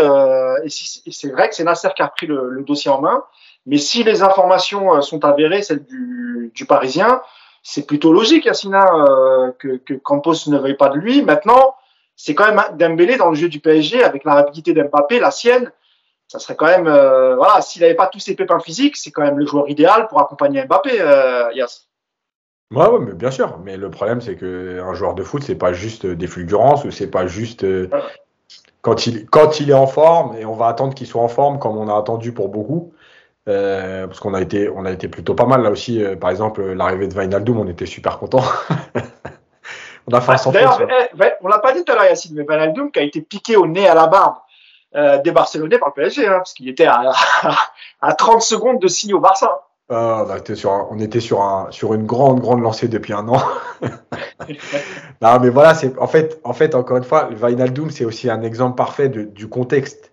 c'est 0.69 1.31
vrai 1.31 1.49
que 1.49 1.55
c'est 1.55 1.65
Nasser 1.65 1.89
qui 1.97 2.03
a 2.03 2.09
pris 2.09 2.27
le, 2.27 2.51
le, 2.51 2.63
dossier 2.63 2.91
en 2.91 3.01
main, 3.01 3.25
mais 3.67 3.79
si 3.79 4.05
les 4.05 4.23
informations 4.23 5.01
sont 5.01 5.25
avérées, 5.25 5.63
celles 5.63 5.85
du, 5.85 6.53
du 6.55 6.67
Parisien, 6.67 7.23
c'est 7.63 7.87
plutôt 7.87 8.13
logique, 8.13 8.45
Yassina, 8.45 8.85
euh, 8.95 9.53
que, 9.59 9.77
que, 9.77 9.95
Campos 9.95 10.49
ne 10.49 10.59
veuille 10.59 10.77
pas 10.77 10.89
de 10.89 10.99
lui. 10.99 11.23
Maintenant, 11.23 11.77
c'est 12.17 12.35
quand 12.35 12.53
même 12.53 12.63
Dembélé 12.77 13.17
dans 13.17 13.31
le 13.31 13.37
jeu 13.37 13.49
du 13.49 13.61
PSG 13.61 14.03
avec 14.03 14.25
la 14.25 14.35
rapidité 14.35 14.73
d'Mbappé, 14.73 15.21
la 15.21 15.31
sienne. 15.31 15.71
Ça 16.29 16.39
serait 16.39 16.57
quand 16.57 16.67
même, 16.67 16.87
euh, 16.87 17.37
voilà, 17.37 17.61
s'il 17.61 17.83
n'avait 17.83 17.95
pas 17.95 18.07
tous 18.07 18.19
ses 18.19 18.35
pépins 18.35 18.59
physiques, 18.59 18.97
c'est 18.97 19.11
quand 19.11 19.23
même 19.23 19.39
le 19.39 19.47
joueur 19.47 19.69
idéal 19.69 20.09
pour 20.09 20.21
accompagner 20.21 20.65
Mbappé, 20.65 21.01
euh, 21.01 21.53
Yass. 21.53 21.89
Ouais, 22.73 22.89
ouais, 22.89 23.01
mais 23.01 23.13
bien 23.13 23.31
sûr. 23.31 23.59
Mais 23.63 23.77
le 23.77 23.91
problème, 23.91 24.21
c'est 24.21 24.37
qu'un 24.37 24.95
joueur 24.95 25.15
de 25.15 25.23
foot, 25.23 25.43
c'est 25.43 25.57
pas 25.57 25.73
juste 25.73 26.07
des 26.07 26.27
fulgurances 26.27 26.85
ou 26.85 26.91
c'est 26.91 27.11
pas 27.11 27.27
juste 27.27 27.65
euh, 27.65 27.91
quand 28.81 29.07
il 29.07 29.27
quand 29.27 29.61
il 29.61 29.71
est 29.71 29.75
en 29.75 29.87
forme 29.87 30.35
et 30.37 30.47
on 30.47 30.55
va 30.55 30.69
attendre 30.69 30.95
qu'il 30.95 31.07
soit 31.07 31.21
en 31.21 31.29
forme 31.29 31.59
comme 31.59 31.77
on 31.77 31.89
a 31.89 31.99
attendu 31.99 32.33
pour 32.33 32.49
beaucoup. 32.49 32.95
Euh, 33.49 34.07
parce 34.07 34.21
qu'on 34.21 34.35
a 34.35 34.41
été, 34.41 34.69
on 34.69 34.85
a 34.85 34.93
été 34.93 35.09
plutôt 35.09 35.35
pas 35.35 35.47
mal 35.47 35.63
là 35.63 35.71
aussi. 35.71 36.03
Euh, 36.03 36.15
par 36.15 36.31
exemple, 36.31 36.63
l'arrivée 36.63 37.09
de 37.09 37.15
Wijnaldum, 37.15 37.59
on 37.59 37.69
était 37.69 37.87
super 37.87 38.19
content. 38.19 38.43
on 40.07 40.15
a 40.15 40.21
fait 40.21 40.49
un 40.49 40.53
D'ailleurs, 40.53 40.81
eh, 40.81 41.25
on 41.41 41.49
l'a 41.49 41.59
pas 41.59 41.73
dit 41.73 41.85
tout 41.85 41.93
à 41.93 41.97
l'heure, 41.97 42.05
Yacine, 42.05 42.37
mais 42.37 42.43
Wijnaldum 42.43 42.93
qui 42.93 43.01
a 43.01 43.03
été 43.03 43.21
piqué 43.21 43.57
au 43.57 43.67
nez 43.67 43.89
à 43.89 43.95
la 43.95 44.07
barbe 44.07 44.37
euh, 44.95 45.19
des 45.23 45.33
Barcelonais 45.33 45.79
par 45.79 45.89
le 45.89 46.03
PSG, 46.03 46.27
hein, 46.27 46.35
parce 46.39 46.55
qu'il 46.55 46.69
était 46.69 46.87
à, 46.87 47.13
à 48.01 48.13
30 48.13 48.43
secondes 48.43 48.79
de 48.79 48.89
signer 48.89 49.15
au 49.15 49.21
Barça. 49.21 49.63
Ah, 49.91 50.25
bah, 50.27 50.37
sur 50.55 50.73
un, 50.73 50.87
on 50.91 50.99
était 51.01 51.21
sur, 51.21 51.43
un, 51.43 51.67
sur 51.71 51.93
une 51.93 52.07
grande, 52.07 52.41
grande 52.41 52.63
lancée 52.63 52.89
depuis 52.89 53.13
un 53.13 53.29
an. 53.29 53.43
non, 55.21 55.41
mais 55.41 55.51
voilà, 55.51 55.75
c'est 55.75 55.99
en 55.99 56.07
fait, 56.07 56.41
en 56.45 56.53
fait, 56.53 56.75
encore 56.75 56.97
une 56.97 57.05
fois, 57.05 57.29
Wijnaldum, 57.31 57.91
c'est 57.91 58.05
aussi 58.05 58.31
un 58.31 58.43
exemple 58.43 58.77
parfait 58.77 59.09
de, 59.09 59.23
du 59.23 59.49
contexte. 59.49 60.13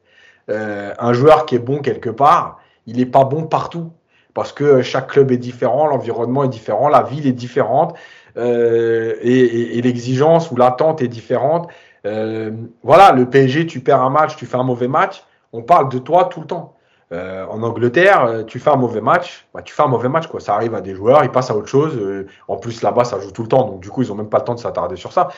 Euh, 0.49 0.93
un 0.97 1.13
joueur 1.13 1.45
qui 1.45 1.55
est 1.55 1.59
bon 1.59 1.79
quelque 1.79 2.09
part, 2.09 2.58
il 2.89 2.97
n'est 2.97 3.05
pas 3.05 3.23
bon 3.23 3.43
partout 3.43 3.91
parce 4.33 4.51
que 4.51 4.81
chaque 4.81 5.07
club 5.07 5.31
est 5.31 5.37
différent, 5.37 5.87
l'environnement 5.87 6.43
est 6.43 6.49
différent, 6.49 6.89
la 6.89 7.03
ville 7.03 7.27
est 7.27 7.33
différente. 7.33 7.95
euh, 8.37 9.15
et, 9.21 9.81
l'exigence 9.81 10.51
ou 10.51 10.55
l'attente 10.55 11.01
est 11.01 11.07
différente. 11.07 11.69
Euh, 12.05 12.51
voilà, 12.83 13.11
le 13.11 13.29
PSG, 13.29 13.65
tu 13.67 13.81
perds 13.81 14.01
un 14.01 14.09
match, 14.09 14.35
tu 14.37 14.45
fais 14.45 14.57
un 14.57 14.63
mauvais 14.63 14.87
match, 14.87 15.23
on 15.53 15.61
parle 15.61 15.89
de 15.89 15.99
toi 15.99 16.25
tout 16.25 16.41
le 16.41 16.47
temps. 16.47 16.75
Euh, 17.11 17.45
en 17.47 17.63
Angleterre, 17.63 18.25
euh, 18.25 18.43
tu 18.43 18.59
fais 18.59 18.69
un 18.69 18.75
mauvais 18.75 19.01
match, 19.01 19.47
bah, 19.53 19.63
tu 19.63 19.73
fais 19.73 19.81
un 19.81 19.87
mauvais 19.87 20.09
match, 20.09 20.27
quoi. 20.27 20.39
Ça 20.39 20.53
arrive 20.53 20.75
à 20.75 20.81
des 20.81 20.93
joueurs, 20.93 21.23
ils 21.23 21.31
passent 21.31 21.49
à 21.49 21.55
autre 21.57 21.67
chose. 21.67 21.97
Euh, 21.97 22.27
en 22.47 22.57
plus, 22.57 22.83
là-bas, 22.83 23.03
ça 23.03 23.19
joue 23.19 23.31
tout 23.31 23.41
le 23.41 23.47
temps, 23.47 23.65
donc 23.65 23.81
du 23.81 23.89
coup, 23.89 24.03
ils 24.03 24.11
ont 24.11 24.15
même 24.15 24.29
pas 24.29 24.37
le 24.37 24.43
temps 24.43 24.53
de 24.53 24.59
s'attarder 24.59 24.95
sur 24.95 25.11
ça. 25.11 25.29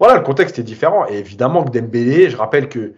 Voilà, 0.00 0.16
le 0.16 0.22
contexte 0.22 0.58
est 0.58 0.64
différent. 0.64 1.06
Et 1.08 1.18
évidemment 1.18 1.62
que 1.62 1.70
Dembélé, 1.70 2.30
je 2.30 2.36
rappelle 2.36 2.68
que 2.68 2.94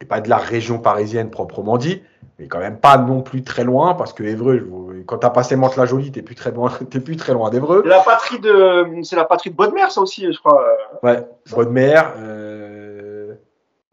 n'est 0.00 0.06
pas 0.08 0.20
de 0.20 0.28
la 0.28 0.38
région 0.38 0.78
parisienne 0.78 1.30
proprement 1.30 1.76
dit, 1.76 2.02
mais 2.38 2.48
quand 2.48 2.58
même 2.58 2.78
pas 2.78 2.96
non 2.98 3.22
plus 3.22 3.42
très 3.42 3.64
loin, 3.64 3.94
parce 3.94 4.12
que 4.12 4.24
Évreux, 4.24 5.04
quand 5.06 5.18
tu 5.18 5.26
as 5.26 5.30
passé 5.30 5.56
Mantes-la-Jolie, 5.56 6.10
tu 6.10 6.22
plus 6.22 6.34
très 6.34 6.50
loin, 6.50 6.70
plus 7.04 7.16
très 7.16 7.32
loin 7.32 7.50
d'Évreux. 7.50 7.82
La 7.86 8.00
patrie 8.00 8.40
de, 8.40 9.02
c'est 9.02 9.16
la 9.16 9.24
patrie 9.24 9.50
de 9.50 9.56
Bodmer, 9.56 9.88
ça 9.90 10.00
aussi, 10.00 10.32
je 10.32 10.38
crois. 10.38 10.66
Ouais, 11.02 11.24
Bodmer. 11.50 12.00
Euh... 12.18 13.34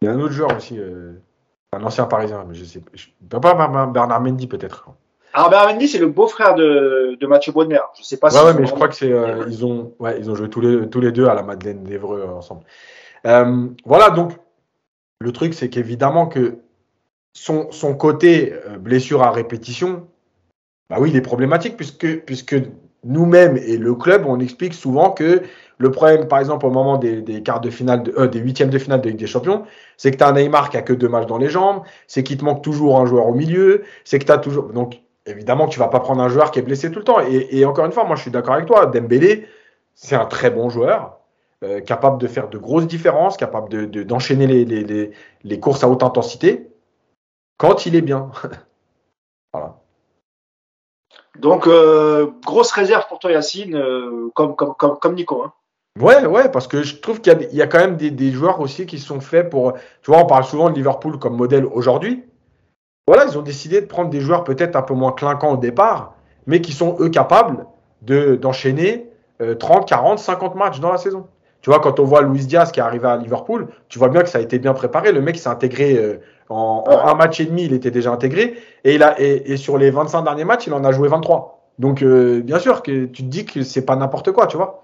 Il 0.02 0.08
y 0.08 0.08
a 0.08 0.14
un 0.14 0.20
autre 0.20 0.34
joueur 0.34 0.56
aussi. 0.56 0.80
Euh... 0.80 1.14
Un 1.74 1.84
ancien 1.84 2.06
parisien, 2.06 2.44
mais 2.48 2.56
je 2.56 2.66
sais 2.66 2.82
pas. 2.82 3.88
Bernard 3.88 4.22
Mendy 4.22 4.48
peut-être. 4.48 4.89
Alors 5.34 5.50
Bernard 5.50 5.74
Mendy, 5.74 5.88
c'est 5.88 6.00
le 6.00 6.08
beau-frère 6.08 6.56
de, 6.56 7.16
de 7.18 7.28
Mathieu 7.28 7.54
Bodmer. 7.54 7.80
Je 7.98 8.04
sais 8.04 8.18
pas 8.18 8.28
ouais, 8.28 8.39
si. 8.39 8.46
Ouais, 8.46 8.54
mais 8.60 8.66
je 8.66 8.74
crois 8.74 8.89
que 8.89 8.96
c'est. 8.96 9.14
Euh, 9.14 9.46
ils 9.48 9.66
ont, 9.66 9.94
ouais, 10.00 10.20
ils 10.20 10.30
ont 10.30 10.36
joué 10.36 10.50
tous 10.50 10.60
les, 10.60 10.89
tous 10.89 11.00
les 11.00 11.14
deux 11.14 11.28
à 11.28 11.34
la 11.34 11.44
Madeleine 11.44 11.84
d'Evreux 11.84 12.26
euh, 12.28 12.34
ensemble. 12.34 12.64
Voilà, 13.24 14.10
donc 14.10 14.34
le 15.20 15.32
truc, 15.32 15.54
c'est 15.54 15.70
qu'évidemment 15.70 16.28
que 16.28 16.58
son, 17.34 17.72
son 17.72 17.96
côté 17.96 18.54
blessure 18.80 19.24
à 19.24 19.32
répétition, 19.32 20.08
bah 20.90 20.98
oui, 21.00 21.10
il 21.10 21.16
est 21.16 21.22
problématique 21.22 21.78
puisque, 21.78 22.26
puisque 22.26 22.56
nous-mêmes 23.04 23.58
et 23.58 23.78
le 23.78 23.96
club, 23.96 24.26
on 24.28 24.40
explique 24.40 24.74
souvent 24.74 25.12
que 25.12 25.42
le 25.78 25.92
problème, 25.92 26.28
par 26.28 26.40
exemple, 26.40 26.66
au 26.66 26.70
moment 26.70 26.98
des, 26.98 27.22
des 27.22 27.42
quarts 27.42 27.62
de 27.62 27.70
finale, 27.70 28.04
de, 28.04 28.14
euh, 28.18 28.28
des 28.28 28.40
huitièmes 28.40 28.70
de 28.70 28.78
finale 28.78 29.02
de 29.02 29.10
Ligue 29.10 29.20
des 29.20 29.28
Champions, 29.28 29.64
c'est 29.98 30.12
que 30.12 30.18
tu 30.18 30.24
as 30.24 30.28
un 30.28 30.34
Neymar 30.34 30.70
qui 30.70 30.78
a 30.78 30.82
que 30.82 30.94
deux 30.94 31.08
matchs 31.08 31.26
dans 31.26 31.40
les 31.40 31.50
jambes, 31.50 31.82
c'est 32.08 32.24
qu'il 32.24 32.38
te 32.38 32.46
manque 32.46 32.62
toujours 32.62 33.00
un 33.00 33.06
joueur 33.06 33.28
au 33.28 33.34
milieu, 33.34 33.84
c'est 34.04 34.20
que 34.20 34.26
tu 34.26 34.32
as 34.32 34.38
toujours. 34.38 34.72
Donc, 34.74 35.02
évidemment, 35.26 35.68
tu 35.68 35.80
vas 35.80 35.88
pas 35.88 36.00
prendre 36.00 36.22
un 36.22 36.30
joueur 36.30 36.52
qui 36.52 36.60
est 36.60 36.64
blessé 36.64 36.92
tout 36.92 37.00
le 37.00 37.06
temps. 37.06 37.20
Et, 37.22 37.66
encore 37.66 37.86
une 37.86 37.92
fois, 37.92 38.04
moi, 38.04 38.16
je 38.16 38.22
suis 38.22 38.32
d'accord 38.32 38.56
avec 38.56 38.68
toi. 38.68 38.86
Dembélé, 38.86 39.48
c'est 39.96 40.16
un 40.16 40.26
très 40.26 40.52
bon 40.52 40.70
joueur, 40.70 41.20
euh, 41.64 41.80
capable 41.80 42.20
de 42.20 42.28
faire 42.28 42.50
de 42.50 42.58
grosses 42.58 42.88
différences, 42.88 43.38
capable 43.38 43.90
d'enchaîner 44.06 44.46
de, 44.46 44.54
les, 44.54 44.84
les, 44.84 45.12
les, 45.44 45.60
courses 45.60 45.84
à 45.84 45.90
haute 45.90 46.04
intensité 46.04 46.71
quand 47.62 47.86
il 47.86 47.95
est 47.95 48.01
bien. 48.01 48.32
voilà. 49.53 49.78
Donc, 51.38 51.68
euh, 51.68 52.32
grosse 52.43 52.72
réserve 52.72 53.07
pour 53.07 53.20
toi, 53.20 53.32
Yacine, 53.32 53.80
comme, 54.34 54.55
comme, 54.55 54.74
comme, 54.74 54.97
comme 54.97 55.14
Nico. 55.14 55.43
Hein. 55.43 55.53
Ouais, 55.99 56.26
ouais, 56.26 56.49
parce 56.49 56.68
que 56.68 56.82
je 56.82 56.95
trouve 56.95 57.22
qu'il 57.22 57.49
y, 57.51 57.62
a 57.62 57.68
quand 57.68 57.78
même 57.78 57.97
des, 57.97 58.32
joueurs 58.32 58.62
aussi 58.62 58.88
qui 58.88 58.97
sont 58.97 59.20
faits 59.20 59.51
pour. 59.51 59.74
Tu 60.01 60.09
vois, 60.09 60.22
on 60.22 60.26
parle 60.26 60.43
souvent 60.43 60.72
de 60.72 60.76
Liverpool 60.76 61.20
comme 61.20 61.36
modèle 61.36 61.66
aujourd'hui. 61.66 62.24
Voilà, 63.05 63.26
ils 63.26 63.38
ont 63.38 63.43
décidé 63.43 63.80
de 63.82 63.86
prendre 63.86 64.09
des 64.09 64.22
joueurs 64.22 64.43
peut-être 64.43 64.76
un 64.76 64.82
peu 64.82 64.95
moins 64.95 65.12
clinquants 65.12 65.53
au 65.53 65.57
départ, 65.57 66.16
mais 66.47 66.62
qui 66.62 66.72
sont 66.72 66.97
eux 66.99 67.09
capables 67.09 67.68
de, 68.01 68.36
d'enchaîner 68.36 69.07
30, 69.59 69.88
40, 69.88 70.18
50 70.18 70.55
matchs 70.55 70.80
dans 70.80 70.91
la 70.91 70.97
saison. 70.97 71.28
Tu 71.62 71.70
vois, 71.70 71.80
quand 71.80 71.99
on 71.99 72.03
voit 72.03 72.22
Luis 72.22 72.45
Diaz 72.45 72.72
qui 72.72 72.80
est 72.80 72.84
arrivé 72.84 73.07
à 73.07 73.18
Liverpool, 73.18 73.68
tu 73.88 73.99
vois 73.99 74.09
bien 74.09 74.24
que 74.24 74.30
ça 74.30 74.39
a 74.39 74.41
été 74.41 74.59
bien 74.59 74.74
préparé. 74.74 75.12
Le 75.12 75.22
mec 75.22 75.38
s'est 75.38 75.49
intégré 75.49 75.95
euh, 75.97 76.20
en, 76.49 76.84
un 76.88 77.14
match 77.16 77.39
et 77.39 77.45
demi, 77.45 77.66
il 77.66 77.74
était 77.74 77.91
déjà 77.91 78.12
intégré. 78.12 78.55
Et, 78.84 78.95
il 78.95 79.03
a, 79.03 79.20
et, 79.20 79.57
sur 79.57 79.78
les 79.78 79.91
25 79.91 80.24
derniers 80.24 80.45
matchs, 80.45 80.68
il 80.68 80.74
en 80.74 80.84
a 80.84 80.91
joué 80.91 81.07
23. 81.07 81.59
Donc, 81.80 82.01
euh, 82.03 82.41
bien 82.41 82.59
sûr 82.59 82.82
que 82.82 83.05
tu 83.05 83.24
te 83.24 83.28
dis 83.28 83.45
que 83.45 83.64
c'est 83.64 83.86
pas 83.86 83.95
n'importe 83.95 84.32
quoi, 84.32 84.47
tu 84.47 84.57
vois. 84.57 84.84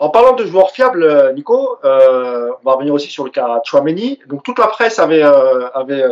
En 0.00 0.08
parlant 0.08 0.34
de 0.34 0.46
joueurs 0.46 0.70
fiables, 0.70 1.02
euh, 1.02 1.32
Nico, 1.34 1.78
euh, 1.84 2.50
on 2.62 2.68
va 2.68 2.74
revenir 2.74 2.94
aussi 2.94 3.08
sur 3.08 3.24
le 3.24 3.30
cas 3.30 3.60
Chouameni. 3.64 4.18
Donc 4.28 4.42
toute 4.42 4.58
la 4.58 4.66
presse 4.66 4.98
avait, 4.98 5.22
euh, 5.22 5.68
avait 5.74 6.02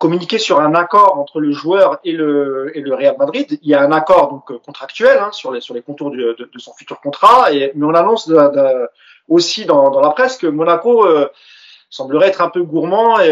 communiqué 0.00 0.38
sur 0.38 0.60
un 0.60 0.74
accord 0.74 1.18
entre 1.18 1.38
le 1.38 1.52
joueur 1.52 2.00
et 2.04 2.12
le, 2.12 2.72
et 2.74 2.80
le 2.80 2.94
Real 2.94 3.14
Madrid. 3.18 3.58
Il 3.62 3.68
y 3.68 3.74
a 3.74 3.82
un 3.82 3.92
accord 3.92 4.30
donc 4.30 4.60
contractuel 4.64 5.18
hein, 5.18 5.30
sur, 5.30 5.52
les, 5.52 5.60
sur 5.60 5.74
les 5.74 5.82
contours 5.82 6.10
de, 6.10 6.36
de, 6.38 6.58
son 6.58 6.72
futur 6.74 7.00
contrat. 7.00 7.52
Et, 7.52 7.70
mais 7.76 7.86
on 7.86 7.94
annonce 7.94 8.26
de, 8.26 8.36
aussi 9.28 9.66
dans, 9.66 9.90
dans, 9.90 10.00
la 10.00 10.10
presse 10.10 10.38
que 10.38 10.48
Monaco 10.48 11.06
semblerait 11.90 12.28
être 12.28 12.40
un 12.40 12.48
peu 12.48 12.62
gourmand 12.62 13.20
et, 13.20 13.28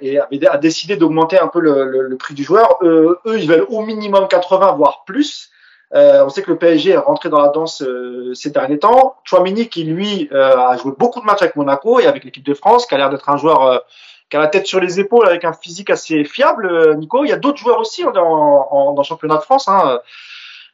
et 0.00 0.18
avait, 0.18 0.46
a 0.46 0.58
décidé 0.58 0.96
d'augmenter 0.96 1.38
un 1.38 1.48
peu 1.48 1.60
le, 1.60 1.84
le, 1.86 2.02
le, 2.02 2.16
prix 2.16 2.34
du 2.34 2.44
joueur. 2.44 2.78
eux, 2.82 3.18
ils 3.26 3.48
veulent 3.48 3.66
au 3.68 3.82
minimum 3.82 4.28
80, 4.28 4.72
voire 4.76 5.04
plus. 5.04 5.50
Euh, 5.94 6.24
on 6.24 6.28
sait 6.28 6.42
que 6.42 6.50
le 6.50 6.58
PSG 6.58 6.90
est 6.90 6.96
rentré 6.96 7.28
dans 7.28 7.40
la 7.40 7.48
danse 7.48 7.82
euh, 7.82 8.34
ces 8.34 8.50
derniers 8.50 8.78
temps. 8.78 9.16
Chouamini 9.22 9.68
qui 9.68 9.84
lui 9.84 10.28
euh, 10.32 10.56
a 10.56 10.76
joué 10.76 10.92
beaucoup 10.98 11.20
de 11.20 11.24
matchs 11.24 11.42
avec 11.42 11.56
Monaco 11.56 12.00
et 12.00 12.06
avec 12.06 12.24
l'équipe 12.24 12.44
de 12.44 12.54
France, 12.54 12.86
qui 12.86 12.94
a 12.94 12.98
l'air 12.98 13.10
d'être 13.10 13.28
un 13.28 13.36
joueur 13.36 13.84
qui 14.30 14.36
a 14.36 14.40
la 14.40 14.48
tête 14.48 14.66
sur 14.66 14.80
les 14.80 15.00
épaules 15.00 15.26
avec 15.26 15.44
un 15.44 15.52
physique 15.52 15.90
assez 15.90 16.24
fiable. 16.24 16.96
Nico, 16.96 17.24
il 17.24 17.28
y 17.28 17.32
a 17.32 17.36
d'autres 17.36 17.58
joueurs 17.58 17.78
aussi 17.78 18.02
dans, 18.02 18.92
dans 18.92 18.94
le 18.96 19.02
championnat 19.02 19.36
de 19.36 19.42
France. 19.42 19.68
Hein. 19.68 20.00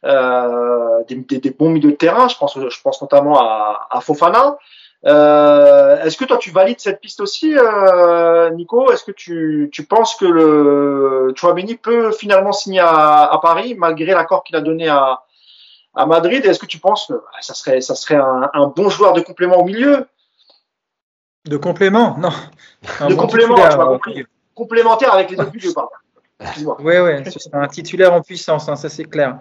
Des, 0.03 1.15
des, 1.15 1.37
des, 1.37 1.51
bons 1.51 1.69
milieux 1.69 1.91
de 1.91 1.95
terrain. 1.95 2.27
Je 2.27 2.37
pense, 2.37 2.57
je 2.57 2.81
pense 2.81 3.01
notamment 3.01 3.39
à, 3.39 3.87
à 3.91 4.01
Fofana. 4.01 4.57
Euh, 5.05 6.03
Est-ce 6.03 6.17
que 6.17 6.25
toi 6.25 6.37
tu 6.37 6.51
valides 6.51 6.79
cette 6.79 7.01
piste 7.01 7.21
aussi, 7.21 7.55
euh, 7.57 8.49
Nico? 8.51 8.91
Est-ce 8.91 9.03
que 9.03 9.11
tu, 9.11 9.69
tu, 9.71 9.85
penses 9.85 10.15
que 10.15 10.25
le 10.25 11.33
Chouameni 11.35 11.75
peut 11.75 12.11
finalement 12.11 12.51
signer 12.51 12.81
à, 12.81 13.23
à 13.25 13.39
Paris 13.39 13.75
malgré 13.75 14.13
l'accord 14.13 14.43
qu'il 14.43 14.55
a 14.55 14.61
donné 14.61 14.87
à, 14.87 15.23
à 15.95 16.05
Madrid? 16.05 16.45
Est-ce 16.45 16.59
que 16.59 16.67
tu 16.67 16.77
penses 16.77 17.07
que 17.07 17.13
bah, 17.13 17.21
ça 17.41 17.55
serait, 17.55 17.81
ça 17.81 17.95
serait 17.95 18.15
un, 18.15 18.51
un, 18.53 18.67
bon 18.67 18.89
joueur 18.89 19.13
de 19.13 19.21
complément 19.21 19.57
au 19.57 19.63
milieu? 19.63 20.05
De 21.45 21.57
complément 21.57 22.17
Non. 22.17 22.29
Un 22.99 23.09
de 23.09 23.15
complément, 23.15 23.55
tu 23.55 23.77
m'as 23.77 23.85
compris. 23.85 24.25
Complémentaire 24.53 25.13
avec 25.13 25.31
les 25.31 25.37
deux 25.37 25.49
milieux, 25.53 25.73
pardon. 25.73 25.89
Oui, 26.79 26.97
oui, 26.97 27.31
ce 27.31 27.39
serait 27.39 27.57
un 27.57 27.67
titulaire 27.67 28.13
en 28.13 28.21
puissance, 28.21 28.67
hein, 28.67 28.75
ça 28.75 28.89
c'est 28.89 29.05
clair. 29.05 29.39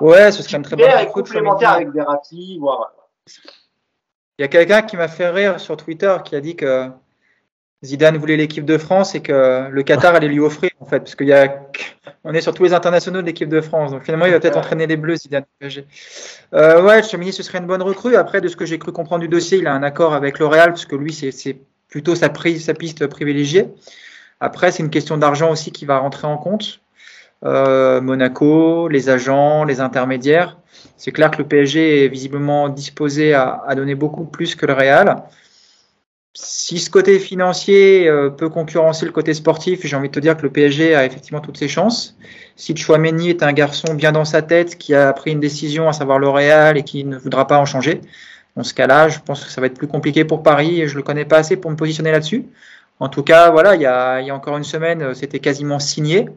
Ouais, 0.00 0.32
ce 0.32 0.42
serait 0.42 0.56
un 0.58 0.62
très 0.62 0.76
bon. 0.76 0.84
complémentaire 1.12 1.70
avec 1.70 1.90
Verratti, 1.90 2.58
voire. 2.58 2.92
Il 4.38 4.42
y 4.42 4.44
a 4.44 4.48
quelqu'un 4.48 4.82
qui 4.82 4.96
m'a 4.96 5.08
fait 5.08 5.28
rire 5.28 5.60
sur 5.60 5.76
Twitter 5.76 6.16
qui 6.24 6.34
a 6.34 6.40
dit 6.40 6.56
que 6.56 6.90
Zidane 7.82 8.18
voulait 8.18 8.36
l'équipe 8.36 8.64
de 8.64 8.76
France 8.76 9.14
et 9.14 9.20
que 9.20 9.68
le 9.70 9.82
Qatar 9.82 10.14
allait 10.14 10.28
lui 10.28 10.40
offrir 10.40 10.70
en 10.80 10.84
fait, 10.84 11.00
parce 11.00 11.14
qu'il 11.14 11.28
y 11.28 11.32
a, 11.32 11.62
on 12.24 12.34
est 12.34 12.42
sur 12.42 12.52
tous 12.52 12.64
les 12.64 12.74
internationaux 12.74 13.22
de 13.22 13.26
l'équipe 13.26 13.48
de 13.48 13.60
France, 13.60 13.92
donc 13.92 14.02
finalement 14.02 14.26
il 14.26 14.32
va 14.32 14.40
peut-être 14.40 14.58
entraîner 14.58 14.86
les 14.86 14.96
Bleus 14.96 15.16
Zidane. 15.16 15.44
Euh, 16.52 16.82
ouais, 16.82 17.02
Chemini 17.02 17.32
ce 17.32 17.42
serait 17.42 17.58
une 17.58 17.66
bonne 17.66 17.82
recrue. 17.82 18.16
Après, 18.16 18.40
de 18.40 18.48
ce 18.48 18.56
que 18.56 18.66
j'ai 18.66 18.78
cru 18.78 18.92
comprendre 18.92 19.22
du 19.22 19.28
dossier, 19.28 19.58
il 19.58 19.66
a 19.66 19.72
un 19.72 19.82
accord 19.82 20.12
avec 20.12 20.38
L'Oréal 20.38 20.70
parce 20.70 20.84
que 20.84 20.96
lui 20.96 21.12
c'est 21.12 21.58
plutôt 21.88 22.14
sa 22.14 22.28
prise, 22.28 22.64
sa 22.66 22.74
piste 22.74 23.06
privilégiée. 23.06 23.68
Après, 24.40 24.72
c'est 24.72 24.82
une 24.82 24.90
question 24.90 25.16
d'argent 25.16 25.50
aussi 25.50 25.72
qui 25.72 25.84
va 25.84 25.98
rentrer 25.98 26.26
en 26.26 26.36
compte. 26.38 26.80
Euh, 27.44 28.00
Monaco, 28.00 28.88
les 28.88 29.08
agents, 29.08 29.64
les 29.64 29.80
intermédiaires. 29.80 30.58
C'est 30.96 31.12
clair 31.12 31.30
que 31.30 31.38
le 31.38 31.44
PSG 31.44 32.04
est 32.04 32.08
visiblement 32.08 32.68
disposé 32.68 33.34
à, 33.34 33.62
donner 33.74 33.94
beaucoup 33.94 34.24
plus 34.24 34.54
que 34.54 34.66
le 34.66 34.72
Real. 34.72 35.22
Si 36.32 36.78
ce 36.78 36.90
côté 36.90 37.18
financier 37.18 38.08
euh, 38.08 38.30
peut 38.30 38.48
concurrencer 38.48 39.04
le 39.04 39.10
côté 39.10 39.34
sportif, 39.34 39.84
j'ai 39.84 39.96
envie 39.96 40.08
de 40.08 40.14
te 40.14 40.20
dire 40.20 40.36
que 40.36 40.42
le 40.42 40.50
PSG 40.50 40.94
a 40.94 41.04
effectivement 41.04 41.40
toutes 41.40 41.56
ses 41.56 41.66
chances. 41.66 42.16
Si 42.54 42.76
Chouameni 42.76 43.30
est 43.30 43.42
un 43.42 43.52
garçon 43.52 43.94
bien 43.94 44.12
dans 44.12 44.24
sa 44.24 44.40
tête, 44.40 44.78
qui 44.78 44.94
a 44.94 45.12
pris 45.12 45.32
une 45.32 45.40
décision, 45.40 45.88
à 45.88 45.92
savoir 45.92 46.20
le 46.20 46.76
et 46.76 46.84
qui 46.84 47.04
ne 47.04 47.18
voudra 47.18 47.48
pas 47.48 47.58
en 47.58 47.64
changer, 47.64 48.00
dans 48.56 48.62
ce 48.62 48.74
cas-là, 48.74 49.08
je 49.08 49.18
pense 49.18 49.44
que 49.44 49.50
ça 49.50 49.60
va 49.60 49.66
être 49.66 49.78
plus 49.78 49.88
compliqué 49.88 50.24
pour 50.24 50.42
Paris 50.44 50.80
et 50.80 50.86
je 50.86 50.92
ne 50.92 50.98
le 50.98 51.02
connais 51.02 51.24
pas 51.24 51.38
assez 51.38 51.56
pour 51.56 51.70
me 51.70 51.76
positionner 51.76 52.12
là-dessus. 52.12 52.46
En 53.00 53.08
tout 53.08 53.24
cas, 53.24 53.50
voilà, 53.50 53.74
il 53.74 53.82
y 53.82 53.86
a, 53.86 54.22
encore 54.34 54.56
une 54.56 54.64
semaine, 54.64 55.14
c'était 55.14 55.40
quasiment 55.40 55.80
signé. 55.80 56.28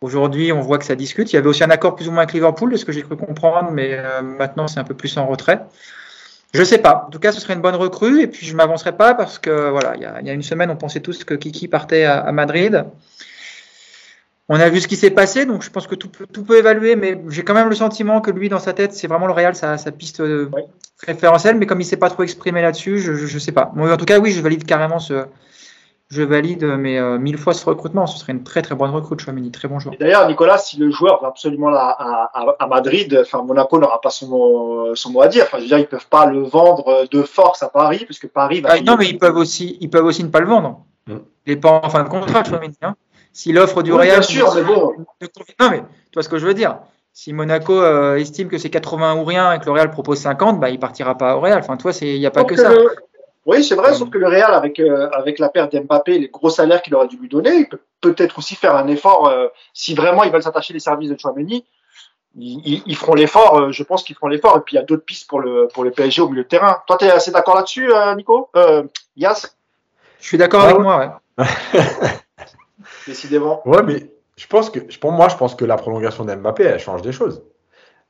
Aujourd'hui, 0.00 0.50
on 0.52 0.60
voit 0.60 0.78
que 0.78 0.84
ça 0.84 0.96
discute. 0.96 1.32
Il 1.32 1.36
y 1.36 1.38
avait 1.38 1.48
aussi 1.48 1.62
un 1.62 1.70
accord 1.70 1.94
plus 1.94 2.08
ou 2.08 2.10
moins 2.10 2.22
avec 2.22 2.34
Liverpool, 2.34 2.72
de 2.72 2.76
ce 2.76 2.84
que 2.84 2.92
j'ai 2.92 3.02
cru 3.02 3.16
comprendre, 3.16 3.70
mais 3.70 3.90
euh, 3.92 4.22
maintenant 4.22 4.66
c'est 4.66 4.80
un 4.80 4.84
peu 4.84 4.94
plus 4.94 5.16
en 5.18 5.26
retrait. 5.26 5.60
Je 6.54 6.62
sais 6.62 6.78
pas. 6.78 7.04
En 7.08 7.10
tout 7.10 7.18
cas, 7.18 7.32
ce 7.32 7.40
serait 7.40 7.54
une 7.54 7.60
bonne 7.60 7.74
recrue. 7.74 8.22
Et 8.22 8.28
puis, 8.28 8.46
je 8.46 8.54
m'avancerai 8.54 8.96
pas 8.96 9.14
parce 9.14 9.40
que 9.40 9.70
voilà, 9.70 9.96
il 9.96 10.02
y, 10.02 10.30
a, 10.30 10.32
une 10.32 10.42
semaine, 10.42 10.70
on 10.70 10.76
pensait 10.76 11.00
tous 11.00 11.24
que 11.24 11.34
Kiki 11.34 11.66
partait 11.66 12.04
à, 12.04 12.30
Madrid. 12.30 12.84
On 14.48 14.60
a 14.60 14.68
vu 14.68 14.80
ce 14.80 14.86
qui 14.86 14.96
s'est 14.96 15.10
passé, 15.10 15.46
donc 15.46 15.62
je 15.62 15.70
pense 15.70 15.86
que 15.86 15.94
tout, 15.94 16.08
peut 16.10 16.58
évaluer, 16.58 16.96
mais 16.96 17.20
j'ai 17.28 17.42
quand 17.42 17.54
même 17.54 17.70
le 17.70 17.74
sentiment 17.74 18.20
que 18.20 18.30
lui, 18.30 18.50
dans 18.50 18.58
sa 18.60 18.72
tête, 18.72 18.92
c'est 18.92 19.06
vraiment 19.06 19.26
le 19.26 19.32
Real, 19.32 19.56
sa, 19.56 19.76
piste 19.90 20.20
euh, 20.20 20.50
référentielle. 21.04 21.56
Mais 21.56 21.66
comme 21.66 21.80
il 21.80 21.84
s'est 21.84 21.96
pas 21.96 22.10
trop 22.10 22.22
exprimé 22.22 22.62
là-dessus, 22.62 23.00
je, 23.00 23.12
ne 23.12 23.38
sais 23.40 23.52
pas. 23.52 23.72
en 23.76 23.96
tout 23.96 24.04
cas, 24.04 24.20
oui, 24.20 24.30
je 24.30 24.40
valide 24.40 24.64
carrément 24.64 25.00
ce, 25.00 25.24
je 26.14 26.22
valide 26.22 26.64
mais 26.64 26.98
euh, 26.98 27.18
mille 27.18 27.36
fois 27.36 27.52
ce 27.54 27.64
recrutement. 27.66 28.06
Ce 28.06 28.18
serait 28.18 28.32
une 28.32 28.44
très 28.44 28.62
très 28.62 28.74
bonne 28.74 28.90
recrute, 28.90 29.20
Chouamini, 29.20 29.50
très 29.50 29.68
bon 29.68 29.78
joueur. 29.78 29.96
D'ailleurs, 29.98 30.28
Nicolas, 30.28 30.58
si 30.58 30.78
le 30.78 30.90
joueur 30.90 31.20
va 31.20 31.28
absolument 31.28 31.70
là 31.70 31.94
à, 31.98 32.54
à, 32.58 32.66
Madrid, 32.66 33.18
enfin 33.20 33.42
Monaco 33.42 33.78
n'aura 33.78 34.00
pas 34.00 34.10
son 34.10 34.28
mot, 34.28 34.94
son 34.94 35.10
mot 35.10 35.22
à 35.22 35.28
dire. 35.28 35.44
Enfin, 35.44 35.58
je 35.58 35.62
veux 35.62 35.68
dire, 35.68 35.78
ils 35.78 35.86
peuvent 35.86 36.08
pas 36.08 36.26
le 36.26 36.42
vendre 36.42 37.06
de 37.10 37.22
force 37.22 37.62
à 37.62 37.68
Paris, 37.68 38.04
puisque 38.04 38.28
Paris 38.28 38.60
va. 38.60 38.70
Ah, 38.72 38.80
non, 38.80 38.96
mais 38.96 39.08
ils 39.08 39.18
peuvent 39.18 39.36
aussi, 39.36 39.76
ils 39.80 39.90
peuvent 39.90 40.04
aussi 40.04 40.22
ne 40.22 40.28
pas 40.28 40.40
le 40.40 40.46
vendre. 40.46 40.84
Mm. 41.06 41.16
Il 41.46 41.54
n'est 41.54 41.60
pas 41.60 41.80
en 41.82 41.90
fin 41.90 42.04
de 42.04 42.08
contrat, 42.08 42.44
Chouamini. 42.44 42.76
Hein. 42.82 42.94
S'il 43.32 43.58
offre 43.58 43.82
du 43.82 43.92
oui, 43.92 44.04
Bien 44.04 44.22
sûr, 44.22 44.48
c'est 44.52 44.62
bon. 44.62 44.92
Non, 45.60 45.70
mais 45.70 45.80
tu 45.80 46.14
vois 46.14 46.22
ce 46.22 46.28
que 46.28 46.38
je 46.38 46.46
veux 46.46 46.54
dire. 46.54 46.78
Si 47.12 47.32
Monaco 47.32 47.72
euh, 47.72 48.16
estime 48.16 48.48
que 48.48 48.58
c'est 48.58 48.70
80 48.70 49.16
ou 49.16 49.24
rien 49.24 49.52
et 49.52 49.58
que 49.58 49.66
le 49.66 49.72
Real 49.72 49.90
propose 49.90 50.18
50, 50.18 50.58
bah, 50.58 50.70
il 50.70 50.78
partira 50.78 51.16
pas 51.16 51.36
au 51.36 51.40
Real. 51.40 51.58
Enfin, 51.58 51.76
toi, 51.76 51.92
il 52.00 52.18
n'y 52.18 52.26
a 52.26 52.30
pas 52.30 52.44
que, 52.44 52.56
ça. 52.56 52.72
Oui, 53.46 53.62
c'est 53.62 53.74
vrai, 53.74 53.92
sauf 53.92 54.08
que 54.08 54.18
le 54.18 54.26
Real, 54.26 54.54
avec, 54.54 54.80
euh, 54.80 55.08
avec 55.10 55.38
la 55.38 55.50
perte 55.50 55.72
d'Mbappé, 55.72 56.18
les 56.18 56.28
gros 56.28 56.48
salaires 56.48 56.80
qu'il 56.80 56.94
aurait 56.94 57.08
dû 57.08 57.16
lui 57.18 57.28
donner, 57.28 57.54
il 57.54 57.68
peut 57.68 57.80
peut-être 58.00 58.38
aussi 58.38 58.54
faire 58.54 58.74
un 58.74 58.86
effort, 58.88 59.28
euh, 59.28 59.48
si 59.74 59.94
vraiment 59.94 60.24
ils 60.24 60.32
veulent 60.32 60.42
s'attacher 60.42 60.72
les 60.72 60.80
services 60.80 61.10
de 61.10 61.18
Chouameni, 61.18 61.64
ils, 62.36 62.82
ils, 62.86 62.96
feront 62.96 63.14
l'effort, 63.14 63.70
je 63.70 63.82
pense 63.84 64.02
qu'ils 64.02 64.16
feront 64.16 64.28
l'effort, 64.28 64.56
et 64.56 64.60
puis 64.60 64.74
il 64.74 64.80
y 64.80 64.82
a 64.82 64.84
d'autres 64.84 65.04
pistes 65.04 65.28
pour 65.28 65.40
le, 65.40 65.68
pour 65.72 65.84
le 65.84 65.90
PSG 65.90 66.22
au 66.22 66.28
milieu 66.28 66.42
de 66.42 66.48
terrain. 66.48 66.82
Toi, 66.86 66.96
tu 66.98 67.04
es 67.04 67.10
assez 67.10 67.30
d'accord 67.30 67.54
là-dessus, 67.54 67.92
Nico? 68.16 68.50
Yas? 69.16 69.54
Je 70.20 70.26
suis 70.26 70.38
d'accord 70.38 70.62
avec 70.62 70.78
moi, 70.78 71.20
ouais. 71.38 71.44
Décidément. 73.06 73.62
Ouais, 73.68 73.82
mais 73.82 74.10
je 74.36 74.46
pense 74.46 74.70
que, 74.70 74.80
pour 74.98 75.12
moi, 75.12 75.28
je 75.28 75.36
pense 75.36 75.54
que 75.54 75.64
la 75.64 75.76
prolongation 75.76 76.24
d'Mbappé, 76.24 76.64
elle 76.64 76.80
change 76.80 77.02
des 77.02 77.12
choses. 77.12 77.42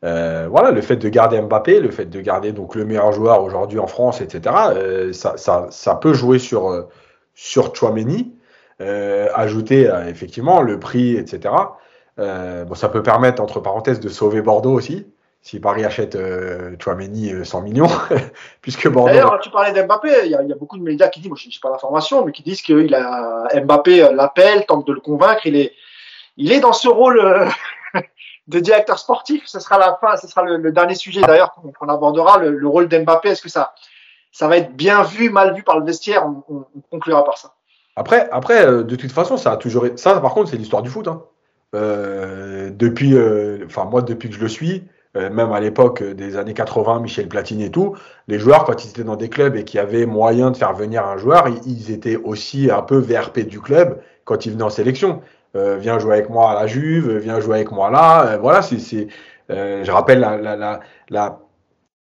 Euh, 0.05 0.49
voilà, 0.51 0.71
le 0.71 0.83
fait 0.83 0.97
de 0.97 1.09
garder 1.09 1.41
Mbappé, 1.41 1.81
le 1.81 1.91
fait 1.91 2.05
de 2.05 2.21
garder 2.21 2.53
donc 2.53 2.75
le 2.75 2.85
meilleur 2.85 3.13
joueur 3.13 3.43
aujourd'hui 3.43 3.79
en 3.79 3.87
France, 3.87 4.21
etc. 4.21 4.55
Euh, 4.69 5.13
ça, 5.13 5.37
ça, 5.39 5.69
ça, 5.71 5.95
peut 5.95 6.13
jouer 6.13 6.39
sur 6.39 6.69
euh, 6.69 6.83
sur 7.35 7.75
Chouameni, 7.75 8.33
ajouter 8.79 9.91
effectivement 10.07 10.61
le 10.61 10.79
prix, 10.79 11.17
etc. 11.17 11.55
bon, 12.19 12.75
ça 12.75 12.89
peut 12.89 13.03
permettre 13.03 13.43
entre 13.43 13.61
parenthèses 13.61 13.99
de 13.99 14.09
sauver 14.09 14.43
Bordeaux 14.43 14.73
aussi. 14.73 15.07
Si 15.41 15.59
Paris 15.59 15.85
achète 15.85 16.17
Chouameni 16.79 17.33
100 17.45 17.63
millions, 17.63 17.89
puisque 18.63 18.89
Bordeaux. 18.89 19.13
D'ailleurs, 19.13 19.41
tu 19.41 19.51
parlais 19.51 19.73
d'Mbappé, 19.73 20.11
il 20.25 20.31
y, 20.31 20.35
a, 20.35 20.43
beaucoup 20.55 20.79
de 20.79 20.83
médias 20.83 21.09
qui 21.09 21.21
disent, 21.21 21.29
moi 21.29 21.39
je 21.41 21.49
n'ai 21.49 21.55
pas 21.61 21.71
l'information, 21.71 22.25
mais 22.25 22.33
qui 22.33 22.43
disent 22.43 22.63
que 22.63 22.73
il 22.73 22.95
a 22.95 23.49
Mbappé 23.63 24.11
l'appelle, 24.15 24.65
tente 24.67 24.87
de 24.87 24.93
le 24.93 25.01
convaincre, 25.01 25.47
il 25.47 25.57
est 25.57 25.73
il 26.37 26.53
est 26.53 26.61
dans 26.61 26.73
ce 26.73 26.89
rôle 26.89 27.19
euh, 27.19 27.49
de 28.49 28.61
directeur 28.61 28.99
sportif. 28.99 29.45
Ce 29.47 29.61
sera 29.61 29.79
la 29.79 29.99
fin, 30.01 30.17
ce 30.17 30.27
sera 30.27 30.43
le, 30.43 30.73
dernier 30.73 30.95
sujet 30.95 31.21
d'ailleurs 31.23 31.55
qu'on 31.79 31.89
abordera, 31.89 32.39
le, 32.39 32.67
rôle 32.67 32.89
d'Mbappé. 32.89 33.31
Est-ce 33.31 33.43
que 33.43 33.49
ça, 33.49 33.75
ça 34.33 34.49
va 34.49 34.59
être 34.59 34.75
bien 34.75 35.03
vu, 35.03 35.31
mal 35.31 35.55
vu 35.55 35.63
par 35.63 35.79
le 35.79 35.85
vestiaire? 35.85 36.27
On, 36.49 36.65
conclura 36.91 37.25
par 37.25 37.39
ça. 37.39 37.55
Après, 37.97 38.29
après, 38.31 38.67
euh, 38.67 38.83
de 38.83 38.97
toute 38.97 39.13
façon, 39.13 39.37
ça 39.37 39.53
a 39.53 39.57
toujours. 39.57 39.87
Ça, 39.97 40.21
par 40.21 40.35
contre, 40.35 40.51
c'est 40.51 40.57
l'histoire 40.57 40.83
du 40.83 40.91
foot. 40.91 41.09
Hein. 41.09 41.23
Euh, 41.75 42.71
depuis, 42.71 43.15
enfin 43.65 43.85
moi, 43.85 44.03
depuis 44.03 44.29
que 44.29 44.37
je 44.37 44.41
le 44.41 44.49
suis, 44.49 44.85
même 45.15 45.53
à 45.53 45.61
l'époque 45.61 46.03
des 46.03 46.37
années 46.37 46.55
80, 46.55 47.01
Michel 47.01 47.29
Platini 47.29 47.65
et 47.65 47.71
tout, 47.71 47.97
les 48.27 48.39
joueurs, 48.39 48.65
quand 48.65 48.85
ils 48.85 48.91
étaient 48.91 49.05
dans 49.05 49.17
des 49.17 49.29
clubs 49.29 49.55
et 49.55 49.65
qu'il 49.65 49.79
y 49.79 49.81
avait 49.81 50.07
moyen 50.07 50.51
de 50.51 50.57
faire 50.57 50.75
venir 50.75 51.07
un 51.07 51.17
joueur, 51.17 51.47
ils 51.65 51.93
étaient 51.93 52.17
aussi 52.17 52.69
un 52.71 52.83
peu 52.83 52.99
VRP 52.99 53.41
du 53.41 53.61
club 53.61 54.01
quand 54.25 54.47
ils 54.47 54.53
venaient 54.53 54.65
en 54.65 54.71
sélection. 54.71 55.23
Euh, 55.57 55.77
viens 55.77 55.99
jouer 56.01 56.15
avec 56.15 56.31
moi 56.31 56.51
à 56.51 56.55
la 56.55 56.67
Juve, 56.67 57.17
viens 57.19 57.39
jouer 57.39 57.57
avec 57.57 57.71
moi 57.71 57.91
là. 57.91 58.27
Euh, 58.27 58.39
voilà, 58.39 58.61
c'est, 58.61 59.07
euh, 59.51 59.85
je 59.85 59.91
rappelle 59.91 60.19
la, 60.19 60.37
la, 60.37 60.81
la, 61.11 61.41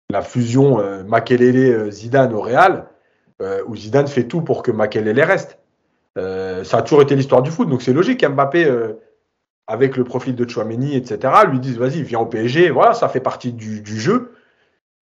la 0.09 0.21
fusion 0.21 0.77
Makelele-Zidane 1.05 2.33
au 2.33 2.41
Real, 2.41 2.85
où 3.67 3.75
Zidane 3.75 4.07
fait 4.07 4.25
tout 4.25 4.41
pour 4.41 4.61
que 4.61 4.71
Makelele 4.71 5.21
reste. 5.21 5.57
ça 6.15 6.77
a 6.77 6.81
toujours 6.81 7.01
été 7.01 7.15
l'histoire 7.15 7.41
du 7.41 7.49
foot, 7.49 7.69
donc 7.69 7.81
c'est 7.81 7.93
logique 7.93 8.25
Mbappé, 8.25 8.69
avec 9.67 9.95
le 9.95 10.03
profil 10.03 10.35
de 10.35 10.47
Chouameni, 10.47 10.95
etc., 10.95 11.33
lui 11.49 11.59
disent 11.59 11.77
vas-y, 11.77 12.03
viens 12.03 12.19
au 12.19 12.25
PSG. 12.25 12.69
Voilà, 12.71 12.93
ça 12.93 13.07
fait 13.07 13.21
partie 13.21 13.53
du, 13.53 13.99
jeu. 13.99 14.33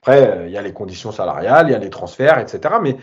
Après, 0.02 0.44
il 0.46 0.52
y 0.52 0.58
a 0.58 0.62
les 0.62 0.72
conditions 0.72 1.10
salariales, 1.10 1.68
il 1.68 1.72
y 1.72 1.74
a 1.74 1.78
les 1.78 1.90
transferts, 1.90 2.38
etc. 2.38 2.74
Mais 2.82 2.96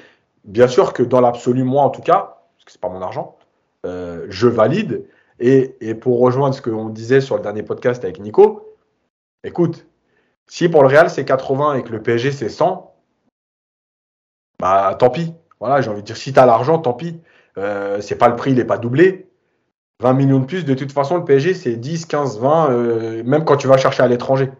bien 0.44 0.68
sûr 0.68 0.94
que 0.94 1.04
dans 1.04 1.22
l'absolu, 1.22 1.64
moi 1.64 1.84
en 1.84 1.90
tout 1.90 2.04
cas, 2.04 2.38
parce 2.56 2.66
que 2.66 2.72
c'est 2.72 2.82
pas 2.82 2.90
mon 2.90 3.02
argent, 3.02 3.36
je 3.84 4.48
valide. 4.48 5.06
Et, 5.40 5.96
pour 5.96 6.20
rejoindre 6.20 6.56
ce 6.56 6.62
qu'on 6.62 6.90
disait 6.90 7.22
sur 7.22 7.36
le 7.36 7.42
dernier 7.42 7.64
podcast 7.64 8.04
avec 8.04 8.20
Nico, 8.20 8.76
écoute, 9.44 9.86
si 10.48 10.70
pour 10.70 10.82
le 10.82 10.88
Real 10.88 11.10
c'est 11.10 11.26
80 11.26 11.76
et 11.76 11.84
que 11.84 11.92
le 11.92 12.02
PSG 12.02 12.32
c'est 12.32 12.50
100, 12.50 12.94
bah 14.60 14.96
tant 14.98 15.10
pis. 15.10 15.34
Voilà, 15.60 15.82
j'ai 15.82 15.90
envie 15.90 16.02
de 16.02 16.06
dire, 16.06 16.18
si 16.18 16.34
tu 16.34 16.40
as 16.40 16.46
l'argent, 16.46 16.80
tant 16.80 16.94
pis. 16.94 17.20
Euh, 17.58 18.02
c'est 18.02 18.18
pas 18.18 18.30
le 18.30 18.36
prix, 18.36 18.52
il 18.52 18.58
n'est 18.58 18.66
pas 18.66 18.78
doublé. 18.78 19.30
20 20.02 20.14
millions 20.14 20.40
de 20.40 20.46
plus, 20.46 20.66
de 20.66 20.74
toute 20.74 20.92
façon, 20.92 21.18
le 21.18 21.26
PSG 21.26 21.54
c'est 21.54 21.76
10, 21.76 22.06
15, 22.06 22.40
20, 22.40 23.24
même 23.24 23.46
quand 23.46 23.58
tu 23.58 23.68
vas 23.68 23.78
chercher 23.78 24.04
à 24.04 24.08
l'étranger. 24.08 24.52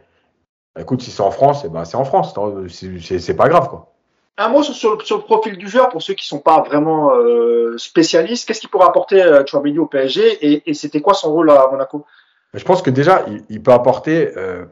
Bah, 0.76 0.82
écoute, 0.82 1.02
si 1.02 1.12
c'est 1.12 1.22
en 1.22 1.32
France, 1.32 1.64
eh 1.66 1.70
ben, 1.70 1.86
c'est 1.86 1.98
en 1.98 2.06
France. 2.06 2.34
C'est 2.70 3.36
pas 3.36 3.50
grave, 3.50 3.70
quoi. 3.70 3.95
Un 4.38 4.50
mot 4.50 4.64
sur, 4.64 4.98
le 4.98 5.22
profil 5.22 5.58
du 5.58 5.70
joueur 5.70 5.90
pour 5.90 6.02
ceux 6.02 6.14
qui 6.14 6.28
sont 6.28 6.40
pas 6.40 6.62
vraiment 6.62 7.16
euh, 7.16 7.78
spécialistes. 7.78 8.46
Qu'est-ce 8.46 8.60
qu'il 8.60 8.70
pourrait 8.70 8.88
apporter 8.88 9.24
euh, 9.24 9.46
Chouameni 9.46 9.80
au 9.80 9.86
PSG 9.86 10.66
et, 10.68 10.74
c'était 10.74 11.00
quoi 11.00 11.14
son 11.14 11.32
rôle 11.32 11.50
à 11.52 11.70
Monaco? 11.72 12.06
Je 12.54 12.64
pense 12.64 12.82
que 12.82 12.90
déjà 12.90 13.26
il, 13.50 13.64
peut 13.64 13.72
apporter 13.72 14.32
euh, 14.36 14.66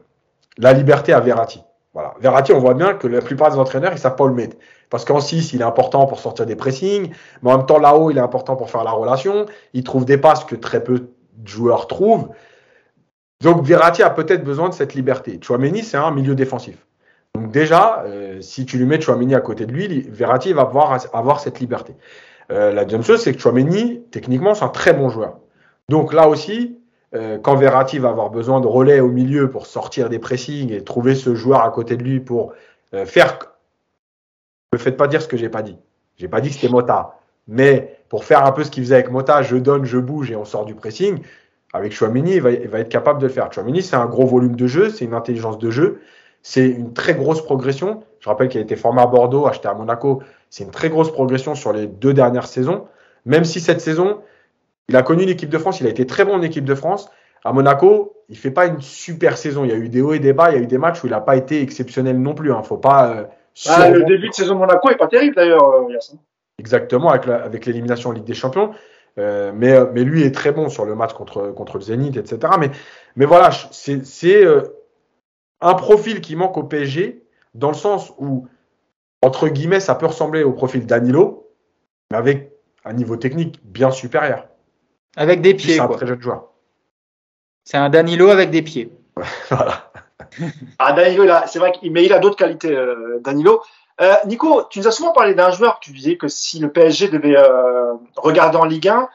la 0.58 0.74
liberté 0.74 1.14
à 1.14 1.20
Verratti. 1.20 1.62
Voilà. 1.94 2.14
Verratti, 2.20 2.52
on 2.52 2.58
voit 2.58 2.74
bien 2.74 2.92
que 2.94 3.06
la 3.06 3.22
plupart 3.22 3.50
des 3.50 3.58
entraîneurs 3.58 3.92
ils 3.92 3.98
savent 3.98 4.16
pas 4.16 4.26
le 4.26 4.34
mettre 4.34 4.56
parce 4.90 5.06
qu'en 5.06 5.20
6 5.20 5.54
il 5.54 5.62
est 5.62 5.64
important 5.64 6.06
pour 6.06 6.20
sortir 6.20 6.44
des 6.44 6.56
pressings, 6.56 7.10
mais 7.42 7.50
en 7.50 7.58
même 7.58 7.66
temps 7.66 7.78
là-haut 7.78 8.10
il 8.10 8.18
est 8.18 8.22
important 8.22 8.56
pour 8.56 8.70
faire 8.70 8.84
la 8.84 8.90
relation. 8.90 9.46
Il 9.72 9.82
trouve 9.82 10.04
des 10.04 10.18
passes 10.18 10.44
que 10.44 10.56
très 10.56 10.84
peu 10.84 10.98
de 10.98 11.48
joueurs 11.48 11.86
trouvent. 11.86 12.28
Donc 13.40 13.64
Verratti 13.64 14.02
a 14.02 14.10
peut-être 14.10 14.44
besoin 14.44 14.68
de 14.68 14.74
cette 14.74 14.92
liberté. 14.94 15.40
Chouameni 15.42 15.82
c'est 15.82 15.96
un 15.96 16.10
milieu 16.10 16.34
défensif. 16.34 16.76
Donc 17.34 17.50
déjà, 17.50 18.04
euh, 18.06 18.40
si 18.40 18.64
tu 18.64 18.78
lui 18.78 18.86
mets 18.86 19.00
Chouameni 19.00 19.34
à 19.34 19.40
côté 19.40 19.66
de 19.66 19.72
lui, 19.72 20.06
Verratti 20.08 20.52
va 20.52 20.66
pouvoir 20.66 20.98
avoir 21.12 21.40
cette 21.40 21.58
liberté. 21.58 21.94
Euh, 22.52 22.72
la 22.72 22.84
deuxième 22.84 23.02
chose, 23.02 23.20
c'est 23.20 23.34
que 23.34 23.40
Chouameni, 23.40 24.02
techniquement, 24.10 24.54
c'est 24.54 24.64
un 24.64 24.68
très 24.68 24.92
bon 24.92 25.08
joueur. 25.08 25.38
Donc 25.88 26.12
là 26.12 26.28
aussi, 26.28 26.78
euh, 27.14 27.38
quand 27.38 27.56
Verratti 27.56 27.98
va 27.98 28.10
avoir 28.10 28.30
besoin 28.30 28.60
de 28.60 28.66
relais 28.66 29.00
au 29.00 29.08
milieu 29.08 29.50
pour 29.50 29.66
sortir 29.66 30.08
des 30.08 30.18
pressings 30.18 30.72
et 30.72 30.84
trouver 30.84 31.14
ce 31.14 31.34
joueur 31.34 31.62
à 31.62 31.70
côté 31.70 31.96
de 31.96 32.04
lui 32.04 32.20
pour 32.20 32.52
faire... 33.06 33.38
Ne 34.72 34.78
faites 34.78 34.96
pas 34.96 35.08
dire 35.08 35.20
ce 35.20 35.26
que 35.26 35.36
j'ai 35.36 35.48
pas 35.48 35.62
dit. 35.62 35.76
J'ai 36.16 36.28
pas 36.28 36.40
dit 36.40 36.50
que 36.50 36.54
c'était 36.54 36.68
Mota. 36.68 37.18
Mais 37.48 37.98
pour 38.08 38.24
faire 38.24 38.44
un 38.46 38.52
peu 38.52 38.62
ce 38.62 38.70
qu'il 38.70 38.84
faisait 38.84 38.94
avec 38.94 39.10
Mota, 39.10 39.42
je 39.42 39.56
donne, 39.56 39.84
je 39.84 39.98
bouge 39.98 40.30
et 40.30 40.36
on 40.36 40.44
sort 40.44 40.64
du 40.64 40.76
pressing, 40.76 41.18
avec 41.72 41.92
Chouameni, 41.92 42.36
il 42.36 42.40
va, 42.40 42.52
il 42.52 42.68
va 42.68 42.78
être 42.78 42.88
capable 42.88 43.20
de 43.20 43.26
le 43.26 43.32
faire. 43.32 43.52
Chouameni, 43.52 43.82
c'est 43.82 43.96
un 43.96 44.06
gros 44.06 44.26
volume 44.26 44.54
de 44.54 44.68
jeu, 44.68 44.90
c'est 44.90 45.04
une 45.04 45.14
intelligence 45.14 45.58
de 45.58 45.70
jeu. 45.70 46.00
C'est 46.46 46.68
une 46.68 46.92
très 46.92 47.14
grosse 47.14 47.42
progression. 47.42 48.04
Je 48.20 48.28
rappelle 48.28 48.48
qu'il 48.48 48.60
a 48.60 48.62
été 48.62 48.76
formé 48.76 49.00
à 49.00 49.06
Bordeaux, 49.06 49.46
acheté 49.46 49.66
à 49.66 49.72
Monaco. 49.72 50.22
C'est 50.50 50.62
une 50.62 50.70
très 50.70 50.90
grosse 50.90 51.10
progression 51.10 51.54
sur 51.54 51.72
les 51.72 51.86
deux 51.86 52.12
dernières 52.12 52.46
saisons. 52.46 52.86
Même 53.24 53.44
si 53.44 53.60
cette 53.60 53.80
saison, 53.80 54.20
il 54.90 54.94
a 54.94 55.02
connu 55.02 55.24
l'équipe 55.24 55.48
de 55.48 55.56
France, 55.56 55.80
il 55.80 55.86
a 55.86 55.90
été 55.90 56.06
très 56.06 56.26
bon 56.26 56.34
en 56.34 56.42
équipe 56.42 56.66
de 56.66 56.74
France. 56.74 57.10
À 57.44 57.54
Monaco, 57.54 58.16
il 58.28 58.36
fait 58.36 58.50
pas 58.50 58.66
une 58.66 58.82
super 58.82 59.38
saison. 59.38 59.64
Il 59.64 59.70
y 59.70 59.72
a 59.72 59.76
eu 59.76 59.88
des 59.88 60.02
hauts 60.02 60.12
et 60.12 60.18
des 60.18 60.34
bas. 60.34 60.50
Il 60.50 60.56
y 60.56 60.58
a 60.58 60.62
eu 60.62 60.66
des 60.66 60.76
matchs 60.76 61.02
où 61.02 61.06
il 61.06 61.10
n'a 61.10 61.22
pas 61.22 61.36
été 61.36 61.62
exceptionnel 61.62 62.20
non 62.20 62.34
plus. 62.34 62.50
Il 62.50 62.52
hein. 62.52 62.62
Faut 62.62 62.76
pas. 62.76 63.10
Euh, 63.10 63.24
ah, 63.66 63.88
le 63.88 64.04
début 64.04 64.28
de 64.28 64.34
saison 64.34 64.54
de 64.54 64.58
Monaco 64.58 64.90
est 64.90 64.96
pas 64.96 65.08
terrible 65.08 65.36
d'ailleurs, 65.36 65.64
euh, 65.64 65.98
Exactement, 66.58 67.08
avec 67.08 67.64
l'élimination 67.64 68.10
en 68.10 68.12
Ligue 68.12 68.24
des 68.24 68.34
Champions. 68.34 68.72
Euh, 69.18 69.50
mais, 69.54 69.74
mais 69.94 70.04
lui 70.04 70.24
est 70.24 70.34
très 70.34 70.52
bon 70.52 70.68
sur 70.68 70.84
le 70.84 70.94
match 70.94 71.14
contre, 71.14 71.52
contre 71.52 71.78
le 71.78 71.84
Zénith, 71.84 72.18
etc. 72.18 72.52
Mais, 72.60 72.70
mais 73.16 73.24
voilà, 73.24 73.48
c'est 73.70 74.44
un 75.64 75.74
profil 75.74 76.20
qui 76.20 76.36
manque 76.36 76.56
au 76.58 76.62
PSG, 76.62 77.24
dans 77.54 77.68
le 77.68 77.74
sens 77.74 78.12
où, 78.18 78.46
entre 79.22 79.48
guillemets, 79.48 79.80
ça 79.80 79.94
peut 79.94 80.06
ressembler 80.06 80.42
au 80.42 80.52
profil 80.52 80.86
d'Anilo, 80.86 81.50
mais 82.10 82.18
avec 82.18 82.52
un 82.84 82.92
niveau 82.92 83.16
technique 83.16 83.58
bien 83.64 83.90
supérieur. 83.90 84.46
Avec 85.16 85.40
des 85.40 85.54
pieds. 85.54 85.74
C'est 85.74 85.80
un 85.80 85.88
très 85.88 86.06
jeune 86.06 86.20
joueur. 86.20 86.48
C'est 87.64 87.78
un 87.78 87.88
Danilo 87.88 88.28
avec 88.28 88.50
des 88.50 88.60
pieds. 88.60 88.92
voilà. 89.48 89.90
ah, 90.78 90.92
Danilo, 90.92 91.24
c'est 91.46 91.58
vrai 91.58 91.72
qu'il 91.72 91.96
il 91.96 92.12
a 92.12 92.18
d'autres 92.18 92.36
qualités, 92.36 92.76
euh, 92.76 93.20
Danilo. 93.22 93.62
Euh, 94.02 94.14
Nico, 94.26 94.64
tu 94.68 94.80
nous 94.80 94.88
as 94.88 94.90
souvent 94.90 95.12
parlé 95.12 95.34
d'un 95.34 95.50
joueur, 95.50 95.80
tu 95.80 95.92
disais 95.92 96.18
que 96.18 96.28
si 96.28 96.58
le 96.58 96.70
PSG 96.70 97.08
devait 97.08 97.38
euh, 97.38 97.94
regarder 98.16 98.58
en 98.58 98.64
Ligue 98.64 98.88
1, 98.88 99.08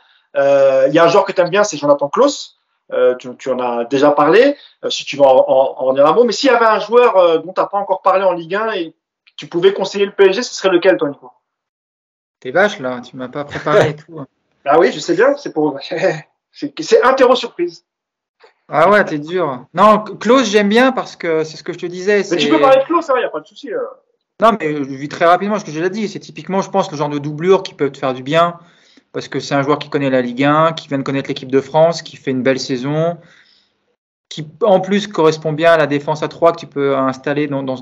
il 0.88 0.94
y 0.94 1.00
a 1.00 1.04
un 1.04 1.08
joueur 1.10 1.26
que 1.26 1.32
tu 1.32 1.42
aimes 1.42 1.50
bien, 1.50 1.64
c'est 1.64 1.78
Jonathan 1.78 2.10
Klaus. 2.10 2.59
Euh, 2.92 3.16
tu, 3.16 3.50
en 3.50 3.60
as 3.60 3.86
déjà 3.86 4.12
parlé, 4.12 4.56
euh, 4.84 4.90
si 4.90 5.06
tu 5.06 5.16
veux 5.16 5.24
en, 5.24 5.46
en, 5.78 5.94
dire 5.94 6.08
un 6.08 6.14
mot. 6.14 6.24
Mais 6.24 6.32
s'il 6.32 6.50
y 6.50 6.54
avait 6.54 6.66
un 6.66 6.80
joueur 6.80 7.18
euh, 7.18 7.38
dont 7.38 7.54
tu 7.54 7.62
n'as 7.62 7.68
pas 7.68 7.78
encore 7.78 8.02
parlé 8.02 8.24
en 8.24 8.34
Ligue 8.34 8.56
1 8.56 8.72
et 8.72 8.96
tu 9.36 9.48
pouvais 9.48 9.74
conseiller 9.74 10.06
le 10.06 10.12
PSG, 10.12 10.42
ce 10.42 10.56
serait 10.56 10.70
lequel, 10.70 10.98
toi, 10.98 11.10
Nico? 11.10 11.32
T'es 12.40 12.52
vache, 12.52 12.80
là, 12.80 13.02
tu 13.02 13.16
m'as 13.16 13.28
pas 13.28 13.46
préparé 13.46 13.96
tout. 14.08 14.20
Hein. 14.20 14.28
Ah 14.66 14.80
oui, 14.80 14.92
je 14.92 15.00
sais 15.00 15.16
bien, 15.16 15.36
c'est 15.38 15.54
pour. 15.54 15.80
c'est 16.52 17.04
interro 17.04 17.36
surprise. 17.36 17.86
Ah 18.68 18.90
ouais, 18.90 19.04
t'es 19.06 19.20
dur. 19.20 19.66
Non, 19.74 20.00
Klaus, 20.00 20.48
j'aime 20.48 20.70
bien 20.70 20.92
parce 20.92 21.16
que 21.16 21.44
c'est 21.44 21.58
ce 21.58 21.64
que 21.64 21.74
je 21.74 21.80
te 21.80 21.86
disais. 21.86 22.24
Mais 22.32 22.38
tu 22.38 22.50
peux 22.50 22.60
parler 22.60 22.82
de 22.82 22.86
Klaus, 22.86 23.10
il 23.16 23.20
n'y 23.20 23.26
a 23.26 23.30
pas 23.30 23.40
de 23.40 23.48
souci. 23.48 23.70
Non, 24.42 24.52
mais 24.60 24.76
je 24.76 24.84
vis 24.84 25.10
très 25.10 25.26
rapidement 25.26 25.60
ce 25.60 25.66
que 25.66 25.72
j'ai 25.72 25.80
déjà 25.80 25.90
dit. 25.90 26.08
C'est 26.08 26.20
typiquement, 26.20 26.62
je 26.62 26.70
pense, 26.70 26.92
le 26.92 26.98
genre 26.98 27.10
de 27.10 27.20
doublure 27.20 27.62
qui 27.62 27.74
peut 27.74 27.92
te 27.92 27.98
faire 27.98 28.14
du 28.14 28.24
bien 28.24 28.60
parce 29.12 29.28
que 29.28 29.40
c'est 29.40 29.56
un 29.56 29.62
joueur 29.62 29.80
qui 29.80 29.90
connaît 29.90 30.10
la 30.10 30.22
Ligue 30.22 30.44
1, 30.44 30.74
qui 30.74 30.88
vient 30.88 30.98
de 30.98 31.04
connaître 31.04 31.30
l'équipe 31.30 31.52
de 31.52 31.62
France, 31.62 32.02
qui 32.02 32.16
fait 32.16 32.32
une 32.32 32.44
belle 32.44 32.60
saison, 32.60 33.18
qui 34.30 34.48
en 34.62 34.80
plus 34.80 35.08
correspond 35.08 35.54
bien 35.54 35.74
à 35.74 35.78
la 35.78 35.88
défense 35.88 36.22
à 36.22 36.28
3 36.28 36.54
que 36.54 36.60
tu 36.60 36.68
peux 36.68 36.96
installer 36.96 37.48
dans, 37.48 37.76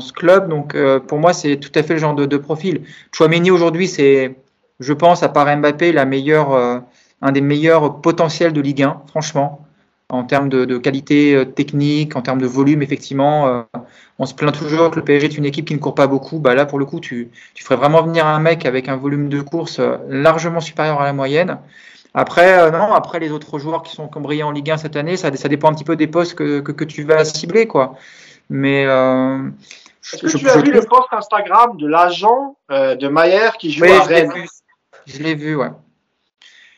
ce 0.00 0.12
club. 0.12 0.48
Donc 0.48 0.74
euh, 0.74 1.00
pour 1.00 1.18
moi, 1.18 1.32
c'est 1.32 1.56
tout 1.56 1.72
à 1.74 1.82
fait 1.82 1.94
le 1.94 2.00
genre 2.00 2.14
de, 2.14 2.36
profil. 2.36 2.82
Chouameni 3.12 3.50
aujourd'hui, 3.50 3.88
c'est, 3.88 4.36
je 4.78 4.92
pense, 4.92 5.22
à 5.22 5.28
part 5.28 5.54
Mbappé, 5.56 5.96
euh, 5.96 6.80
un 7.22 7.32
des 7.32 7.40
meilleurs 7.40 8.00
potentiels 8.02 8.52
de 8.52 8.60
Ligue 8.60 8.82
1, 8.82 9.02
franchement. 9.08 9.65
En 10.10 10.24
termes 10.24 10.48
de, 10.48 10.78
qualité 10.78 11.34
euh, 11.34 11.44
technique, 11.44 12.16
en 12.16 12.22
termes 12.22 12.40
de 12.40 12.46
volume, 12.46 12.82
effectivement. 12.82 13.48
Euh, 13.48 13.62
on 14.18 14.26
se 14.26 14.34
plaint 14.34 14.56
toujours 14.56 14.90
que 14.90 14.96
le 14.96 15.04
PSG 15.04 15.26
est 15.26 15.36
une 15.36 15.44
équipe 15.44 15.66
qui 15.66 15.74
ne 15.74 15.78
court 15.78 15.94
pas 15.94 16.06
beaucoup. 16.06 16.38
Bah 16.38 16.54
là, 16.54 16.64
pour 16.64 16.78
le 16.78 16.84
coup, 16.84 17.00
tu, 17.00 17.30
tu 17.54 17.64
ferais 17.64 17.76
vraiment 17.76 18.02
venir 18.02 18.26
un 18.26 18.38
mec 18.38 18.66
avec 18.66 18.88
un 18.88 18.96
volume 18.96 19.28
de 19.28 19.40
course 19.40 19.78
euh, 19.78 19.96
largement 20.08 20.60
supérieur 20.60 21.00
à 21.00 21.04
la 21.04 21.12
moyenne. 21.12 21.58
Après, 22.14 22.70
non, 22.70 22.94
après 22.94 23.18
les 23.18 23.30
autres 23.30 23.58
joueurs 23.58 23.82
qui 23.82 23.94
sont 23.94 24.06
brillés 24.06 24.42
en 24.42 24.50
Ligue 24.50 24.70
1 24.70 24.78
cette 24.78 24.96
année, 24.96 25.18
ça, 25.18 25.34
ça 25.36 25.48
dépend 25.48 25.68
un 25.68 25.74
petit 25.74 25.84
peu 25.84 25.96
des 25.96 26.06
postes 26.06 26.34
que, 26.34 26.60
que, 26.60 26.84
tu 26.84 27.02
vas 27.02 27.26
cibler, 27.26 27.66
quoi. 27.66 27.94
Mais 28.48 28.86
euh, 28.86 29.50
est-ce 30.14 30.22
que 30.22 30.38
tu 30.38 30.48
as 30.48 30.56
vu 30.56 30.72
le 30.72 30.80
post 30.80 31.08
Instagram 31.12 31.76
de 31.76 31.86
l'agent 31.86 32.56
de 32.70 33.08
Mayer 33.08 33.50
qui 33.58 33.70
joue 33.70 33.84
à 33.84 34.00
Rennes 34.04 34.32
Je 35.04 35.22
l'ai 35.22 35.34
vu, 35.34 35.56
ouais. 35.56 35.68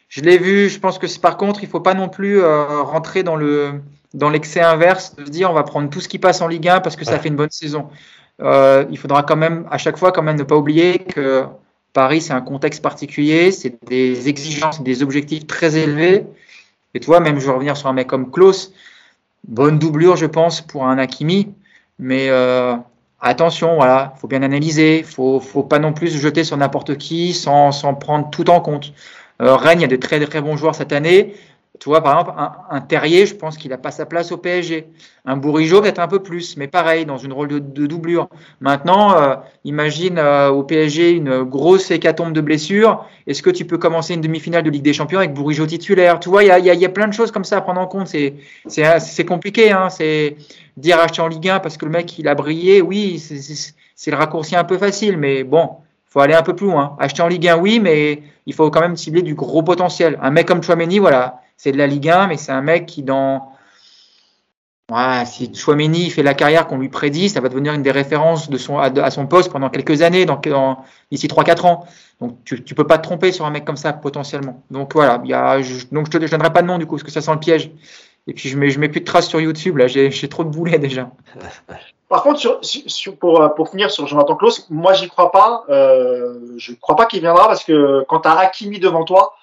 Je 0.09 0.23
l'ai 0.23 0.39
vu. 0.39 0.69
Je 0.69 0.79
pense 0.79 0.99
que 0.99 1.07
par 1.19 1.37
contre, 1.37 1.63
il 1.63 1.69
faut 1.69 1.81
pas 1.81 1.95
non 1.95 2.09
plus 2.09 2.41
euh, 2.41 2.83
rentrer 2.83 3.23
dans 3.23 3.37
le 3.37 3.81
dans 4.15 4.31
l'excès 4.31 4.61
inverse 4.61 5.15
de 5.17 5.25
se 5.25 5.31
dire 5.31 5.51
on 5.51 5.55
va 5.55 5.65
prendre 5.65 5.91
tout 5.91 6.01
ce 6.01 6.09
qui 6.09 6.19
passe 6.19 6.41
en 6.41 6.49
Ligue 6.49 6.69
1 6.69 6.81
parce 6.81 6.97
que 6.97 7.05
ça 7.05 7.19
fait 7.19 7.29
une 7.29 7.37
bonne 7.37 7.51
saison. 7.51 7.89
Euh, 8.41 8.85
il 8.91 8.99
faudra 8.99 9.23
quand 9.23 9.37
même 9.37 9.67
à 9.71 9.79
chaque 9.79 9.99
fois 9.99 10.13
quand 10.13 10.23
même 10.23 10.39
ne 10.39 10.45
pas 10.45 10.57
oublier 10.57 10.99
que 10.99 11.45
Paris 11.93 12.21
c'est 12.23 12.33
un 12.33 12.41
contexte 12.41 12.83
particulier, 12.83 13.53
c'est 13.53 13.85
des 13.85 14.29
exigences, 14.29 14.83
des 14.83 15.03
objectifs 15.03 15.47
très 15.47 15.77
élevés. 15.77 16.25
Et 16.95 17.01
tu 17.01 17.07
vois, 17.07 17.21
même 17.21 17.39
je 17.39 17.47
vais 17.47 17.53
revenir 17.53 17.77
sur 17.77 17.89
un 17.89 17.93
mec 17.93 18.07
comme 18.07 18.31
Klaus, 18.31 18.73
bonne 19.47 19.79
doublure 19.79 20.17
je 20.17 20.27
pense 20.27 20.63
pour 20.63 20.87
un 20.87 20.97
Hakimi, 20.97 21.53
mais 21.99 22.29
euh, 22.31 22.77
attention, 23.21 23.75
voilà, 23.77 24.15
faut 24.19 24.29
bien 24.29 24.43
analyser, 24.43 25.03
faut 25.03 25.41
faut 25.41 25.65
pas 25.65 25.79
non 25.79 25.93
plus 25.93 26.09
se 26.13 26.19
jeter 26.19 26.45
sur 26.45 26.57
n'importe 26.57 26.97
qui 26.97 27.35
sans 27.35 27.73
sans 27.73 27.95
prendre 27.95 28.31
tout 28.31 28.49
en 28.49 28.61
compte. 28.61 28.95
Euh, 29.41 29.57
Rennes, 29.57 29.81
il 29.81 29.83
y 29.83 29.85
a 29.85 29.89
de 29.89 29.97
très 29.97 30.25
très 30.27 30.41
bons 30.41 30.57
joueurs 30.57 30.75
cette 30.75 30.93
année. 30.93 31.35
Tu 31.79 31.89
vois, 31.89 32.03
par 32.03 32.19
exemple, 32.19 32.33
un, 32.71 32.81
Terrier, 32.81 33.25
je 33.25 33.37
pense 33.37 33.57
qu'il 33.57 33.71
n'a 33.71 33.79
pas 33.79 33.93
sa 33.93 34.05
place 34.05 34.33
au 34.33 34.37
PSG. 34.37 34.89
Un 35.25 35.37
Bourigeau, 35.37 35.81
peut-être 35.81 36.01
un 36.01 36.09
peu 36.09 36.21
plus, 36.21 36.57
mais 36.57 36.67
pareil, 36.67 37.07
dans 37.07 37.19
une 37.19 37.33
rôle 37.33 37.49
de, 37.49 37.87
doublure. 37.87 38.29
Maintenant, 38.61 39.17
euh, 39.17 39.37
imagine 39.65 40.19
euh, 40.19 40.49
au 40.49 40.65
PSG 40.65 41.13
une 41.13 41.45
grosse 41.45 41.93
hécatombe 41.93 42.33
de 42.33 42.41
blessures. 42.41 43.07
Est-ce 43.29 43.43
que 43.43 43.51
tu 43.51 43.65
peux 43.65 43.79
commencer 43.79 44.15
une 44.15 44.23
demi-finale 44.23 44.65
de 44.65 44.71
Ligue 44.71 44.83
des 44.83 44.93
Champions 44.93 45.21
avec 45.21 45.35
Bourigeau 45.35 45.67
titulaire? 45.67 46.19
Tu 46.19 46.29
vois, 46.29 46.43
il 46.43 46.49
y 46.49 46.51
a, 46.51 46.59
y 46.59 46.85
a, 46.85 46.89
plein 46.89 47.07
de 47.07 47.15
choses 47.15 47.31
comme 47.31 47.45
ça 47.45 47.59
à 47.59 47.61
prendre 47.61 47.81
en 47.81 47.87
compte. 47.87 48.09
C'est 48.09 49.25
compliqué. 49.25 49.71
Hein. 49.71 49.89
C'est 49.89 50.37
dire 50.77 50.99
acheter 50.99 51.23
en 51.23 51.29
Ligue 51.29 51.49
1 51.49 51.61
parce 51.61 51.77
que 51.77 51.85
le 51.85 51.93
mec, 51.93 52.19
il 52.19 52.27
a 52.27 52.35
brillé. 52.35 52.83
Oui, 52.83 53.21
c'est 53.95 54.11
le 54.11 54.17
raccourci 54.17 54.57
un 54.57 54.65
peu 54.65 54.79
facile, 54.79 55.17
mais 55.17 55.45
bon, 55.45 55.71
faut 56.19 56.23
aller 56.23 56.35
un 56.35 56.43
peu 56.43 56.57
plus 56.57 56.67
loin. 56.67 56.97
Acheter 56.99 57.23
en 57.23 57.29
Ligue 57.29 57.47
1, 57.47 57.59
oui, 57.59 57.79
mais 57.79 58.23
il 58.47 58.53
faut 58.53 58.69
quand 58.73 58.81
même 58.81 58.97
cibler 58.97 59.23
du 59.23 59.37
gros 59.37 59.63
potentiel. 59.63 60.19
Un 60.21 60.31
mec 60.33 60.49
comme 60.49 60.65
Chouameni, 60.65 60.99
voilà, 60.99 61.43
c'est 61.57 61.71
de 61.71 61.79
la 61.79 61.87
Ligue 61.87 62.09
1, 62.09 62.27
mais 62.27 62.37
c'est 62.37 62.51
un 62.51 62.61
mec 62.61 62.87
qui, 62.87 63.05
dans. 63.05 63.53
Ouais, 64.91 65.25
si 65.27 65.55
Chouameni 65.55 66.11
fait 66.11 66.25
la 66.25 66.35
carrière 66.35 66.67
qu'on 66.67 66.79
lui 66.79 66.89
prédit, 66.89 67.29
ça 67.29 67.41
va 67.41 67.49
devenir 67.49 67.73
une 67.75 67.83
des 67.83 67.93
références 67.93 68.51
de 68.51 68.59
son, 68.59 68.79
à, 68.79 69.11
son 69.11 69.27
poste 69.29 69.53
pendant 69.53 69.69
quelques 69.71 70.03
années, 70.03 70.27
dans, 70.27 70.41
d'ici 71.13 71.29
3-4 71.29 71.67
ans. 71.67 71.87
Donc 72.21 72.43
tu, 72.45 72.65
tu 72.65 72.75
peux 72.75 72.87
pas 72.87 72.99
te 72.99 73.05
tromper 73.05 73.31
sur 73.31 73.45
un 73.45 73.51
mec 73.51 73.65
comme 73.65 73.77
ça 73.77 73.93
potentiellement. 73.93 74.65
Donc 74.73 74.95
voilà, 74.95 75.21
il 75.25 75.31
y 75.31 75.63
je, 75.63 75.87
donc 75.93 76.07
je 76.07 76.19
te 76.19 76.27
je 76.27 76.31
donnerai 76.33 76.53
pas 76.53 76.63
de 76.63 76.67
nom 76.67 76.79
du 76.79 76.87
coup, 76.87 76.97
parce 76.97 77.05
que 77.05 77.13
ça 77.13 77.21
sent 77.21 77.33
le 77.33 77.39
piège. 77.39 77.71
Et 78.27 78.33
puis 78.33 78.49
je 78.49 78.59
mets, 78.59 78.71
je 78.71 78.81
mets 78.81 78.89
plus 78.89 79.01
de 79.01 79.05
traces 79.05 79.29
sur 79.29 79.41
YouTube, 79.41 79.77
là, 79.77 79.87
j'ai, 79.87 80.11
j'ai 80.11 80.29
trop 80.29 80.43
de 80.43 80.51
boulets 80.51 80.79
déjà. 80.79 81.13
Par 82.09 82.23
contre, 82.23 82.41
sur, 82.41 82.59
sur, 82.63 83.17
pour, 83.17 83.43
euh, 83.43 83.49
pour 83.49 83.69
finir 83.69 83.91
sur 83.91 84.07
Jonathan 84.07 84.35
Klaus, 84.35 84.67
moi 84.71 84.95
j'y 84.95 85.09
crois 85.09 85.31
pas. 85.31 85.65
Euh, 85.69 86.55
je 86.57 86.73
crois 86.73 86.97
pas 86.97 87.05
qu'il 87.05 87.21
viendra 87.21 87.47
parce 87.47 87.65
que 87.65 88.05
quand 88.09 88.21
tu 88.21 88.29
as 88.29 88.39
Hakimi 88.39 88.81
devant 88.81 89.05
toi, 89.05 89.35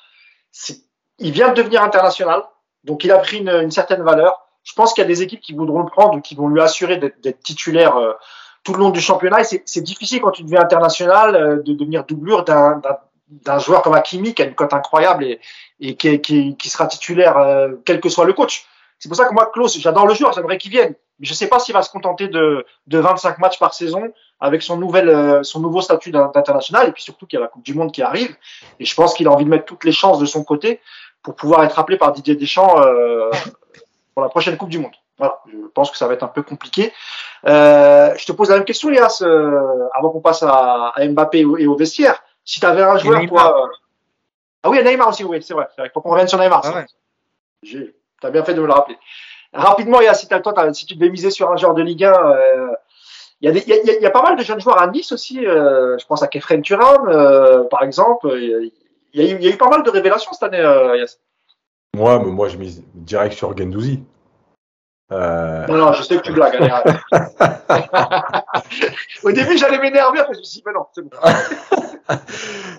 il 1.19 1.31
vient 1.31 1.49
de 1.49 1.53
devenir 1.53 1.83
international, 1.83 2.43
donc 2.83 3.03
il 3.03 3.11
a 3.11 3.19
pris 3.19 3.37
une, 3.37 3.69
certaine 3.69 4.01
valeur. 4.01 4.47
Je 4.63 4.73
pense 4.73 4.93
qu'il 4.93 5.03
y 5.03 5.05
a 5.05 5.07
des 5.07 5.21
équipes 5.21 5.41
qui 5.41 5.53
voudront 5.53 5.83
le 5.83 5.89
prendre 5.89 6.17
ou 6.17 6.21
qui 6.21 6.33
vont 6.33 6.47
lui 6.47 6.59
assurer 6.59 6.97
d'être 6.97 7.43
titulaire 7.43 7.97
euh, 7.97 8.13
tout 8.63 8.73
le 8.73 8.79
long 8.79 8.89
du 8.89 8.99
championnat. 8.99 9.41
Et 9.41 9.61
c'est 9.63 9.81
difficile 9.81 10.21
quand 10.21 10.31
tu 10.31 10.41
deviens 10.41 10.61
international 10.61 11.35
euh, 11.35 11.61
de 11.61 11.73
devenir 11.73 12.03
doublure 12.03 12.43
d'un 12.45 13.59
joueur 13.59 13.83
comme 13.83 13.93
Hakimi 13.93 14.33
qui 14.33 14.41
a 14.41 14.45
une 14.45 14.55
cote 14.55 14.73
incroyable 14.73 15.37
et, 15.79 15.95
qui, 15.95 16.19
qui, 16.19 16.69
sera 16.69 16.87
titulaire 16.87 17.69
quel 17.85 17.99
que 17.99 18.09
soit 18.09 18.25
le 18.25 18.33
coach. 18.33 18.65
C'est 18.99 19.09
pour 19.09 19.17
ça 19.17 19.25
que 19.25 19.33
moi, 19.33 19.49
Klaus, 19.53 19.77
j'adore 19.77 20.07
le 20.07 20.13
joueur, 20.13 20.33
j'aimerais 20.33 20.57
qu'il 20.57 20.71
vienne. 20.71 20.95
Mais 21.19 21.25
je 21.25 21.31
ne 21.31 21.35
sais 21.35 21.47
pas 21.47 21.59
s'il 21.59 21.73
va 21.73 21.81
se 21.81 21.89
contenter 21.89 22.27
de, 22.27 22.65
de 22.87 22.99
25 22.99 23.37
matchs 23.39 23.59
par 23.59 23.73
saison 23.73 24.11
avec 24.39 24.61
son, 24.61 24.77
nouvel, 24.77 25.09
euh, 25.09 25.43
son 25.43 25.59
nouveau 25.59 25.81
statut 25.81 26.11
d'international. 26.11 26.89
Et 26.89 26.91
puis 26.91 27.03
surtout 27.03 27.25
qu'il 27.25 27.37
y 27.37 27.41
a 27.41 27.45
la 27.45 27.49
Coupe 27.49 27.63
du 27.63 27.73
Monde 27.73 27.91
qui 27.91 28.01
arrive. 28.01 28.35
Et 28.79 28.85
je 28.85 28.95
pense 28.95 29.13
qu'il 29.13 29.27
a 29.27 29.31
envie 29.31 29.45
de 29.45 29.49
mettre 29.49 29.65
toutes 29.65 29.85
les 29.85 29.91
chances 29.91 30.19
de 30.19 30.25
son 30.25 30.43
côté 30.43 30.81
pour 31.23 31.35
pouvoir 31.35 31.63
être 31.63 31.79
appelé 31.79 31.97
par 31.97 32.11
Didier 32.11 32.35
Deschamps 32.35 32.79
euh, 32.81 33.31
pour 34.13 34.23
la 34.23 34.29
prochaine 34.29 34.57
Coupe 34.57 34.69
du 34.69 34.79
Monde. 34.79 34.95
Voilà, 35.17 35.39
je 35.49 35.67
pense 35.73 35.91
que 35.91 35.97
ça 35.97 36.07
va 36.07 36.13
être 36.13 36.23
un 36.23 36.27
peu 36.27 36.43
compliqué. 36.43 36.91
Euh, 37.45 38.13
je 38.17 38.25
te 38.25 38.31
pose 38.33 38.49
la 38.49 38.57
même 38.57 38.65
question, 38.65 38.89
Léas, 38.89 39.21
euh, 39.21 39.87
avant 39.93 40.09
qu'on 40.09 40.19
passe 40.19 40.43
à, 40.43 40.89
à, 40.89 41.07
Mbappé 41.07 41.39
et 41.39 41.67
au, 41.67 41.75
vestiaire. 41.75 42.21
Si 42.43 42.59
tu 42.59 42.65
avais 42.65 42.81
un 42.81 42.97
joueur, 42.97 43.25
toi. 43.27 43.63
Euh, 43.63 43.67
ah 44.63 44.69
oui, 44.69 44.83
Neymar 44.83 45.09
aussi, 45.09 45.23
oui, 45.23 45.41
c'est 45.41 45.53
vrai. 45.53 45.67
Il 45.77 45.89
faut 45.93 46.01
qu'on 46.01 46.09
revienne 46.09 46.27
sur 46.27 46.37
Neymar. 46.37 46.61
Ah 46.65 46.73
ouais. 46.75 47.93
Tu 48.25 48.27
as 48.27 48.31
bien 48.31 48.43
fait 48.43 48.55
de 48.55 48.61
me 48.61 48.65
le 48.65 48.73
rappeler. 48.73 48.97
Rapidement, 49.53 49.99
a, 49.99 50.13
si, 50.13 50.27
toi, 50.27 50.73
si 50.73 50.85
tu 50.85 50.95
devais 50.95 51.09
miser 51.09 51.29
sur 51.29 51.51
un 51.51 51.57
joueur 51.57 51.75
de 51.75 51.83
Ligue 51.83 52.03
1, 52.03 52.11
euh, 52.11 52.67
il, 53.41 53.45
y 53.45 53.49
a 53.49 53.51
des, 53.51 53.63
il, 53.67 53.69
y 53.69 53.91
a, 53.91 53.99
y, 53.99 54.05
a 54.05 54.09
pas 54.09 54.23
mal 54.23 54.35
de 54.35 54.43
jeunes 54.43 54.59
joueurs 54.59 54.81
à 54.81 54.87
Nice 54.87 55.11
aussi. 55.11 55.45
Euh, 55.45 55.97
je 55.99 56.05
pense 56.05 56.23
à 56.23 56.27
Kefren 56.27 56.61
Turam, 56.61 57.07
euh, 57.07 57.63
par 57.65 57.83
exemple. 57.83 58.31
Il 58.33 58.71
y, 59.13 59.21
a 59.21 59.31
eu, 59.31 59.37
il 59.37 59.43
y, 59.43 59.47
a 59.47 59.51
eu, 59.51 59.57
pas 59.57 59.69
mal 59.69 59.83
de 59.83 59.89
révélations 59.89 60.33
cette 60.33 60.43
année, 60.43 60.59
euh, 60.59 60.97
Yass. 60.97 61.19
Moi, 61.95 62.19
mais 62.19 62.31
moi, 62.31 62.49
je 62.49 62.57
mise 62.57 62.83
direct 62.95 63.35
sur 63.35 63.55
Gendouzi. 63.55 64.03
Euh... 65.11 65.67
Non, 65.67 65.77
non, 65.77 65.93
je 65.93 66.01
sais 66.01 66.17
que 66.17 66.23
tu 66.23 66.33
blagues. 66.33 66.57
Au 69.23 69.31
début, 69.31 69.57
j'allais 69.57 69.77
m'énerver, 69.77 70.19
après 70.19 70.33
je 70.33 70.39
me 70.39 70.43
suis 70.43 70.59
dit, 70.59 70.63
mais 70.65 70.73
non, 70.73 70.87
c'est 70.93 71.03
bon. 71.03 71.11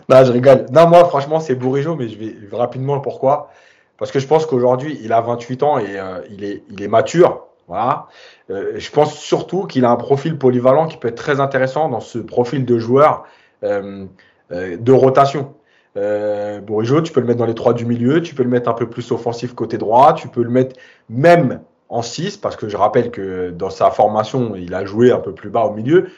non, 0.09 0.25
je 0.25 0.33
rigole. 0.33 0.67
Non, 0.73 0.89
moi, 0.89 1.05
franchement, 1.05 1.39
c'est 1.39 1.55
Bourigeau, 1.55 1.95
mais 1.95 2.09
je 2.09 2.19
vais 2.19 2.35
rapidement 2.53 2.99
pourquoi. 3.01 3.51
Parce 3.99 4.11
que 4.11 4.19
je 4.19 4.27
pense 4.27 4.47
qu'aujourd'hui, 4.47 4.99
il 5.03 5.13
a 5.13 5.21
28 5.21 5.63
ans 5.63 5.79
et 5.79 5.99
euh, 5.99 6.21
il, 6.31 6.45
est, 6.45 6.63
il 6.71 6.83
est 6.83 6.89
mature. 6.89 7.47
Voilà. 7.69 8.07
Euh, 8.51 8.75
je 8.77 8.91
pense 8.91 9.15
surtout 9.19 9.65
qu'il 9.65 9.85
a 9.85 9.91
un 9.91 9.97
profil 9.97 10.39
polyvalent 10.39 10.87
qui 10.87 10.97
peut 10.97 11.09
être 11.09 11.17
très 11.17 11.41
intéressant 11.41 11.89
dans 11.89 12.01
ce 12.01 12.19
profil 12.19 12.65
de 12.65 12.79
joueur 12.79 13.25
euh, 13.65 14.07
euh 14.53 14.77
de 14.77 14.93
rotation. 14.93 15.55
Euh, 15.97 16.61
Bourigeau, 16.61 17.01
tu 17.01 17.13
peux 17.13 17.21
le 17.21 17.27
mettre 17.27 17.39
dans 17.39 17.47
les 17.47 17.55
trois 17.55 17.73
du 17.73 17.87
milieu, 17.87 18.21
tu 18.21 18.35
peux 18.35 18.43
le 18.43 18.51
mettre 18.51 18.69
un 18.69 18.75
peu 18.75 18.89
plus 18.89 19.11
offensif 19.13 19.55
côté 19.55 19.79
droit, 19.79 20.13
tu 20.15 20.29
peux 20.29 20.43
le 20.43 20.51
mettre 20.51 20.77
même 21.09 21.61
en 21.89 22.03
6, 22.03 22.37
parce 22.37 22.57
que 22.57 22.69
je 22.69 22.77
rappelle 22.77 23.11
que 23.11 23.51
dans 23.51 23.71
sa 23.71 23.91
formation, 23.91 24.55
il 24.57 24.75
a 24.75 24.85
joué 24.85 25.11
un 25.11 25.19
peu 25.19 25.33
plus 25.33 25.51
bas 25.51 25.65
au 25.65 25.73
milieu. 25.73 26.11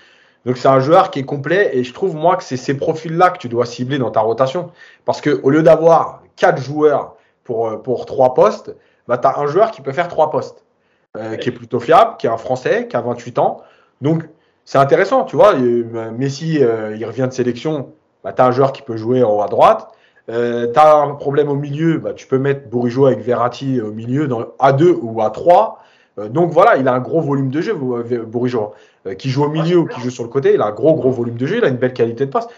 Donc 0.47 0.57
c'est 0.57 0.68
un 0.68 0.81
joueur 0.81 1.11
qui 1.11 1.20
est 1.20 1.24
complet 1.24 1.70
et 1.74 1.85
je 1.85 1.93
trouve 1.93 2.14
moi 2.14 2.37
que 2.37 2.43
c'est 2.43 2.57
ces 2.57 2.76
profils-là 2.76 3.31
que 3.31 3.39
tu 3.39 3.49
dois 3.49 3.66
cibler 3.66 3.99
dans 3.99 4.11
ta 4.11 4.20
rotation. 4.20 4.70
Parce 5.05 5.20
que 5.20 5.41
au 5.43 5.51
lieu 5.51 5.62
d'avoir 5.62 6.22
quatre 6.37 6.61
joueurs 6.61 7.16
pour, 7.49 7.66
euh, 7.66 7.76
pour 7.78 8.05
trois 8.05 8.34
postes, 8.34 8.76
bah, 9.08 9.16
tu 9.16 9.26
as 9.26 9.38
un 9.38 9.46
joueur 9.46 9.70
qui 9.70 9.80
peut 9.80 9.92
faire 9.92 10.08
trois 10.08 10.30
postes, 10.30 10.64
euh, 11.16 11.37
qui 11.37 11.49
est 11.49 11.53
plutôt 11.53 11.80
fiable, 11.80 12.16
qui 12.18 12.26
est 12.26 12.30
un 12.30 12.37
Français, 12.37 12.87
qui 12.88 12.95
a 12.95 13.00
28 13.00 13.38
ans. 13.38 13.62
Donc, 14.03 14.29
c'est 14.66 14.76
intéressant, 14.76 15.25
tu 15.25 15.34
vois. 15.34 15.54
Euh, 15.54 16.11
Messi, 16.11 16.57
il 16.57 17.04
revient 17.07 17.26
de 17.26 17.33
sélection, 17.33 17.88
bah, 18.22 18.34
tu 18.34 18.42
as 18.42 18.46
un 18.46 18.50
joueur 18.50 18.75
qui 18.75 18.83
peut 18.83 18.99
jouer 18.99 19.22
en 19.22 19.34
haut 19.34 19.41
à 19.41 19.46
droite. 19.46 19.88
Euh, 20.29 20.70
tu 20.70 20.79
as 20.79 20.96
un 20.96 21.14
problème 21.14 21.49
au 21.49 21.54
milieu, 21.54 21.96
bah, 21.96 22.12
tu 22.12 22.26
peux 22.26 22.38
mettre 22.38 22.68
Bourigeau 22.68 23.07
avec 23.07 23.20
Verratti 23.20 23.80
au 23.80 23.92
milieu 23.92 24.29
dans 24.29 24.42
A2 24.61 24.99
ou 25.00 25.22
A3. 25.22 25.76
donc 26.29 26.50
voilà, 26.50 26.76
il 26.76 26.87
a 26.87 26.92
un 26.92 27.00
gros 27.00 27.22
volume 27.22 27.49
de 27.49 27.62
jeu, 27.62 27.72
Bourigeau. 27.75 28.75
qui 29.16 29.30
joue 29.30 29.45
au 29.45 29.49
milieu 29.49 29.79
ou 29.79 29.87
qui 29.87 30.03
joue 30.03 30.11
sur 30.11 30.25
le 30.25 30.29
côté, 30.29 30.53
il 30.53 30.61
a 30.61 30.66
un 30.66 30.72
gros, 30.72 30.92
gros 30.92 31.11
volume 31.11 31.38
de 31.38 31.46
jeu, 31.46 31.57
il 31.57 31.64
a 31.64 31.68
une 31.68 31.79
belle 31.79 31.95
qualité 31.95 32.26
de 32.26 32.30
passe. 32.30 32.49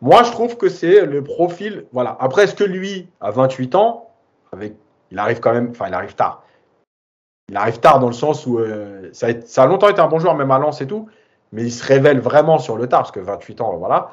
Moi, 0.00 0.22
je 0.22 0.30
trouve 0.30 0.56
que 0.56 0.70
c'est 0.70 1.04
le 1.04 1.22
profil. 1.22 1.84
Voilà. 1.92 2.16
Après, 2.18 2.44
est-ce 2.44 2.54
que 2.54 2.64
lui, 2.64 3.08
à 3.20 3.30
28 3.30 3.74
ans, 3.74 4.11
avec, 4.52 4.74
il 5.10 5.18
arrive 5.18 5.40
quand 5.40 5.52
même, 5.52 5.70
enfin, 5.70 5.86
il 5.88 5.94
arrive 5.94 6.14
tard. 6.14 6.42
Il 7.48 7.56
arrive 7.56 7.80
tard 7.80 7.98
dans 8.00 8.06
le 8.06 8.12
sens 8.12 8.46
où 8.46 8.58
euh, 8.58 9.10
ça, 9.12 9.28
a, 9.28 9.40
ça, 9.44 9.64
a, 9.64 9.66
longtemps 9.66 9.88
été 9.88 10.00
un 10.00 10.08
bon 10.08 10.18
joueur, 10.18 10.34
même 10.34 10.50
à 10.50 10.58
Lens 10.58 10.80
et 10.80 10.86
tout, 10.86 11.08
mais 11.52 11.62
il 11.62 11.72
se 11.72 11.84
révèle 11.84 12.20
vraiment 12.20 12.58
sur 12.58 12.76
le 12.76 12.86
tard, 12.86 13.00
parce 13.00 13.12
que 13.12 13.20
28 13.20 13.60
ans, 13.60 13.76
voilà. 13.76 14.10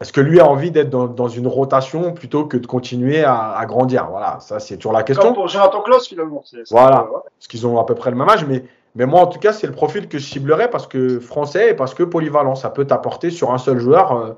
Est-ce 0.00 0.12
que 0.12 0.20
lui 0.20 0.40
a 0.40 0.46
envie 0.46 0.70
d'être 0.70 0.90
dans, 0.90 1.06
dans, 1.06 1.28
une 1.28 1.46
rotation 1.46 2.12
plutôt 2.12 2.44
que 2.44 2.58
de 2.58 2.66
continuer 2.66 3.24
à, 3.24 3.52
à 3.52 3.64
grandir 3.64 4.08
Voilà, 4.10 4.38
ça 4.40 4.60
c'est 4.60 4.76
toujours 4.76 4.92
la 4.92 5.02
question. 5.02 5.24
Comme 5.24 5.34
pour 5.34 5.48
Jonathan 5.48 5.80
Klaus 5.80 6.06
finalement. 6.06 6.44
voilà, 6.70 7.08
parce 7.38 7.46
qu'ils 7.48 7.66
ont 7.66 7.80
à 7.80 7.84
peu 7.86 7.94
près 7.94 8.10
le 8.10 8.16
même 8.16 8.28
âge, 8.28 8.44
mais, 8.44 8.64
mais 8.94 9.06
moi 9.06 9.22
en 9.22 9.26
tout 9.26 9.38
cas 9.38 9.54
c'est 9.54 9.66
le 9.66 9.72
profil 9.72 10.08
que 10.08 10.18
je 10.18 10.26
ciblerais 10.26 10.68
parce 10.68 10.86
que 10.86 11.18
français 11.18 11.70
et 11.70 11.74
parce 11.74 11.94
que 11.94 12.02
polyvalent, 12.02 12.54
ça 12.54 12.68
peut 12.68 12.86
t'apporter 12.86 13.30
sur 13.30 13.52
un 13.52 13.58
seul 13.58 13.78
joueur, 13.78 14.12
euh, 14.12 14.32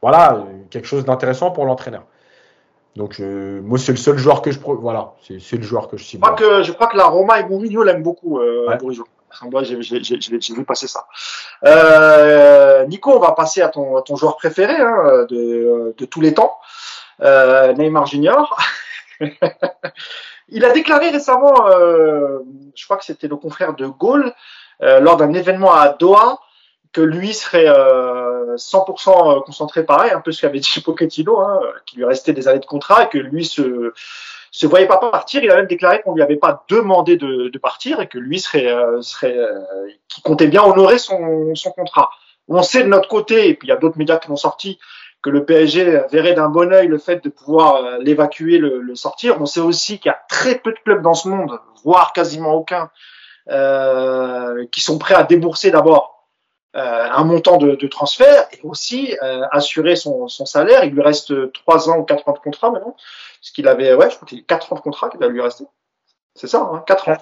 voilà, 0.00 0.44
quelque 0.70 0.86
chose 0.86 1.04
d'intéressant 1.04 1.50
pour 1.50 1.66
l'entraîneur. 1.66 2.04
Donc 2.96 3.18
euh, 3.18 3.60
moi 3.62 3.78
c'est 3.78 3.92
le 3.92 3.98
seul 3.98 4.16
joueur 4.16 4.40
que 4.40 4.52
je 4.52 4.60
voilà 4.60 5.14
c'est 5.20 5.56
le 5.56 5.62
joueur 5.62 5.88
que 5.88 5.96
je 5.96 6.04
cible. 6.04 6.24
Je 6.24 6.32
crois 6.32 6.48
que 6.48 6.62
je 6.62 6.72
crois 6.72 6.86
que 6.86 6.96
la 6.96 7.06
Roma 7.06 7.40
et 7.40 7.44
Mourinho 7.44 7.82
l'aiment 7.82 8.02
beaucoup 8.02 8.38
euh, 8.38 8.68
ouais. 8.68 8.78
J'ai 9.62 10.54
vu 10.54 10.64
passer 10.64 10.86
ça. 10.86 11.06
Euh, 11.64 12.84
Nico, 12.86 13.12
on 13.16 13.18
va 13.18 13.32
passer 13.32 13.62
à 13.62 13.68
ton, 13.68 13.96
à 13.96 14.02
ton 14.02 14.16
joueur 14.16 14.36
préféré 14.36 14.74
hein, 14.74 15.26
de, 15.28 15.94
de, 15.96 16.04
tous 16.04 16.20
les 16.20 16.34
temps, 16.34 16.56
euh, 17.20 17.72
Neymar 17.72 18.06
Junior. 18.06 18.56
il 20.48 20.64
a 20.64 20.70
déclaré 20.70 21.10
récemment, 21.10 21.68
euh, 21.68 22.40
je 22.74 22.84
crois 22.84 22.96
que 22.96 23.04
c'était 23.04 23.28
le 23.28 23.36
confrère 23.36 23.74
de 23.74 23.86
Gaulle, 23.86 24.32
euh, 24.82 25.00
lors 25.00 25.16
d'un 25.16 25.32
événement 25.32 25.72
à 25.72 25.90
Doha, 25.90 26.38
que 26.92 27.00
lui 27.00 27.34
serait 27.34 27.66
100% 28.56 29.44
concentré 29.44 29.84
pareil, 29.84 30.12
un 30.12 30.20
peu 30.20 30.32
ce 30.32 30.40
qu'avait 30.40 30.60
dit 30.60 30.80
Pochettino, 30.84 31.40
hein, 31.40 31.60
qui 31.86 31.96
lui 31.96 32.04
restait 32.04 32.32
des 32.32 32.48
années 32.48 32.60
de 32.60 32.66
contrat 32.66 33.04
et 33.04 33.08
que 33.08 33.18
lui 33.18 33.44
se 33.44 33.92
se 34.50 34.68
voyait 34.68 34.86
pas 34.86 34.98
partir. 34.98 35.42
Il 35.42 35.50
a 35.50 35.56
même 35.56 35.66
déclaré 35.66 36.00
qu'on 36.02 36.14
lui 36.14 36.22
avait 36.22 36.36
pas 36.36 36.64
demandé 36.68 37.16
de, 37.16 37.48
de 37.48 37.58
partir 37.58 38.00
et 38.00 38.06
que 38.06 38.18
lui 38.18 38.38
serait, 38.38 38.72
serait 39.00 39.36
qui 40.08 40.22
comptait 40.22 40.46
bien 40.46 40.62
honorer 40.62 40.98
son, 40.98 41.56
son 41.56 41.72
contrat. 41.72 42.10
On 42.46 42.62
sait 42.62 42.84
de 42.84 42.88
notre 42.88 43.08
côté, 43.08 43.48
et 43.48 43.54
puis 43.54 43.68
il 43.68 43.70
y 43.70 43.72
a 43.72 43.76
d'autres 43.76 43.98
médias 43.98 44.18
qui 44.18 44.28
l'ont 44.28 44.36
sorti, 44.36 44.78
que 45.22 45.30
le 45.30 45.44
PSG 45.46 46.02
verrait 46.10 46.34
d'un 46.34 46.50
bon 46.50 46.70
oeil 46.72 46.86
le 46.86 46.98
fait 46.98 47.24
de 47.24 47.30
pouvoir 47.30 47.76
euh, 47.76 47.98
l'évacuer, 48.00 48.58
le, 48.58 48.94
sortir. 48.94 49.40
On 49.40 49.46
sait 49.46 49.60
aussi 49.60 49.98
qu'il 49.98 50.10
y 50.10 50.12
a 50.12 50.20
très 50.28 50.56
peu 50.56 50.70
de 50.70 50.78
clubs 50.84 51.02
dans 51.02 51.14
ce 51.14 51.28
monde, 51.28 51.58
voire 51.82 52.12
quasiment 52.12 52.52
aucun, 52.52 52.90
euh, 53.50 54.66
qui 54.70 54.82
sont 54.82 54.98
prêts 54.98 55.14
à 55.14 55.22
débourser 55.22 55.70
d'abord 55.70 56.13
euh, 56.13 56.13
un 56.74 57.24
montant 57.24 57.56
de, 57.56 57.86
transfert 57.86 58.46
et 58.52 58.60
aussi 58.64 59.16
assurer 59.50 59.96
son, 59.96 60.28
salaire. 60.28 60.84
Il 60.84 60.92
lui 60.92 61.02
reste 61.02 61.52
trois 61.52 61.88
ans 61.88 61.98
ou 61.98 62.02
quatre 62.04 62.28
ans 62.28 62.32
de 62.32 62.38
contrat 62.38 62.70
maintenant, 62.70 62.96
ce 63.40 63.52
qu'il 63.52 63.68
avait, 63.68 63.94
ouais, 63.94 64.10
je 64.10 64.16
crois 64.16 64.28
qu'il 64.28 64.38
y 64.38 64.40
a 64.40 64.44
quatre 64.44 64.72
ans 64.72 64.76
de 64.76 64.80
contrat 64.80 65.08
qui 65.08 65.18
va 65.18 65.28
lui 65.28 65.40
rester. 65.40 65.64
C'est 66.34 66.48
ça, 66.48 66.68
hein, 66.72 66.82
quatre 66.86 67.08
ans. 67.08 67.16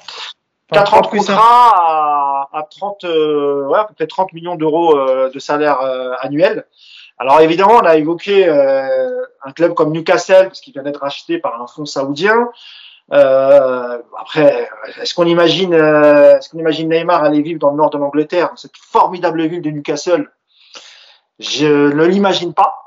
4 0.72 0.94
ans 0.94 1.00
de 1.02 1.06
contrat 1.06 2.48
à, 2.48 2.48
à 2.54 2.62
30, 2.62 3.02
ouais, 3.04 3.78
à 3.78 3.84
peu 3.84 3.92
près 3.92 4.06
30 4.06 4.32
millions 4.32 4.54
d'euros 4.54 4.96
de 5.28 5.38
salaire 5.38 5.80
annuel. 6.20 6.64
Alors 7.22 7.40
évidemment, 7.40 7.74
on 7.74 7.86
a 7.86 7.96
évoqué 7.96 8.48
euh, 8.48 9.22
un 9.44 9.52
club 9.52 9.74
comme 9.74 9.92
Newcastle, 9.92 10.46
parce 10.48 10.60
qu'il 10.60 10.72
vient 10.72 10.82
d'être 10.82 11.00
racheté 11.00 11.38
par 11.38 11.62
un 11.62 11.68
fonds 11.68 11.86
saoudien. 11.86 12.50
Euh, 13.12 13.98
après, 14.18 14.68
est-ce 15.00 15.14
qu'on 15.14 15.26
imagine, 15.26 15.74
euh, 15.74 16.36
est-ce 16.36 16.48
qu'on 16.48 16.58
imagine 16.58 16.88
Neymar 16.88 17.24
aller 17.24 17.42
vivre 17.42 17.58
dans 17.58 17.70
le 17.70 17.76
nord 17.76 17.90
de 17.90 17.98
l'Angleterre, 17.98 18.50
dans 18.50 18.56
cette 18.56 18.76
formidable 18.76 19.46
ville 19.46 19.62
de 19.62 19.70
Newcastle? 19.70 20.30
Je 21.38 21.66
ne 21.66 22.04
l'imagine 22.04 22.54
pas. 22.54 22.78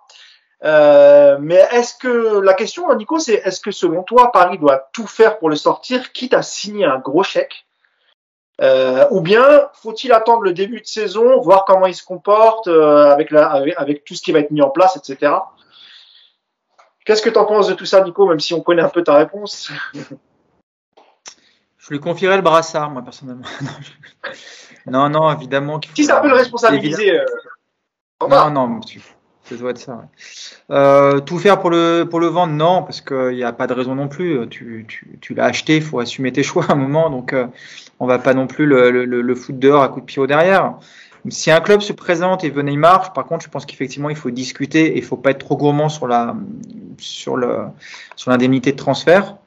mais 1.41 1.63
est-ce 1.71 1.95
que 1.95 2.39
la 2.39 2.53
question, 2.53 2.93
Nico, 2.95 3.19
c'est 3.19 3.41
est-ce 3.45 3.59
que 3.59 3.71
selon 3.71 4.03
toi, 4.03 4.31
Paris 4.31 4.57
doit 4.57 4.89
tout 4.93 5.07
faire 5.07 5.37
pour 5.37 5.49
le 5.49 5.55
sortir, 5.55 6.11
quitte 6.11 6.33
à 6.33 6.41
signer 6.41 6.85
un 6.85 6.99
gros 6.99 7.23
chèque? 7.23 7.65
Euh, 8.61 9.05
ou 9.11 9.19
bien 9.19 9.69
faut-il 9.73 10.13
attendre 10.13 10.41
le 10.41 10.53
début 10.53 10.79
de 10.79 10.85
saison, 10.85 11.41
voir 11.41 11.65
comment 11.65 11.87
il 11.87 11.95
se 11.95 12.05
comporte 12.05 12.67
euh, 12.67 13.11
avec, 13.11 13.29
la, 13.31 13.47
avec, 13.47 14.05
tout 14.05 14.15
ce 14.15 14.21
qui 14.21 14.31
va 14.31 14.39
être 14.39 14.51
mis 14.51 14.61
en 14.61 14.69
place, 14.69 14.95
etc. 14.95 15.33
Qu'est-ce 17.05 17.21
que 17.21 17.29
tu 17.29 17.37
en 17.37 17.45
penses 17.45 17.67
de 17.67 17.73
tout 17.73 17.85
ça, 17.85 18.01
Nico, 18.01 18.27
même 18.27 18.39
si 18.39 18.53
on 18.55 18.61
connaît 18.61 18.81
un 18.81 18.89
peu 18.89 19.03
ta 19.03 19.13
réponse? 19.13 19.71
Je 21.77 21.91
lui 21.91 21.99
confierais 21.99 22.35
le 22.35 22.41
brassard, 22.41 22.89
moi, 22.89 23.03
personnellement. 23.03 23.45
non, 24.87 25.07
non, 25.09 25.31
évidemment. 25.31 25.79
Si 25.95 26.03
ça 26.03 26.19
peut 26.19 26.29
le 26.29 26.33
responsabiliser. 26.33 27.19
Euh, 27.19 27.25
non, 28.27 28.49
non, 28.49 28.81
ça 29.43 29.55
doit 29.55 29.69
être 29.69 29.77
ça. 29.77 30.07
Euh, 30.71 31.19
tout 31.19 31.37
faire 31.37 31.59
pour 31.59 31.69
le, 31.69 32.05
pour 32.09 32.19
le 32.19 32.25
vendre, 32.25 32.53
non, 32.53 32.81
parce 32.81 33.01
qu'il 33.01 33.35
n'y 33.35 33.43
a 33.43 33.53
pas 33.53 33.67
de 33.67 33.73
raison 33.73 33.93
non 33.93 34.07
plus. 34.07 34.49
Tu, 34.49 34.85
tu, 34.87 35.19
tu 35.21 35.35
l'as 35.35 35.45
acheté, 35.45 35.75
il 35.75 35.83
faut 35.83 35.99
assumer 35.99 36.31
tes 36.31 36.41
choix 36.43 36.65
à 36.67 36.71
un 36.71 36.75
moment. 36.75 37.11
Donc, 37.11 37.33
euh, 37.33 37.45
on 37.99 38.07
va 38.07 38.17
pas 38.17 38.33
non 38.33 38.47
plus 38.47 38.65
le, 38.65 38.89
le, 38.89 39.05
le 39.05 39.35
foot 39.35 39.59
dehors 39.59 39.83
à 39.83 39.89
coup 39.89 40.01
de 40.01 40.05
pied 40.05 40.19
au 40.19 40.25
derrière. 40.25 40.73
Si 41.29 41.51
un 41.51 41.59
club 41.61 41.81
se 41.81 41.93
présente 41.93 42.43
et 42.43 42.49
veut 42.49 42.61
Neymar, 42.61 43.13
par 43.13 43.25
contre, 43.25 43.43
je 43.43 43.49
pense 43.49 43.65
qu'effectivement, 43.65 44.09
il 44.09 44.15
faut 44.15 44.31
discuter 44.31 44.93
et 44.93 44.97
il 44.97 45.03
faut 45.03 45.17
pas 45.17 45.31
être 45.31 45.39
trop 45.39 45.57
gourmand 45.57 45.89
sur 45.89 46.07
la 46.07 46.35
sur 46.97 47.37
l'indemnité 48.27 48.71
de 48.71 48.77
transfert. 48.77 49.37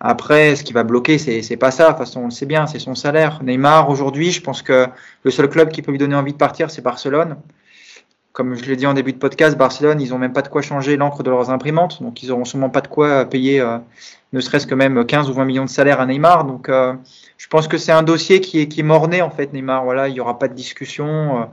Après, 0.00 0.56
ce 0.56 0.64
qui 0.64 0.72
va 0.72 0.82
bloquer, 0.82 1.18
c'est 1.18 1.42
c'est 1.42 1.56
pas 1.56 1.70
ça. 1.70 1.84
De 1.84 1.88
toute 1.90 1.98
façon, 1.98 2.20
on 2.22 2.24
le 2.26 2.30
sait 2.30 2.46
bien, 2.46 2.66
c'est 2.66 2.78
son 2.78 2.94
salaire. 2.94 3.42
Neymar 3.42 3.90
aujourd'hui, 3.90 4.32
je 4.32 4.40
pense 4.40 4.62
que 4.62 4.86
le 5.22 5.30
seul 5.30 5.48
club 5.48 5.70
qui 5.70 5.82
peut 5.82 5.92
lui 5.92 5.98
donner 5.98 6.16
envie 6.16 6.32
de 6.32 6.38
partir, 6.38 6.70
c'est 6.70 6.82
Barcelone 6.82 7.36
comme 8.36 8.54
je 8.54 8.66
l'ai 8.66 8.76
dit 8.76 8.86
en 8.86 8.92
début 8.92 9.14
de 9.14 9.18
podcast, 9.18 9.56
Barcelone, 9.56 9.98
ils 9.98 10.10
n'ont 10.10 10.18
même 10.18 10.34
pas 10.34 10.42
de 10.42 10.48
quoi 10.48 10.60
changer 10.60 10.98
l'encre 10.98 11.22
de 11.22 11.30
leurs 11.30 11.48
imprimantes, 11.48 12.02
donc 12.02 12.22
ils 12.22 12.28
n'auront 12.28 12.44
sûrement 12.44 12.68
pas 12.68 12.82
de 12.82 12.86
quoi 12.86 13.24
payer 13.24 13.62
euh, 13.62 13.78
ne 14.32 14.40
serait-ce 14.40 14.66
que 14.66 14.74
même 14.74 15.04
15 15.04 15.30
ou 15.30 15.34
20 15.34 15.44
millions 15.44 15.64
de 15.64 15.70
salaire 15.70 16.00
à 16.00 16.06
Neymar. 16.06 16.44
Donc 16.44 16.68
euh, 16.68 16.94
je 17.38 17.46
pense 17.48 17.68
que 17.68 17.78
c'est 17.78 17.92
un 17.92 18.02
dossier 18.02 18.40
qui 18.40 18.60
est, 18.60 18.68
qui 18.68 18.80
est 18.80 18.84
morné 18.84 19.22
en 19.22 19.30
fait, 19.30 19.52
Neymar. 19.52 19.84
Voilà, 19.84 20.08
il 20.08 20.14
n'y 20.14 20.20
aura 20.20 20.38
pas 20.38 20.48
de 20.48 20.54
discussion. 20.54 21.42
Euh, 21.42 21.44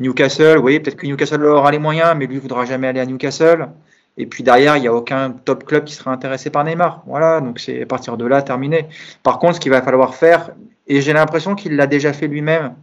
Newcastle, 0.00 0.58
oui, 0.58 0.78
peut-être 0.78 0.96
que 0.96 1.06
Newcastle 1.06 1.44
aura 1.44 1.70
les 1.72 1.78
moyens, 1.78 2.14
mais 2.16 2.26
lui 2.26 2.36
ne 2.36 2.40
voudra 2.40 2.64
jamais 2.64 2.86
aller 2.86 3.00
à 3.00 3.06
Newcastle. 3.06 3.68
Et 4.16 4.26
puis 4.26 4.42
derrière, 4.42 4.76
il 4.76 4.80
n'y 4.80 4.88
a 4.88 4.94
aucun 4.94 5.30
top 5.30 5.64
club 5.64 5.84
qui 5.84 5.94
sera 5.94 6.12
intéressé 6.12 6.50
par 6.50 6.64
Neymar. 6.64 7.02
Voilà, 7.06 7.40
donc 7.40 7.60
c'est 7.60 7.82
à 7.82 7.86
partir 7.86 8.16
de 8.16 8.26
là 8.26 8.42
terminé. 8.42 8.86
Par 9.22 9.38
contre, 9.38 9.56
ce 9.56 9.60
qu'il 9.60 9.70
va 9.70 9.82
falloir 9.82 10.14
faire, 10.14 10.50
et 10.86 11.00
j'ai 11.00 11.12
l'impression 11.12 11.54
qu'il 11.54 11.76
l'a 11.76 11.86
déjà 11.86 12.12
fait 12.12 12.26
lui-même, 12.26 12.74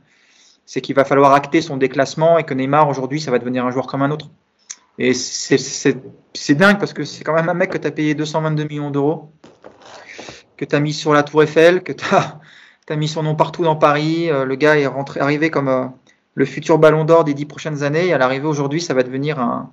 c'est 0.65 0.81
qu'il 0.81 0.95
va 0.95 1.06
falloir 1.06 1.34
acter 1.34 1.61
son 1.61 1.77
déclassement 1.77 2.38
et 2.38 2.43
que 2.43 2.53
Neymar 2.53 2.89
aujourd'hui 2.89 3.22
ça 3.22 3.31
va 3.31 3.39
devenir 3.39 3.65
un 3.65 3.72
joueur 3.72 3.88
comme 3.88 4.02
un 4.02 4.11
autre. 4.11 4.30
Et 4.98 5.14
c'est 5.14 6.56
dingue 6.56 6.80
parce 6.80 6.94
que 6.94 7.04
c'est 7.04 7.24
quand 7.24 7.34
même 7.34 7.50
un 7.50 7.54
mec 7.54 7.72
que 7.72 7.78
tu 7.78 7.88
as 7.88 7.92
payé 7.92 8.16
222 8.16 8.64
millions 8.64 8.92
d'euros, 8.92 9.32
que 10.58 10.66
tu 10.66 10.76
as 10.76 10.80
mis 10.80 10.94
sur 10.94 11.14
la 11.14 11.24
Tour 11.24 11.44
Eiffel, 11.44 11.84
que 11.84 11.92
tu 11.92 12.06
as, 12.14 12.96
mis 12.96 13.08
son 13.08 13.24
nom 13.24 13.36
partout 13.36 13.64
dans 13.64 13.76
Paris. 13.76 14.30
Euh, 14.30 14.46
le 14.46 14.56
gars 14.56 14.78
est 14.78 14.88
rentré, 14.88 15.20
arrivé 15.20 15.50
comme 15.50 15.68
euh, 15.68 15.86
le 16.34 16.46
futur 16.46 16.78
ballon 16.78 17.04
d'or 17.04 17.24
des 17.26 17.34
dix 17.34 17.46
prochaines 17.46 17.84
années. 17.84 18.08
Et 18.08 18.14
à 18.14 18.18
l'arrivée 18.18 18.48
aujourd'hui, 18.48 18.82
ça 18.82 18.94
va 18.94 19.04
devenir 19.04 19.40
un, 19.40 19.70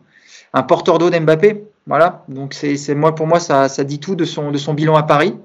un 0.54 0.62
porteur 0.62 0.98
d'eau 0.98 1.10
d'Mbappé. 1.10 1.64
Voilà. 1.86 2.24
Donc 2.28 2.54
c'est 2.54 2.94
moi 2.94 3.14
pour 3.14 3.26
moi 3.26 3.40
ça, 3.40 3.68
ça 3.68 3.84
dit 3.84 3.98
tout 3.98 4.14
de 4.14 4.24
son, 4.24 4.50
de 4.50 4.58
son 4.58 4.74
bilan 4.74 4.96
à 4.96 5.02
Paris. 5.02 5.36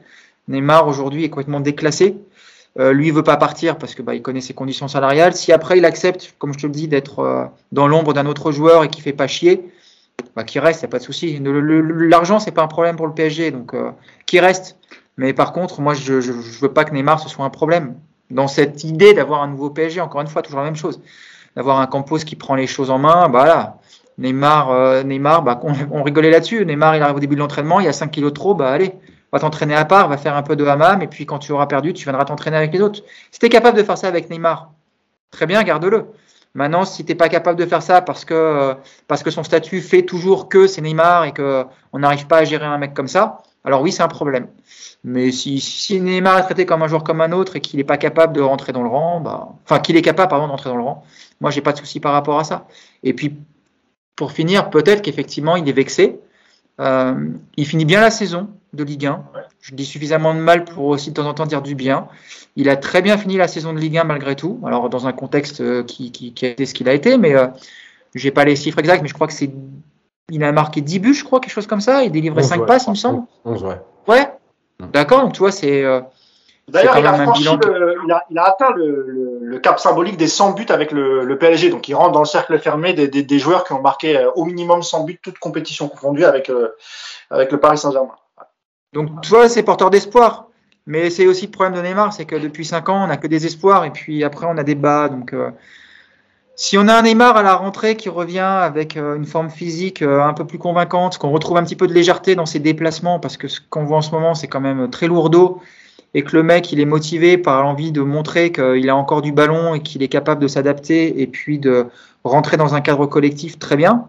Neymar 0.47 0.87
aujourd'hui 0.87 1.23
est 1.23 1.29
complètement 1.29 1.59
déclassé. 1.59 2.17
Euh, 2.79 2.93
lui, 2.93 3.07
il 3.07 3.13
veut 3.13 3.23
pas 3.23 3.37
partir 3.37 3.77
parce 3.77 3.95
que 3.95 4.01
bah, 4.01 4.13
il 4.13 4.21
connaît 4.21 4.41
ses 4.41 4.53
conditions 4.53 4.87
salariales. 4.87 5.33
Si 5.33 5.51
après 5.51 5.77
il 5.77 5.85
accepte, 5.85 6.35
comme 6.37 6.53
je 6.53 6.59
te 6.59 6.67
le 6.67 6.71
dis, 6.71 6.87
d'être 6.87 7.19
euh, 7.19 7.45
dans 7.71 7.87
l'ombre 7.87 8.13
d'un 8.13 8.25
autre 8.25 8.51
joueur 8.51 8.83
et 8.83 8.89
qui 8.89 9.01
fait 9.01 9.13
pas 9.13 9.27
chier, 9.27 9.63
bah, 10.35 10.43
qui 10.43 10.59
reste, 10.59 10.81
il 10.81 10.85
a 10.85 10.89
pas 10.89 10.99
de 10.99 11.03
souci. 11.03 11.39
L'argent, 11.41 12.39
c'est 12.39 12.51
pas 12.51 12.61
un 12.61 12.67
problème 12.67 12.95
pour 12.95 13.07
le 13.07 13.13
PSG, 13.13 13.51
donc 13.51 13.73
euh, 13.73 13.89
qui 14.25 14.39
reste. 14.39 14.77
Mais 15.17 15.33
par 15.33 15.53
contre, 15.53 15.81
moi, 15.81 15.95
je, 15.95 16.21
je, 16.21 16.31
veux 16.31 16.71
pas 16.71 16.83
que 16.83 16.93
Neymar 16.93 17.19
ce 17.19 17.29
soit 17.29 17.45
un 17.45 17.49
problème. 17.49 17.95
Dans 18.29 18.47
cette 18.47 18.83
idée 18.83 19.13
d'avoir 19.13 19.41
un 19.41 19.47
nouveau 19.47 19.71
PSG, 19.71 19.99
encore 20.01 20.21
une 20.21 20.27
fois, 20.27 20.43
toujours 20.43 20.59
la 20.59 20.65
même 20.65 20.75
chose, 20.75 21.01
d'avoir 21.55 21.79
un 21.79 21.87
Campos 21.87 22.19
qui 22.19 22.35
prend 22.35 22.55
les 22.55 22.67
choses 22.67 22.91
en 22.91 22.99
main, 22.99 23.29
bah. 23.29 23.79
Neymar, 24.19 25.03
Neymar, 25.05 25.43
bah, 25.43 25.59
on, 25.91 26.01
rigolait 26.01 26.31
là-dessus. 26.31 26.65
Neymar, 26.65 26.95
il 26.95 27.03
arrive 27.03 27.15
au 27.15 27.19
début 27.19 27.35
de 27.35 27.39
l'entraînement, 27.39 27.79
il 27.79 27.85
y 27.85 27.87
a 27.87 27.93
5 27.93 28.09
kilos 28.09 28.31
de 28.31 28.33
trop, 28.33 28.55
bah 28.55 28.71
allez, 28.71 28.93
va 29.31 29.39
t'entraîner 29.39 29.75
à 29.75 29.85
part, 29.85 30.07
va 30.07 30.17
faire 30.17 30.35
un 30.35 30.43
peu 30.43 30.55
de 30.55 30.65
hammam, 30.65 31.01
et 31.01 31.07
puis 31.07 31.25
quand 31.25 31.39
tu 31.39 31.51
auras 31.51 31.67
perdu, 31.67 31.93
tu 31.93 32.03
viendras 32.03 32.25
t'entraîner 32.25 32.57
avec 32.57 32.73
les 32.73 32.81
autres. 32.81 33.01
Si 33.31 33.39
tu 33.39 33.49
capable 33.49 33.77
de 33.77 33.83
faire 33.83 33.97
ça 33.97 34.07
avec 34.07 34.29
Neymar, 34.29 34.71
très 35.31 35.45
bien, 35.45 35.63
garde-le. 35.63 36.05
Maintenant, 36.53 36.85
si 36.85 37.05
tu 37.05 37.15
pas 37.15 37.29
capable 37.29 37.59
de 37.59 37.65
faire 37.65 37.83
ça 37.83 38.01
parce 38.01 38.25
que, 38.25 38.73
parce 39.07 39.21
que 39.21 39.29
son 39.29 39.43
statut 39.43 39.81
fait 39.81 40.03
toujours 40.03 40.49
que 40.49 40.65
c'est 40.65 40.81
Neymar 40.81 41.25
et 41.25 41.33
qu'on 41.33 41.99
n'arrive 41.99 42.27
pas 42.27 42.39
à 42.39 42.43
gérer 42.45 42.65
un 42.65 42.77
mec 42.77 42.93
comme 42.93 43.07
ça, 43.07 43.43
alors 43.63 43.81
oui, 43.81 43.91
c'est 43.91 44.01
un 44.01 44.07
problème. 44.07 44.47
Mais 45.03 45.31
si, 45.31 45.59
si, 45.59 45.99
Neymar 46.01 46.39
est 46.39 46.43
traité 46.43 46.65
comme 46.65 46.81
un 46.81 46.87
joueur 46.87 47.03
comme 47.03 47.21
un 47.21 47.31
autre 47.31 47.57
et 47.57 47.61
qu'il 47.61 47.77
n'est 47.77 47.83
pas 47.83 47.97
capable 47.97 48.33
de 48.33 48.41
rentrer 48.41 48.71
dans 48.73 48.81
le 48.81 48.89
rang, 48.89 49.19
bah, 49.19 49.49
enfin 49.65 49.79
qu'il 49.79 49.95
est 49.97 50.01
capable 50.01 50.29
pardon, 50.29 50.47
d'entrer 50.47 50.69
dans 50.69 50.77
le 50.77 50.83
rang, 50.83 51.03
moi 51.41 51.51
j'ai 51.51 51.61
pas 51.61 51.73
de 51.73 51.77
souci 51.77 51.99
par 51.99 52.13
rapport 52.13 52.39
à 52.39 52.43
ça. 52.43 52.67
Et 53.03 53.13
puis 53.13 53.35
pour 54.15 54.31
finir, 54.31 54.69
peut-être 54.69 55.01
qu'effectivement 55.01 55.55
il 55.57 55.67
est 55.69 55.73
vexé. 55.73 56.19
Euh, 56.79 57.29
il 57.55 57.65
finit 57.65 57.85
bien 57.85 58.01
la 58.01 58.11
saison, 58.11 58.49
de 58.77 58.83
Ligue 58.85 59.07
1. 59.07 59.25
Je 59.59 59.75
dis 59.75 59.85
suffisamment 59.85 60.33
de 60.33 60.39
mal 60.39 60.63
pour 60.63 60.85
aussi 60.85 61.09
de 61.09 61.15
temps 61.15 61.27
en 61.27 61.33
temps 61.33 61.45
dire 61.45 61.61
du 61.61 61.75
bien. 61.75 62.07
Il 62.55 62.69
a 62.69 62.77
très 62.77 63.01
bien 63.01 63.17
fini 63.17 63.35
la 63.35 63.49
saison 63.49 63.73
de 63.73 63.79
Ligue 63.79 63.97
1 63.97 64.05
malgré 64.05 64.35
tout. 64.35 64.61
Alors 64.65 64.89
dans 64.89 65.07
un 65.07 65.11
contexte 65.13 65.59
euh, 65.59 65.83
qui, 65.83 66.11
qui, 66.11 66.33
qui 66.33 66.45
a 66.45 66.49
été 66.49 66.65
ce 66.65 66.73
qu'il 66.73 66.87
a 66.87 66.93
été, 66.93 67.17
mais 67.17 67.35
euh, 67.35 67.47
j'ai 68.15 68.31
pas 68.31 68.45
les 68.45 68.55
chiffres 68.55 68.79
exacts, 68.79 69.01
mais 69.01 69.09
je 69.09 69.13
crois 69.13 69.27
que 69.27 69.33
c'est 69.33 69.51
il 70.29 70.43
a 70.43 70.51
marqué 70.51 70.81
10 70.81 70.99
buts, 70.99 71.13
je 71.13 71.23
crois, 71.23 71.39
quelque 71.39 71.53
chose 71.53 71.67
comme 71.67 71.81
ça. 71.81 72.03
Il 72.03 72.11
délivrait 72.11 72.43
5 72.43 72.65
passes, 72.65 72.85
il 72.87 72.91
me 72.91 72.95
semble. 72.95 73.23
11, 73.45 73.63
ouais. 73.63 73.81
Ouais. 74.07 74.27
D'accord, 74.91 75.21
donc 75.21 75.33
tu 75.33 75.39
vois, 75.39 75.51
c'est. 75.51 75.83
Euh, 75.83 76.01
D'ailleurs, 76.67 76.97
il, 76.97 77.05
il, 77.39 77.59
il, 78.29 78.37
a 78.37 78.43
atteint 78.43 78.71
le, 78.75 79.39
le, 79.41 79.59
cap 79.59 79.79
symbolique 79.79 80.17
des 80.17 80.27
100 80.27 80.51
buts 80.51 80.65
avec 80.67 80.91
le, 80.91 81.23
le, 81.23 81.37
PSG. 81.37 81.69
Donc, 81.69 81.87
il 81.87 81.93
rentre 81.93 82.11
dans 82.11 82.19
le 82.19 82.25
cercle 82.25 82.59
fermé 82.59 82.93
des, 82.93 83.07
des, 83.07 83.23
des 83.23 83.39
joueurs 83.39 83.63
qui 83.63 83.71
ont 83.71 83.81
marqué 83.81 84.17
euh, 84.17 84.29
au 84.35 84.43
minimum 84.43 84.83
100 84.83 85.05
buts, 85.05 85.17
toutes 85.23 85.39
compétitions 85.39 85.87
confondues 85.87 86.25
avec, 86.25 86.51
avec 87.29 87.53
le 87.53 87.59
Paris 87.59 87.77
Saint-Germain. 87.77 88.15
Donc, 88.93 89.21
tu 89.21 89.29
vois, 89.29 89.49
c'est 89.49 89.63
porteur 89.63 89.89
d'espoir. 89.89 90.47
Mais 90.87 91.09
c'est 91.09 91.27
aussi 91.27 91.45
le 91.45 91.51
problème 91.51 91.75
de 91.75 91.85
Neymar, 91.85 92.13
c'est 92.13 92.25
que 92.25 92.37
depuis 92.37 92.65
5 92.65 92.87
ans, 92.87 93.03
on 93.03 93.07
n'a 93.07 93.17
que 93.17 93.27
des 93.27 93.45
espoirs 93.45 93.83
et 93.83 93.91
puis 93.91 94.23
après, 94.23 94.47
on 94.49 94.57
a 94.57 94.63
des 94.63 94.75
bas. 94.75 95.09
Donc, 95.09 95.33
euh, 95.33 95.51
si 96.55 96.77
on 96.77 96.87
a 96.87 96.93
un 96.95 97.01
Neymar 97.01 97.35
à 97.35 97.43
la 97.43 97.55
rentrée 97.55 97.97
qui 97.97 98.07
revient 98.07 98.39
avec 98.39 98.95
euh, 98.95 99.17
une 99.17 99.25
forme 99.25 99.49
physique 99.49 100.01
euh, 100.01 100.23
un 100.23 100.33
peu 100.33 100.47
plus 100.47 100.57
convaincante, 100.57 101.17
qu'on 101.17 101.29
retrouve 101.29 101.57
un 101.57 101.63
petit 101.63 101.75
peu 101.75 101.87
de 101.87 101.93
légèreté 101.93 102.35
dans 102.35 102.45
ses 102.45 102.59
déplacements, 102.59 103.19
parce 103.19 103.35
que 103.35 103.49
ce 103.49 103.59
qu'on 103.69 103.83
voit 103.83 103.97
en 103.97 104.01
ce 104.01 104.11
moment, 104.11 104.33
c'est 104.33 104.47
quand 104.47 104.61
même 104.61 104.89
très 104.89 105.07
lourdeau, 105.07 105.61
et 106.13 106.23
que 106.23 106.37
le 106.37 106.43
mec, 106.43 106.71
il 106.71 106.79
est 106.79 106.85
motivé 106.85 107.37
par 107.37 107.61
l'envie 107.63 107.91
de 107.91 108.01
montrer 108.01 108.53
qu'il 108.53 108.89
a 108.89 108.95
encore 108.95 109.21
du 109.21 109.33
ballon 109.33 109.75
et 109.75 109.81
qu'il 109.81 110.01
est 110.03 110.07
capable 110.07 110.41
de 110.41 110.47
s'adapter 110.47 111.21
et 111.21 111.27
puis 111.27 111.59
de 111.59 111.87
rentrer 112.23 112.55
dans 112.55 112.75
un 112.75 112.81
cadre 112.81 113.05
collectif 113.07 113.59
très 113.59 113.75
bien, 113.75 114.07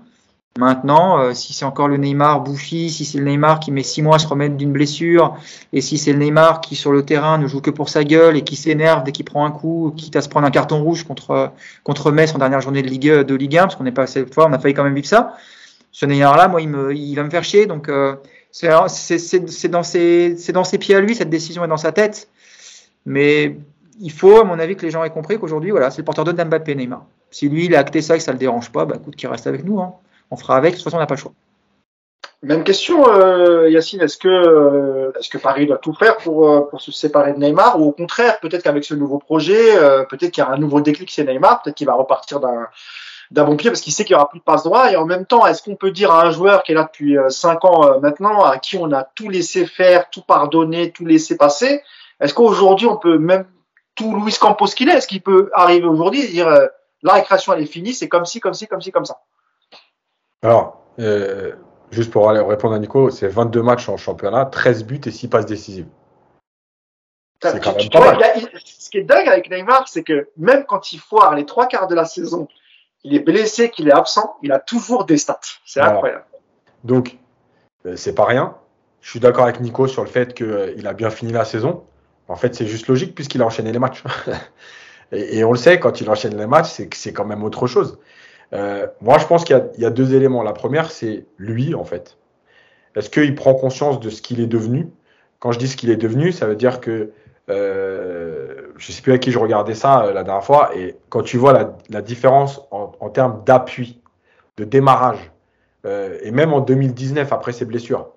Maintenant, 0.59 1.21
euh, 1.21 1.35
si 1.35 1.53
c'est 1.53 1.65
encore 1.65 1.87
le 1.87 1.99
Neymar 1.99 2.41
bouffi, 2.41 2.91
si 2.91 3.05
c'est 3.05 3.19
le 3.19 3.25
Neymar 3.25 3.61
qui 3.61 3.71
met 3.71 3.85
six 3.85 4.03
mois 4.03 4.17
à 4.17 4.19
se 4.19 4.27
remettre 4.27 4.57
d'une 4.57 4.73
blessure, 4.73 5.37
et 5.73 5.81
si 5.81 5.99
c'est 5.99 6.13
le 6.13 6.19
Neymar 6.19 6.61
qui 6.61 6.75
sur 6.75 6.91
le 6.91 7.05
terrain 7.05 7.39
ne 7.39 7.47
joue 7.47 7.61
que 7.61 7.71
pour 7.71 7.89
sa 7.89 8.03
gueule 8.03 8.37
et 8.37 8.43
qui 8.43 8.57
s'énerve 8.57 9.05
dès 9.05 9.13
qu'il 9.13 9.25
prend 9.25 9.47
un 9.47 9.53
coup, 9.53 9.95
quitte 9.97 10.17
à 10.17 10.21
se 10.21 10.29
prendre 10.29 10.49
un 10.49 10.51
carton 10.51 10.83
rouge 10.83 11.05
contre 11.05 11.53
contre 11.85 12.11
Metz 12.11 12.35
en 12.35 12.39
dernière 12.39 12.61
journée 12.61 12.83
de 12.83 12.89
Ligue 12.89 13.09
de 13.09 13.35
Ligue 13.37 13.57
1, 13.57 13.63
parce 13.63 13.77
qu'on 13.77 13.85
n'est 13.85 13.93
pas 13.93 14.03
assez 14.03 14.27
fort, 14.27 14.49
on 14.51 14.53
a 14.53 14.59
failli 14.59 14.75
quand 14.75 14.83
même 14.83 14.97
vivre 14.97 15.07
ça. 15.07 15.37
Ce 15.93 16.07
Neymar-là, 16.07 16.49
moi, 16.49 16.61
il, 16.61 17.15
va 17.15 17.23
me 17.23 17.31
faire 17.31 17.45
chier. 17.45 17.67
Donc, 17.67 17.89
euh, 17.89 18.17
c'est 18.51 18.69
dans, 19.69 19.85
ses, 19.85 20.35
dans 20.53 20.65
ses 20.65 20.79
pieds 20.79 20.97
à 20.97 21.01
lui, 21.01 21.15
cette 21.15 21.31
décision 21.31 21.65
est 21.65 21.69
dans 21.69 21.77
sa 21.77 21.93
tête. 21.93 22.29
Mais 23.07 23.57
il 24.01 24.11
faut, 24.11 24.41
à 24.41 24.45
mon 24.45 24.59
avis, 24.59 24.75
que 24.75 24.85
les 24.85 24.91
gens 24.91 25.05
aient 25.05 25.11
compris 25.11 25.39
qu'aujourd'hui, 25.39 25.71
voilà, 25.71 25.93
c'est 25.93 25.99
le 25.99 26.05
porteur 26.05 26.25
de 26.25 26.33
Mbappé, 26.33 26.75
Neymar. 26.75 27.07
Si 27.31 27.49
lui, 27.49 27.67
il 27.67 27.77
a 27.77 27.79
acté 27.79 28.03
ça 28.03 28.17
et 28.17 28.19
que 28.19 28.25
ça 28.25 28.33
le 28.33 28.39
dérange 28.39 28.73
pas, 28.73 28.85
bah, 28.87 28.97
écoute, 29.01 29.15
qu'il 29.15 29.29
reste 29.29 29.47
avec 29.47 29.65
nous. 29.65 29.81
Hein 29.81 29.95
on 30.31 30.37
fera 30.37 30.57
avec. 30.57 30.73
De 30.73 30.77
toute 30.77 30.85
façon, 30.85 30.97
on 30.97 31.01
n'a 31.01 31.07
pas 31.07 31.15
le 31.15 31.21
choix. 31.21 31.33
Même 32.43 32.63
question, 32.63 33.09
euh, 33.09 33.69
Yacine. 33.69 34.01
Est-ce 34.01 34.17
que, 34.17 34.29
euh, 34.29 35.13
est-ce 35.19 35.29
que 35.29 35.39
Paris 35.39 35.67
doit 35.67 35.79
tout 35.79 35.93
faire 35.93 36.17
pour, 36.19 36.49
euh, 36.49 36.61
pour 36.71 36.81
se 36.81 36.93
séparer 36.93 37.33
de 37.33 37.39
Neymar 37.39 37.81
ou 37.81 37.89
au 37.89 37.93
contraire, 37.93 38.39
peut-être 38.39 38.63
qu'avec 38.63 38.85
ce 38.85 38.95
nouveau 38.95 39.19
projet, 39.19 39.77
peut-être 40.09 40.31
qu'il 40.31 40.45
y 40.45 40.47
a 40.47 40.51
un 40.51 40.59
nouveau 40.59 40.81
déclic 40.81 41.11
chez 41.11 41.25
Neymar, 41.25 41.63
peut-être 41.63 41.77
qu'il 41.77 41.87
va 41.87 41.95
repartir 41.95 42.41
d'un 42.41 42.69
d'un 43.31 43.45
bon 43.45 43.57
pied 43.57 43.69
parce 43.69 43.83
qu'il 43.83 43.93
sait 43.93 44.07
qu'il 44.07 44.15
n'y 44.15 44.17
aura 44.17 44.31
plus 44.31 44.39
de 44.39 44.45
passe 44.45 44.63
droit 44.63 44.91
et 44.91 44.97
en 44.97 45.05
même 45.05 45.27
temps 45.27 45.47
est-ce 45.47 45.63
qu'on 45.63 45.77
peut 45.77 45.91
dire 45.91 46.11
à 46.11 46.25
un 46.25 46.31
joueur 46.31 46.63
qui 46.63 46.73
est 46.73 46.75
là 46.75 46.85
depuis 46.85 47.15
5 47.29 47.63
ans 47.67 48.01
maintenant 48.01 48.43
à 48.43 48.57
qui 48.57 48.79
on 48.79 48.91
a 48.91 49.05
tout 49.05 49.29
laissé 49.29 49.67
faire 49.67 50.09
tout 50.09 50.23
pardonné 50.23 50.93
tout 50.93 51.05
laissé 51.05 51.37
passer 51.37 51.83
est-ce 52.21 52.33
qu'aujourd'hui 52.33 52.87
on 52.87 52.97
peut 52.97 53.19
même 53.19 53.45
tout 53.95 54.19
Luis 54.19 54.35
Campos 54.41 54.69
qu'il 54.69 54.89
est? 54.89 54.95
Est-ce 54.95 55.07
qu'il 55.07 55.21
peut 55.21 55.51
arriver 55.53 55.85
aujourd'hui 55.85 56.23
et 56.23 56.29
dire 56.29 56.49
la 57.03 57.13
récréation 57.13 57.53
elle 57.53 57.63
est 57.63 57.67
finie 57.67 57.93
c'est 57.93 58.09
comme 58.09 58.25
ci 58.25 58.41
comme 58.41 58.55
ci 58.55 58.67
comme 58.67 58.81
ci 58.81 58.93
comme 58.93 59.05
ça? 59.05 59.21
Alors, 60.43 60.83
euh, 61.01 61.53
juste 61.91 62.11
pour 62.11 62.31
aller 62.31 62.41
répondre 62.41 62.75
à 62.75 62.79
Nico, 62.79 63.11
c'est 63.11 63.29
22 63.29 63.63
matchs 63.63 63.89
en 63.89 63.97
championnat, 63.97 64.47
13 64.47 64.85
buts 64.85 65.01
et 65.05 65.11
6 65.11 65.29
passes 65.29 65.47
décisives. 65.47 65.87
C'est 67.43 67.63
quand 67.63 67.77
même 67.77 67.89
pas 67.89 68.17
mal. 68.17 68.19
ce 68.65 68.91
qui 68.91 68.99
est 68.99 69.05
dingue 69.05 69.29
avec 69.29 69.51
Neymar, 69.51 69.87
c'est 69.87 70.03
que 70.03 70.29
même 70.37 70.65
quand 70.65 70.93
il 70.93 70.99
foire 70.99 71.35
les 71.35 71.47
trois 71.47 71.69
quarts 71.69 71.87
de 71.87 71.95
la 71.95 72.05
saison, 72.05 72.49
il 73.05 73.15
est 73.15 73.21
blessé, 73.21 73.71
qu'il 73.71 73.89
est 73.89 73.93
absent, 73.93 74.37
il 74.43 74.51
a 74.51 74.59
toujours 74.59 75.05
des 75.05 75.19
stats. 75.19 75.39
C'est 75.65 75.81
incroyable. 75.81 76.25
Donc, 76.83 77.17
euh, 77.87 77.95
c'est 77.97 78.15
pas 78.15 78.25
rien. 78.25 78.57
Je 79.01 79.11
suis 79.11 79.21
d'accord 79.21 79.45
avec 79.45 79.61
Nico 79.61 79.87
sur 79.87 80.03
le 80.03 80.09
fait 80.09 80.35
qu'il 80.35 80.47
euh, 80.47 80.85
a 80.85 80.93
bien 80.95 81.11
fini 81.11 81.31
la 81.31 81.45
saison. 81.45 81.85
En 82.27 82.35
fait, 82.35 82.57
c'est 82.57 82.67
juste 82.67 82.89
logique 82.89 83.15
puisqu'il 83.15 83.41
a 83.41 83.47
enchaîné 83.47 83.71
les 83.73 83.79
matchs. 83.79 84.03
et, 85.13 85.39
et, 85.39 85.45
on 85.45 85.53
le 85.53 85.59
sait, 85.59 85.79
quand 85.79 86.01
il 86.01 86.11
enchaîne 86.11 86.37
les 86.37 86.47
matchs, 86.47 86.81
c'est 86.93 87.13
quand 87.13 87.25
même 87.25 87.45
autre 87.45 87.69
chose. 87.69 87.99
Euh, 88.53 88.87
moi, 89.01 89.19
je 89.19 89.27
pense 89.27 89.45
qu'il 89.45 89.61
y, 89.77 89.83
y, 89.83 89.85
a 89.85 89.91
deux 89.91 90.15
éléments. 90.15 90.43
La 90.43 90.53
première, 90.53 90.91
c'est 90.91 91.27
lui, 91.37 91.75
en 91.75 91.85
fait. 91.85 92.17
Est-ce 92.95 93.11
qu'il 93.11 93.35
prend 93.35 93.55
conscience 93.55 94.01
de 94.01 94.11
ce 94.11 94.23
qu'il 94.23 94.41
est 94.41 94.47
devenu? 94.47 94.89
Quand 95.39 95.53
je 95.53 95.59
dis 95.59 95.69
ce 95.69 95.77
qu'il 95.77 95.91
est 95.91 95.97
devenu, 95.97 96.33
ça 96.33 96.47
veut 96.47 96.57
dire 96.57 96.81
que 96.81 97.13
euh, 97.51 98.73
je 98.77 98.91
ne 98.91 98.93
sais 98.93 99.03
plus 99.03 99.13
à 99.13 99.19
qui 99.19 99.31
je 99.31 99.39
regardais 99.39 99.75
ça 99.75 100.05
euh, 100.05 100.13
la 100.13 100.23
dernière 100.23 100.45
fois, 100.45 100.71
et 100.77 100.97
quand 101.09 101.23
tu 101.23 101.39
vois 101.39 101.53
la, 101.53 101.77
la 101.89 102.03
différence 102.03 102.61
en, 102.71 102.93
en 103.01 103.09
termes 103.09 103.43
d'appui, 103.47 104.01
de 104.57 104.65
démarrage, 104.65 105.33
euh, 105.87 106.19
et 106.23 106.31
même 106.31 106.53
en 106.53 106.61
2019 106.61 107.33
après 107.33 107.53
ses 107.53 107.65
blessures, 107.65 108.09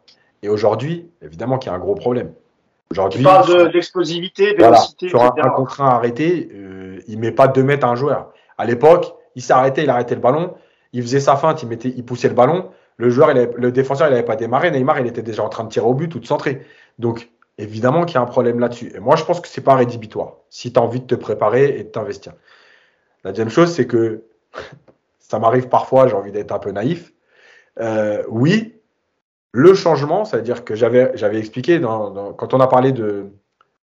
et 0.44 0.50
aujourd'hui, 0.50 1.10
évidemment 1.22 1.58
qu'il 1.58 1.72
y 1.72 1.74
a 1.74 1.78
un 1.78 1.80
gros 1.80 1.96
problème. 1.96 2.34
Aujourd'hui, 2.90 3.20
tu 3.20 3.24
parles 3.24 3.72
d'explosivité, 3.72 4.54
de, 4.54 4.64
vélocité, 4.64 5.08
sur 5.08 5.22
un, 5.22 5.34
un, 5.38 5.50
contrat 5.50 5.96
arrêté, 5.96 6.50
euh, 6.54 7.00
il 7.08 7.20
met 7.20 7.32
pas 7.32 7.48
deux 7.48 7.64
mètres 7.64 7.86
à 7.86 7.90
un 7.90 7.96
joueur. 7.96 8.34
À 8.58 8.66
l'époque, 8.66 9.16
il 9.36 9.42
s'arrêtait, 9.42 9.84
il 9.84 9.90
arrêtait 9.90 10.16
le 10.16 10.22
ballon, 10.22 10.56
il 10.94 11.02
faisait 11.02 11.20
sa 11.20 11.36
feinte, 11.36 11.64
il, 11.64 11.70
mettait, 11.70 11.94
il 11.96 12.04
poussait 12.06 12.28
le 12.28 12.34
ballon. 12.34 12.70
Le 12.98 13.10
joueur, 13.10 13.34
le 13.34 13.72
défenseur, 13.72 14.08
il 14.08 14.12
n'avait 14.12 14.24
pas 14.24 14.36
démarré. 14.36 14.70
Neymar, 14.70 15.00
il 15.00 15.08
était 15.08 15.24
déjà 15.24 15.44
en 15.44 15.50
train 15.50 15.64
de 15.64 15.70
tirer 15.70 15.86
au 15.86 15.94
but 15.94 16.14
ou 16.14 16.20
de 16.20 16.26
centrer. 16.26 16.66
Donc, 17.00 17.30
évidemment 17.58 18.06
qu'il 18.06 18.16
y 18.16 18.18
a 18.18 18.22
un 18.22 18.26
problème 18.26 18.60
là-dessus. 18.60 18.92
Et 18.96 19.00
moi, 19.00 19.16
je 19.16 19.24
pense 19.24 19.40
que 19.40 19.48
c'est 19.48 19.62
pas 19.62 19.76
rédhibitoire 19.76 20.36
si 20.50 20.72
tu 20.72 20.80
as 20.80 20.84
envie 20.84 21.00
de 21.00 21.06
te 21.06 21.16
préparer 21.16 21.80
et 21.80 21.84
de 21.84 21.90
t'investir. 21.90 22.34
La 23.24 23.32
deuxième 23.32 23.50
chose, 23.50 23.74
c'est 23.74 23.88
que 23.88 24.24
ça 25.20 25.40
m'arrive 25.40 25.68
parfois, 25.70 26.08
j'ai 26.08 26.16
envie 26.16 26.32
d'être 26.32 26.52
un 26.52 26.60
peu 26.60 26.72
naïf. 26.72 27.14
Euh, 27.80 28.24
oui, 28.28 28.76
le 29.52 29.74
changement, 29.74 30.26
c'est-à-dire 30.26 30.64
que 30.64 30.76
j'avais, 30.76 31.40
expliqué 31.40 31.80
quand 31.82 32.54
on 32.54 32.60
a 32.60 32.68
parlé 32.68 32.92
de, 32.92 33.32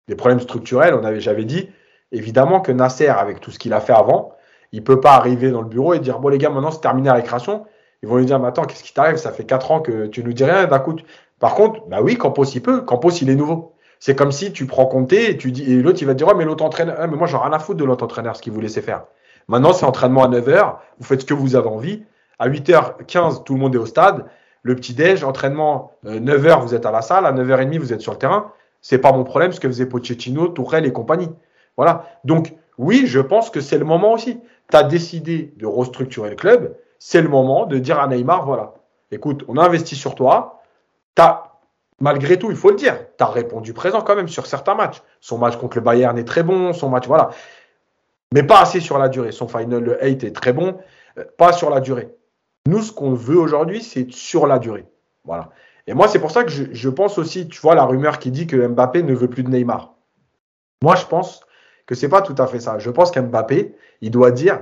des 0.08 0.16
problèmes 0.16 0.40
structurels, 0.40 1.20
j'avais 1.20 1.46
dit 1.46 1.70
évidemment 2.12 2.62
que 2.62 2.72
Nasser, 2.72 3.08
avec 3.08 3.42
tout 3.42 3.52
ce 3.52 3.60
qu'il 3.60 3.74
a 3.74 3.82
fait 3.82 3.94
avant, 3.94 4.37
il 4.72 4.84
peut 4.84 5.00
pas 5.00 5.14
arriver 5.14 5.52
dans 5.52 5.62
le 5.62 5.68
bureau 5.68 5.94
et 5.94 6.00
dire 6.00 6.20
bon 6.20 6.30
les 6.30 6.38
gars 6.38 6.50
maintenant 6.50 6.72
c'est 6.72 6.82
terminé 6.82 7.08
la 7.08 7.16
récréation. 7.16 7.66
Ils 8.04 8.10
vont 8.10 8.18
lui 8.18 8.26
dire 8.26 8.40
mais 8.40 8.48
attends 8.48 8.66
qu'est-ce 8.66 8.84
qui 8.84 8.94
t'arrive? 8.94 9.18
Ça 9.18 9.32
fait 9.32 9.46
4 9.46 9.72
ans 9.72 9.80
que 9.82 10.08
tu 10.08 10.24
nous 10.24 10.34
dis 10.34 10.44
rien 10.44 10.66
d'un. 10.66 10.84
Par 11.40 11.56
contre 11.56 11.88
bah 11.88 12.00
oui 12.02 12.18
Campos 12.18 12.46
il 12.46 12.62
peut. 12.62 12.82
Campos 12.82 13.12
il 13.22 13.30
est 13.30 13.36
nouveau. 13.36 13.74
C'est 14.00 14.16
comme 14.16 14.32
si 14.32 14.52
tu 14.52 14.68
prends 14.68 14.86
Comté 14.86 15.32
et 15.32 15.38
tu 15.38 15.52
dis 15.52 15.72
et 15.72 15.82
l'autre 15.82 16.00
il 16.02 16.06
va 16.06 16.14
te 16.14 16.18
dire 16.20 16.28
ouais 16.28 16.36
mais 16.36 16.46
l'autre 16.46 16.64
entraîneur 16.64 16.98
mais 17.08 17.18
moi 17.18 17.28
j'en 17.28 17.40
ai 17.40 17.44
rien 17.44 17.54
à 17.54 17.60
foutre 17.60 17.80
de 17.80 17.86
l'autre 17.86 18.04
entraîneur 18.04 18.36
ce 18.36 18.42
qu'il 18.42 18.54
vous 18.54 18.62
laissait 18.62 18.82
faire. 18.82 19.06
Maintenant 19.48 19.74
c'est 19.74 19.86
entraînement 19.86 20.24
à 20.24 20.28
9h, 20.28 20.76
vous 21.00 21.06
faites 21.06 21.22
ce 21.22 21.26
que 21.26 21.34
vous 21.34 21.56
avez 21.56 21.68
envie. 21.68 22.04
À 22.40 22.50
8h15 22.50 23.44
tout 23.44 23.54
le 23.54 23.60
monde 23.60 23.74
est 23.76 23.80
au 23.80 23.86
stade. 23.86 24.26
Le 24.64 24.76
petit 24.76 24.94
déj, 24.94 25.24
entraînement 25.24 25.94
9h 26.06 26.48
euh, 26.48 26.56
vous 26.58 26.76
êtes 26.76 26.86
à 26.86 26.92
la 26.92 27.02
salle, 27.02 27.26
à 27.26 27.32
9h30 27.32 27.80
vous 27.80 27.94
êtes 27.94 28.02
sur 28.02 28.12
le 28.12 28.18
terrain. 28.18 28.52
C'est 28.82 28.98
pas 28.98 29.12
mon 29.12 29.24
problème 29.24 29.52
ce 29.52 29.60
que 29.60 29.68
faisait 29.68 29.86
Pochettino, 29.86 30.50
Tourelle 30.50 30.86
et 30.86 30.92
compagnie. 30.92 31.30
Voilà. 31.78 32.06
Donc 32.26 32.54
oui, 32.78 33.04
je 33.06 33.20
pense 33.20 33.50
que 33.50 33.62
c'est 33.62 33.78
le 33.78 33.86
moment 33.86 34.14
aussi 34.14 34.40
tu 34.70 34.78
as 34.78 34.84
décidé 34.84 35.54
de 35.58 35.66
restructurer 35.66 36.30
le 36.30 36.36
club, 36.36 36.76
c'est 37.00 37.22
le 37.22 37.30
moment 37.30 37.66
de 37.66 37.78
dire 37.78 38.00
à 38.00 38.08
Neymar, 38.08 38.46
voilà, 38.46 38.74
écoute, 39.12 39.44
on 39.48 39.58
a 39.58 39.66
investi 39.66 39.96
sur 39.96 40.16
toi, 40.16 40.62
tu 41.16 41.24
malgré 42.00 42.38
tout, 42.38 42.52
il 42.52 42.58
faut 42.58 42.70
le 42.70 42.76
dire, 42.76 42.98
tu 43.18 43.24
as 43.24 43.28
répondu 43.28 43.74
présent 43.74 44.02
quand 44.02 44.16
même 44.16 44.28
sur 44.28 44.46
certains 44.46 44.76
matchs. 44.76 45.02
Son 45.20 45.38
match 45.38 45.56
contre 45.58 45.78
le 45.78 45.84
Bayern 45.84 46.18
est 46.18 46.26
très 46.26 46.44
bon, 46.44 46.74
son 46.74 46.90
match, 46.90 47.08
voilà. 47.08 47.30
Mais 48.34 48.44
pas 48.44 48.62
assez 48.62 48.80
sur 48.80 48.98
la 48.98 49.10
durée. 49.10 49.32
Son 49.32 49.48
final 49.48 49.98
8 50.02 50.24
est 50.24 50.36
très 50.36 50.54
bon, 50.54 50.78
euh, 51.18 51.24
pas 51.38 51.54
sur 51.54 51.70
la 51.70 51.80
durée. 51.80 52.14
Nous, 52.68 52.82
ce 52.82 52.92
qu'on 52.92 53.14
veut 53.14 53.40
aujourd'hui, 53.40 53.82
c'est 53.82 54.12
sur 54.12 54.46
la 54.48 54.60
durée. 54.60 54.86
Voilà. 55.24 55.50
Et 55.88 55.94
moi, 55.94 56.10
c'est 56.10 56.20
pour 56.20 56.32
ça 56.32 56.44
que 56.44 56.50
je, 56.50 56.90
pense 56.90 57.18
aussi, 57.18 57.48
tu 57.48 57.62
vois, 57.62 57.74
la 57.74 57.86
rumeur 57.86 58.20
qui 58.20 58.30
dit 58.30 58.46
que 58.46 58.68
Mbappé 58.68 59.04
ne 59.04 59.14
veut 59.14 59.30
plus 59.30 59.44
de 59.44 59.50
Neymar. 59.50 59.94
Moi, 60.84 60.96
je 60.96 61.06
pense 61.06 61.42
que 61.88 61.96
c'est 61.96 62.10
pas 62.10 62.22
tout 62.22 62.36
à 62.38 62.46
fait 62.46 62.60
ça. 62.60 62.78
Je 62.78 62.92
pense 62.92 63.10
qu'Mbappé, 63.10 63.74
il 64.02 64.12
doit 64.12 64.32
dire, 64.32 64.62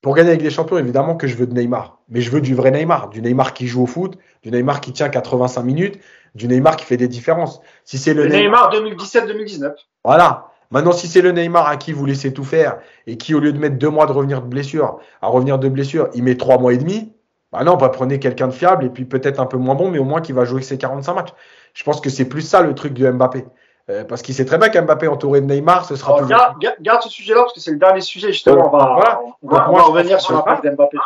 pour 0.00 0.16
gagner 0.16 0.30
avec 0.30 0.42
les 0.42 0.50
champions, 0.50 0.78
évidemment 0.78 1.14
que 1.14 1.28
je 1.28 1.36
veux 1.36 1.46
de 1.46 1.54
Neymar. 1.54 2.00
Mais 2.08 2.20
je 2.20 2.30
veux 2.30 2.40
du 2.40 2.54
vrai 2.54 2.72
Neymar, 2.72 3.10
du 3.10 3.22
Neymar 3.22 3.54
qui 3.54 3.68
joue 3.68 3.84
au 3.84 3.86
foot, 3.86 4.18
du 4.42 4.50
Neymar 4.50 4.80
qui 4.80 4.92
tient 4.92 5.08
85 5.08 5.62
minutes, 5.62 6.00
du 6.34 6.48
Neymar 6.48 6.76
qui 6.76 6.86
fait 6.86 6.96
des 6.96 7.06
différences. 7.06 7.60
Si 7.84 7.98
c'est 7.98 8.14
le, 8.14 8.24
le, 8.24 8.30
Neymar, 8.34 8.72
2017-2019. 8.74 9.74
Voilà. 10.04 10.48
Maintenant, 10.72 10.92
si 10.92 11.06
c'est 11.06 11.20
le 11.20 11.32
Neymar 11.32 11.68
à 11.68 11.76
qui 11.76 11.92
vous 11.92 12.06
laissez 12.06 12.32
tout 12.32 12.44
faire 12.44 12.78
et 13.06 13.18
qui, 13.18 13.34
au 13.34 13.40
lieu 13.40 13.52
de 13.52 13.58
mettre 13.58 13.76
deux 13.76 13.90
mois 13.90 14.06
de 14.06 14.12
revenir 14.12 14.40
de 14.40 14.48
blessure, 14.48 14.98
à 15.20 15.28
revenir 15.28 15.58
de 15.58 15.68
blessure, 15.68 16.08
il 16.14 16.22
met 16.22 16.36
trois 16.36 16.58
mois 16.58 16.72
et 16.72 16.78
demi, 16.78 17.12
bah 17.52 17.62
non, 17.62 17.76
bah 17.76 17.90
prenez 17.90 18.18
quelqu'un 18.18 18.48
de 18.48 18.52
fiable 18.52 18.86
et 18.86 18.88
puis 18.88 19.04
peut-être 19.04 19.38
un 19.38 19.44
peu 19.44 19.58
moins 19.58 19.74
bon, 19.74 19.90
mais 19.90 19.98
au 19.98 20.04
moins 20.04 20.22
qui 20.22 20.32
va 20.32 20.46
jouer 20.46 20.62
ses 20.62 20.78
45 20.78 21.14
matchs. 21.14 21.34
Je 21.74 21.84
pense 21.84 22.00
que 22.00 22.08
c'est 22.08 22.24
plus 22.24 22.40
ça 22.40 22.62
le 22.62 22.74
truc 22.74 22.94
de 22.94 23.10
Mbappé. 23.10 23.44
Euh, 23.90 24.04
parce 24.04 24.22
qu'il 24.22 24.34
sait 24.34 24.44
très 24.44 24.58
bien 24.58 24.68
qu'Mbappé 24.68 25.08
entouré 25.08 25.40
de 25.40 25.46
Neymar, 25.46 25.84
ce 25.84 25.96
sera 25.96 26.16
plus. 26.16 26.26
Garde, 26.26 26.56
garde, 26.80 27.02
ce 27.02 27.08
sujet-là 27.08 27.40
parce 27.40 27.52
que 27.52 27.60
c'est 27.60 27.72
le 27.72 27.78
dernier 27.78 28.00
sujet 28.00 28.28
justement. 28.28 28.68
on 28.72 28.76
va, 28.76 28.94
voilà. 28.94 29.20
on 29.42 29.48
va, 29.48 29.70
on 29.70 29.76
va 29.76 29.82
revenir 29.82 30.20
sur 30.20 30.34
la 30.34 30.42
part 30.42 30.62
d'Mbappé. 30.62 30.98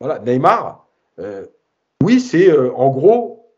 Voilà, 0.00 0.18
Neymar, 0.18 0.84
euh, 1.20 1.46
oui, 2.02 2.20
c'est 2.20 2.50
euh, 2.50 2.72
en 2.74 2.88
gros 2.88 3.52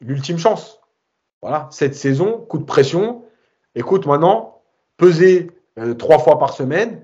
l'ultime 0.00 0.38
chance. 0.38 0.80
Voilà, 1.40 1.68
cette 1.70 1.94
saison, 1.94 2.38
coup 2.38 2.58
de 2.58 2.64
pression. 2.64 3.24
Écoute, 3.76 4.06
maintenant, 4.06 4.62
peser 4.96 5.52
trois 5.98 6.18
fois 6.18 6.40
par 6.40 6.52
semaine, 6.52 7.02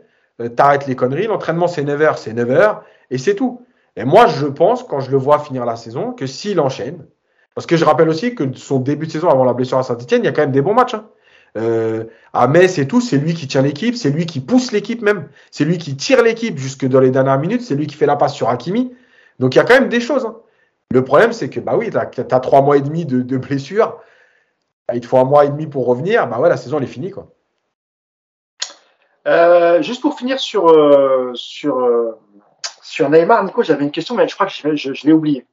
t'arrêtes 0.56 0.88
les 0.88 0.96
conneries. 0.96 1.28
L'entraînement, 1.28 1.68
c'est 1.68 1.84
9 1.84 2.00
heures, 2.02 2.18
c'est 2.18 2.32
9 2.32 2.50
heures, 2.50 2.84
et 3.10 3.18
c'est 3.18 3.36
tout. 3.36 3.64
Et 3.94 4.04
moi, 4.04 4.26
je 4.26 4.46
pense, 4.46 4.82
quand 4.82 4.98
je 4.98 5.12
le 5.12 5.16
vois 5.16 5.38
finir 5.38 5.64
la 5.64 5.76
saison, 5.76 6.12
que 6.12 6.26
s'il 6.26 6.58
enchaîne, 6.58 7.06
parce 7.54 7.66
que 7.66 7.76
je 7.76 7.84
rappelle 7.84 8.08
aussi 8.08 8.34
que 8.34 8.52
son 8.54 8.80
début 8.80 9.06
de 9.06 9.12
saison 9.12 9.28
avant 9.28 9.44
la 9.44 9.52
blessure 9.52 9.78
à 9.78 9.82
Saint-Etienne, 9.82 10.22
il 10.22 10.26
y 10.26 10.28
a 10.28 10.32
quand 10.32 10.42
même 10.42 10.52
des 10.52 10.62
bons 10.62 10.74
matchs. 10.74 10.94
Hein. 10.94 11.08
Euh, 11.56 12.04
à 12.32 12.48
Metz 12.48 12.78
et 12.78 12.88
tout, 12.88 13.00
c'est 13.00 13.16
lui 13.16 13.32
qui 13.34 13.46
tient 13.46 13.62
l'équipe, 13.62 13.94
c'est 13.94 14.10
lui 14.10 14.26
qui 14.26 14.40
pousse 14.40 14.72
l'équipe 14.72 15.02
même, 15.02 15.28
c'est 15.52 15.64
lui 15.64 15.78
qui 15.78 15.96
tire 15.96 16.20
l'équipe 16.20 16.58
jusque 16.58 16.84
dans 16.84 16.98
les 16.98 17.10
dernières 17.10 17.38
minutes, 17.38 17.62
c'est 17.62 17.76
lui 17.76 17.86
qui 17.86 17.94
fait 17.94 18.06
la 18.06 18.16
passe 18.16 18.34
sur 18.34 18.48
Hakimi. 18.48 18.92
Donc 19.38 19.54
il 19.54 19.58
y 19.58 19.60
a 19.60 19.64
quand 19.64 19.74
même 19.74 19.88
des 19.88 20.00
choses. 20.00 20.24
Hein. 20.26 20.36
Le 20.90 21.04
problème, 21.04 21.32
c'est 21.32 21.48
que 21.48 21.60
bah 21.60 21.76
oui, 21.76 21.90
tu 21.90 21.96
as, 21.96 22.40
trois 22.40 22.60
mois 22.60 22.76
et 22.76 22.80
demi 22.80 23.06
de, 23.06 23.36
blessure, 23.36 24.00
il 24.92 25.00
te 25.00 25.06
faut 25.06 25.18
un 25.18 25.24
mois 25.24 25.44
et 25.44 25.48
demi 25.48 25.68
pour 25.68 25.86
revenir, 25.86 26.26
bah 26.26 26.40
ouais, 26.40 26.48
la 26.48 26.56
saison 26.56 26.78
elle 26.78 26.84
est 26.84 26.88
finie 26.88 27.10
quoi. 27.10 27.28
Euh, 29.26 29.80
juste 29.80 30.02
pour 30.02 30.18
finir 30.18 30.40
sur 30.40 30.68
euh, 30.68 31.32
sur 31.34 33.08
Neymar, 33.08 33.44
Nico, 33.44 33.62
j'avais 33.62 33.84
une 33.84 33.92
question, 33.92 34.16
mais 34.16 34.26
je 34.26 34.34
crois 34.34 34.46
que 34.46 34.52
je, 34.52 34.74
je, 34.74 34.92
je 34.92 35.06
l'ai 35.06 35.12
oublié 35.12 35.46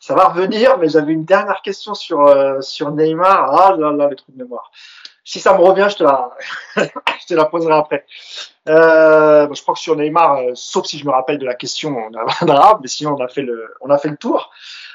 ça 0.00 0.14
va 0.14 0.28
revenir, 0.28 0.78
mais 0.78 0.88
j'avais 0.88 1.12
une 1.12 1.26
dernière 1.26 1.60
question 1.60 1.92
sur, 1.92 2.26
euh, 2.26 2.62
sur 2.62 2.90
Neymar. 2.90 3.52
Ah 3.52 3.76
là 3.76 3.92
là, 3.92 4.08
les 4.08 4.16
trucs 4.16 4.34
de 4.34 4.42
mémoire. 4.42 4.72
Si 5.24 5.38
ça 5.40 5.56
me 5.56 5.62
revient, 5.62 5.86
je 5.90 5.96
te 5.96 6.02
la, 6.02 6.30
je 6.76 7.26
te 7.28 7.34
la 7.34 7.44
poserai 7.44 7.74
après. 7.74 8.06
Euh, 8.66 9.46
je 9.52 9.60
crois 9.60 9.74
que 9.74 9.80
sur 9.80 9.94
Neymar, 9.96 10.38
euh, 10.38 10.50
sauf 10.54 10.86
si 10.86 10.98
je 10.98 11.04
me 11.04 11.10
rappelle 11.10 11.38
de 11.38 11.44
la 11.44 11.54
question 11.54 11.96
en 11.98 12.48
arabe, 12.48 12.78
mais 12.82 12.88
sinon 12.88 13.14
on 13.18 13.22
a 13.22 13.28
fait 13.28 13.42
le, 13.42 13.74
on 13.82 13.90
a 13.90 13.98
fait 13.98 14.08
le 14.08 14.16
tour. 14.16 14.50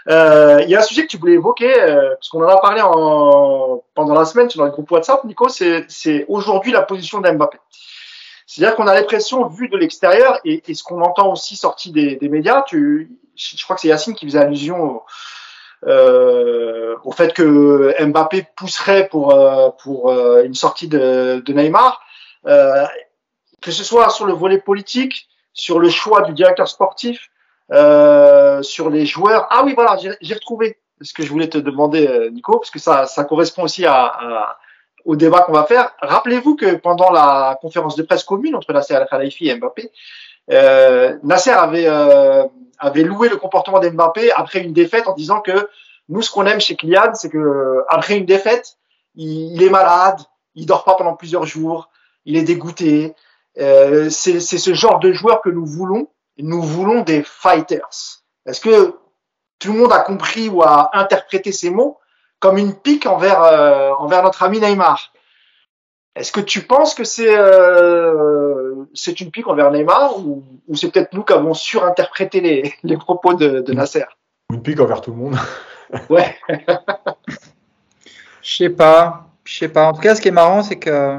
Euh, 0.10 0.60
il 0.64 0.69
y 0.69 0.76
a 0.76 0.80
un 0.80 0.84
sujet 0.84 1.03
que 1.03 1.07
tu 1.07 1.18
voulais 1.18 1.34
évoquer, 1.34 1.82
euh, 1.82 2.15
parce 2.15 2.30
qu'on 2.30 2.44
en 2.44 2.48
a 2.48 2.60
parlé 2.60 2.82
en, 2.82 3.84
pendant 3.94 4.15
la 4.15 4.26
semaine 4.26 4.49
sur 4.49 4.64
le 4.64 4.72
groupe 4.72 4.90
WhatsApp, 4.90 5.23
Nico, 5.23 5.49
c'est 5.49 6.26
aujourd'hui 6.27 6.72
la 6.72 6.82
position 6.82 7.22
d'Mbappé. 7.22 7.60
C'est-à-dire 8.48 8.76
qu'on 8.76 8.88
a 8.88 8.94
l'impression, 8.94 9.48
vu 9.48 9.69
de 9.69 9.77
l'extérieur, 9.77 10.40
et, 10.45 10.64
et, 10.68 10.73
ce 10.73 10.84
qu'on 10.84 11.02
entend 11.02 11.32
aussi 11.32 11.56
sorti 11.56 11.91
des, 11.91 12.15
des 12.15 12.30
médias, 12.30 12.61
tu, 12.64 13.11
je 13.36 13.64
crois 13.64 13.76
que 13.76 13.82
c'est 13.82 13.90
Yacine 13.90 14.16
qui 14.16 14.26
faisait 14.26 14.40
allusion 14.40 14.82
au, 14.82 15.03
euh, 15.88 16.95
au 17.03 17.12
fait 17.12 17.34
que 17.34 17.95
Mbappé 18.03 18.48
pousserait 18.56 19.07
pour, 19.07 19.34
euh, 19.34 19.70
pour 19.84 20.10
euh, 20.10 20.44
une 20.44 20.56
sortie 20.56 20.88
de, 20.88 21.44
de 21.45 21.53
Neymar, 21.53 22.02
euh, 22.48 22.86
que 23.62 23.72
ce 23.72 23.84
soit 23.84 24.10
sur 24.10 24.26
le 24.26 24.34
volet 24.34 24.60
politique, 24.60 25.28
sur 25.53 25.80
le 25.80 25.90
choix 25.90 26.22
du 26.22 26.34
directeur 26.34 26.68
sportif, 26.68 27.30
euh, 27.72 28.62
sur 28.62 28.90
les 28.90 29.06
joueurs. 29.06 29.48
Ah 29.49 29.64
oui, 29.66 29.74
voilà, 29.74 29.98
j'ai 30.22 30.34
retrouvé 30.34 30.80
ce 31.02 31.14
que 31.14 31.24
je 31.24 31.30
voulais 31.30 31.49
te 31.49 31.57
demander, 31.57 32.30
Nico, 32.32 32.60
parce 32.60 32.72
que 32.72 32.80
ça, 32.80 33.06
ça 33.06 33.24
correspond 33.24 33.64
aussi 33.64 33.86
à, 33.86 34.06
à 34.06 34.57
au 35.06 35.16
débat 35.16 35.41
qu'on 35.41 35.53
va 35.53 35.66
faire. 35.66 35.91
Rappelez-vous 36.02 36.56
que 36.56 36.76
pendant 36.76 37.12
la 37.12 37.60
conférence 37.62 37.95
de 37.95 38.02
presse 38.02 38.24
commune 38.24 38.56
entre 38.56 38.74
Nasser 38.74 38.95
Al-Khelaifi 38.95 39.49
et 39.49 39.56
Mbappé, 39.56 39.84
euh, 39.84 39.91
Nasser 40.47 41.51
avait, 41.51 41.88
euh, 41.88 42.43
avait 42.80 43.03
loué 43.03 43.30
le 43.30 43.38
comportement 43.38 43.80
d'Mbappé 43.80 44.31
après 44.31 44.59
une 44.59 44.73
défaite 44.73 45.07
en 45.07 45.13
disant 45.13 45.41
que 45.41 45.69
nous, 46.09 46.22
ce 46.22 46.30
qu'on 46.31 46.45
aime 46.45 46.61
chez 46.61 46.76
Kylian, 46.76 47.13
c'est 47.15 47.30
que 47.30 47.84
après 47.89 48.17
une 48.17 48.26
défaite, 48.26 48.77
il, 49.15 49.55
il, 49.55 49.63
est 49.63 49.69
malade, 49.69 50.19
il 50.53 50.65
dort 50.65 50.84
pas 50.84 50.95
pendant 50.95 51.15
plusieurs 51.15 51.45
jours, 51.45 51.89
il 52.26 52.38
est 52.38 52.43
dégoûté. 52.43 53.15
Euh, 53.57 54.09
c'est 54.09 54.39
ce 54.39 54.73
genre 54.73 54.99
de 54.99 55.11
joueur 55.13 55.41
que 55.41 55.49
nous 55.49 55.65
voulons. 55.65 56.09
Nous 56.38 56.61
voulons 56.61 57.01
des 57.01 57.23
fighters. 57.23 58.22
Est-ce 58.45 58.59
que 58.59 58.95
tout 59.59 59.72
le 59.72 59.80
monde 59.80 59.93
a 59.93 59.99
compris 59.99 60.49
ou 60.49 60.61
a 60.61 60.89
interprété 60.93 61.51
ces 61.51 61.69
mots 61.69 61.97
comme 62.39 62.57
une 62.57 62.76
pique 62.76 63.05
envers, 63.05 63.41
euh, 63.43 63.91
envers 63.91 64.22
notre 64.23 64.43
ami 64.43 64.59
Neymar? 64.59 65.13
Est-ce 66.15 66.31
que 66.31 66.41
tu 66.41 66.61
penses 66.61 66.93
que 66.93 67.03
c'est 67.03 67.35
euh, 67.35 68.55
c'est 68.93 69.19
une 69.22 69.31
pique 69.31 69.47
envers 69.47 69.72
Neymar 69.72 70.19
ou, 70.19 70.43
ou 70.68 70.76
c'est 70.76 70.91
peut-être 70.91 71.14
nous 71.14 71.23
qui 71.23 71.34
avons 71.34 71.53
surinterprété 71.53 72.41
les, 72.41 72.73
les 72.84 72.97
propos 72.97 73.34
de, 73.34 73.61
de 73.61 73.73
Nasser? 73.73 74.06
Une 74.52 74.61
pique 74.61 74.80
envers 74.80 75.02
tout 75.02 75.11
le 75.11 75.18
monde. 75.18 75.35
ouais. 76.10 76.35
Je 78.41 78.56
sais 78.56 78.69
pas, 78.69 79.27
je 79.43 79.57
sais 79.57 79.69
pas. 79.69 79.88
En 79.88 79.93
tout 79.93 80.02
cas, 80.02 80.15
ce 80.15 80.22
qui 80.22 80.27
est 80.27 80.31
marrant, 80.31 80.61
c'est 80.61 80.77
que 80.77 81.18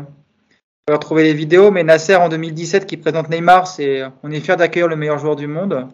on 0.88 0.92
va 0.92 0.98
retrouver 0.98 1.24
les 1.24 1.34
vidéos, 1.34 1.72
mais 1.72 1.82
Nasser 1.82 2.14
en 2.14 2.28
2017 2.28 2.86
qui 2.86 2.96
présente 2.96 3.28
Neymar, 3.28 3.66
c'est 3.66 4.04
on 4.22 4.30
est 4.30 4.40
fier 4.40 4.56
d'accueillir 4.56 4.86
le 4.86 4.94
meilleur 4.94 5.18
joueur 5.18 5.34
du 5.34 5.48
monde. 5.48 5.88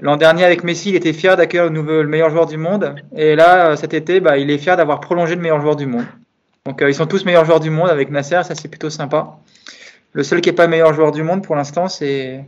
L'an 0.00 0.16
dernier, 0.16 0.44
avec 0.44 0.64
Messi, 0.64 0.90
il 0.90 0.96
était 0.96 1.12
fier 1.12 1.36
d'accueillir 1.36 1.64
le, 1.64 1.70
nouveau, 1.70 2.02
le 2.02 2.08
meilleur 2.08 2.30
joueur 2.30 2.46
du 2.46 2.56
monde. 2.56 2.94
Et 3.14 3.36
là, 3.36 3.70
euh, 3.70 3.76
cet 3.76 3.94
été, 3.94 4.20
bah, 4.20 4.38
il 4.38 4.50
est 4.50 4.58
fier 4.58 4.76
d'avoir 4.76 5.00
prolongé 5.00 5.34
le 5.34 5.42
meilleur 5.42 5.60
joueur 5.60 5.76
du 5.76 5.86
monde. 5.86 6.06
Donc, 6.64 6.80
euh, 6.80 6.88
ils 6.88 6.94
sont 6.94 7.06
tous 7.06 7.24
meilleurs 7.24 7.44
joueurs 7.44 7.60
du 7.60 7.70
monde 7.70 7.90
avec 7.90 8.10
Nasser. 8.10 8.42
Ça, 8.44 8.54
c'est 8.54 8.68
plutôt 8.68 8.90
sympa. 8.90 9.38
Le 10.14 10.22
seul 10.22 10.40
qui 10.40 10.48
n'est 10.48 10.54
pas 10.54 10.66
meilleur 10.66 10.94
joueur 10.94 11.12
du 11.12 11.22
monde 11.22 11.44
pour 11.44 11.54
l'instant, 11.56 11.88
c'est. 11.88 12.44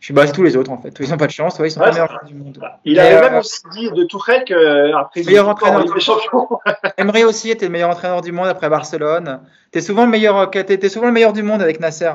Je 0.00 0.06
suis 0.06 0.14
basé 0.14 0.32
tous 0.32 0.42
les 0.42 0.56
autres 0.56 0.70
en 0.70 0.80
fait. 0.80 0.94
Ils 1.00 1.10
n'ont 1.10 1.16
pas 1.18 1.26
de 1.26 1.32
chance. 1.32 1.58
Ouais, 1.58 1.68
ils 1.68 1.70
sont 1.70 1.80
Ouais, 1.80 1.86
pas 1.86 1.92
meilleurs 1.92 2.08
joueurs 2.08 2.24
du 2.24 2.34
monde. 2.34 2.58
Il 2.84 2.94
Mais, 2.94 3.00
avait 3.00 3.16
euh, 3.16 3.30
même 3.30 3.38
aussi 3.38 3.60
dit 3.72 3.90
de 3.90 4.04
Tourelle 4.04 4.44
qu'après 4.46 5.22
Meilleur 5.22 5.48
entraîneur. 5.48 6.00
champions. 6.00 6.48
Emery 6.96 7.24
aussi 7.24 7.50
était 7.50 7.66
le 7.66 7.72
meilleur 7.72 7.90
entraîneur 7.90 8.22
du 8.22 8.32
monde 8.32 8.48
après 8.48 8.70
Barcelone. 8.70 9.40
T'es 9.72 9.82
souvent 9.82 10.04
le 10.06 10.10
meilleur, 10.10 10.50
t'es 10.50 10.88
souvent 10.88 11.06
le 11.06 11.12
meilleur 11.12 11.34
du 11.34 11.42
monde 11.42 11.60
avec 11.60 11.80
Nasser. 11.80 12.12